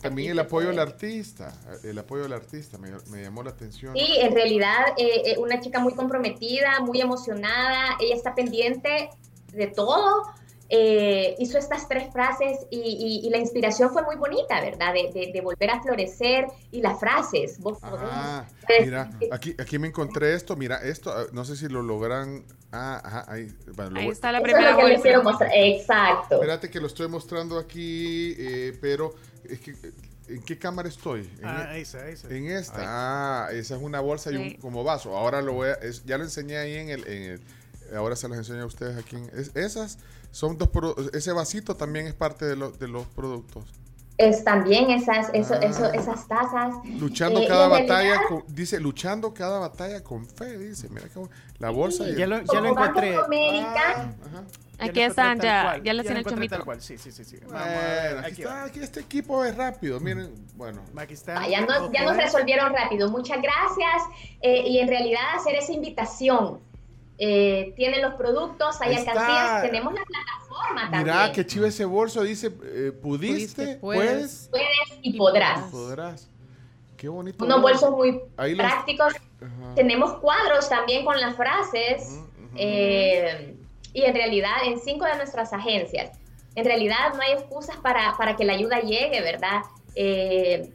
[0.00, 3.96] también el apoyo al artista, el apoyo al artista, me, llamó la atención.
[3.96, 9.08] Sí, en realidad, eh, eh, una chica muy comprometida, muy emocionada, ella está pendiente
[9.52, 10.22] de todo.
[10.70, 14.94] Eh, hizo estas tres frases y, y- y la inspiración fue muy bonita, ¿verdad?
[14.94, 17.58] De, de- de volver a florecer y las frases.
[17.60, 18.00] Vos podés.
[18.10, 21.82] Ah, Entonces, mira, aquí, aquí me encontré esto, mira, esto, ah, no sé si lo
[21.82, 22.44] logran.
[22.72, 23.54] Ah, ajá, ahí.
[23.76, 25.50] bueno, lo Ahí está la primera es que quiero mostrar.
[25.54, 26.36] Exacto.
[26.36, 29.14] Espérate que lo estoy mostrando aquí, eh, pero
[29.48, 29.76] es que,
[30.28, 31.20] ¿en qué cámara estoy?
[31.38, 32.28] En, Ah, esa, esa.
[32.34, 32.78] en esta.
[32.78, 35.16] Ah, esa es una bolsa y un como vaso.
[35.16, 38.28] Ahora lo voy a, es- ya lo enseñé ahí en el, en el- ahora se
[38.28, 39.14] las enseño a ustedes aquí.
[39.16, 39.98] en- es- esas
[40.34, 40.68] son dos,
[41.12, 43.64] ese vasito también es parte de, los de los productos.
[44.16, 45.64] Es también esas, eso, Ah.
[45.64, 46.74] eso, esas tazas.
[47.00, 51.30] Luchando Eh, cada batalla, realidad, con- dice, luchando cada batalla con fe, dice, mira cómo,
[51.58, 52.08] la bolsa.
[52.08, 53.16] y- Ya lo, ya lo encontré.
[53.16, 54.06] Ah,
[54.78, 56.56] Aquí lo están, ya, ya lo lo tiene el chomito.
[56.56, 57.24] tal cual, Sí, sí, sí.
[57.24, 57.38] sí.
[57.44, 59.98] Bueno, ver, aquí aquí está, aquí este equipo es rápido.
[60.00, 60.82] Miren, bueno.
[60.96, 61.40] Aquí está.
[61.40, 63.10] Ah, Ya nos, ya nos resolvieron rápido.
[63.10, 64.02] Muchas gracias.
[64.42, 66.60] Eh, y en realidad hacer esa invitación.
[67.18, 71.04] Eh, tienen los productos, hay alcancías, tenemos la plataforma también.
[71.04, 72.22] Mira, qué chivo ese bolso.
[72.22, 75.70] Dice, eh, pudiste, Pudiste, puedes, Puedes y podrás.
[75.70, 76.28] podrás.
[76.96, 77.44] Qué bonito.
[77.44, 79.12] Unos bolsos muy Ahí prácticos.
[79.76, 82.18] Tenemos cuadros también con las frases.
[82.56, 83.56] eh,
[83.92, 86.18] y en realidad en cinco de nuestras agencias.
[86.56, 89.62] En realidad no hay excusas para, para que la ayuda llegue, ¿verdad?
[89.94, 90.72] Eh,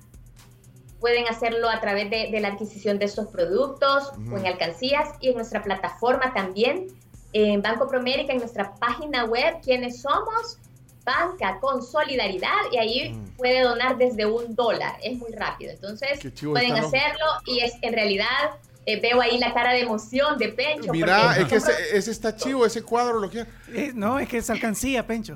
[0.99, 5.29] pueden hacerlo a través de, de la adquisición de estos productos o en alcancías y
[5.29, 6.87] en nuestra plataforma también.
[7.31, 10.57] En Banco Promérica, en nuestra página web, ¿quiénes somos?
[11.05, 14.97] Banca con solidaridad y ahí puede donar desde un dólar.
[15.01, 15.71] Es muy rápido.
[15.71, 16.87] Entonces pueden está, ¿no?
[16.87, 18.51] hacerlo y es en realidad
[18.85, 20.91] eh, veo ahí la cara de emoción de Pencho.
[20.91, 23.45] Mira, es que ese, ese está chivo, ese cuadro lo que.
[23.69, 25.35] Eh, no, es que es alcancía, Pencho.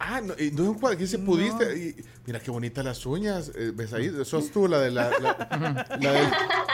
[0.00, 1.76] Ah, no, y no es un cuadro, que dice pudiste.
[1.76, 1.96] Y,
[2.26, 3.50] mira qué bonitas las uñas.
[3.56, 4.12] eh, ¿Ves ahí?
[4.24, 6.30] Sos tú la de la, la, la del,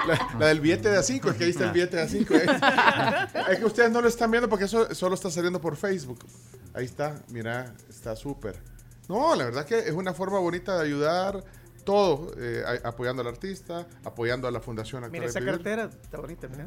[0.08, 1.30] la- la del billete de A5.
[1.30, 3.48] Es que ahí está el billete de A5.
[3.50, 6.18] Es que ustedes no lo están viendo porque eso solo está saliendo por Facebook.
[6.74, 8.56] Ahí está, mira, está súper.
[9.08, 11.42] No, la verdad que es una forma bonita de ayudar.
[11.84, 16.48] Todo, eh, a- apoyando al artista, apoyando a la Fundación Mira, esa cartera está bonita,
[16.48, 16.64] mira.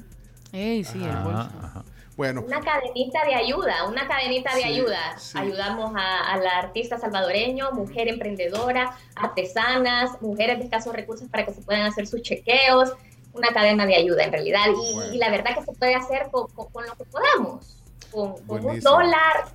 [0.51, 1.49] Ey, sí, el bolso.
[1.61, 1.83] ajá.
[2.17, 5.17] Bueno, Una cadenita de ayuda, una cadenita de Sí, ayuda.
[5.19, 5.37] sí.
[5.37, 11.53] Ayudamos a, a la artista salvadoreño, mujer emprendedora, artesanas, mujeres de escasos recursos para que
[11.53, 12.91] se puedan hacer sus chequeos.
[13.33, 14.65] Una cadena de ayuda en realidad.
[14.69, 15.13] Y, Bueno.
[15.13, 17.77] y la verdad que se puede hacer con, con- con lo que podamos.
[18.09, 19.51] Con, con un dólar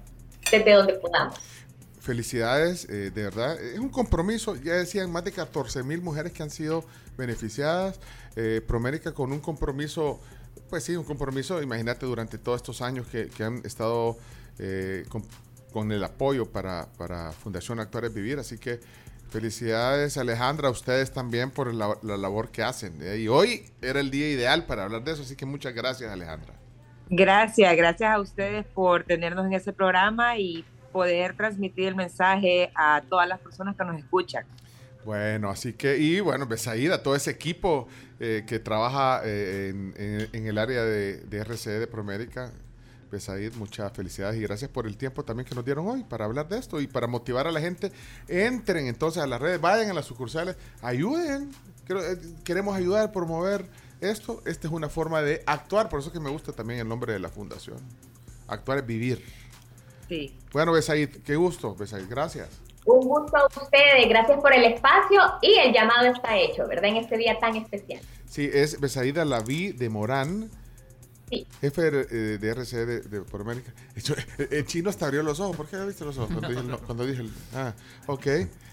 [0.51, 1.35] desde donde podamos.
[2.01, 3.61] Felicidades, eh, de verdad.
[3.61, 6.85] Es un compromiso, ya decían, más de 14 mil mujeres que han sido
[7.17, 7.99] beneficiadas.
[8.37, 10.21] Eh, Promérica con un compromiso,
[10.73, 14.17] pues sí, un compromiso, imagínate, durante todos estos años que, han estado
[14.59, 15.05] eh,
[15.71, 18.39] con, el apoyo para, para Fundación Actuales Vivir.
[18.39, 18.81] Así que
[19.29, 23.03] felicidades, Alejandra, a ustedes también por la, la labor que hacen.
[23.03, 26.11] eh, y hoy era el día ideal para hablar de eso, así que muchas gracias,
[26.11, 26.55] Alejandra.
[27.11, 33.03] Gracias, gracias a ustedes por tenernos en este programa y poder transmitir el mensaje a
[33.11, 34.47] todas las personas que nos escuchan.
[35.05, 37.89] Bueno, así que, y bueno, Besaid, a todo ese equipo
[38.21, 42.53] eh, que trabaja eh, en, en- en el área de, de RCE de Promérica.
[43.11, 46.49] Besaid, muchas felicidades y gracias por el tiempo también que nos dieron hoy para hablar
[46.49, 47.93] de esto y para motivar a la gente.
[48.27, 51.51] Entren entonces a las redes, vayan a las sucursales, ayuden.
[51.91, 53.67] Eh, Queremos ayudar, promover
[54.01, 54.41] esto.
[54.47, 57.13] Esta es una forma de actuar, por eso es que me gusta también el nombre
[57.13, 57.77] de la fundación.
[58.49, 59.23] Actuar es vivir.
[60.09, 60.35] Sí.
[60.53, 62.49] Bueno, Besaid, qué gusto, Besaid, gracias.
[62.85, 66.87] Un gusto a ustedes, gracias por el espacio y el llamado está hecho, ¿verdad?
[66.87, 68.01] En este día tan especial.
[68.29, 70.51] Sí, es Besaida Laví de Morán.
[71.31, 71.47] Sí.
[71.63, 73.73] Jefe de, eh, de RCE de, de por América.
[74.39, 75.57] El, el chino hasta abrió los ojos.
[75.57, 76.29] ¿Por qué abriste los ojos?
[76.31, 77.73] Cuando dije, el no- cuando dije el- ah,
[78.07, 78.27] ok.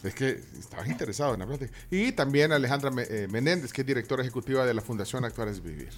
[0.04, 1.72] Es que estabas interesado en la plática.
[1.90, 5.90] Y también Alejandra eh, Menéndez, que es directora ejecutiva de la Fundación Actuales Vivir.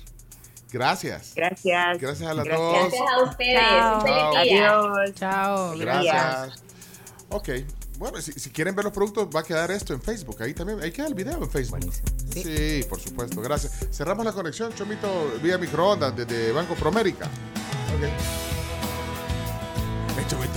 [0.71, 1.33] Gracias.
[1.35, 1.99] Gracias.
[1.99, 2.59] Gracias a las Gracias.
[2.73, 2.81] dos.
[2.83, 3.59] Gracias a ustedes.
[3.59, 3.95] Chao.
[3.95, 4.43] Un feliz Chao.
[4.43, 4.69] día.
[4.69, 5.13] Adiós.
[5.15, 5.77] Chao.
[5.77, 6.63] Gracias.
[7.29, 7.49] Ok.
[8.01, 10.41] Bueno, si, si quieren ver los productos, va a quedar esto en Facebook.
[10.41, 11.79] Ahí también, ahí queda el video en Facebook.
[12.33, 12.83] Sí.
[12.89, 13.39] por supuesto.
[13.41, 13.73] Gracias.
[13.91, 15.07] Cerramos la conexión, Chomito,
[15.43, 17.25] vía microondas desde Banco Promérica.
[17.25, 18.09] Ok.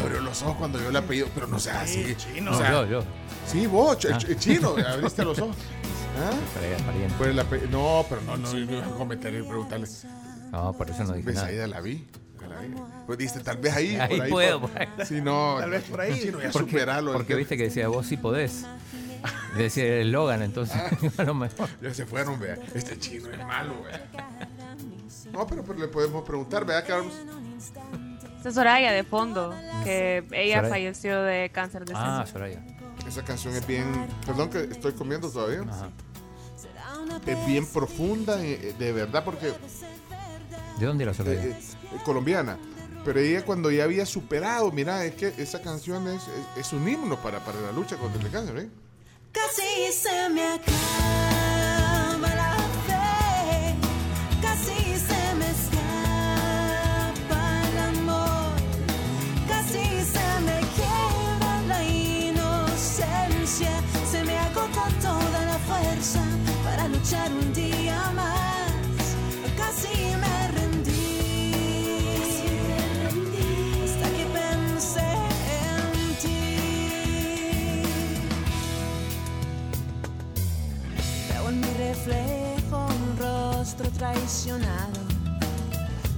[0.02, 2.14] Abrió los ojos cuando yo le apellido, pero no sea así.
[2.16, 2.52] chino.
[2.52, 3.04] O sea, No, yo, yo.
[3.46, 4.18] Sí, vos, ch- Ah.
[4.18, 5.56] ch- chino, abriste los ojos.
[6.18, 6.30] ¿Ah?
[7.18, 9.86] Pues no, pero no, no, no, no cometerle y preguntarle.
[10.50, 12.74] No, por eso no dije Ves ahí.
[13.06, 13.96] Pues diste, tal vez ahí.
[13.96, 14.88] Ahí por puedo, por- por ahí.
[15.06, 15.56] Sí, no.
[15.60, 16.20] Tal vez por ahí.
[16.20, 17.12] Chino, ya Porque, superalo.
[17.12, 18.64] porque viste que decía vos sí podés.
[19.56, 20.76] Decía el eslogan, entonces
[21.18, 21.68] a lo mejor.
[21.80, 22.58] Ya se fueron, vea.
[22.74, 24.06] Este chino es malo, vea.
[25.32, 27.14] No, pero, pero le podemos preguntar, vea, vamos-
[28.36, 30.68] Esta es Soraya de fondo, que ella Soraya.
[30.68, 32.00] falleció de cáncer de seno.
[32.04, 32.62] Ah, Soraya.
[33.08, 33.86] Esa canción es bien.
[34.26, 35.62] Perdón que estoy comiendo todavía.
[37.26, 39.52] Es bien profunda, eh, de verdad, porque.
[40.78, 41.42] ¿De dónde era Soraya?
[41.42, 41.73] eh, eh,
[42.04, 42.58] colombiana.
[43.04, 46.88] Pero ella cuando ya había superado, mira, es que esa canción es, es, es un
[46.88, 48.68] himno para, para la lucha contra el cáncer, ¿eh?
[49.30, 52.56] Casi se me acaba la
[52.86, 53.74] fe,
[54.40, 58.54] casi se me escapa el amor,
[59.48, 63.72] casi se me quiebra la inocencia,
[64.10, 66.22] se me agota toda la fuerza
[66.64, 67.52] para luchar un
[83.92, 84.92] Traicionado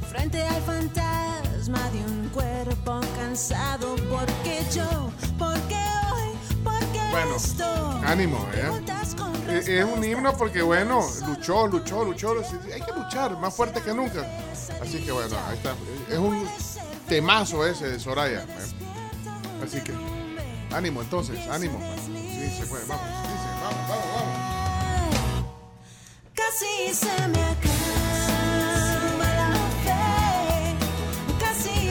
[0.09, 3.97] frente al fantasma de un cuerpo cansado.
[4.09, 5.77] Porque yo, porque
[6.13, 6.31] hoy,
[6.65, 8.01] porque Bueno, esto.
[8.05, 8.83] ánimo, ¿eh?
[9.17, 12.35] Con Es un himno porque, bueno, luchó, luchó, luchó.
[12.73, 14.25] Hay que luchar, más fuerte que nunca.
[14.81, 15.75] Así que, bueno, ahí está.
[16.11, 16.49] Es un
[17.09, 18.43] temazo ese de Soraya.
[18.43, 19.65] ¿eh?
[19.65, 19.93] Así que,
[20.75, 21.79] ánimo entonces, ánimo.
[22.07, 24.36] Sí, se puede, vamos, dice, vamos, vamos, vamos.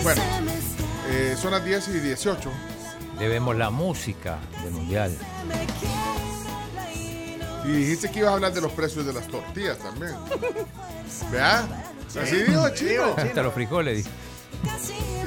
[0.04, 0.86] Bueno, se me escapa.
[1.10, 2.52] eh, son las 10 y 18.
[3.20, 5.18] Debemos la música del mundial.
[7.64, 10.14] Y dijiste que ibas a hablar de los precios de las tortillas también.
[11.32, 11.68] ¿Vea?
[12.22, 13.16] Así dijo Chino.
[13.18, 14.06] Hasta los frijoles.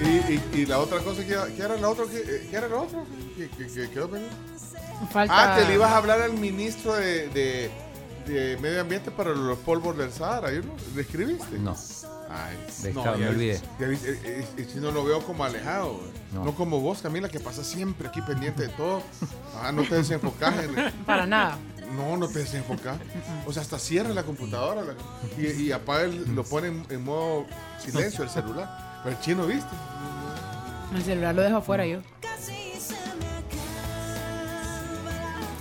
[0.00, 2.04] Y, y- y la otra cosa, que, ¿qué era la otra?
[2.10, 3.00] ¿Qué, eh, qué era la otra?
[3.36, 4.36] ¿Qué, qué- qué quedó pendiente?
[5.12, 7.70] Falta- Ah, que le ibas a hablar al ministro de, de-
[8.28, 10.52] de Medio Ambiente para los polvos del Sahara.
[10.52, 10.74] ¿yo no?
[10.94, 11.58] ¿Le escribiste?
[11.58, 11.76] No.
[12.30, 13.54] Ay, Dejado, me ya olvidé.
[13.54, 15.98] eh, eh, eh, si no lo veo como alejado.
[16.32, 16.44] No.
[16.44, 16.54] No.
[16.54, 19.02] como vos, Camila, que pasa siempre aquí pendiente de todo.
[19.62, 20.54] Ah, no te desenfocás.
[20.62, 21.56] en- Para nada.
[21.96, 22.98] No, no te desenfocás.
[23.46, 24.94] O sea, hasta cierra la computadora la-
[25.42, 27.46] y, y apaga, el- lo pone en, en modo
[27.78, 29.00] silencio el celular.
[29.02, 29.70] Pero el chino, ¿viste?
[30.94, 32.00] El celular lo dejo afuera yo.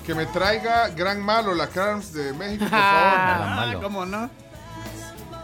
[0.08, 3.84] Que me traiga Gran Malo, la Carms de México, por Ah, favor.
[3.84, 4.30] ¿Cómo no?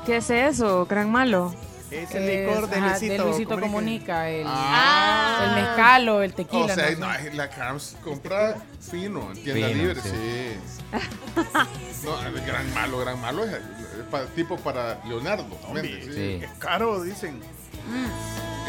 [0.06, 0.85] ¿Qué es eso?
[0.85, 1.53] Gran malo.
[1.92, 3.67] Es el licor de ajá, Luisito, Luisito Comunica.
[4.24, 4.30] Comunica.
[4.30, 5.43] el, Ah.
[5.45, 6.66] el mezcal o el tequila.
[6.66, 10.09] O sea, no no, la Carms compra fino, en tienda Fino, libre, sí.
[10.09, 12.06] sí.
[12.06, 13.59] No, el Gran Malo, Gran Malo es, es
[14.09, 15.45] pa- tipo para Leonardo.
[15.82, 16.00] Sí.
[16.11, 16.40] Sí.
[16.42, 17.42] Es caro, dicen.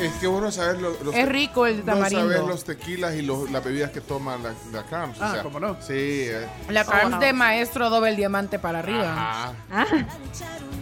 [0.01, 2.23] Es que bueno saber lo- los, Es rico el no tamarindo.
[2.29, 5.19] saber los tequilas y los- las bebidas que toma la, la Carms.
[5.21, 5.77] Ah, o sea, ¿cómo no?
[5.81, 5.93] Sí.
[5.95, 9.13] eh, La carne de maestro doble el diamante para arriba.
[9.13, 9.53] ajá.
[9.71, 9.87] Ah,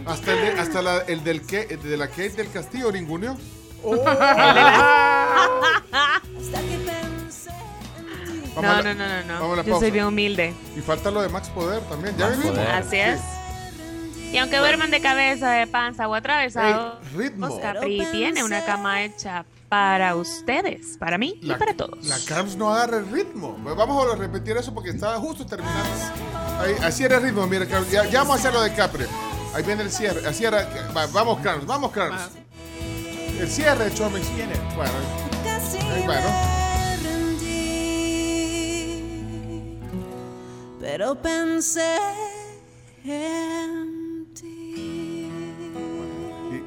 [0.07, 2.91] Hasta, el, de- hasta la, el del que, el de la Kate del Castillo.
[8.55, 9.55] No, a la- no, no, no, no.
[9.55, 9.79] la Yo pausa.
[9.85, 10.53] soy bien humilde.
[10.77, 12.15] Y falta lo de Max Poder también.
[12.17, 12.39] Ya Max.
[12.45, 12.71] Poder.
[12.71, 13.19] Así es.
[14.33, 17.59] Y aunque duerman de cabeza, de panza o atravesados, Ey, ritmo.
[17.61, 22.03] Capri tiene una cama hecha para ustedes, para mí y La, para todos.
[22.07, 23.55] la Carms no agarra el ritmo.
[23.63, 25.87] Vamos a repetir eso porque estaba justo terminando.
[26.59, 27.91] Ahí, así era el ritmo, mira, Carms.
[27.91, 29.05] Ya, ya vamos a hacer lo de Capri.
[29.53, 30.27] Ahí viene el cierre.
[30.27, 30.67] Así era.
[30.97, 32.31] va, vamos, Carms, vamos, Carms.
[33.39, 34.27] El cierre, Chomix.
[34.75, 34.91] Bueno,
[35.93, 36.27] ahí, bueno.
[40.79, 41.97] Pero pensé
[43.05, 43.92] en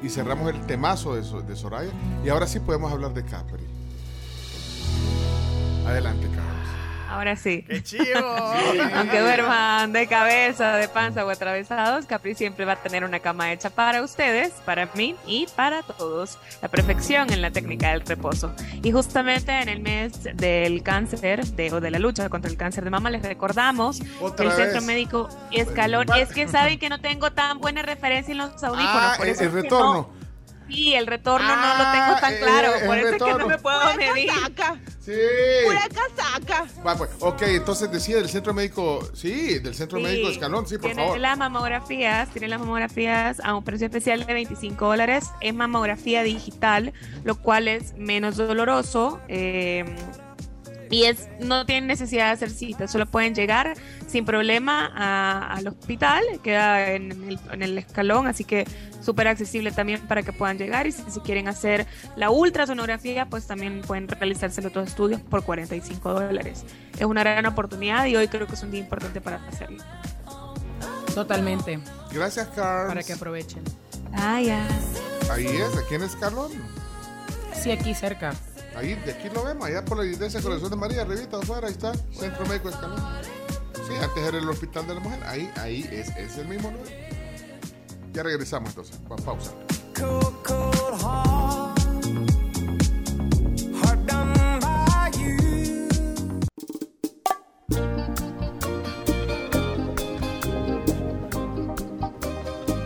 [0.03, 1.91] Y, cerramos el temazo de, de Soraya.
[2.23, 3.65] Y ahora sí podemos hablar de Capri.
[5.85, 6.56] Adelante, Carms.
[7.09, 7.63] Ahora sí.
[7.67, 8.53] ¡Qué chivo!
[8.95, 13.51] Aunque duerman de cabeza, de panza o atravesados, Capri siempre va a tener una cama
[13.53, 16.37] hecha para ustedes, para mí y para todos.
[16.61, 18.53] La perfección en la técnica del reposo.
[18.83, 22.83] Y justamente en el mes del cáncer de, o de la lucha contra el cáncer
[22.83, 24.81] de mama, les recordamos Otra el Centro.
[24.81, 26.07] Médico Escalón.
[26.17, 28.89] Es que saben que no tengo tan buena referencia en los audífonos.
[29.01, 29.93] Ah, por eso el retorno.
[30.11, 30.16] no-
[30.67, 32.75] Sí, el retorno no Ah, lo tengo tan eh, claro.
[32.75, 34.29] el por eso es que no me puedo medir.
[34.99, 35.13] Sí.
[35.65, 36.65] Pura casaca.
[36.85, 40.03] Va, pues, ok, entonces decía del centro médico, sí, del centro Sí.
[40.03, 41.19] médico de Escalón, sí, por Tienen favor.
[41.19, 45.25] las mamografías, tienen las mamografías a un precio especial de 25 dólares.
[45.39, 46.91] Es mamografía digital,
[47.23, 49.21] lo cual es menos doloroso.
[49.29, 49.85] eh,
[50.89, 53.73] y es no tienen necesidad de hacer cita, solo pueden llegar
[54.07, 58.65] sin problema a- al hospital, queda en el, en el escalón, así que
[59.01, 60.85] súper accesible también para que puedan llegar.
[60.87, 61.85] Y si, si quieren hacer
[62.15, 66.63] la ultrasonografía, pues también pueden realizarse los otros estudios por 45 dólares.
[66.97, 69.83] Es una gran oportunidad y hoy creo que es un día importante para hacerlo.
[71.13, 71.79] Totalmente.
[72.13, 72.87] Gracias, Carl.
[72.87, 73.63] Para que aprovechen.
[74.13, 74.67] Ah, ya.
[75.31, 76.51] Ahí es, aquí en Escalón.
[77.53, 78.33] Sí, aquí cerca.
[78.77, 81.73] Ahí, de aquí lo vemos, allá por la iglesia Corazón de María, arribita afuera, ahí
[81.73, 83.01] está, Centro Médico Escalón.
[83.73, 86.87] Sí, antes era el Hospital de la Mujer, ahí, ahí es, es el mismo lugar.
[88.13, 89.51] Ya regresamos entonces, pa- pausa.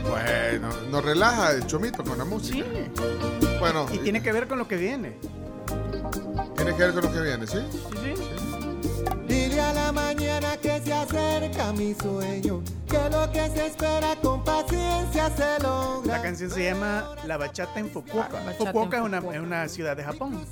[0.10, 2.66] Bueno, nos relaja el chomito con la música.
[3.60, 5.18] Bueno, Y tiene que ver con lo que viene.
[6.56, 7.60] Tiene que ver con lo que viene, ¿sí?
[7.72, 8.51] Sí, sí.
[9.28, 14.44] Dile a la mañana que se acerca mi sueño, que lo que se espera con
[14.44, 16.18] paciencia se logra.
[16.18, 18.28] La canción se llama La Bachata en Fukuoka.
[18.44, 20.46] Bachata Fukuoka es una, es una ciudad de Japón.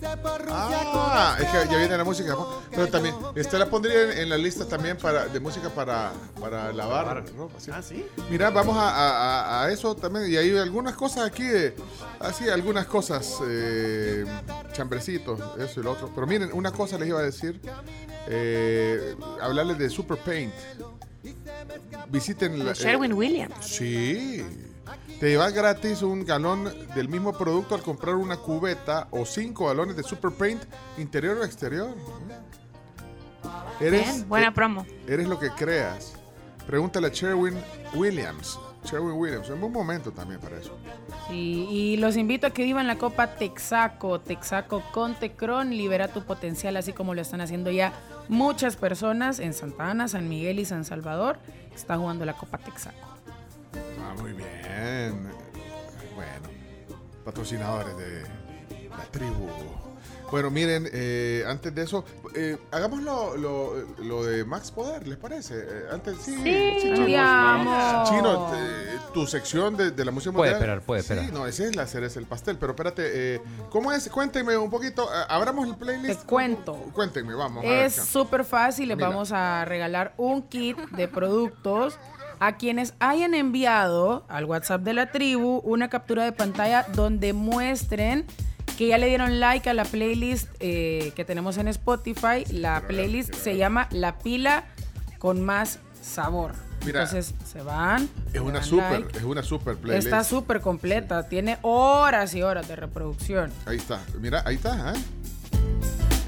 [0.50, 2.30] Ah, es que ya viene la música.
[2.32, 2.62] ¿no?
[2.72, 6.72] Pero también, esta la pondría en, en la lista también para, de música para, para
[6.72, 7.60] lavar ropa.
[7.60, 7.72] ¿sí?
[7.74, 8.06] Ah, sí.
[8.30, 10.32] Mira, vamos a, a- a eso también.
[10.32, 11.48] Y hay algunas cosas aquí,
[12.20, 14.26] así, algunas cosas, eh,
[14.72, 16.10] chambrecitos, eso y lo otro.
[16.16, 17.60] Pero miren, una cosa les iba a decir,
[18.28, 20.54] eh, hablarles de Super Paint.
[22.10, 22.74] Visiten la...
[22.74, 23.66] Sherwin eh, Williams.
[23.66, 24.44] Sí.
[25.20, 29.96] Te llevas gratis un galón del mismo producto al comprar una cubeta o cinco galones
[29.96, 30.64] de Super Paint
[30.98, 31.96] interior o exterior.
[33.80, 34.86] Eres, Bien, buena promo.
[35.08, 36.14] Eres lo que creas.
[36.66, 37.56] Pregúntale a Sherwin
[37.94, 38.60] Williams.
[38.84, 40.78] Sherwin Williams, en buen momento también para eso.
[41.28, 46.24] Sí, y los invito a que vivan la Copa Texaco, Texaco con Tecron, libera tu
[46.24, 47.94] potencial, así como lo están haciendo ya
[48.30, 51.40] muchas personas en Santa Ana, San Miguel y San Salvador.
[51.76, 52.98] Está jugando la Copa Texaco.
[54.02, 55.30] Ah, muy bien.
[56.16, 56.50] Bueno,
[57.24, 58.22] patrocinadores de
[58.90, 59.48] la tribu.
[60.32, 65.18] Bueno, miren, eh, antes de eso, eh, hagamos lo, lo- lo de Max Poder, ¿les
[65.18, 65.56] parece?
[65.58, 66.96] Eh, antes, sí, Sí, Chino.
[66.98, 68.04] andiamo.
[68.08, 70.78] Chino, eh, tu sección de, de la música Puede mundial.
[70.80, 71.34] esperar, puede Sí, esperar.
[71.34, 73.42] no, ese es la cereza del pastel, pero espérate, eh,
[73.72, 74.08] ¿cómo es?
[74.10, 76.22] Cuéntenme un poquito, eh, abramos el playlist.
[76.22, 76.74] Te cuento.
[76.94, 77.66] Cuéntenme, vamos.
[77.66, 81.98] Es súper fácil, les vamos a regalar un kit de productos
[82.40, 88.26] a quienes hayan enviado al WhatsApp de la tribu una captura de pantalla donde muestren
[88.80, 92.46] que ya le dieron like a la playlist eh, que tenemos en Spotify.
[92.50, 94.64] La playlist se llama La pila
[95.18, 96.54] con más sabor.
[96.86, 98.08] Mira, Entonces se van.
[98.32, 99.18] Es una super, like.
[99.18, 100.06] es una super playlist.
[100.06, 103.52] Está súper completa, tiene horas y horas de reproducción.
[103.66, 104.94] Ahí está, mira, ahí está.
[104.94, 105.00] ¿eh?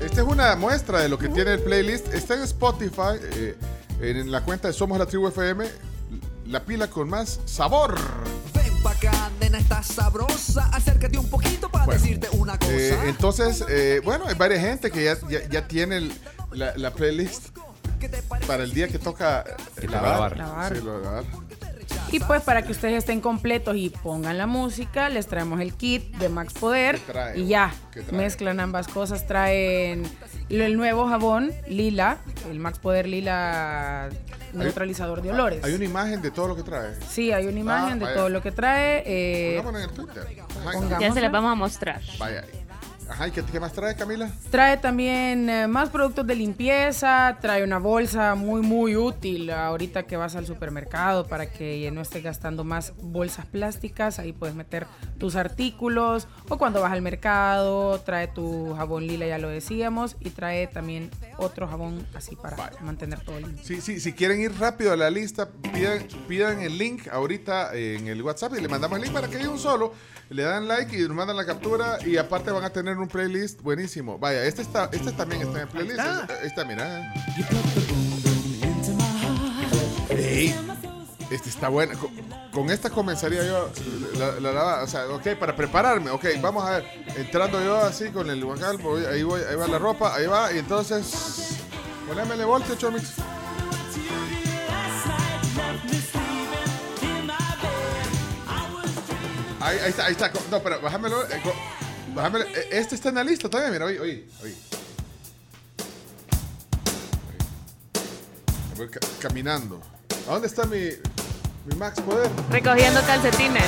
[0.01, 2.13] Esta es una muestra de lo que tiene el playlist.
[2.13, 3.55] Está en Spotify, eh,
[4.01, 5.63] en la cuenta de Somos la Tribu FM,
[6.47, 7.95] la pila con más sabor.
[9.39, 10.65] Nena, está sabrosa.
[10.73, 12.71] Acércate un poquito para decirte una cosa.
[12.71, 16.13] Eh, entonces, eh, bueno, hay varias gente que ya, ya, ya tiene el-
[16.51, 17.47] la, la playlist
[18.45, 19.43] para el día que toca
[19.77, 20.37] eh, lavar.
[20.37, 20.75] lavar.
[20.77, 21.23] Sí, lo lavar.
[22.11, 26.03] Y pues para que ustedes estén completos y pongan la música, les traemos el kit
[26.17, 27.39] de Max Poder ¿Qué trae?
[27.39, 28.17] y ya, ¿Qué trae?
[28.17, 30.03] mezclan ambas cosas, traen
[30.49, 32.17] el nuevo jabón lila,
[32.49, 34.09] el Max Poder lila
[34.53, 35.63] neutralizador de olores.
[35.63, 36.93] Hay una imagen de todo lo que trae.
[37.09, 38.15] Sí, hay una imagen Ah, de vaya.
[38.17, 39.03] todo lo que trae.
[39.05, 40.23] eh, Pongámoslo en el Twitter.
[40.49, 40.99] Ajá, Pongámoslo.
[40.99, 42.01] Ya se las vamos a mostrar.
[42.19, 42.43] Vaya.
[43.11, 44.31] Ajá, ¿y qué, qué más trae, Camila?
[44.51, 50.15] Trae también eh, más productos de limpieza, trae una bolsa muy muy útil ahorita que
[50.15, 54.87] vas al supermercado para que no estés gastando más bolsas plásticas, ahí puedes meter
[55.19, 60.29] tus artículos o cuando vas al mercado, trae tu jabón lila, ya lo decíamos, y
[60.29, 63.61] trae también otro jabón así para mantener todo limpio.
[63.61, 68.07] Sí, sí, si quieren ir rápido a la lista, pidan, pidan el link ahorita en
[68.07, 69.91] el WhatsApp y le mandamos el link para que llegue un solo.
[70.31, 73.61] Le dan like y nos mandan la captura y aparte van a tener un playlist
[73.61, 74.17] buenísimo.
[74.17, 75.99] Vaya, este está, este también está en el playlist.
[75.99, 77.13] Ahí está, mira.
[80.09, 80.55] Ey,
[81.29, 81.99] este está bueno.
[81.99, 82.11] Con,
[82.53, 83.69] con esta comenzaría yo
[84.17, 86.85] la, la, la- o sea, ok, para prepararme, ok, vamos a ver,
[87.17, 90.51] entrando yo así con el guacal, voy- ahí voy, ahí va la ropa, ahí va,
[90.53, 91.57] y entonces,
[92.07, 93.15] ponémele bolsa, Chomix.
[99.61, 100.31] Ahí, ahí está, ahí está.
[100.49, 101.23] No, pero bájamelo.
[101.29, 101.41] eh,
[102.15, 102.45] bájamelo.
[102.45, 104.55] Eh, Este está en la lista también, mira, oye, oye, oye.
[108.77, 109.81] Voy ca- caminando.
[110.27, 110.89] ¿A dónde está mi,
[111.65, 112.29] mi Max Poder?
[112.49, 113.63] Recogiendo calcetines.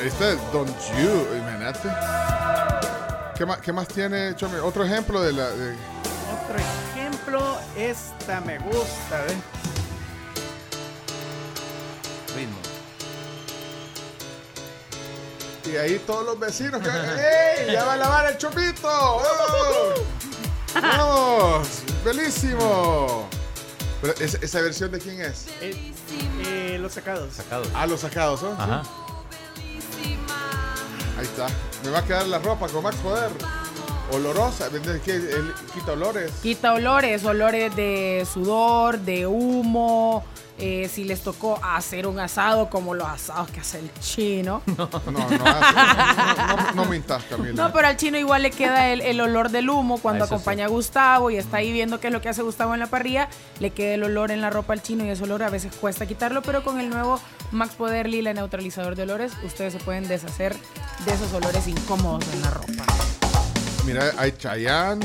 [0.00, 1.88] Ahí está Don't You, imagínate.
[3.36, 4.58] ¿Qué más, qué más tiene, Chome?
[4.60, 5.48] Otro ejemplo de la...
[5.50, 7.01] de- Otro ejemplo,
[7.76, 9.36] esta me gusta, ¿ves?
[12.34, 12.58] Ritmo.
[15.64, 16.88] y ahí todos los vecinos que...
[16.88, 17.72] ¡Ey!
[17.72, 18.88] ¡Ya va a lavar el chupito!
[18.88, 19.94] ¡Oh!
[20.74, 21.68] ¡Vamos!
[22.04, 23.28] ¡Bellísimo!
[24.00, 25.46] Pero ¿esa, esa versión de quién es?
[25.60, 25.94] Eh,
[26.44, 27.34] eh, los sacados.
[27.34, 27.68] Sacados.
[27.74, 28.60] Ah, los sacados, ¿son?
[28.60, 28.82] Ajá.
[31.18, 31.46] Ahí está.
[31.84, 33.30] Me va a quedar la ropa con Max Poder.
[34.12, 34.66] Olorosa.
[34.66, 36.30] Él quita olores.
[36.42, 40.22] Quita olores, olores de sudor, de humo,
[40.58, 44.62] eh, si les tocó hacer un asado como los asados que hace el chino.
[44.76, 47.54] No, no, no, no, no mintas, Camila.
[47.54, 50.34] No, pero al chino igual le queda el, el olor del humo cuando Ah, Eso
[50.34, 52.86] acompaña a Gustavo y está ahí viendo qué es lo que hace Gustavo en la
[52.88, 53.28] parrilla.
[53.60, 56.06] Le queda el olor en la ropa al chino y ese olor a veces cuesta
[56.06, 57.18] quitarlo, pero con el nuevo
[57.50, 60.54] Max Poder Lila neutralizador de olores, ustedes se pueden deshacer
[61.06, 62.84] de esos olores incómodos en la ropa.
[63.84, 65.04] Mira, hay Chayanne.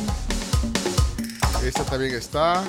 [1.64, 2.64] Esta también está.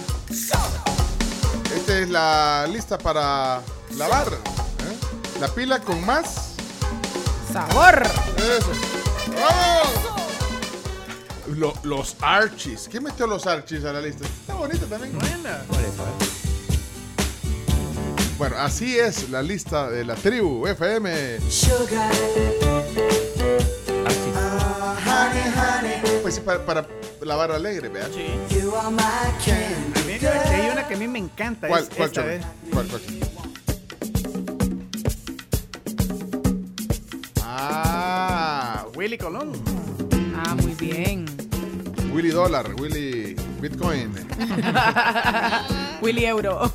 [1.74, 3.60] Esta es la lista para
[3.96, 4.28] lavar.
[4.28, 5.38] ¿eh?
[5.40, 6.54] La pila con más
[7.52, 8.02] sabor.
[8.36, 8.72] Eso.
[9.34, 9.88] ¡Vamos!
[11.58, 12.88] Lo- los Archies.
[12.90, 14.24] ¿Quién metió los Archies a la lista?
[14.24, 15.16] Está bonita también.
[15.18, 15.62] Buena.
[18.38, 21.38] Bueno, así es la lista de la tribu FM.
[26.22, 26.86] Pues sí, para, para
[27.22, 28.10] lavar alegre, vean.
[30.06, 31.68] Mira, que hay una que a mí me encanta.
[31.68, 32.34] ¿Cuál, es cuál, esta?
[32.34, 32.40] ¿eh?
[32.72, 33.02] ¿Cuál, cuál?
[37.60, 39.52] Ah, Willy Colón.
[40.36, 41.24] Ah, muy bien.
[42.12, 44.12] Willy Dólar, Willy Bitcoin.
[46.02, 46.70] Willy Euro.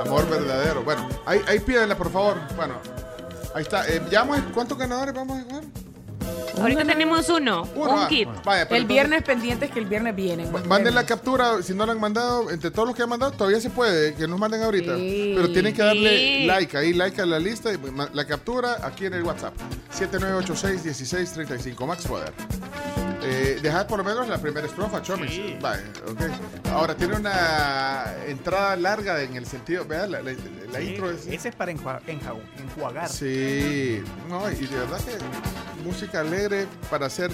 [0.00, 0.82] Amor verdadero.
[0.82, 2.36] Bueno, ahí, ahí pídenla, por favor.
[2.56, 2.74] Bueno,
[3.54, 3.88] ahí está.
[3.88, 5.64] Eh, ya vamos a- ¿Cuántos ganadores vamos a jugar?
[6.60, 8.24] Ahorita tenemos uno, Uno, un ah, kit.
[8.26, 8.42] bueno.
[8.44, 10.50] Vaya, pero El entonces- viernes pendientes que el viernes vienen.
[10.66, 13.60] Manden la captura, si no la han mandado, entre todos los que han mandado, todavía
[13.60, 14.96] se puede, que nos manden ahorita.
[14.96, 15.34] Sí.
[15.36, 16.46] Pero tienen que darle Sí.
[16.46, 19.54] like, ahí like a la lista, y ma- la captura aquí en el WhatsApp.
[19.96, 22.32] 7986-1635, Max Poder.
[23.22, 25.60] Eh, dejad por lo menos la primera estrofa, Chomix.
[25.60, 26.20] Vale, ok.
[26.72, 31.26] Ahora, tiene una entrada larga en el sentido, vean, la, la- la Sí, intro es...
[31.26, 33.08] Ese es para enjua- enjau- enjuagar.
[33.08, 37.30] Sí, no, y de verdad que música alegre para hacer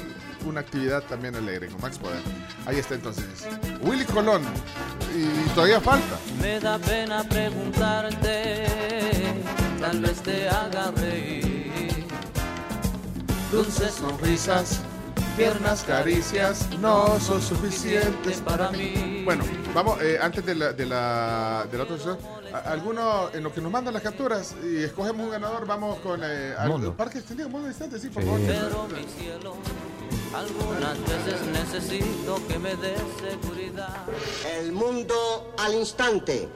[0.47, 2.21] una actividad también alegre con Max Poder.
[2.67, 3.25] Ahí está entonces.
[3.83, 4.43] Willy Colón.
[5.17, 6.17] Y todavía falta.
[6.41, 8.67] Me da pena preguntarte,
[9.81, 12.05] tal vez te haga reír.
[13.51, 14.81] Dulces sonrisas,
[15.37, 19.23] Piernas, caricias, no son suficientes para mí.
[19.25, 19.43] Bueno,
[19.75, 22.19] vamos, eh, antes de la, de la, de la otra sesión,
[22.53, 26.21] a- alguno en lo que nos mandan las capturas y escogemos un ganador, vamos con
[26.23, 26.95] eh, al, Mundo.
[26.97, 28.29] parque extendido, mundo distante, sí, por Sí.
[28.29, 28.43] favor.
[28.47, 29.57] Pero mi cielo,
[30.35, 34.05] algunas veces necesito que me des seguridad.
[34.61, 36.49] El mundo al instante.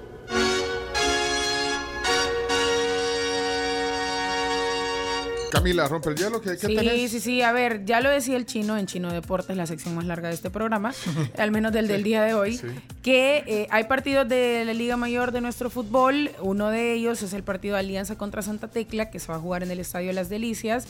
[5.50, 7.10] Camila, rompe el hielo, ¿qué, qué Sí, tenés?
[7.10, 7.42] sí, sí.
[7.42, 10.34] A ver, ya lo decía el chino en Chino Deportes, la sección más larga de
[10.34, 10.92] este programa,
[11.38, 12.60] al menos del del día de hoy,
[13.02, 16.30] que eh, hay partidos de la Liga Mayor de nuestro fútbol.
[16.40, 19.40] Uno de ellos es el partido de Alianza contra Santa Tecla, que se va a
[19.40, 20.86] jugar en el Estadio Las Delicias.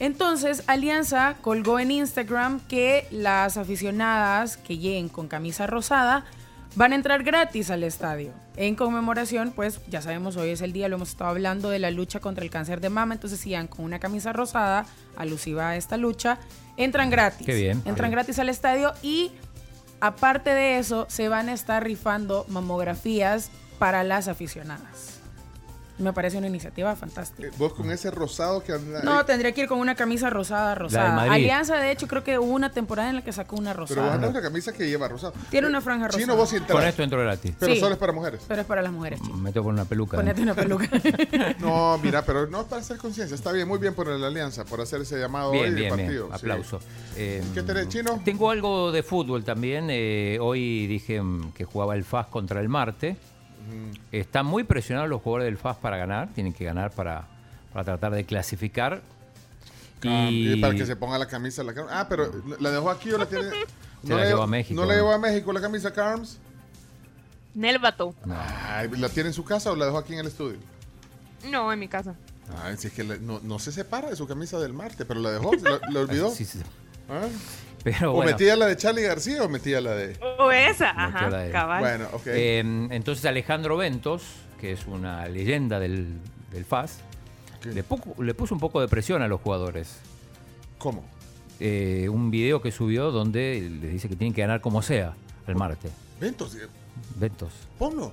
[0.00, 6.24] Entonces, Alianza colgó en Instagram que las aficionadas que lleguen con camisa rosada
[6.74, 8.32] van a entrar gratis al estadio.
[8.56, 11.90] En conmemoración, pues ya sabemos, hoy es el día, lo hemos estado hablando de la
[11.90, 15.76] lucha contra el cáncer de mama, entonces si van con una camisa rosada, alusiva a
[15.76, 16.38] esta lucha,
[16.76, 17.46] entran gratis.
[17.46, 17.82] Qué bien.
[17.84, 19.32] Entran gratis al estadio y
[20.00, 25.17] aparte de eso, se van a estar rifando mamografías para las aficionadas.
[25.98, 27.48] Me parece una iniciativa fantástica.
[27.48, 29.02] Eh, Vos con ese rosado que anda.
[29.02, 31.22] No, eh, tendría que ir con una camisa rosada, rosada.
[31.30, 33.90] Alianza, de hecho, creo que hubo una temporada en la que sacó una pero vos
[33.90, 34.14] rosada.
[34.14, 35.32] andas una camisa que lleva rosado.
[35.50, 36.22] Tiene una franja rosada.
[36.22, 36.78] Chino, vos entras.
[36.78, 37.52] Con esto entro gratis.
[37.58, 37.80] Pero Sí.
[37.80, 38.42] solo es para mujeres.
[38.46, 39.38] Pero es para las mujeres, chicos.
[39.38, 40.16] Me tengo que poner una peluca.
[40.16, 40.88] Ponete una peluca.
[41.58, 43.34] No, mira, pero no es para hacer conciencia.
[43.34, 45.96] Está bien, muy bien por la alianza, por hacer ese llamado hoy Bien, de bien,
[45.96, 46.06] bien.
[46.06, 46.26] partido.
[46.28, 46.32] sí.
[46.34, 46.80] Aplauso.
[47.16, 48.20] Eh, ¿Qué tenés, Chino?
[48.24, 49.88] Tengo algo de fútbol también.
[49.90, 53.16] eh, hoy dije mm, que jugaba el FAS contra el Marte.
[54.12, 56.28] Están muy presionados los jugadores del FAS para ganar.
[56.34, 57.24] Tienen que ganar para,
[57.72, 59.02] para tratar de clasificar.
[60.04, 61.62] Ah, Y, y para que se ponga la camisa.
[61.62, 62.30] La, ah, pero
[62.60, 63.48] la dejó aquí o la tiene.
[64.04, 65.00] Se la la llevó a México, ¿No la ¿no?
[65.00, 66.38] llevó a México la camisa Carms?
[67.54, 68.14] Nelvato.
[68.30, 70.58] Ay, ¿La tiene en su casa o la dejó aquí en el estudio?
[71.50, 72.14] No, en mi casa.
[72.62, 75.18] Ay, si es que la- no, no se separa de su camisa del Marte, pero
[75.18, 76.30] la dejó, la, la olvidó.
[76.30, 76.60] Sí, sí.
[77.08, 77.26] ¿Ah?
[77.84, 78.32] Pero ¿O bueno.
[78.32, 80.16] metía la de Charlie García o metía la de.?
[80.38, 81.80] O esa, ajá, de- cabal.
[81.80, 82.22] Bueno, ok.
[82.26, 82.58] Eh,
[82.90, 84.22] entonces Alejandro Ventos,
[84.60, 86.18] que es una leyenda del,
[86.52, 87.00] del FAS,
[87.64, 90.00] le, pu- le puso un poco de presión a los jugadores.
[90.78, 91.04] ¿Cómo?
[91.60, 95.14] Eh, un video que subió donde les dice que tienen que ganar como sea
[95.46, 95.88] el Marte.
[96.20, 96.56] Ventos,
[97.16, 97.52] Ventos.
[97.78, 98.12] ponlo.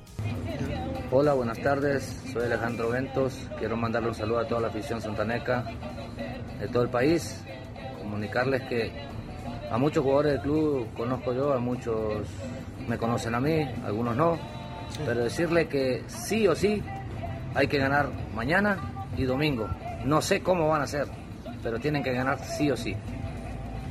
[1.11, 2.21] Hola, buenas tardes.
[2.31, 3.33] Soy Alejandro Ventos.
[3.59, 5.65] Quiero mandarle un saludo a toda la afición santaneca
[6.59, 7.41] de todo el país.
[7.99, 8.91] Comunicarles que
[9.71, 12.27] a muchos jugadores del club conozco yo, a muchos
[12.87, 14.37] me conocen a mí, algunos no.
[15.05, 16.81] Pero decirle que sí o sí
[17.53, 18.77] hay que ganar mañana
[19.17, 19.67] y domingo.
[20.05, 21.07] No sé cómo van a ser,
[21.63, 22.95] pero tienen que ganar sí o sí.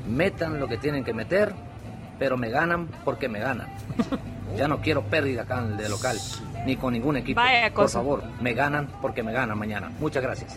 [0.08, 1.52] Metan lo que tienen que meter,
[2.18, 3.68] pero me ganan porque me ganan.
[4.56, 6.16] Ya no quiero pérdida acá de local.
[6.64, 7.40] ni con ningún equipo.
[7.40, 7.98] Vaya Por cosa.
[7.98, 9.90] favor, me ganan porque me ganan mañana.
[9.98, 10.56] Muchas gracias.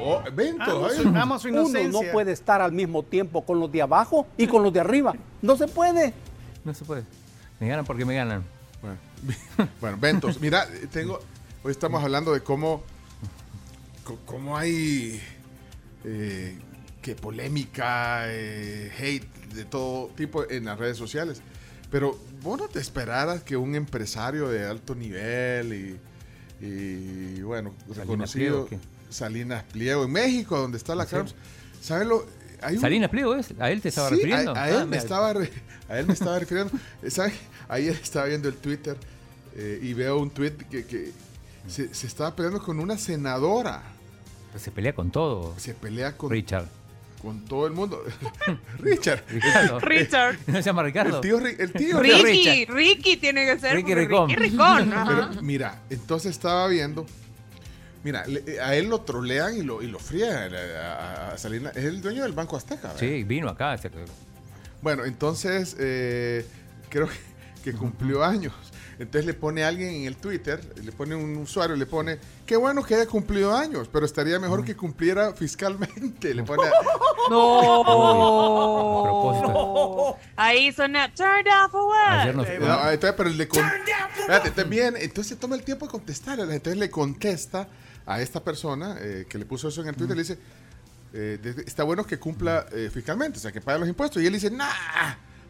[0.00, 0.22] Oh,
[0.90, 4.62] su- su Uno no puede estar al mismo tiempo con los de abajo y con
[4.62, 5.14] los de arriba.
[5.42, 6.14] No se puede.
[6.64, 7.04] No se puede.
[7.60, 8.44] Me ganan porque me ganan.
[8.80, 8.98] Bueno,
[9.80, 11.18] bueno, Bentos, mira, tengo.
[11.64, 12.82] Hoy estamos hablando de cómo.
[14.26, 15.20] cómo hay.
[16.04, 16.58] eh,
[17.02, 21.40] que polémica, eh, hate de todo tipo en las redes sociales.
[21.90, 25.72] Pero vos no te esperaras que un empresario de alto nivel
[26.60, 28.68] y, y, bueno, reconocido,
[29.10, 31.24] Salinas Pliego, en México, donde está la ¿En serio?
[31.26, 31.36] Carms,
[31.80, 32.26] ¿sabes lo?
[32.60, 34.54] Hay un- Salinas Pliego es, a él te estaba Sí, refiriendo.
[34.54, 35.50] A, a él Ah, me estaba re-
[35.88, 36.72] a él me estaba refiriendo.
[37.02, 37.32] Eh, ¿Sabe?
[37.68, 38.96] Ayer estaba viendo el Twitter
[39.56, 41.12] eh, y veo un tweet que, que
[41.68, 43.82] se, se estaba peleando con una senadora.
[44.56, 45.54] Se pelea con todo.
[45.58, 46.66] Se pelea con, Richard.
[47.22, 48.02] con todo el mundo.
[48.78, 49.22] Richard.
[49.28, 49.78] Ricardo.
[49.80, 50.36] Richard.
[50.46, 51.16] ¿No se llama Ricardo?
[51.16, 53.74] El tío, el tío Ricky, Ricky tiene que ser.
[53.76, 54.28] Ricky Ricón.
[54.30, 54.90] Ricky Ricón.
[55.06, 57.06] Pero mira, entonces estaba viendo.
[58.04, 61.76] Mira, le- a él lo trolean y lo, y lo friegan a, a- a Salinas.
[61.76, 62.88] Es el dueño del Banco Azteca.
[62.88, 63.00] ¿verdad?
[63.00, 63.76] Sí, vino acá.
[63.78, 63.90] se-
[64.82, 66.46] Bueno, entonces eh,
[66.88, 67.08] creo
[67.64, 68.52] que cumplió años.
[69.00, 72.56] Entonces le pone a alguien en el Twitter, le pone un usuario, le pone, qué
[72.56, 76.34] bueno que haya cumplido años, pero estaría mejor que cumpliera fiscalmente.
[76.34, 76.64] Le pone,
[77.30, 77.80] No.
[78.98, 80.16] A propósito.
[80.36, 82.20] Ahí suena Turn down for what?
[82.20, 83.64] Ayer nos- No, entonces, pero le con-
[84.18, 86.42] Espérate, entonces, bien, entonces toma el tiempo de contestarle.
[86.52, 87.68] Entonces le contesta
[88.10, 90.38] a esta persona eh, que le puso eso en el Twitter, le dice,
[91.12, 94.22] eh, de- está bueno que cumpla eh, fiscalmente, o sea, que pague los impuestos.
[94.22, 94.66] Y él dice, nah,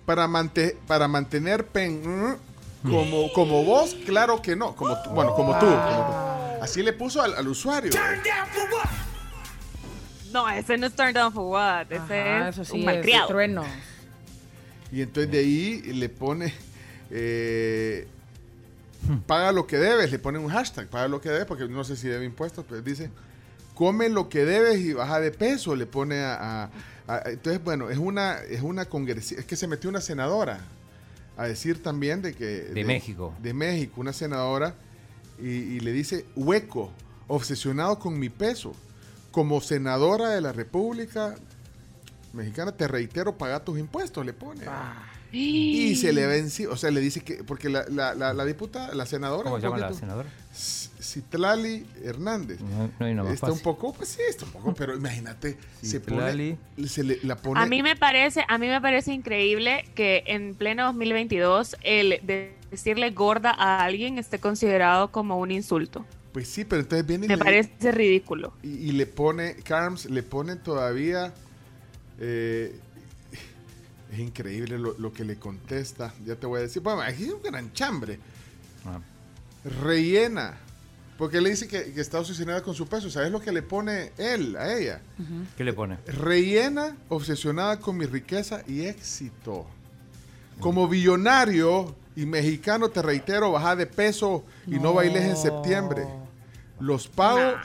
[0.04, 4.74] para, mante- para mantener pen mm, como, como vos, claro que no.
[4.74, 5.66] Como tú- bueno, como tú.
[5.66, 6.62] como tú.
[6.64, 7.92] Así le puso al, al usuario.
[10.32, 11.90] No, ese no es Turn down for what.
[11.90, 13.28] Ese Ajá, es eso sí un es malcriado.
[13.28, 13.64] trueno.
[14.92, 16.52] Y entonces de ahí le pone,
[17.10, 18.06] eh,
[19.26, 21.96] paga lo que debes, le pone un hashtag, paga lo que debes, porque no sé
[21.96, 23.10] si debe impuestos, pero dice,
[23.74, 26.64] come lo que debes y baja de peso, le pone a...
[26.64, 26.70] a-
[27.06, 30.60] a- entonces, bueno, es una, es una congresista, es que se metió una senadora
[31.36, 32.44] a decir también de que...
[32.64, 33.34] De, México.
[33.40, 34.74] De México, una senadora,
[35.40, 36.90] y, y le dice, hueco,
[37.28, 38.74] obsesionado con mi peso.
[39.30, 41.36] Como senadora de la República
[42.32, 44.64] Mexicana, te reitero, paga tus impuestos, le pone.
[45.32, 48.94] Y se le vence, o sea, le dice que, porque la, la, la, la diputada,
[48.94, 49.44] la senadora.
[49.44, 50.28] ¿Cómo se llama la senadora?
[51.00, 52.60] Citlali Hernández.
[52.60, 53.60] No, no hay nada más está fácil.
[53.60, 56.58] un poco, pues sí, está un poco, pero imagínate, se pone, Citlali.
[56.86, 57.60] se le, la pone.
[57.60, 62.54] A mí me parece, a mí me parece increíble que en pleno 2022 el de-
[62.70, 66.04] decirle gorda a alguien esté considerado como un insulto.
[66.32, 68.52] Pues sí, pero entonces viene y Me le- parece ridículo.
[68.62, 71.32] Y, y le pone, Carms, le pone todavía.
[72.20, 72.78] eh,
[74.12, 76.12] es increíble lo, lo que le contesta.
[76.24, 76.82] Ya te voy a decir.
[76.82, 78.18] Bueno, aquí es un gran chambre.
[78.84, 79.00] Ah.
[79.82, 80.54] Rellena.
[81.18, 83.10] Porque le dice que, que está obsesionada con su peso.
[83.10, 85.00] ¿Sabes lo que le pone él a ella?
[85.56, 85.96] ¿Qué le pone?
[86.06, 89.66] Rellena, obsesionada con mi riqueza y éxito.
[90.60, 96.04] Como billonario y mexicano, te reitero, baja de peso y no, bailes en septiembre.
[96.80, 97.56] Los pago,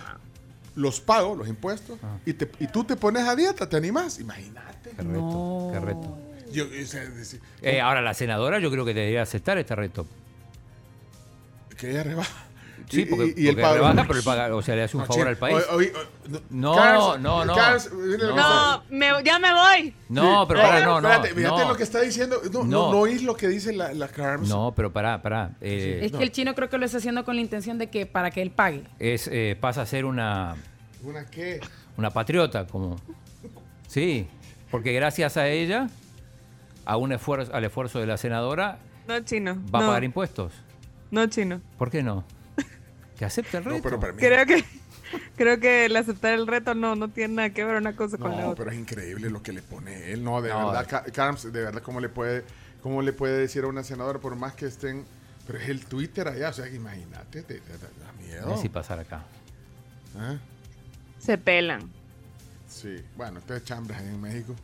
[0.76, 4.20] los pago, los impuestos, y, te- y tú te pones a dieta, ¿te animás?
[4.20, 4.90] Imagínate.
[4.92, 6.18] Qué reto, qué reto.
[6.54, 10.06] Yo, o sea, decir, Eh, ahora, la senadora yo creo que debería aceptar este reto.
[11.78, 12.46] que ella rebaja.
[12.90, 15.02] Sí, porque, y- y el porque rebaja, pero él paga, o sea, le hace un
[15.04, 15.58] No, favor che, al país.
[15.72, 15.92] hoy- hoy-
[16.50, 17.56] no, no, no.
[18.36, 19.96] No, me- ya me voy.
[20.10, 21.10] No, pero Eh, para, no, no.
[21.10, 21.68] espérate, fíjate no.
[21.70, 22.42] lo que está diciendo.
[22.52, 22.66] No, no.
[22.66, 22.92] No.
[22.92, 24.48] no oís lo que dice la, la Carms.
[24.50, 25.52] No, pero pará, pará.
[25.62, 28.06] Eh, Es que el chino creo que lo está haciendo con la intención de que
[28.06, 28.84] para que él pague.
[29.00, 30.56] es, eh, pasa a ser una,
[31.04, 31.60] ¿Una qué?
[31.98, 32.98] una patriota, como.
[33.88, 34.28] Sí,
[34.72, 35.90] porque gracias a ella,
[36.86, 39.56] a un esfuerzo, al esfuerzo de la senadora, No, chino.
[39.74, 39.86] va no.
[39.86, 40.54] a pagar impuestos.
[41.12, 41.62] No, chino.
[41.78, 42.24] ¿Por qué no?
[43.18, 43.82] Que acepte el reto.
[43.84, 44.64] pero para mí- Creo que,
[45.38, 48.32] creo que el aceptar el reto no, no tiene nada que ver una cosa con
[48.32, 48.64] la No, otra.
[48.66, 50.24] pero es increíble lo que le pone él.
[50.24, 52.44] No, de No, verdad, Carms, de verdad, ¿cómo le puede,
[52.82, 55.06] cómo le puede decir a una senadora, por más que estén.
[55.46, 58.54] Pero es el Twitter allá, o sea, que imagínate, te, te- te da miedo.
[58.54, 59.24] Así pasar acá.
[60.18, 60.38] ¿Ah?
[61.20, 61.90] Se pelan.
[62.68, 64.56] Sí, bueno, es chambres ahí en México.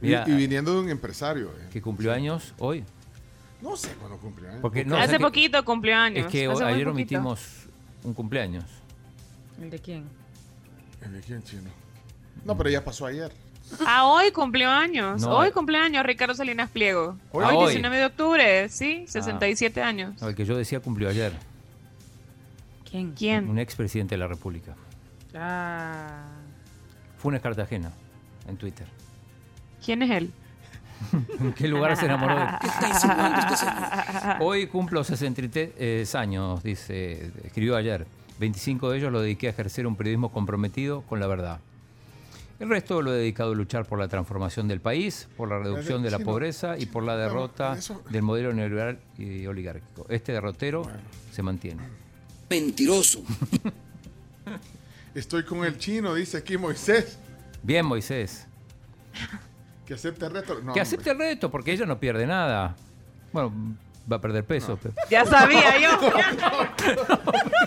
[0.00, 1.48] Y- Mira, y, viniendo de un empresario.
[1.58, 1.68] eh.
[1.72, 2.84] Que cumplió años hoy.
[3.60, 4.60] No sé cuándo cumplió años.
[4.62, 6.26] Porque no, Hace o sea que- poquito cumplió años.
[6.26, 7.66] Es que hace ayer omitimos
[8.04, 8.64] un cumpleaños.
[9.60, 10.04] ¿El de quién?
[11.02, 11.70] ¿El de quién, chino?
[12.44, 13.32] No, pero ya pasó ayer.
[13.84, 15.20] Ah, hoy cumplió años.
[15.22, 15.52] No, hoy eh.
[15.52, 17.18] cumplió años Ricardo Salinas Pliego.
[17.32, 17.44] Hoy.
[17.44, 17.64] Hoy, Ah, hoy.
[17.66, 20.14] 19 de octubre, sí, 67 años.
[20.22, 21.32] No, el que yo decía cumplió ayer.
[22.88, 23.12] ¿Quién?
[23.12, 23.48] ¿Quién?
[23.50, 24.74] Un expresidente de la República.
[25.34, 26.22] Ah.
[27.18, 27.90] Funes Cartagena,
[28.48, 28.86] en Twitter.
[29.84, 30.32] ¿Quién es él?
[31.40, 34.36] ¿En qué lugar se enamoró de ¿Qué está insinuando este señor?
[34.40, 38.06] Hoy cumplo 63 años, dice, escribió ayer.
[38.38, 41.60] 25 de ellos lo dediqué a ejercer un periodismo comprometido con la verdad.
[42.60, 46.02] El resto lo he dedicado a luchar por la transformación del país, por la reducción
[46.02, 47.76] de la pobreza y por la derrota
[48.10, 50.06] del modelo neoliberal y oligárquico.
[50.08, 50.82] Este derrotero
[51.30, 51.82] se mantiene.
[52.50, 53.22] Mentiroso.
[55.14, 57.18] Estoy con el chino, dice aquí Moisés.
[57.62, 58.46] Bien, Moisés.
[59.88, 60.60] Que acepte el reto.
[60.62, 62.76] No, que acepte el reto, porque ella no pierde nada.
[63.32, 63.52] Bueno,
[64.10, 64.78] va a perder peso.
[64.82, 65.98] pero- Ya sabía yo.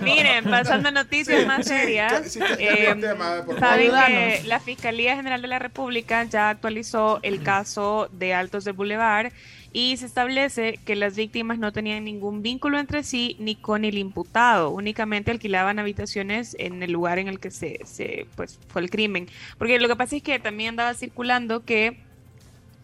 [0.00, 2.32] Miren, pasando a noticias Sí, más sí, serias.
[2.32, 8.08] sí, eh, tema, saben que la Fiscalía General de la República ya actualizó el caso
[8.12, 9.32] de Altos del Boulevard
[9.74, 13.98] y se establece que las víctimas no tenían ningún vínculo entre sí ni con el
[13.98, 18.88] imputado, únicamente alquilaban habitaciones en el lugar en el que se, se pues, fue el
[18.88, 19.28] crimen.
[19.58, 21.98] Porque lo que pasa es que también andaba circulando que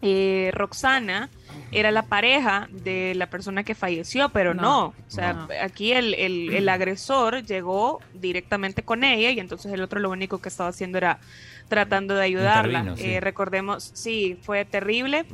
[0.03, 1.29] eh, Roxana
[1.71, 4.61] era la pareja de la persona que falleció, pero no.
[4.61, 4.85] No.
[4.87, 5.47] O sea, No.
[5.61, 10.39] aquí el, el- el agresor llegó directamente con ella y entonces el otro lo único
[10.41, 11.19] que estaba haciendo era
[11.71, 12.79] tratando de ayudarla.
[12.79, 13.13] Intervino, sí.
[13.13, 15.25] Eh, recordemos, sí, fue terrible.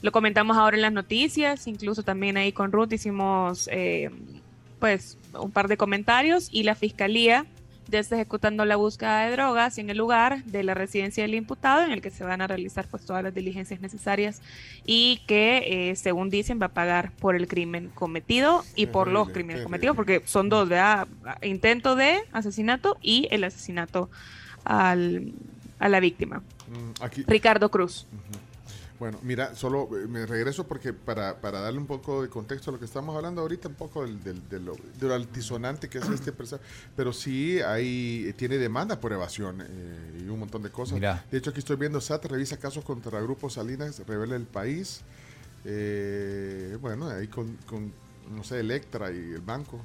[0.00, 4.08] Lo comentamos ahora en las noticias, incluso también ahí con Ruth hicimos eh,
[4.78, 7.46] pues un par de comentarios y la fiscalía
[7.88, 11.82] ya está ejecutando la búsqueda de drogas en el lugar de la residencia del imputado
[11.82, 14.40] en el que se van a realizar pues todas las diligencias necesarias
[14.86, 19.30] y que eh, según dicen va a pagar por el crimen cometido y por los
[19.30, 21.08] crímenes cometidos porque son dos, ¿verdad?
[21.42, 24.10] Intento de asesinato y el asesinato
[24.64, 25.32] al,
[25.82, 26.38] a la víctima.
[26.38, 28.06] Mm, Aquí, Ricardo Cruz.
[28.98, 32.74] Bueno, mira, solo eh, me regreso porque para, para darle un poco de contexto a
[32.74, 35.98] lo que estamos hablando ahorita, un poco del, del- de, lo, de lo altisonante que
[35.98, 40.62] es este personaje, pero sí hay, eh, tiene demanda por evasión eh, y un montón
[40.62, 41.00] de cosas.
[41.00, 45.00] De hecho, aquí estoy viendo SAT, revisa casos contra Grupo Salinas, revela el país.
[45.64, 47.92] Eh, bueno, ahí con, con,
[48.30, 49.80] no sé, Electra y el banco.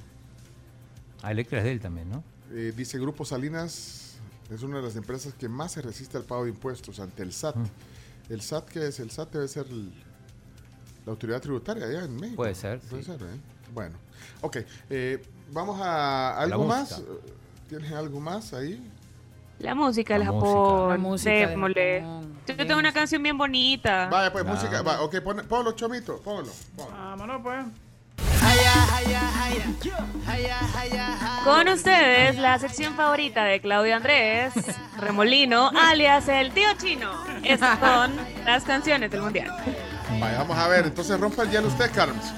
[1.23, 2.23] A Electra es de él también, ¿no?
[2.53, 4.06] Eh, dice Grupo Salinas
[4.49, 7.33] es una de las empresas que más se resiste al pago de impuestos ante el
[7.33, 7.55] SAT.
[8.29, 8.99] ¿El SAT qué es?
[8.99, 9.91] El SAT debe ser el-
[11.05, 12.35] la autoridad tributaria allá en México.
[12.37, 13.11] Puede ser, Puede sí.
[13.11, 13.39] ser, ¿eh?
[13.73, 13.95] Bueno,
[14.41, 14.57] ok.
[14.89, 17.01] eh, Vamos a algo La más.
[17.69, 18.85] ¿Tienes algo más ahí?
[19.59, 20.41] La música del La Japón.
[20.41, 20.87] música.
[20.89, 20.97] La
[21.47, 22.21] música de.
[22.47, 24.09] Yo tengo una canción bien bonita.
[24.09, 24.81] Vaya, pues música.
[24.81, 26.19] Va, ok, pon, ponlo, Chomito.
[26.19, 26.51] Ponlo.
[26.75, 26.91] ponlo.
[26.91, 27.65] Vámonos, pues.
[31.43, 34.53] Con ustedes, la sección favorita de Claudio Andrés,
[34.97, 37.09] Remolino, alias el tío chino.
[37.43, 38.15] Estas son
[38.45, 39.55] las canciones del mundial.
[40.19, 40.85] Vaya, vamos a ver.
[40.85, 42.33] Entonces rompa el hielo usted, Carms.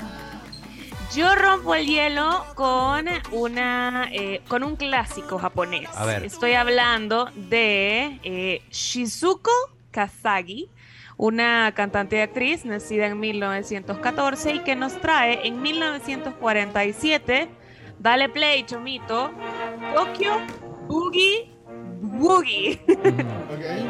[1.16, 5.90] Yo rompo el hielo con una eh, con un clásico japonés.
[5.95, 6.24] A ver.
[6.24, 9.51] Estoy hablando de eh, Shizuko
[9.90, 10.69] Kazagi,
[11.19, 17.49] una cantante y actriz nacida en 1914 y que nos trae en 1947.
[17.99, 19.30] Dale play, Chomito.
[19.93, 20.38] Tokyo
[20.88, 21.51] Boogie
[22.01, 22.81] Woogie.
[22.88, 23.65] Ok.
[23.69, 23.85] ahí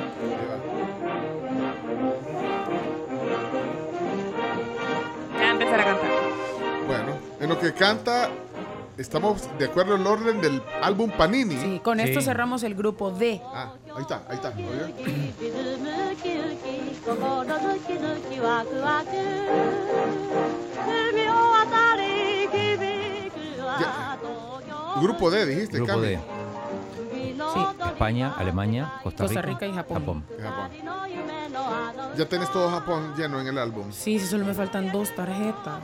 [5.34, 6.10] Voy a empezar a cantar.
[6.88, 8.30] Bueno, en lo que canta,
[9.00, 11.56] estamos de acuerdo en el orden del álbum Panini.
[11.58, 12.26] Sí, con esto Sí.
[12.26, 13.42] cerramos el grupo D.
[13.54, 14.54] Ah, ahí está, ahí está.
[25.02, 26.08] Grupo D, dijiste, Grupo Cami.
[26.08, 26.20] D.
[27.54, 27.66] Sí.
[27.86, 30.24] España, Alemania, Costa Costa Rica, y Japón.
[30.42, 30.70] Japón.
[32.18, 33.92] Ya tenés todo Japón lleno en el álbum.
[33.92, 35.80] Sí, sí, solo me faltan dos tarjetas.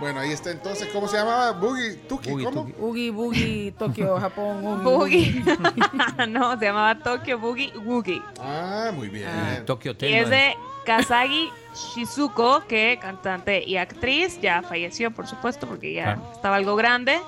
[0.00, 1.52] Bueno, ahí está entonces, ¿cómo se llamaba?
[1.52, 2.62] Boogie, Tuki, Boogie ¿cómo?
[2.62, 2.74] Tuki.
[2.80, 5.44] Ugi, Boogie, Tokio, Japón, Ugi, Boogie.
[6.28, 8.22] no, se llamaba Tokyo Boogie Woogie.
[8.40, 9.28] Ah, muy bien.
[9.66, 10.10] Tokyo Hotel.
[10.10, 10.54] Y es de
[10.86, 16.32] Kazagi Shizuko, que cantante y actriz, ya falleció, por supuesto, porque ya Claro.
[16.34, 17.20] estaba algo grande.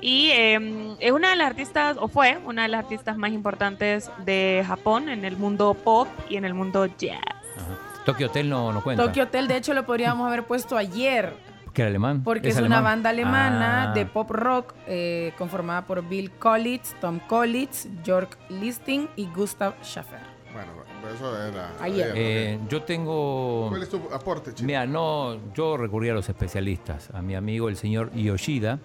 [0.00, 4.10] Y eh, es una de las artistas, o fue una de las artistas más importantes
[4.24, 7.18] de Japón en el mundo pop y en el mundo jazz.
[7.56, 8.04] Ajá.
[8.04, 9.02] Tokyo Hotel no, no cuenta.
[9.02, 11.34] Tokyo Hotel, de hecho, lo podríamos haber puesto ayer,
[11.78, 12.24] ¿Que era alemán?
[12.24, 12.82] porque es, una alemán?
[12.84, 13.94] banda alemana Ah.
[13.94, 20.18] de pop rock eh, conformada por Bill Collins, Tom Collins, York Listing y Gustav Schaffer.
[20.52, 20.72] Bueno,
[21.14, 21.70] eso era.
[21.80, 22.12] Ayer.
[22.16, 23.66] Eh, yo tengo...
[23.68, 24.66] ¿Cuál es tu aporte, chico?
[24.66, 28.80] Mira, no, yo recurrí a los especialistas, a mi amigo el señor Yoshida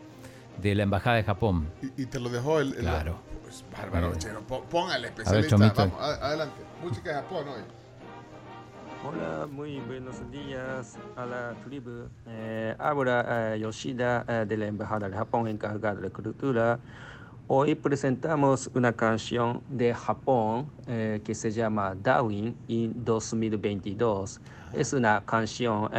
[0.62, 1.70] de la Embajada de Japón.
[1.82, 2.74] Y, y te lo dejó el.
[2.76, 3.18] el- Claro.
[3.42, 4.64] Pues bárbaro, Eh.
[4.70, 5.56] Póngale, especialista.
[5.58, 6.62] Vamos, adelante.
[6.84, 7.64] Música de Japón hoy.
[9.06, 12.07] Hola, muy buenos días a la tribu.
[12.27, 16.80] Eh, habla eh, Yoshida eh, de la Embajada de Japón encargada de la cultura.
[17.48, 24.40] Hoy presentamos una canción de Japón eh, que se llama Darwin in 2022.
[24.72, 25.90] Es una canción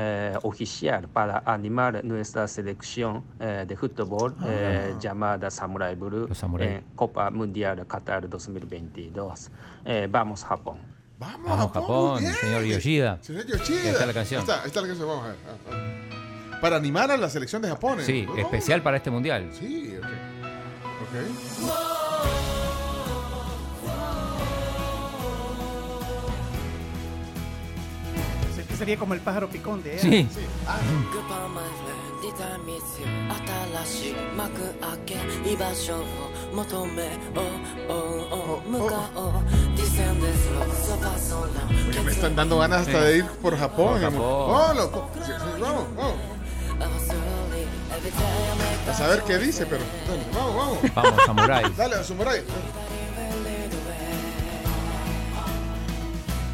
[0.43, 4.99] oficial para animar nuestra selección de fútbol Ah.
[4.99, 6.69] llamada Samurai Blue Samurai.
[6.77, 9.51] en Copa Mundial Qatar 2022.
[9.85, 10.79] Eh, vamos Japón.
[11.25, 12.35] Vamos, Vamos, Japón, bien.
[12.35, 13.19] señor Yoshida.
[13.23, 13.81] Señor Yoshida.
[13.81, 14.41] Ahí está la canción.
[14.41, 15.37] Ahí está, ahí está la canción, vamos a ver.
[15.47, 16.59] Ah, ah.
[16.61, 18.01] Para animar a la selección de Japón.
[18.01, 18.05] ¿eh?
[18.05, 18.37] Sí, ¿no?
[18.37, 19.51] especial para este mundial.
[19.59, 20.05] Sí, ok.
[21.03, 22.25] Ok.
[28.55, 30.01] Sí, sería como el pájaro picón de él.
[30.01, 30.29] Sí.
[30.67, 30.79] Ah,
[32.24, 33.06] グッバイマイフレンディタイミスユ
[33.86, 35.16] 新しい幕開け
[35.52, 36.04] 居場所を
[36.54, 37.04] 求め
[37.36, 37.46] おう
[37.88, 39.34] おうおう向かおう
[39.76, 41.50] Descenders of the soul
[41.90, 43.92] Oye, me están dando ganas hasta de ir por Japón.
[43.94, 44.50] Por mi amor.
[44.50, 44.72] Japón.
[44.72, 45.10] Oh, loco.
[45.16, 46.40] Sí, sí, vamos, vamos.
[48.90, 49.84] A saber qué dice, pero.
[50.08, 50.96] dale, vamos, vamos.
[50.96, 51.74] Vamos, Samurai.
[51.76, 52.44] Dale, Samurai.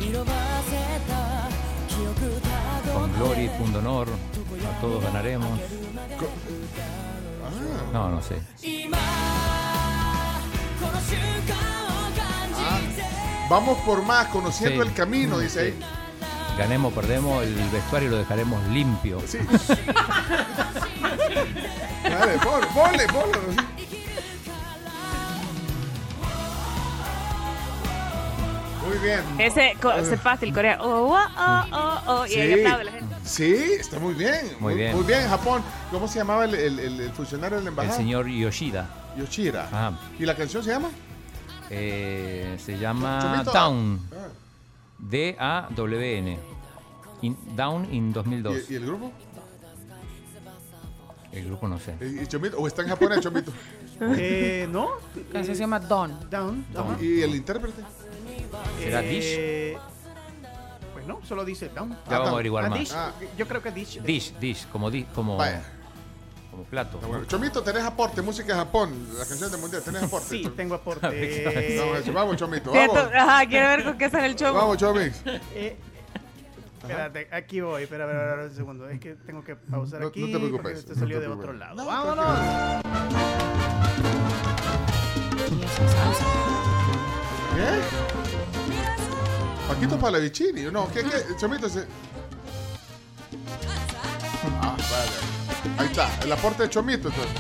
[0.06, 0.28] 色褪
[0.70, 0.78] せ
[1.10, 1.50] た
[1.88, 2.48] 記憶た
[2.88, 4.08] ど Con gloria y pundonor,
[4.69, 5.59] A todos ganaremos.
[7.93, 8.41] No, no sé.
[13.49, 15.79] Vamos por más, conociendo el camino, dice ahí.
[16.57, 19.21] Ganemos, perdemos, el vestuario lo dejaremos limpio.
[19.27, 19.39] Sí.
[22.05, 23.31] Dale, bol, bole, bol.
[28.87, 29.21] Muy bien.
[29.39, 29.75] Ese,
[30.05, 33.10] sepas fácil el coreano, oh, oh, oh, oh, y ahí aplaude la gente.
[33.25, 34.53] Sí, está muy bien.
[34.61, 34.95] Muy bien.
[34.97, 35.63] Muy bien, Japón.
[35.91, 38.89] ¿Cómo se llamaba el, el- el- el funcionario de la El señor Yoshida.
[39.17, 39.65] Yoshira.
[39.67, 39.99] Ajá.
[40.19, 40.89] ¿Y la canción se llama?
[41.69, 43.45] Eh, se llama.
[43.45, 44.01] Down.
[44.13, 44.29] Ah.
[44.99, 46.39] D-A-W-N.
[47.23, 48.71] In- Down in 2002.
[48.71, 49.13] ¿Y, y el grupo?
[51.33, 51.95] El grupo no sé.
[52.01, 52.59] ¿Y, y Chomito?
[52.59, 53.53] ¿O está en japonés, Chomito?
[54.03, 54.93] Eh, ¿No?
[55.15, 56.19] La canción se llama Dawn.
[56.31, 56.65] Down.
[56.73, 56.97] Down.
[57.03, 57.83] ¿Y el intérprete?
[58.79, 59.85] ¿Será Eh, Pues
[61.11, 61.91] no, solo dice Down.
[62.09, 62.79] Ya vamos a averiguar Ah, más.
[62.79, 62.93] Dish.
[62.95, 63.13] Ah.
[63.37, 64.01] Yo creo que Dish.
[64.03, 65.63] Dish, dish, como, di- como, Vaya.
[66.51, 66.97] como plato.
[66.97, 67.25] Está bueno.
[67.27, 70.29] Chomito, tenés aporte, música de Japón, la canción del mundial, tenés aporte.
[70.29, 71.99] Sí, tengo Vamos, aporte.
[71.99, 73.13] eso, vamos, Chomito, Cierto, vamos.
[73.15, 74.55] Ajá, quiero ver con qué sale el show.
[74.55, 75.23] Vamos, Chomix.
[75.55, 75.77] Eh,
[76.95, 77.83] espérate, aquí voy.
[77.83, 78.89] Espera, espera, espera, un segundo.
[78.89, 80.21] Es que tengo que pausar No- aquí.
[80.21, 81.61] no te preocupes, porque Esto no salió te de otro preocupes.
[81.61, 81.77] lado.
[81.77, 83.41] No, ¡Vámonos!
[87.55, 88.20] ¿Qué?
[89.71, 91.37] Paquito Palavicini, no, ¿qué, qué?
[91.39, 91.87] Chomito se...
[94.61, 95.79] Ah, vale.
[95.79, 97.07] Ahí está, el aporte de Chomito.
[97.09, 97.33] entonces.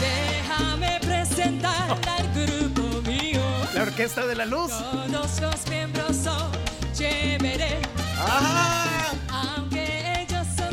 [0.00, 3.40] Déjame presentar al grupo mío.
[3.74, 4.70] La Orquesta de la Luz.
[4.70, 6.52] Todos los miembros son
[6.92, 7.80] chévere.
[8.20, 8.93] Aunque ellos son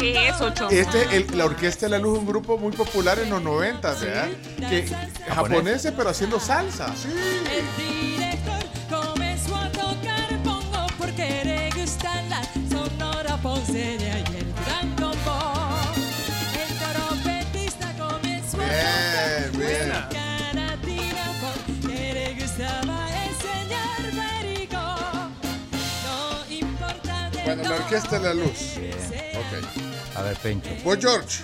[0.02, 0.68] ¿Qué es ocho?
[0.70, 4.30] Este, el- la Orquesta de la Luz, un grupo muy popular en los 90, ¿verdad?
[4.60, 4.88] Que,
[5.30, 6.94] japoneses, pero haciendo salsa.
[6.96, 7.08] Sí.
[7.10, 14.90] El director comenzó a tocar pongo porque le gusta la sonora ponceña y el gran
[14.96, 15.40] combo.
[16.58, 19.88] El trompetista comenzó a Bien, tocar bien.
[19.90, 24.02] música latina porque le gustaba enseñar
[24.42, 24.82] perico.
[26.04, 28.78] No importa de Bueno, la Orquesta de la Luz.
[29.36, 29.91] Ok.
[30.16, 30.70] A ver, Pencho.
[30.84, 31.44] Vos, George.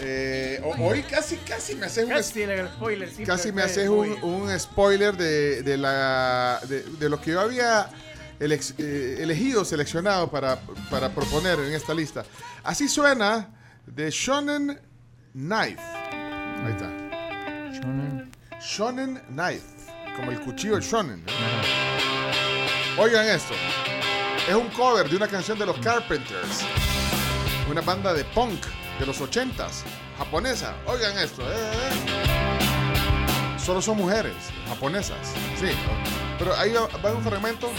[0.00, 3.10] eh, ho- hoy casi, casi me haces un, Casi el spoiler.
[3.10, 7.40] sí, casi me haces un, un spoiler de, de la, de, de lo que yo
[7.40, 7.88] había
[8.38, 10.58] elex- eh, elegido, seleccionado para,
[10.90, 12.24] para proponer en esta lista.
[12.62, 13.48] Así suena
[13.86, 14.80] de Shonen
[15.32, 15.80] Knife.
[15.82, 16.90] Ahí está.
[17.72, 18.30] Shonen.
[18.60, 19.66] Shonen Knife.
[20.16, 21.24] Como el cuchillo de Shonen.
[22.98, 23.54] Oigan esto.
[24.48, 26.64] Es un cover de una canción de los Carpenters.
[27.70, 28.66] Una banda de punk
[28.98, 29.84] de los 80s.
[30.18, 30.74] Japonesa.
[30.86, 31.42] Oigan esto.
[31.42, 33.58] eh, eh.
[33.64, 34.34] Solo son mujeres.
[34.66, 35.34] Japonesas.
[35.58, 35.68] Sí.
[36.36, 37.70] Pero ahí va un fragmento.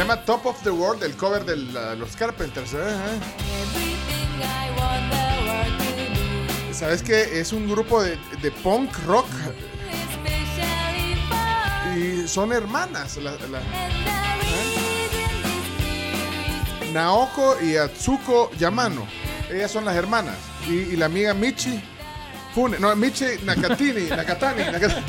[0.00, 1.56] Se llama Top of the World, el cover de
[1.94, 2.72] los Carpenters.
[2.72, 3.20] eh.
[6.72, 7.38] ¿Sabes qué?
[7.38, 8.16] Es un grupo de,
[8.62, 9.26] punk rock.
[11.98, 13.18] Y son hermanas.
[13.18, 13.20] ¿eh?
[16.94, 19.06] Naoko y Atsuko Yamano.
[19.50, 20.38] Ellas son las hermanas.
[20.66, 21.78] Y, y la amiga Michi
[22.54, 22.78] Fune.
[22.78, 24.08] No, Michi Nakatini.
[24.08, 24.62] Nakatani.
[24.62, 25.04] Nakatani.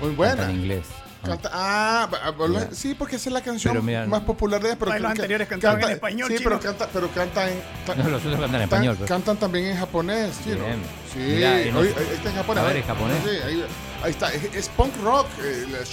[0.00, 0.36] Muy buena.
[0.36, 0.86] Canta en inglés.
[1.24, 4.76] Canta- ah, ba- sí, porque esa es la canción Pero mira- más popular de ella.
[4.78, 6.50] Pero los anteriores cantaban canta- en español, Sí, chino.
[6.50, 7.60] pero canta, pero canta en.
[7.84, 8.94] ta- No, los otros cantan en tan- español.
[8.96, 10.64] pero- Cantan también en japonés, chino.
[10.64, 10.82] Bien.
[11.12, 11.68] Sí, Mira, ahí
[12.14, 12.62] está en japonés.
[12.62, 13.16] A ver, ¿en japonés?
[13.24, 13.64] Sí, ahí,
[14.04, 14.32] ahí está.
[14.32, 15.26] Es, es punk rock.
[15.42, 15.84] eh, la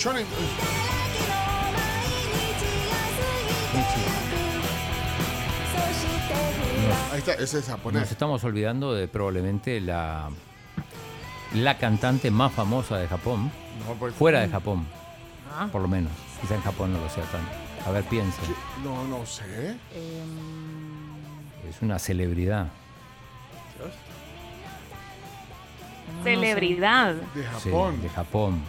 [7.12, 8.02] Ahí está, ese es japonés.
[8.02, 10.30] Nos estamos olvidando de probablemente la,
[11.54, 13.52] la cantante más famosa de Japón.
[13.88, 14.86] No, pues- fuera de Japón,
[15.56, 15.68] Ah.
[15.72, 16.12] por lo menos.
[16.42, 17.52] Quizá en Japón no lo sea tanto.
[17.86, 18.42] A ver, piense.
[18.84, 19.76] No, no sé.
[21.70, 22.68] Es una celebridad.
[26.24, 27.14] Celebridad.
[27.16, 28.02] De Sí, Japón.
[28.02, 28.62] de Japón.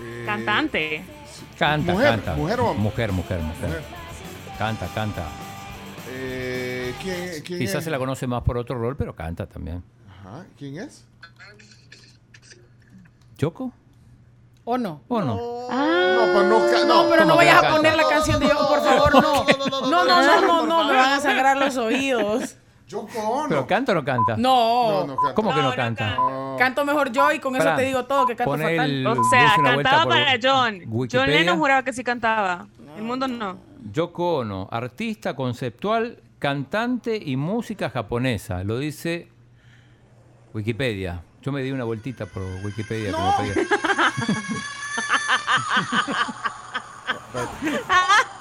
[0.00, 1.04] Eh, Cantante.
[1.58, 2.34] Canta, Mujer, canta.
[2.34, 3.40] mujer o mujer, mujer.
[3.40, 3.82] Mujer.
[4.58, 5.24] Canta, canta.
[6.20, 7.84] Eh, ¿Quién, quién Quizás es?
[7.84, 9.82] se la conoce más por otro rol, pero canta también.
[10.08, 11.04] Ajá, ¿Quién es?
[13.38, 13.72] ¿Yoko?
[14.64, 15.00] ¿O no?
[15.08, 15.34] ¿O no?
[15.36, 17.76] No, pues no, ca- No, pero no ¿Cómo que vayas no a canta?
[17.76, 19.44] poner la canción de Yoko, por favor, no.
[19.88, 22.56] No, no, no, no, no, me van a sangrar los oídos.
[22.88, 23.48] Yoko Ono.
[23.48, 24.36] ¿Pero canta o no canta?
[24.36, 24.90] No.
[24.90, 25.34] No, no canta.
[25.34, 26.16] ¿Cómo que no, canta?
[26.58, 28.90] Canto mejor yo y con eso Pará, te digo todo, que canto pon fatal.
[28.90, 30.78] el- O Dice sea, una vuelta cantaba por para John.
[30.80, 31.26] John Wikipedia.
[31.26, 32.66] Lennon juraba que sí cantaba.
[32.96, 33.58] El mundo no.
[33.92, 38.64] Yoko Ono, artista conceptual, cantante y música japonesa.
[38.64, 39.28] Lo dice
[40.54, 41.22] Wikipedia.
[41.42, 43.12] Yo me di una vueltita por Wikipedia.
[43.12, 43.68] que me pedía.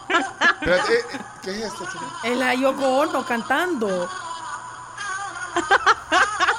[0.09, 1.03] Espérate, eh,
[1.43, 1.83] ¿Qué es esto?
[2.24, 4.09] Es la Yoko Ono cantando.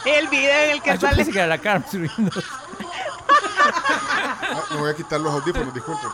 [0.05, 1.17] El video en el que Ah, yo sale.
[1.17, 2.31] pensé que era la Carmen subiendo.
[3.61, 6.09] Ah, me voy a quitar los audífonos, disculpen.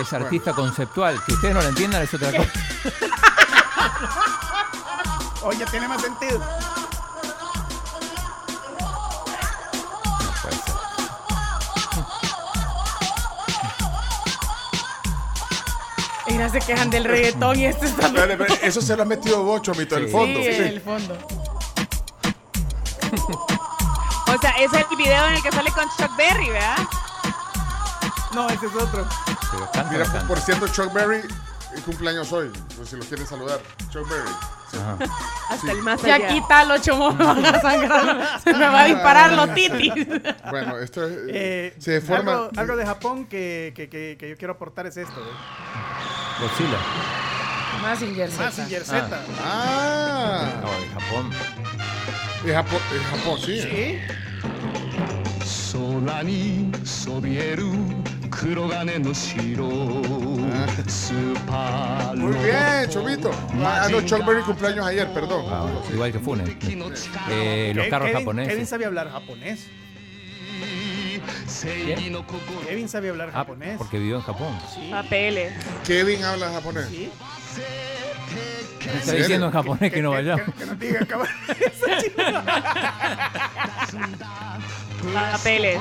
[0.00, 1.18] Es artista conceptual.
[1.26, 2.50] Que ustedes no lo entiendan es otra cosa.
[5.42, 6.40] Oye, tiene más sentido.
[16.28, 18.06] Mira, se quejan del reggaetón y este está...
[18.08, 20.12] Espérate, Eso se lo ha metido vos, Chomito, el Sí.
[20.12, 20.40] fondo.
[20.40, 20.62] Sí, sí.
[20.62, 21.16] el fondo.
[24.28, 26.76] O sea, es el video en el que sale con Chuck Berry, ¿verdad?
[28.34, 29.06] No, ese es otro.
[29.52, 30.26] Pero canta o Mira, no por, canta.
[30.28, 31.20] por cierto, Chuck Berry
[31.74, 32.50] el cumpleaños hoy.
[32.76, 33.60] Pues si lo quieren saludar.
[33.90, 34.30] Chuck Berry.
[34.70, 34.78] Sí.
[34.78, 34.96] Ajá.
[35.50, 36.28] Hasta el más Ya allá.
[36.28, 38.40] quítalo, chomo, me van a sangrar.
[38.42, 39.92] Se me va a disparar los titis.
[40.50, 41.16] Bueno, esto es.
[41.28, 42.32] Eh, se forma.
[42.32, 45.20] algo, algo de Japón que, que, que, que yo quiero aportar es esto.
[45.20, 46.40] ¿eh?
[46.40, 46.78] Godzilla.
[47.82, 48.42] Mazinger Z.
[48.44, 49.20] Mazinger Z.
[49.44, 51.30] Ah, No, de Japón.
[52.44, 53.60] es Japón, sí.
[53.60, 53.98] Sí.
[55.65, 57.65] 空にそびえる
[58.29, 59.69] 黒金の城
[60.87, 63.31] スーパー Muy bien, Chomito.
[63.63, 65.45] Ah, no, Chuck Berry cumpleaños ayer, perdón.
[65.49, 66.49] Ah, igual que Funes.
[67.29, 68.53] Eh, los Ke- carros Kevin, japoneses.
[68.53, 69.67] Kevin sabe hablar japonés.
[72.67, 73.77] Kevin sabe hablar Ah, japonés.
[73.77, 74.57] porque vivió en Japón.
[74.89, 75.53] Papeles.
[75.85, 76.87] Kevin habla japonés.
[76.87, 77.09] Sí.
[78.85, 79.19] Me está serio?
[79.21, 80.45] diciendo en japonés que no vayamos.
[80.45, 81.27] Que, que nos diga cabrón.
[85.14, 85.78] Papeles.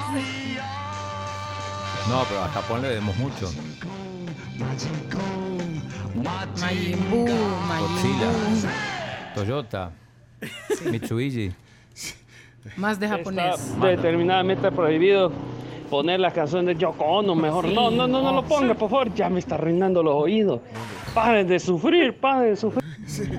[2.10, 3.52] No, pero a Japón le debemos mucho.
[6.16, 7.27] Majin Buu,
[7.68, 8.69] Majin Godzilla, Buu.
[9.35, 9.92] Toyota,
[10.92, 11.52] Mitsubishi.
[12.77, 13.60] Más de japonés.
[13.60, 15.32] Está determinadamente prohibido
[15.90, 17.66] poner la canción de Yoko Ono, mejor.
[17.68, 19.14] No, no, no, no lo ponga, por favor.
[19.14, 20.61] Ya me está arruinando los oídos.
[21.14, 22.84] Paren de sufrir, paren de sufrir.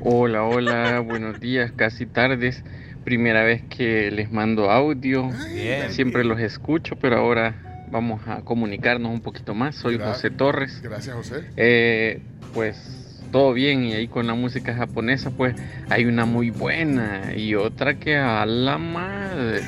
[0.04, 2.62] Hola, hola, buenos días, casi tardes.
[3.06, 5.30] Primera vez que les mando audio.
[5.54, 5.92] Bien.
[5.92, 9.76] Siempre los escucho, pero ahora vamos a comunicarnos un poquito más.
[9.76, 10.82] Soy José Torres.
[10.82, 11.44] Gracias, José.
[11.56, 12.20] Eh,
[12.52, 15.54] pues todo bien y ahí con la música japonesa pues
[15.88, 19.62] hay una muy buena y otra que a la madre.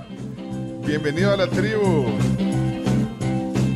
[0.86, 2.06] Bienvenido a la tribu.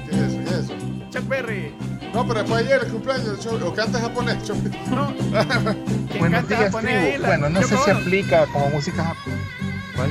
[0.09, 0.75] ¿Qué es eso?
[1.13, 1.88] ¿Qué es eso?
[2.15, 3.47] No, pero fue ayer el cumpleaños.
[3.47, 4.77] ¿O canta japonés, Chomito?
[4.91, 5.13] No.
[5.15, 5.31] Quien
[6.19, 7.07] Buenos canta días, japonés tribu.
[7.07, 9.43] ahí, la- Bueno, no sé si aplica como música japonesa.
[9.97, 10.11] ¿Cuál?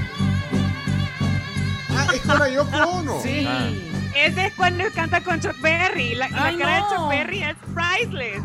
[1.89, 3.21] Ah, es con la Yoko Ono.
[3.21, 3.45] Sí.
[3.47, 3.69] Ah,
[4.15, 6.15] Ese es cuando canta con Chuck Berry.
[6.15, 6.89] La, la Ay, cara de no.
[6.95, 8.41] Chuck Berry es priceless.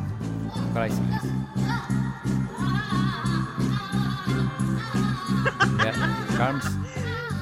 [0.75, 1.23] Priceless.
[5.85, 5.93] Ya,
[6.37, 6.65] Carms.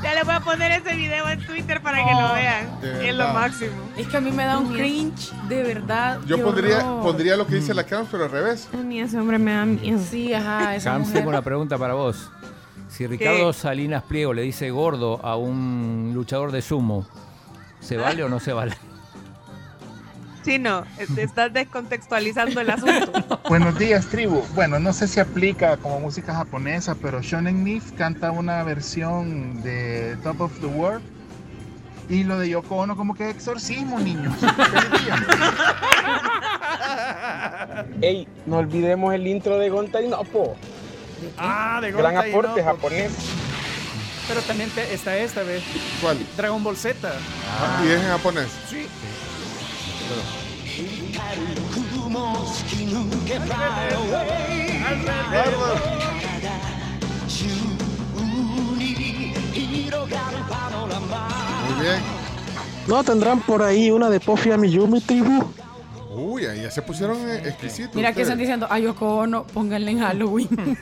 [0.02, 3.04] Ya le voy a poner ese video en Twitter para que lo vean.
[3.04, 3.72] Es lo máximo.
[3.96, 6.20] Es que a mí me da un cringe, de verdad.
[6.26, 8.68] Yo pondría, pondría lo que dice la Cams, pero al revés.
[8.72, 9.98] A mí ese hombre me da miedo.
[9.98, 11.14] Sí, ajá, esa mujer.
[11.14, 12.30] tengo una pregunta para vos.
[12.88, 17.06] Si Ricardo Salinas Pliego le dice gordo a un luchador de sumo,
[17.78, 18.76] ¿se vale o no se vale?
[20.44, 23.40] Chino, te estás descontextualizando el asunto.
[23.48, 24.42] Buenos días, tribu.
[24.54, 30.16] Bueno, no sé si aplica como música japonesa, pero Shonen Nif canta una versión de
[30.22, 31.02] Top of the World.
[32.08, 34.34] Y lo de Yoko Ono como que exorcismo, niños.
[38.02, 40.56] Ey, no olvidemos el intro de Gontai Nopo.
[41.38, 43.12] Ah, de Gran aporte japonés.
[44.26, 45.62] Pero también te- está esta vez.
[46.00, 46.18] ¿Cuál?
[46.36, 46.96] Dragon Ball Z.
[47.60, 48.48] Ah, ¿Y es en japonés?
[48.68, 48.86] Sí.
[61.68, 62.00] Muy bien.
[62.88, 65.44] ¿No tendrán por ahí una de Pofia Miyumi, tribu?
[66.12, 67.94] Uy, ahí ya se pusieron eh, exquisitos.
[67.94, 70.48] Mira que están diciendo, ay, Yoko Ono, pónganle en Halloween.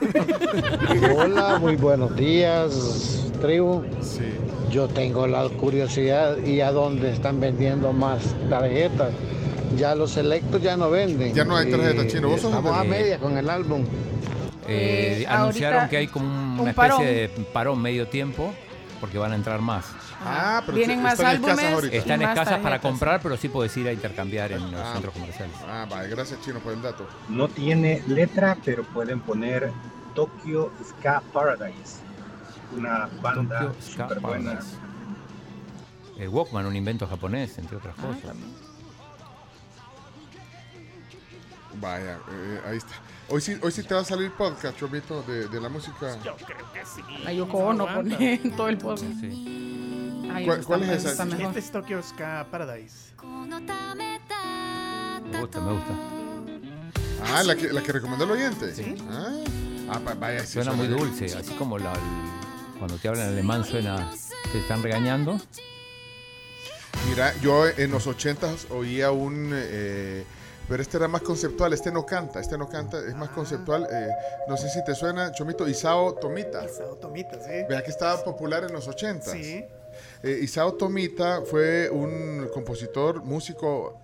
[1.16, 3.82] Hola, muy buenos días, tribu.
[4.70, 9.10] Yo tengo la curiosidad y a dónde están vendiendo más tarjetas.
[9.76, 11.34] Ya los selectos ya no venden.
[11.34, 12.28] Ya no hay tarjetas, Chino.
[12.30, 13.82] ¿Vos Estamos a media con el álbum.
[14.66, 17.02] Eh, Eh, anunciaron que hay como una un especie parón.
[17.06, 18.52] de parón medio tiempo
[19.00, 19.84] porque van a entrar más.
[20.20, 21.96] Ah, pero Vienen más están escasas álbumes ahorita.
[21.96, 22.80] Están más escasas para tarjetas.
[22.90, 24.92] comprar, pero sí puedes ir a intercambiar en los Ah.
[24.92, 25.54] centros comerciales.
[25.66, 27.06] Ah, vale, gracias Chino por el dato.
[27.28, 29.70] No tiene letra, pero pueden poner
[30.14, 32.00] Tokyo Ska Paradise.
[32.76, 34.50] Una banda Tokyo Ska súper buena.
[34.54, 34.76] Paradise.
[36.18, 38.36] El Walkman, un invento japonés, entre otras Ah, cosas.
[41.80, 42.92] Vaya, eh, ahí está.
[43.28, 46.16] Hoy sí, hoy sí te va a salir podcast, Chomito, de, de la música.
[46.24, 47.02] Yo creo que sí.
[47.26, 49.04] A Yoko Ono pone en todo el post.
[50.32, 51.24] Ay, ¿Cuál- es esa?
[51.24, 53.12] Este es Tokyo Ska Paradise.
[55.30, 55.94] Me gusta, me gusta.
[57.34, 58.72] Ah, la que, la que recomendó el oyente.
[59.10, 59.36] Ah,
[59.90, 60.98] ah, pa- vaya, sí, Suena muy bien.
[60.98, 64.08] dulce, así como la- el- cuando te hablan alemán suena,
[64.52, 65.38] te están regañando.
[67.08, 69.50] Mira, yo en los ochentas oía un...
[69.52, 70.24] eh,
[70.68, 73.86] pero este era más conceptual, este no canta, este no canta, es más conceptual.
[73.90, 74.08] eh,
[74.48, 76.64] no sé si te suena, Chomito, Isao Tomita.
[76.64, 77.64] Isao Tomita, sí.
[77.68, 79.32] Vea que estaba popular en los ochentas.
[79.32, 79.64] Sí.
[80.22, 84.00] Eh, Isao Tomita fue un compositor, músico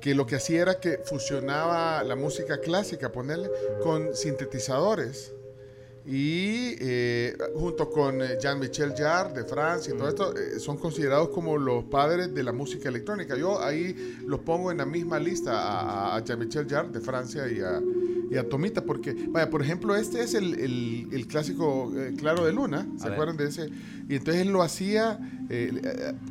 [0.00, 3.50] que lo que hacía era que fusionaba la música clásica, ponerle,
[3.82, 5.32] con sintetizadores.
[6.08, 11.30] Y eh, junto con eh, Jean-Michel Jarre de Francia y todo esto, eh, son considerados
[11.30, 13.36] como los padres de la música electrónica.
[13.36, 17.80] Yo ahí los pongo en la misma lista a, Jean-Michel Jarre de Francia y a,
[18.30, 22.44] y a Tomita, porque, vaya, por ejemplo, este es el, el- el clásico eh, Claro
[22.44, 23.68] de Luna, ¿se acuerdan de ese?
[24.08, 25.18] Y entonces él lo hacía,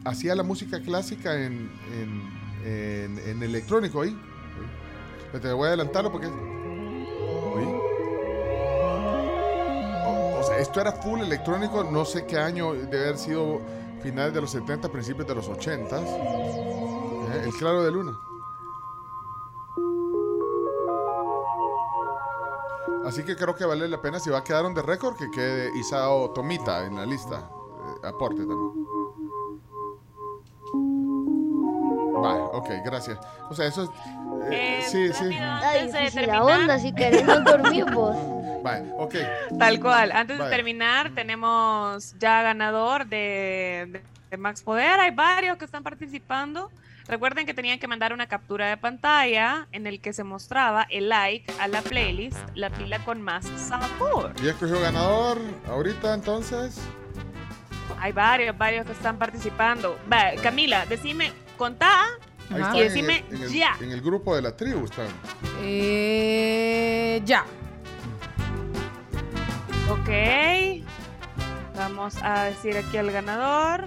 [0.05, 4.17] hacía la música clásica en, en, en- en electrónico ahí.
[5.41, 6.27] Te voy a adelantarlo porque...
[6.27, 7.65] ¿Oí?
[10.45, 13.59] Sea, esto era full electrónico, no sé qué año debe haber sido
[14.01, 15.99] finales de los 70, principios de los 80.
[15.99, 18.11] Eh, el Claro de Luna.
[23.05, 25.29] Así que creo que vale la pena, si va a quedar on the record, que
[25.31, 27.49] quede Isao Tomita en la lista.
[28.03, 28.85] Eh, aporte también.
[32.21, 33.19] Vale, ok, gracias.
[33.49, 33.89] O sea, eso es...
[34.51, 35.35] eh, sí, sí.
[35.39, 38.15] Ay, difícil la onda, si queremos dormir vos.
[38.65, 39.15] Vale, ok.
[39.59, 40.11] Tal cual.
[40.11, 44.99] Antes de terminar, tenemos ya ganador de, de- de Max Poder.
[44.99, 46.71] Hay varios que están participando.
[47.07, 51.09] Recuerden que tenían que mandar una captura de pantalla en el que se mostraba el
[51.09, 54.33] like a la playlist La pila con más sabor.
[54.41, 55.37] Ya escogió ganador
[55.69, 56.79] ahorita entonces.
[57.99, 59.99] Hay varios, varios que están participando.
[60.11, 62.05] Va, Camila, decime, contá
[62.49, 63.77] Ahí y en decime el- en el, ya.
[63.79, 65.07] En el grupo de la tribu están.
[65.61, 67.45] Eh, ya.
[69.89, 70.09] Ok.
[71.75, 73.85] Vamos a decir aquí al ganador.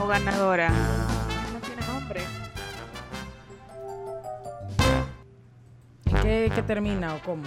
[0.00, 0.70] O ganadora.
[1.52, 2.22] No tiene nombre.
[6.06, 7.44] ¿En qué, qué termina o cómo?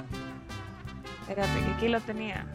[1.21, 2.45] Espérate, que aquí lo tenía.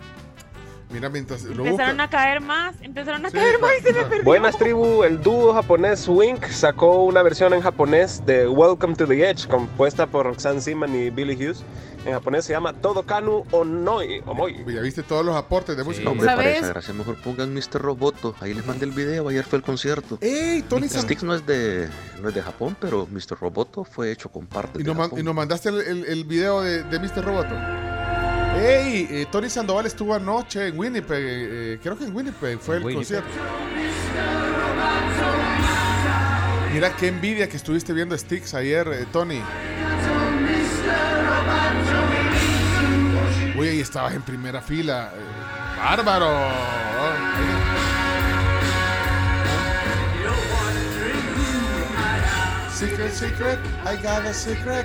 [0.91, 2.03] Mira, mientras lo Empezaron busca.
[2.05, 4.25] a caer más, empezaron a caer más y se me perdió.
[4.25, 9.29] Buenas tribu, el dúo japonés Wink sacó una versión en japonés de Welcome to the
[9.29, 11.65] Edge, compuesta por Roxanne Seaman y Billy Hughes.
[12.07, 14.23] En japonés se llama Todo Kanu Onoi.
[14.27, 14.63] Omoi.
[14.73, 16.11] Ya viste todos los aportes de música.
[16.11, 16.59] Hombre, para ¿Sabes?
[16.59, 17.81] esa gracia mejor pongan Mr.
[17.81, 18.35] Roboto.
[18.41, 20.19] Ahí les mandé el video, ayer fue el concierto.
[20.21, 21.89] ¡Ey, Tony San- Sticks no es de
[22.21, 23.39] no es de Japón, pero Mr.
[23.41, 25.19] Roboto fue hecho con partes Y de man- Japón.
[25.19, 27.25] y nos mandaste el, el- el video de, de Mr.
[27.25, 27.55] Roboto.
[28.57, 29.07] ¡Ey!
[29.11, 31.19] eh, Tony Sandoval estuvo anoche en Winnipeg.
[31.21, 33.23] eh, creo que en Winnipeg fue En el Winnipeg.
[33.23, 33.45] concierto.
[36.73, 39.41] Mira qué envidia que estuviste viendo Sticks ayer, eh, Tony.
[43.57, 45.11] Uy, ahí estabas en primera fila.
[45.77, 46.29] ¡Bárbaro!
[52.71, 54.85] Secret, secret, I got a secret.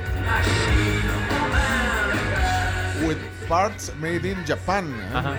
[3.49, 4.85] Parts made in Japan.
[5.13, 5.35] Ajá.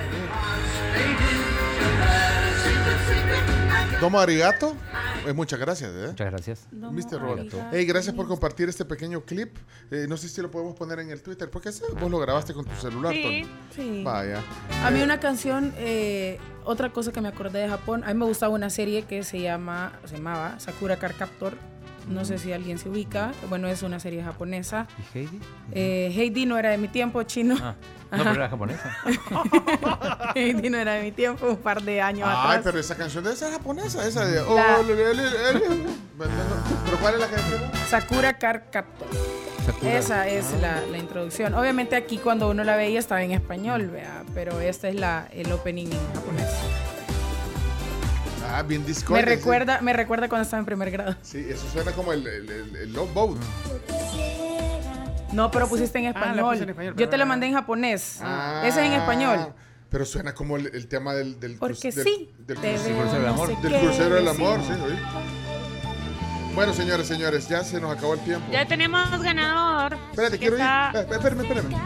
[4.01, 4.75] Domo arigato.
[5.27, 5.91] Eh, muchas gracias.
[5.95, 6.07] ¿eh?
[6.09, 6.67] Muchas gracias.
[6.73, 7.21] Mr.
[7.23, 7.63] Arigato.
[7.73, 9.55] Hey, gracias por compartir este pequeño clip.
[9.91, 12.53] Eh, no sé si lo podemos poner en el Twitter, porque ese vos lo grabaste
[12.55, 13.47] con tu celular, Sí, Tony.
[13.77, 14.03] sí.
[14.03, 14.43] Vaya.
[14.85, 18.25] A mí una canción, eh, otra cosa que me acordé de Japón, a mí me
[18.25, 21.55] gustaba una serie que se llama, se llamaba Sakura Card Captor.
[22.11, 23.33] No sé si alguien se ubica.
[23.49, 24.87] Bueno, es una serie japonesa.
[25.15, 25.41] ¿Y Heidi?
[25.73, 27.57] Eh, Heidi no era de mi tiempo, chino.
[27.63, 27.75] Ah,
[28.11, 28.97] no, pero era japonesa.
[30.35, 32.61] Heidi no era de mi tiempo, un par de años Ay, atrás.
[32.65, 34.41] pero esa canción debe ser japonesa, esa de...
[34.41, 34.79] oh, La-
[36.19, 37.61] ¿Pero cuál es la canción?
[37.89, 39.09] Sakura Card Captor.
[39.65, 39.99] Sakura.
[39.99, 41.55] Esa es la, la introducción.
[41.55, 45.51] Obviamente aquí cuando uno la veía estaba en español, vea, pero esta es la, el
[45.53, 46.49] opening en japonés.
[48.53, 48.85] Ah, bien.
[49.11, 51.15] Me recuerda, me recuerda cuando estaba en primer grado.
[51.23, 53.39] Sí, eso suena como el, el, el, el Love Boat.
[55.33, 56.51] No, pero pusiste en Ah, español.
[56.53, 58.19] puse en español, Yo te pero- mandé en japonés.
[58.21, 59.53] Ah, Ese es en español.
[59.89, 61.39] Pero suena como el, el tema del...
[61.41, 63.49] del Porque del- sí, crucero del amor.
[63.51, 64.99] no sé Del crucero del amor, sí, oí.
[66.55, 68.45] Bueno, señores, señores, ya se nos acabó el tiempo.
[68.53, 69.97] Ya tenemos ganador.
[70.11, 70.63] Espérate, quiero ir.
[70.63, 71.77] está- Eh, Espérame, espérame.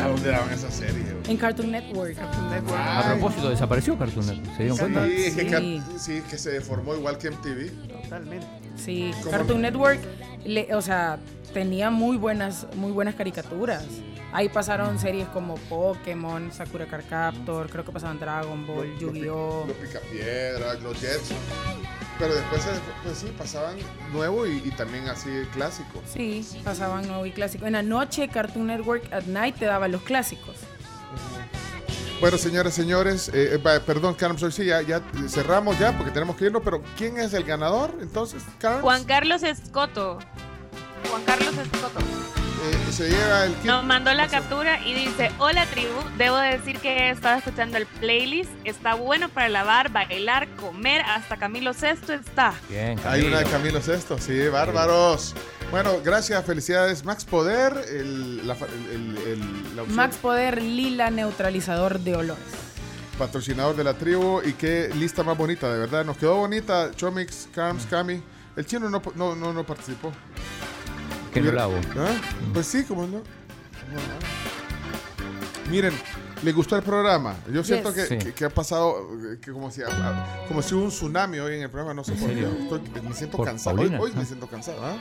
[0.00, 1.02] ¿A dónde daban esa serie?
[1.02, 1.30] güey?
[1.30, 2.16] En Cartoon Network.
[2.18, 4.56] A propósito, desapareció Cartoon Network.
[4.56, 5.04] ¿Se dieron cuenta?
[5.06, 6.22] Sí, es que, Sí.
[6.28, 7.70] Que se deformó igual que MTV.
[8.02, 8.46] Totalmente.
[8.76, 9.62] Sí, ¿Cómo Cartoon?
[9.62, 10.00] Network,
[10.44, 11.18] le- o sea,
[11.52, 13.84] tenía muy buenas, muy buenas caricaturas.
[14.32, 19.64] Ahí pasaron series como Pokémon, Sakura Card Captor, creo que pasaban Dragon Ball, Yu-Gi-Oh.
[19.66, 21.32] Los Picapiedras, los Jets.
[22.18, 22.70] Pero después, se-
[23.04, 23.76] pues sí, pasaban
[24.12, 26.02] nuevo y, y también así clásico.
[26.12, 27.66] Sí, pasaban nuevo y clásico.
[27.66, 30.56] En la noche Cartoon Network at Night te daba los clásicos.
[32.20, 36.10] Bueno, señores, señores, eh, eh, va, perdón, Carlos, hoy sí, ya, ya cerramos ya porque
[36.10, 38.82] tenemos que irnos, pero ¿quién es el ganador entonces, Carlos?
[38.82, 40.18] Juan Carlos Escoto.
[41.08, 42.00] Juan Carlos Escoto.
[42.60, 43.64] Eh, se lleva el kit.
[43.64, 48.50] Nos mandó la captura y dice, hola tribu, debo decir que estaba escuchando el playlist,
[48.64, 52.54] está bueno para lavar, bailar, comer, hasta Camilo Sesto está.
[52.68, 53.50] Bien, Hay una de Camilo.
[53.78, 55.34] Camilo Sesto, sí, bárbaros.
[55.70, 60.60] Bueno, gracias, felicidades, Max Poder, el, la, fa- el- el- el- la opción Max Poder
[60.62, 62.42] Lila Neutralizador de Olores.
[63.18, 67.48] patrocinador de la tribu y qué lista más bonita, de verdad, nos quedó bonita, Chomix,
[67.54, 68.22] Carms, Cami.
[68.56, 70.12] El chino no, no, no, no participó.
[71.38, 71.80] Que no Hubiera- lavo.
[71.98, 72.14] ¿Ah?
[72.52, 73.22] Pues sí, como no.
[75.70, 75.92] Miren,
[76.42, 77.34] ¿le gustó el programa?
[77.52, 78.16] Yo siento que, Sí.
[78.18, 79.06] que- que ha pasado,
[79.42, 82.12] que como si, ah, como si hubo un tsunami hoy en el programa, no sé
[82.12, 83.00] ¿En por qué.
[83.02, 83.76] me siento ¿Por cansado.
[83.76, 84.00] Hoy, Paulina?
[84.00, 84.24] hoy me Ah.
[84.24, 84.78] siento cansado.
[84.82, 84.96] ¿ah?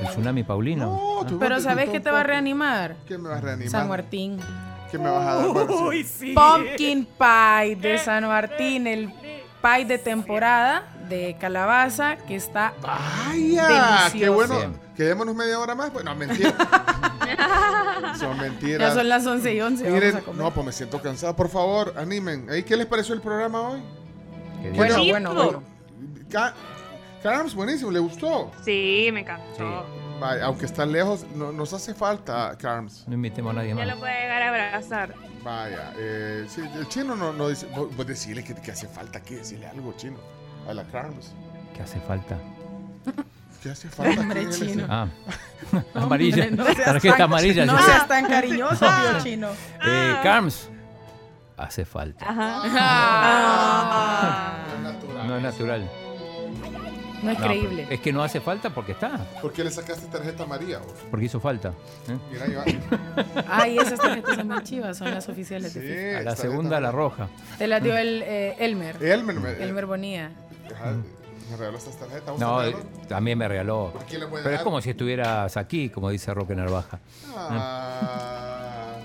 [0.00, 1.26] El tsunami Paulino.
[1.40, 2.96] Pero ¿sabes qué te va a reanimar?
[3.08, 3.70] ¿Qué me vas a reanimar?
[3.70, 4.38] San Martín.
[4.90, 5.46] ¿Qué me vas a dar?
[6.04, 6.34] Sí.
[6.34, 9.12] Pumpkin Pie de San Martín, el
[9.62, 14.10] pie de temporada de calabaza que está ¡Vaya!
[14.12, 14.56] ¡Qué bueno!
[14.96, 15.92] Quedémonos media hora más.
[15.92, 16.54] Bueno, mentira.
[18.18, 18.88] Son mentiras.
[18.90, 19.90] Ya son las 11 y 11.
[19.90, 20.42] Miren, vamos a comer.
[20.42, 21.36] no, pues me siento cansado.
[21.36, 22.48] Por favor, animen.
[22.50, 23.82] ¿Ahí qué les pareció el programa hoy?
[24.62, 25.10] Bueno, Buenísimo.
[25.10, 25.62] bueno, bueno.
[26.30, 26.54] Ca-
[27.22, 28.50] Carms, buenísimo, ¿le gustó?
[28.64, 29.84] Sí, me encantó.
[30.42, 33.04] Aunque está lejos, no- nos hace falta, Carms.
[33.06, 33.86] No invitemos a nadie Ya más.
[33.88, 35.14] lo puede llegar a abrazar.
[35.42, 37.66] Vaya, eh, sí, el chino no, no dice.
[37.76, 40.16] Vos, vos decirle que, que hace falta, que decirle algo, chino.
[40.68, 41.32] A la Carms.
[41.74, 42.36] ¿Qué hace falta?
[43.62, 44.20] ¿Qué hace falta?
[44.22, 44.86] Hombre, ¿Qué le- chino.
[44.88, 45.06] Ah,
[45.94, 46.44] amarilla.
[46.44, 47.66] Hombre, no seas Tarjeta tan- amarilla.
[47.66, 49.48] No seas tan cariñoso, tío chino.
[49.86, 50.68] Eh, Carms,
[51.56, 52.24] hace falta.
[53.48, 54.58] Ah.
[55.26, 55.88] No es natural.
[57.22, 57.86] No es No, creíble.
[57.90, 59.16] Es que no hace falta porque está.
[59.40, 60.80] ¿Por qué le sacaste tarjeta amarilla?
[61.10, 61.70] Porque hizo falta.
[62.08, 62.18] ¿eh?
[62.30, 62.66] Mira, Iván.
[63.48, 66.18] Ay, esas tarjetas son muy chivas, son las oficiales de FIFA.
[66.18, 67.28] A la segunda, la roja.
[67.58, 69.02] Te las dio el eh, Elmer.
[69.02, 70.30] Elmer me, Elmer Bonía.
[70.74, 70.92] Ajá,
[71.50, 72.26] me regaló estas tarjetas.
[72.30, 72.74] ¿Vos No, eh,
[73.08, 73.90] también me regaló.
[73.92, 74.64] ¿Por qué le puede Pero es dar?
[74.64, 76.98] como si estuvieras aquí, como dice Roque Narvaja.
[77.36, 78.96] Ah,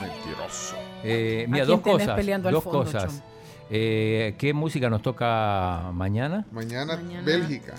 [0.00, 0.76] mentiroso.
[1.02, 2.16] Eh, ¿A mira, quién dos tenés cosas.
[2.16, 3.22] peleando al Dos fondo, cosas.
[3.70, 6.46] Eh, ¿Qué música nos toca mañana?
[6.52, 7.22] Mañana, Mañana.
[7.24, 7.74] Bélgica.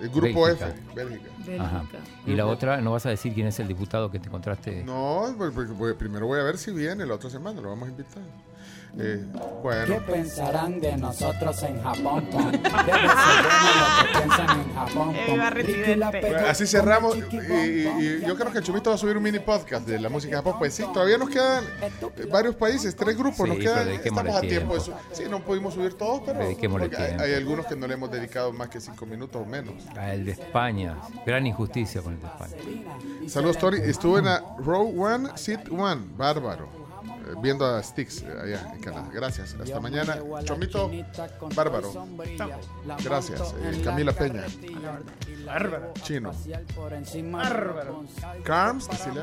[0.00, 0.68] El grupo Bélgica.
[0.68, 1.30] F, Bélgica.
[1.60, 1.78] Ajá.
[1.90, 1.98] Bélgica.
[2.26, 4.82] Y la otra, ¿no vas a decir quién es el diputado que te encontraste?
[4.84, 7.88] No, pues, porque- porque primero voy a ver si viene la otra semana, lo vamos
[7.88, 8.22] a invitar.
[8.96, 12.28] Eh, ¿Qué bueno, pensarán de nosotros en Japón?
[12.30, 15.14] Debe ser bueno lo que piensan en Japón.
[16.12, 17.16] Pegó Bueno, así cerramos.
[17.16, 19.98] Y, y- y yo creo que el Chumito va a subir un mini podcast de
[19.98, 20.54] la música de Japón.
[20.58, 23.36] Pues sí, todavía nos quedan eh, varios países, tres grupos.
[23.48, 24.78] Sí, nos quedan, estamos a tiempo.
[24.78, 26.54] su- sí, no pudimos subir todos, pero hay,
[27.18, 29.74] hay algunos que no le hemos dedicado más que cinco minutos o menos.
[29.96, 30.96] Ah, el de España.
[31.26, 32.54] Gran injusticia con el de España.
[33.26, 33.80] Saludos, Tori.
[33.80, 36.02] Estuve en la Row One, Seat One.
[36.16, 36.84] Bárbaro.
[37.26, 39.08] Eh, viendo a Sticks eh, allá en Canadá.
[39.12, 39.54] Gracias.
[39.60, 40.18] Hasta mañana.
[40.44, 40.90] Chomito,
[41.54, 41.92] bárbaro.
[43.02, 43.54] Gracias.
[43.62, 44.44] Eh, Camila Peña.
[45.44, 45.92] Bárbaro.
[46.02, 46.32] Chino.
[47.30, 48.04] Bárbaro.
[48.44, 49.22] Carms, decile.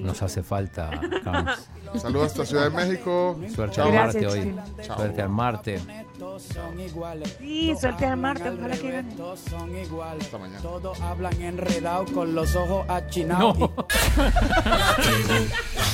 [0.00, 0.90] Nos hace falta,
[1.24, 1.68] Carms.
[1.96, 3.38] Saludos hasta Ciudad de México.
[3.54, 3.88] Suerte Chao.
[3.88, 4.60] al Marte Gracias, hoy.
[4.82, 4.96] Chao.
[4.96, 5.80] Suerte al Marte.
[7.38, 9.16] Sí, suerte al Marte, ojalá que gane.
[10.20, 10.60] Hasta mañana.
[10.60, 13.56] Todos hablan enredado con los ojos achinados.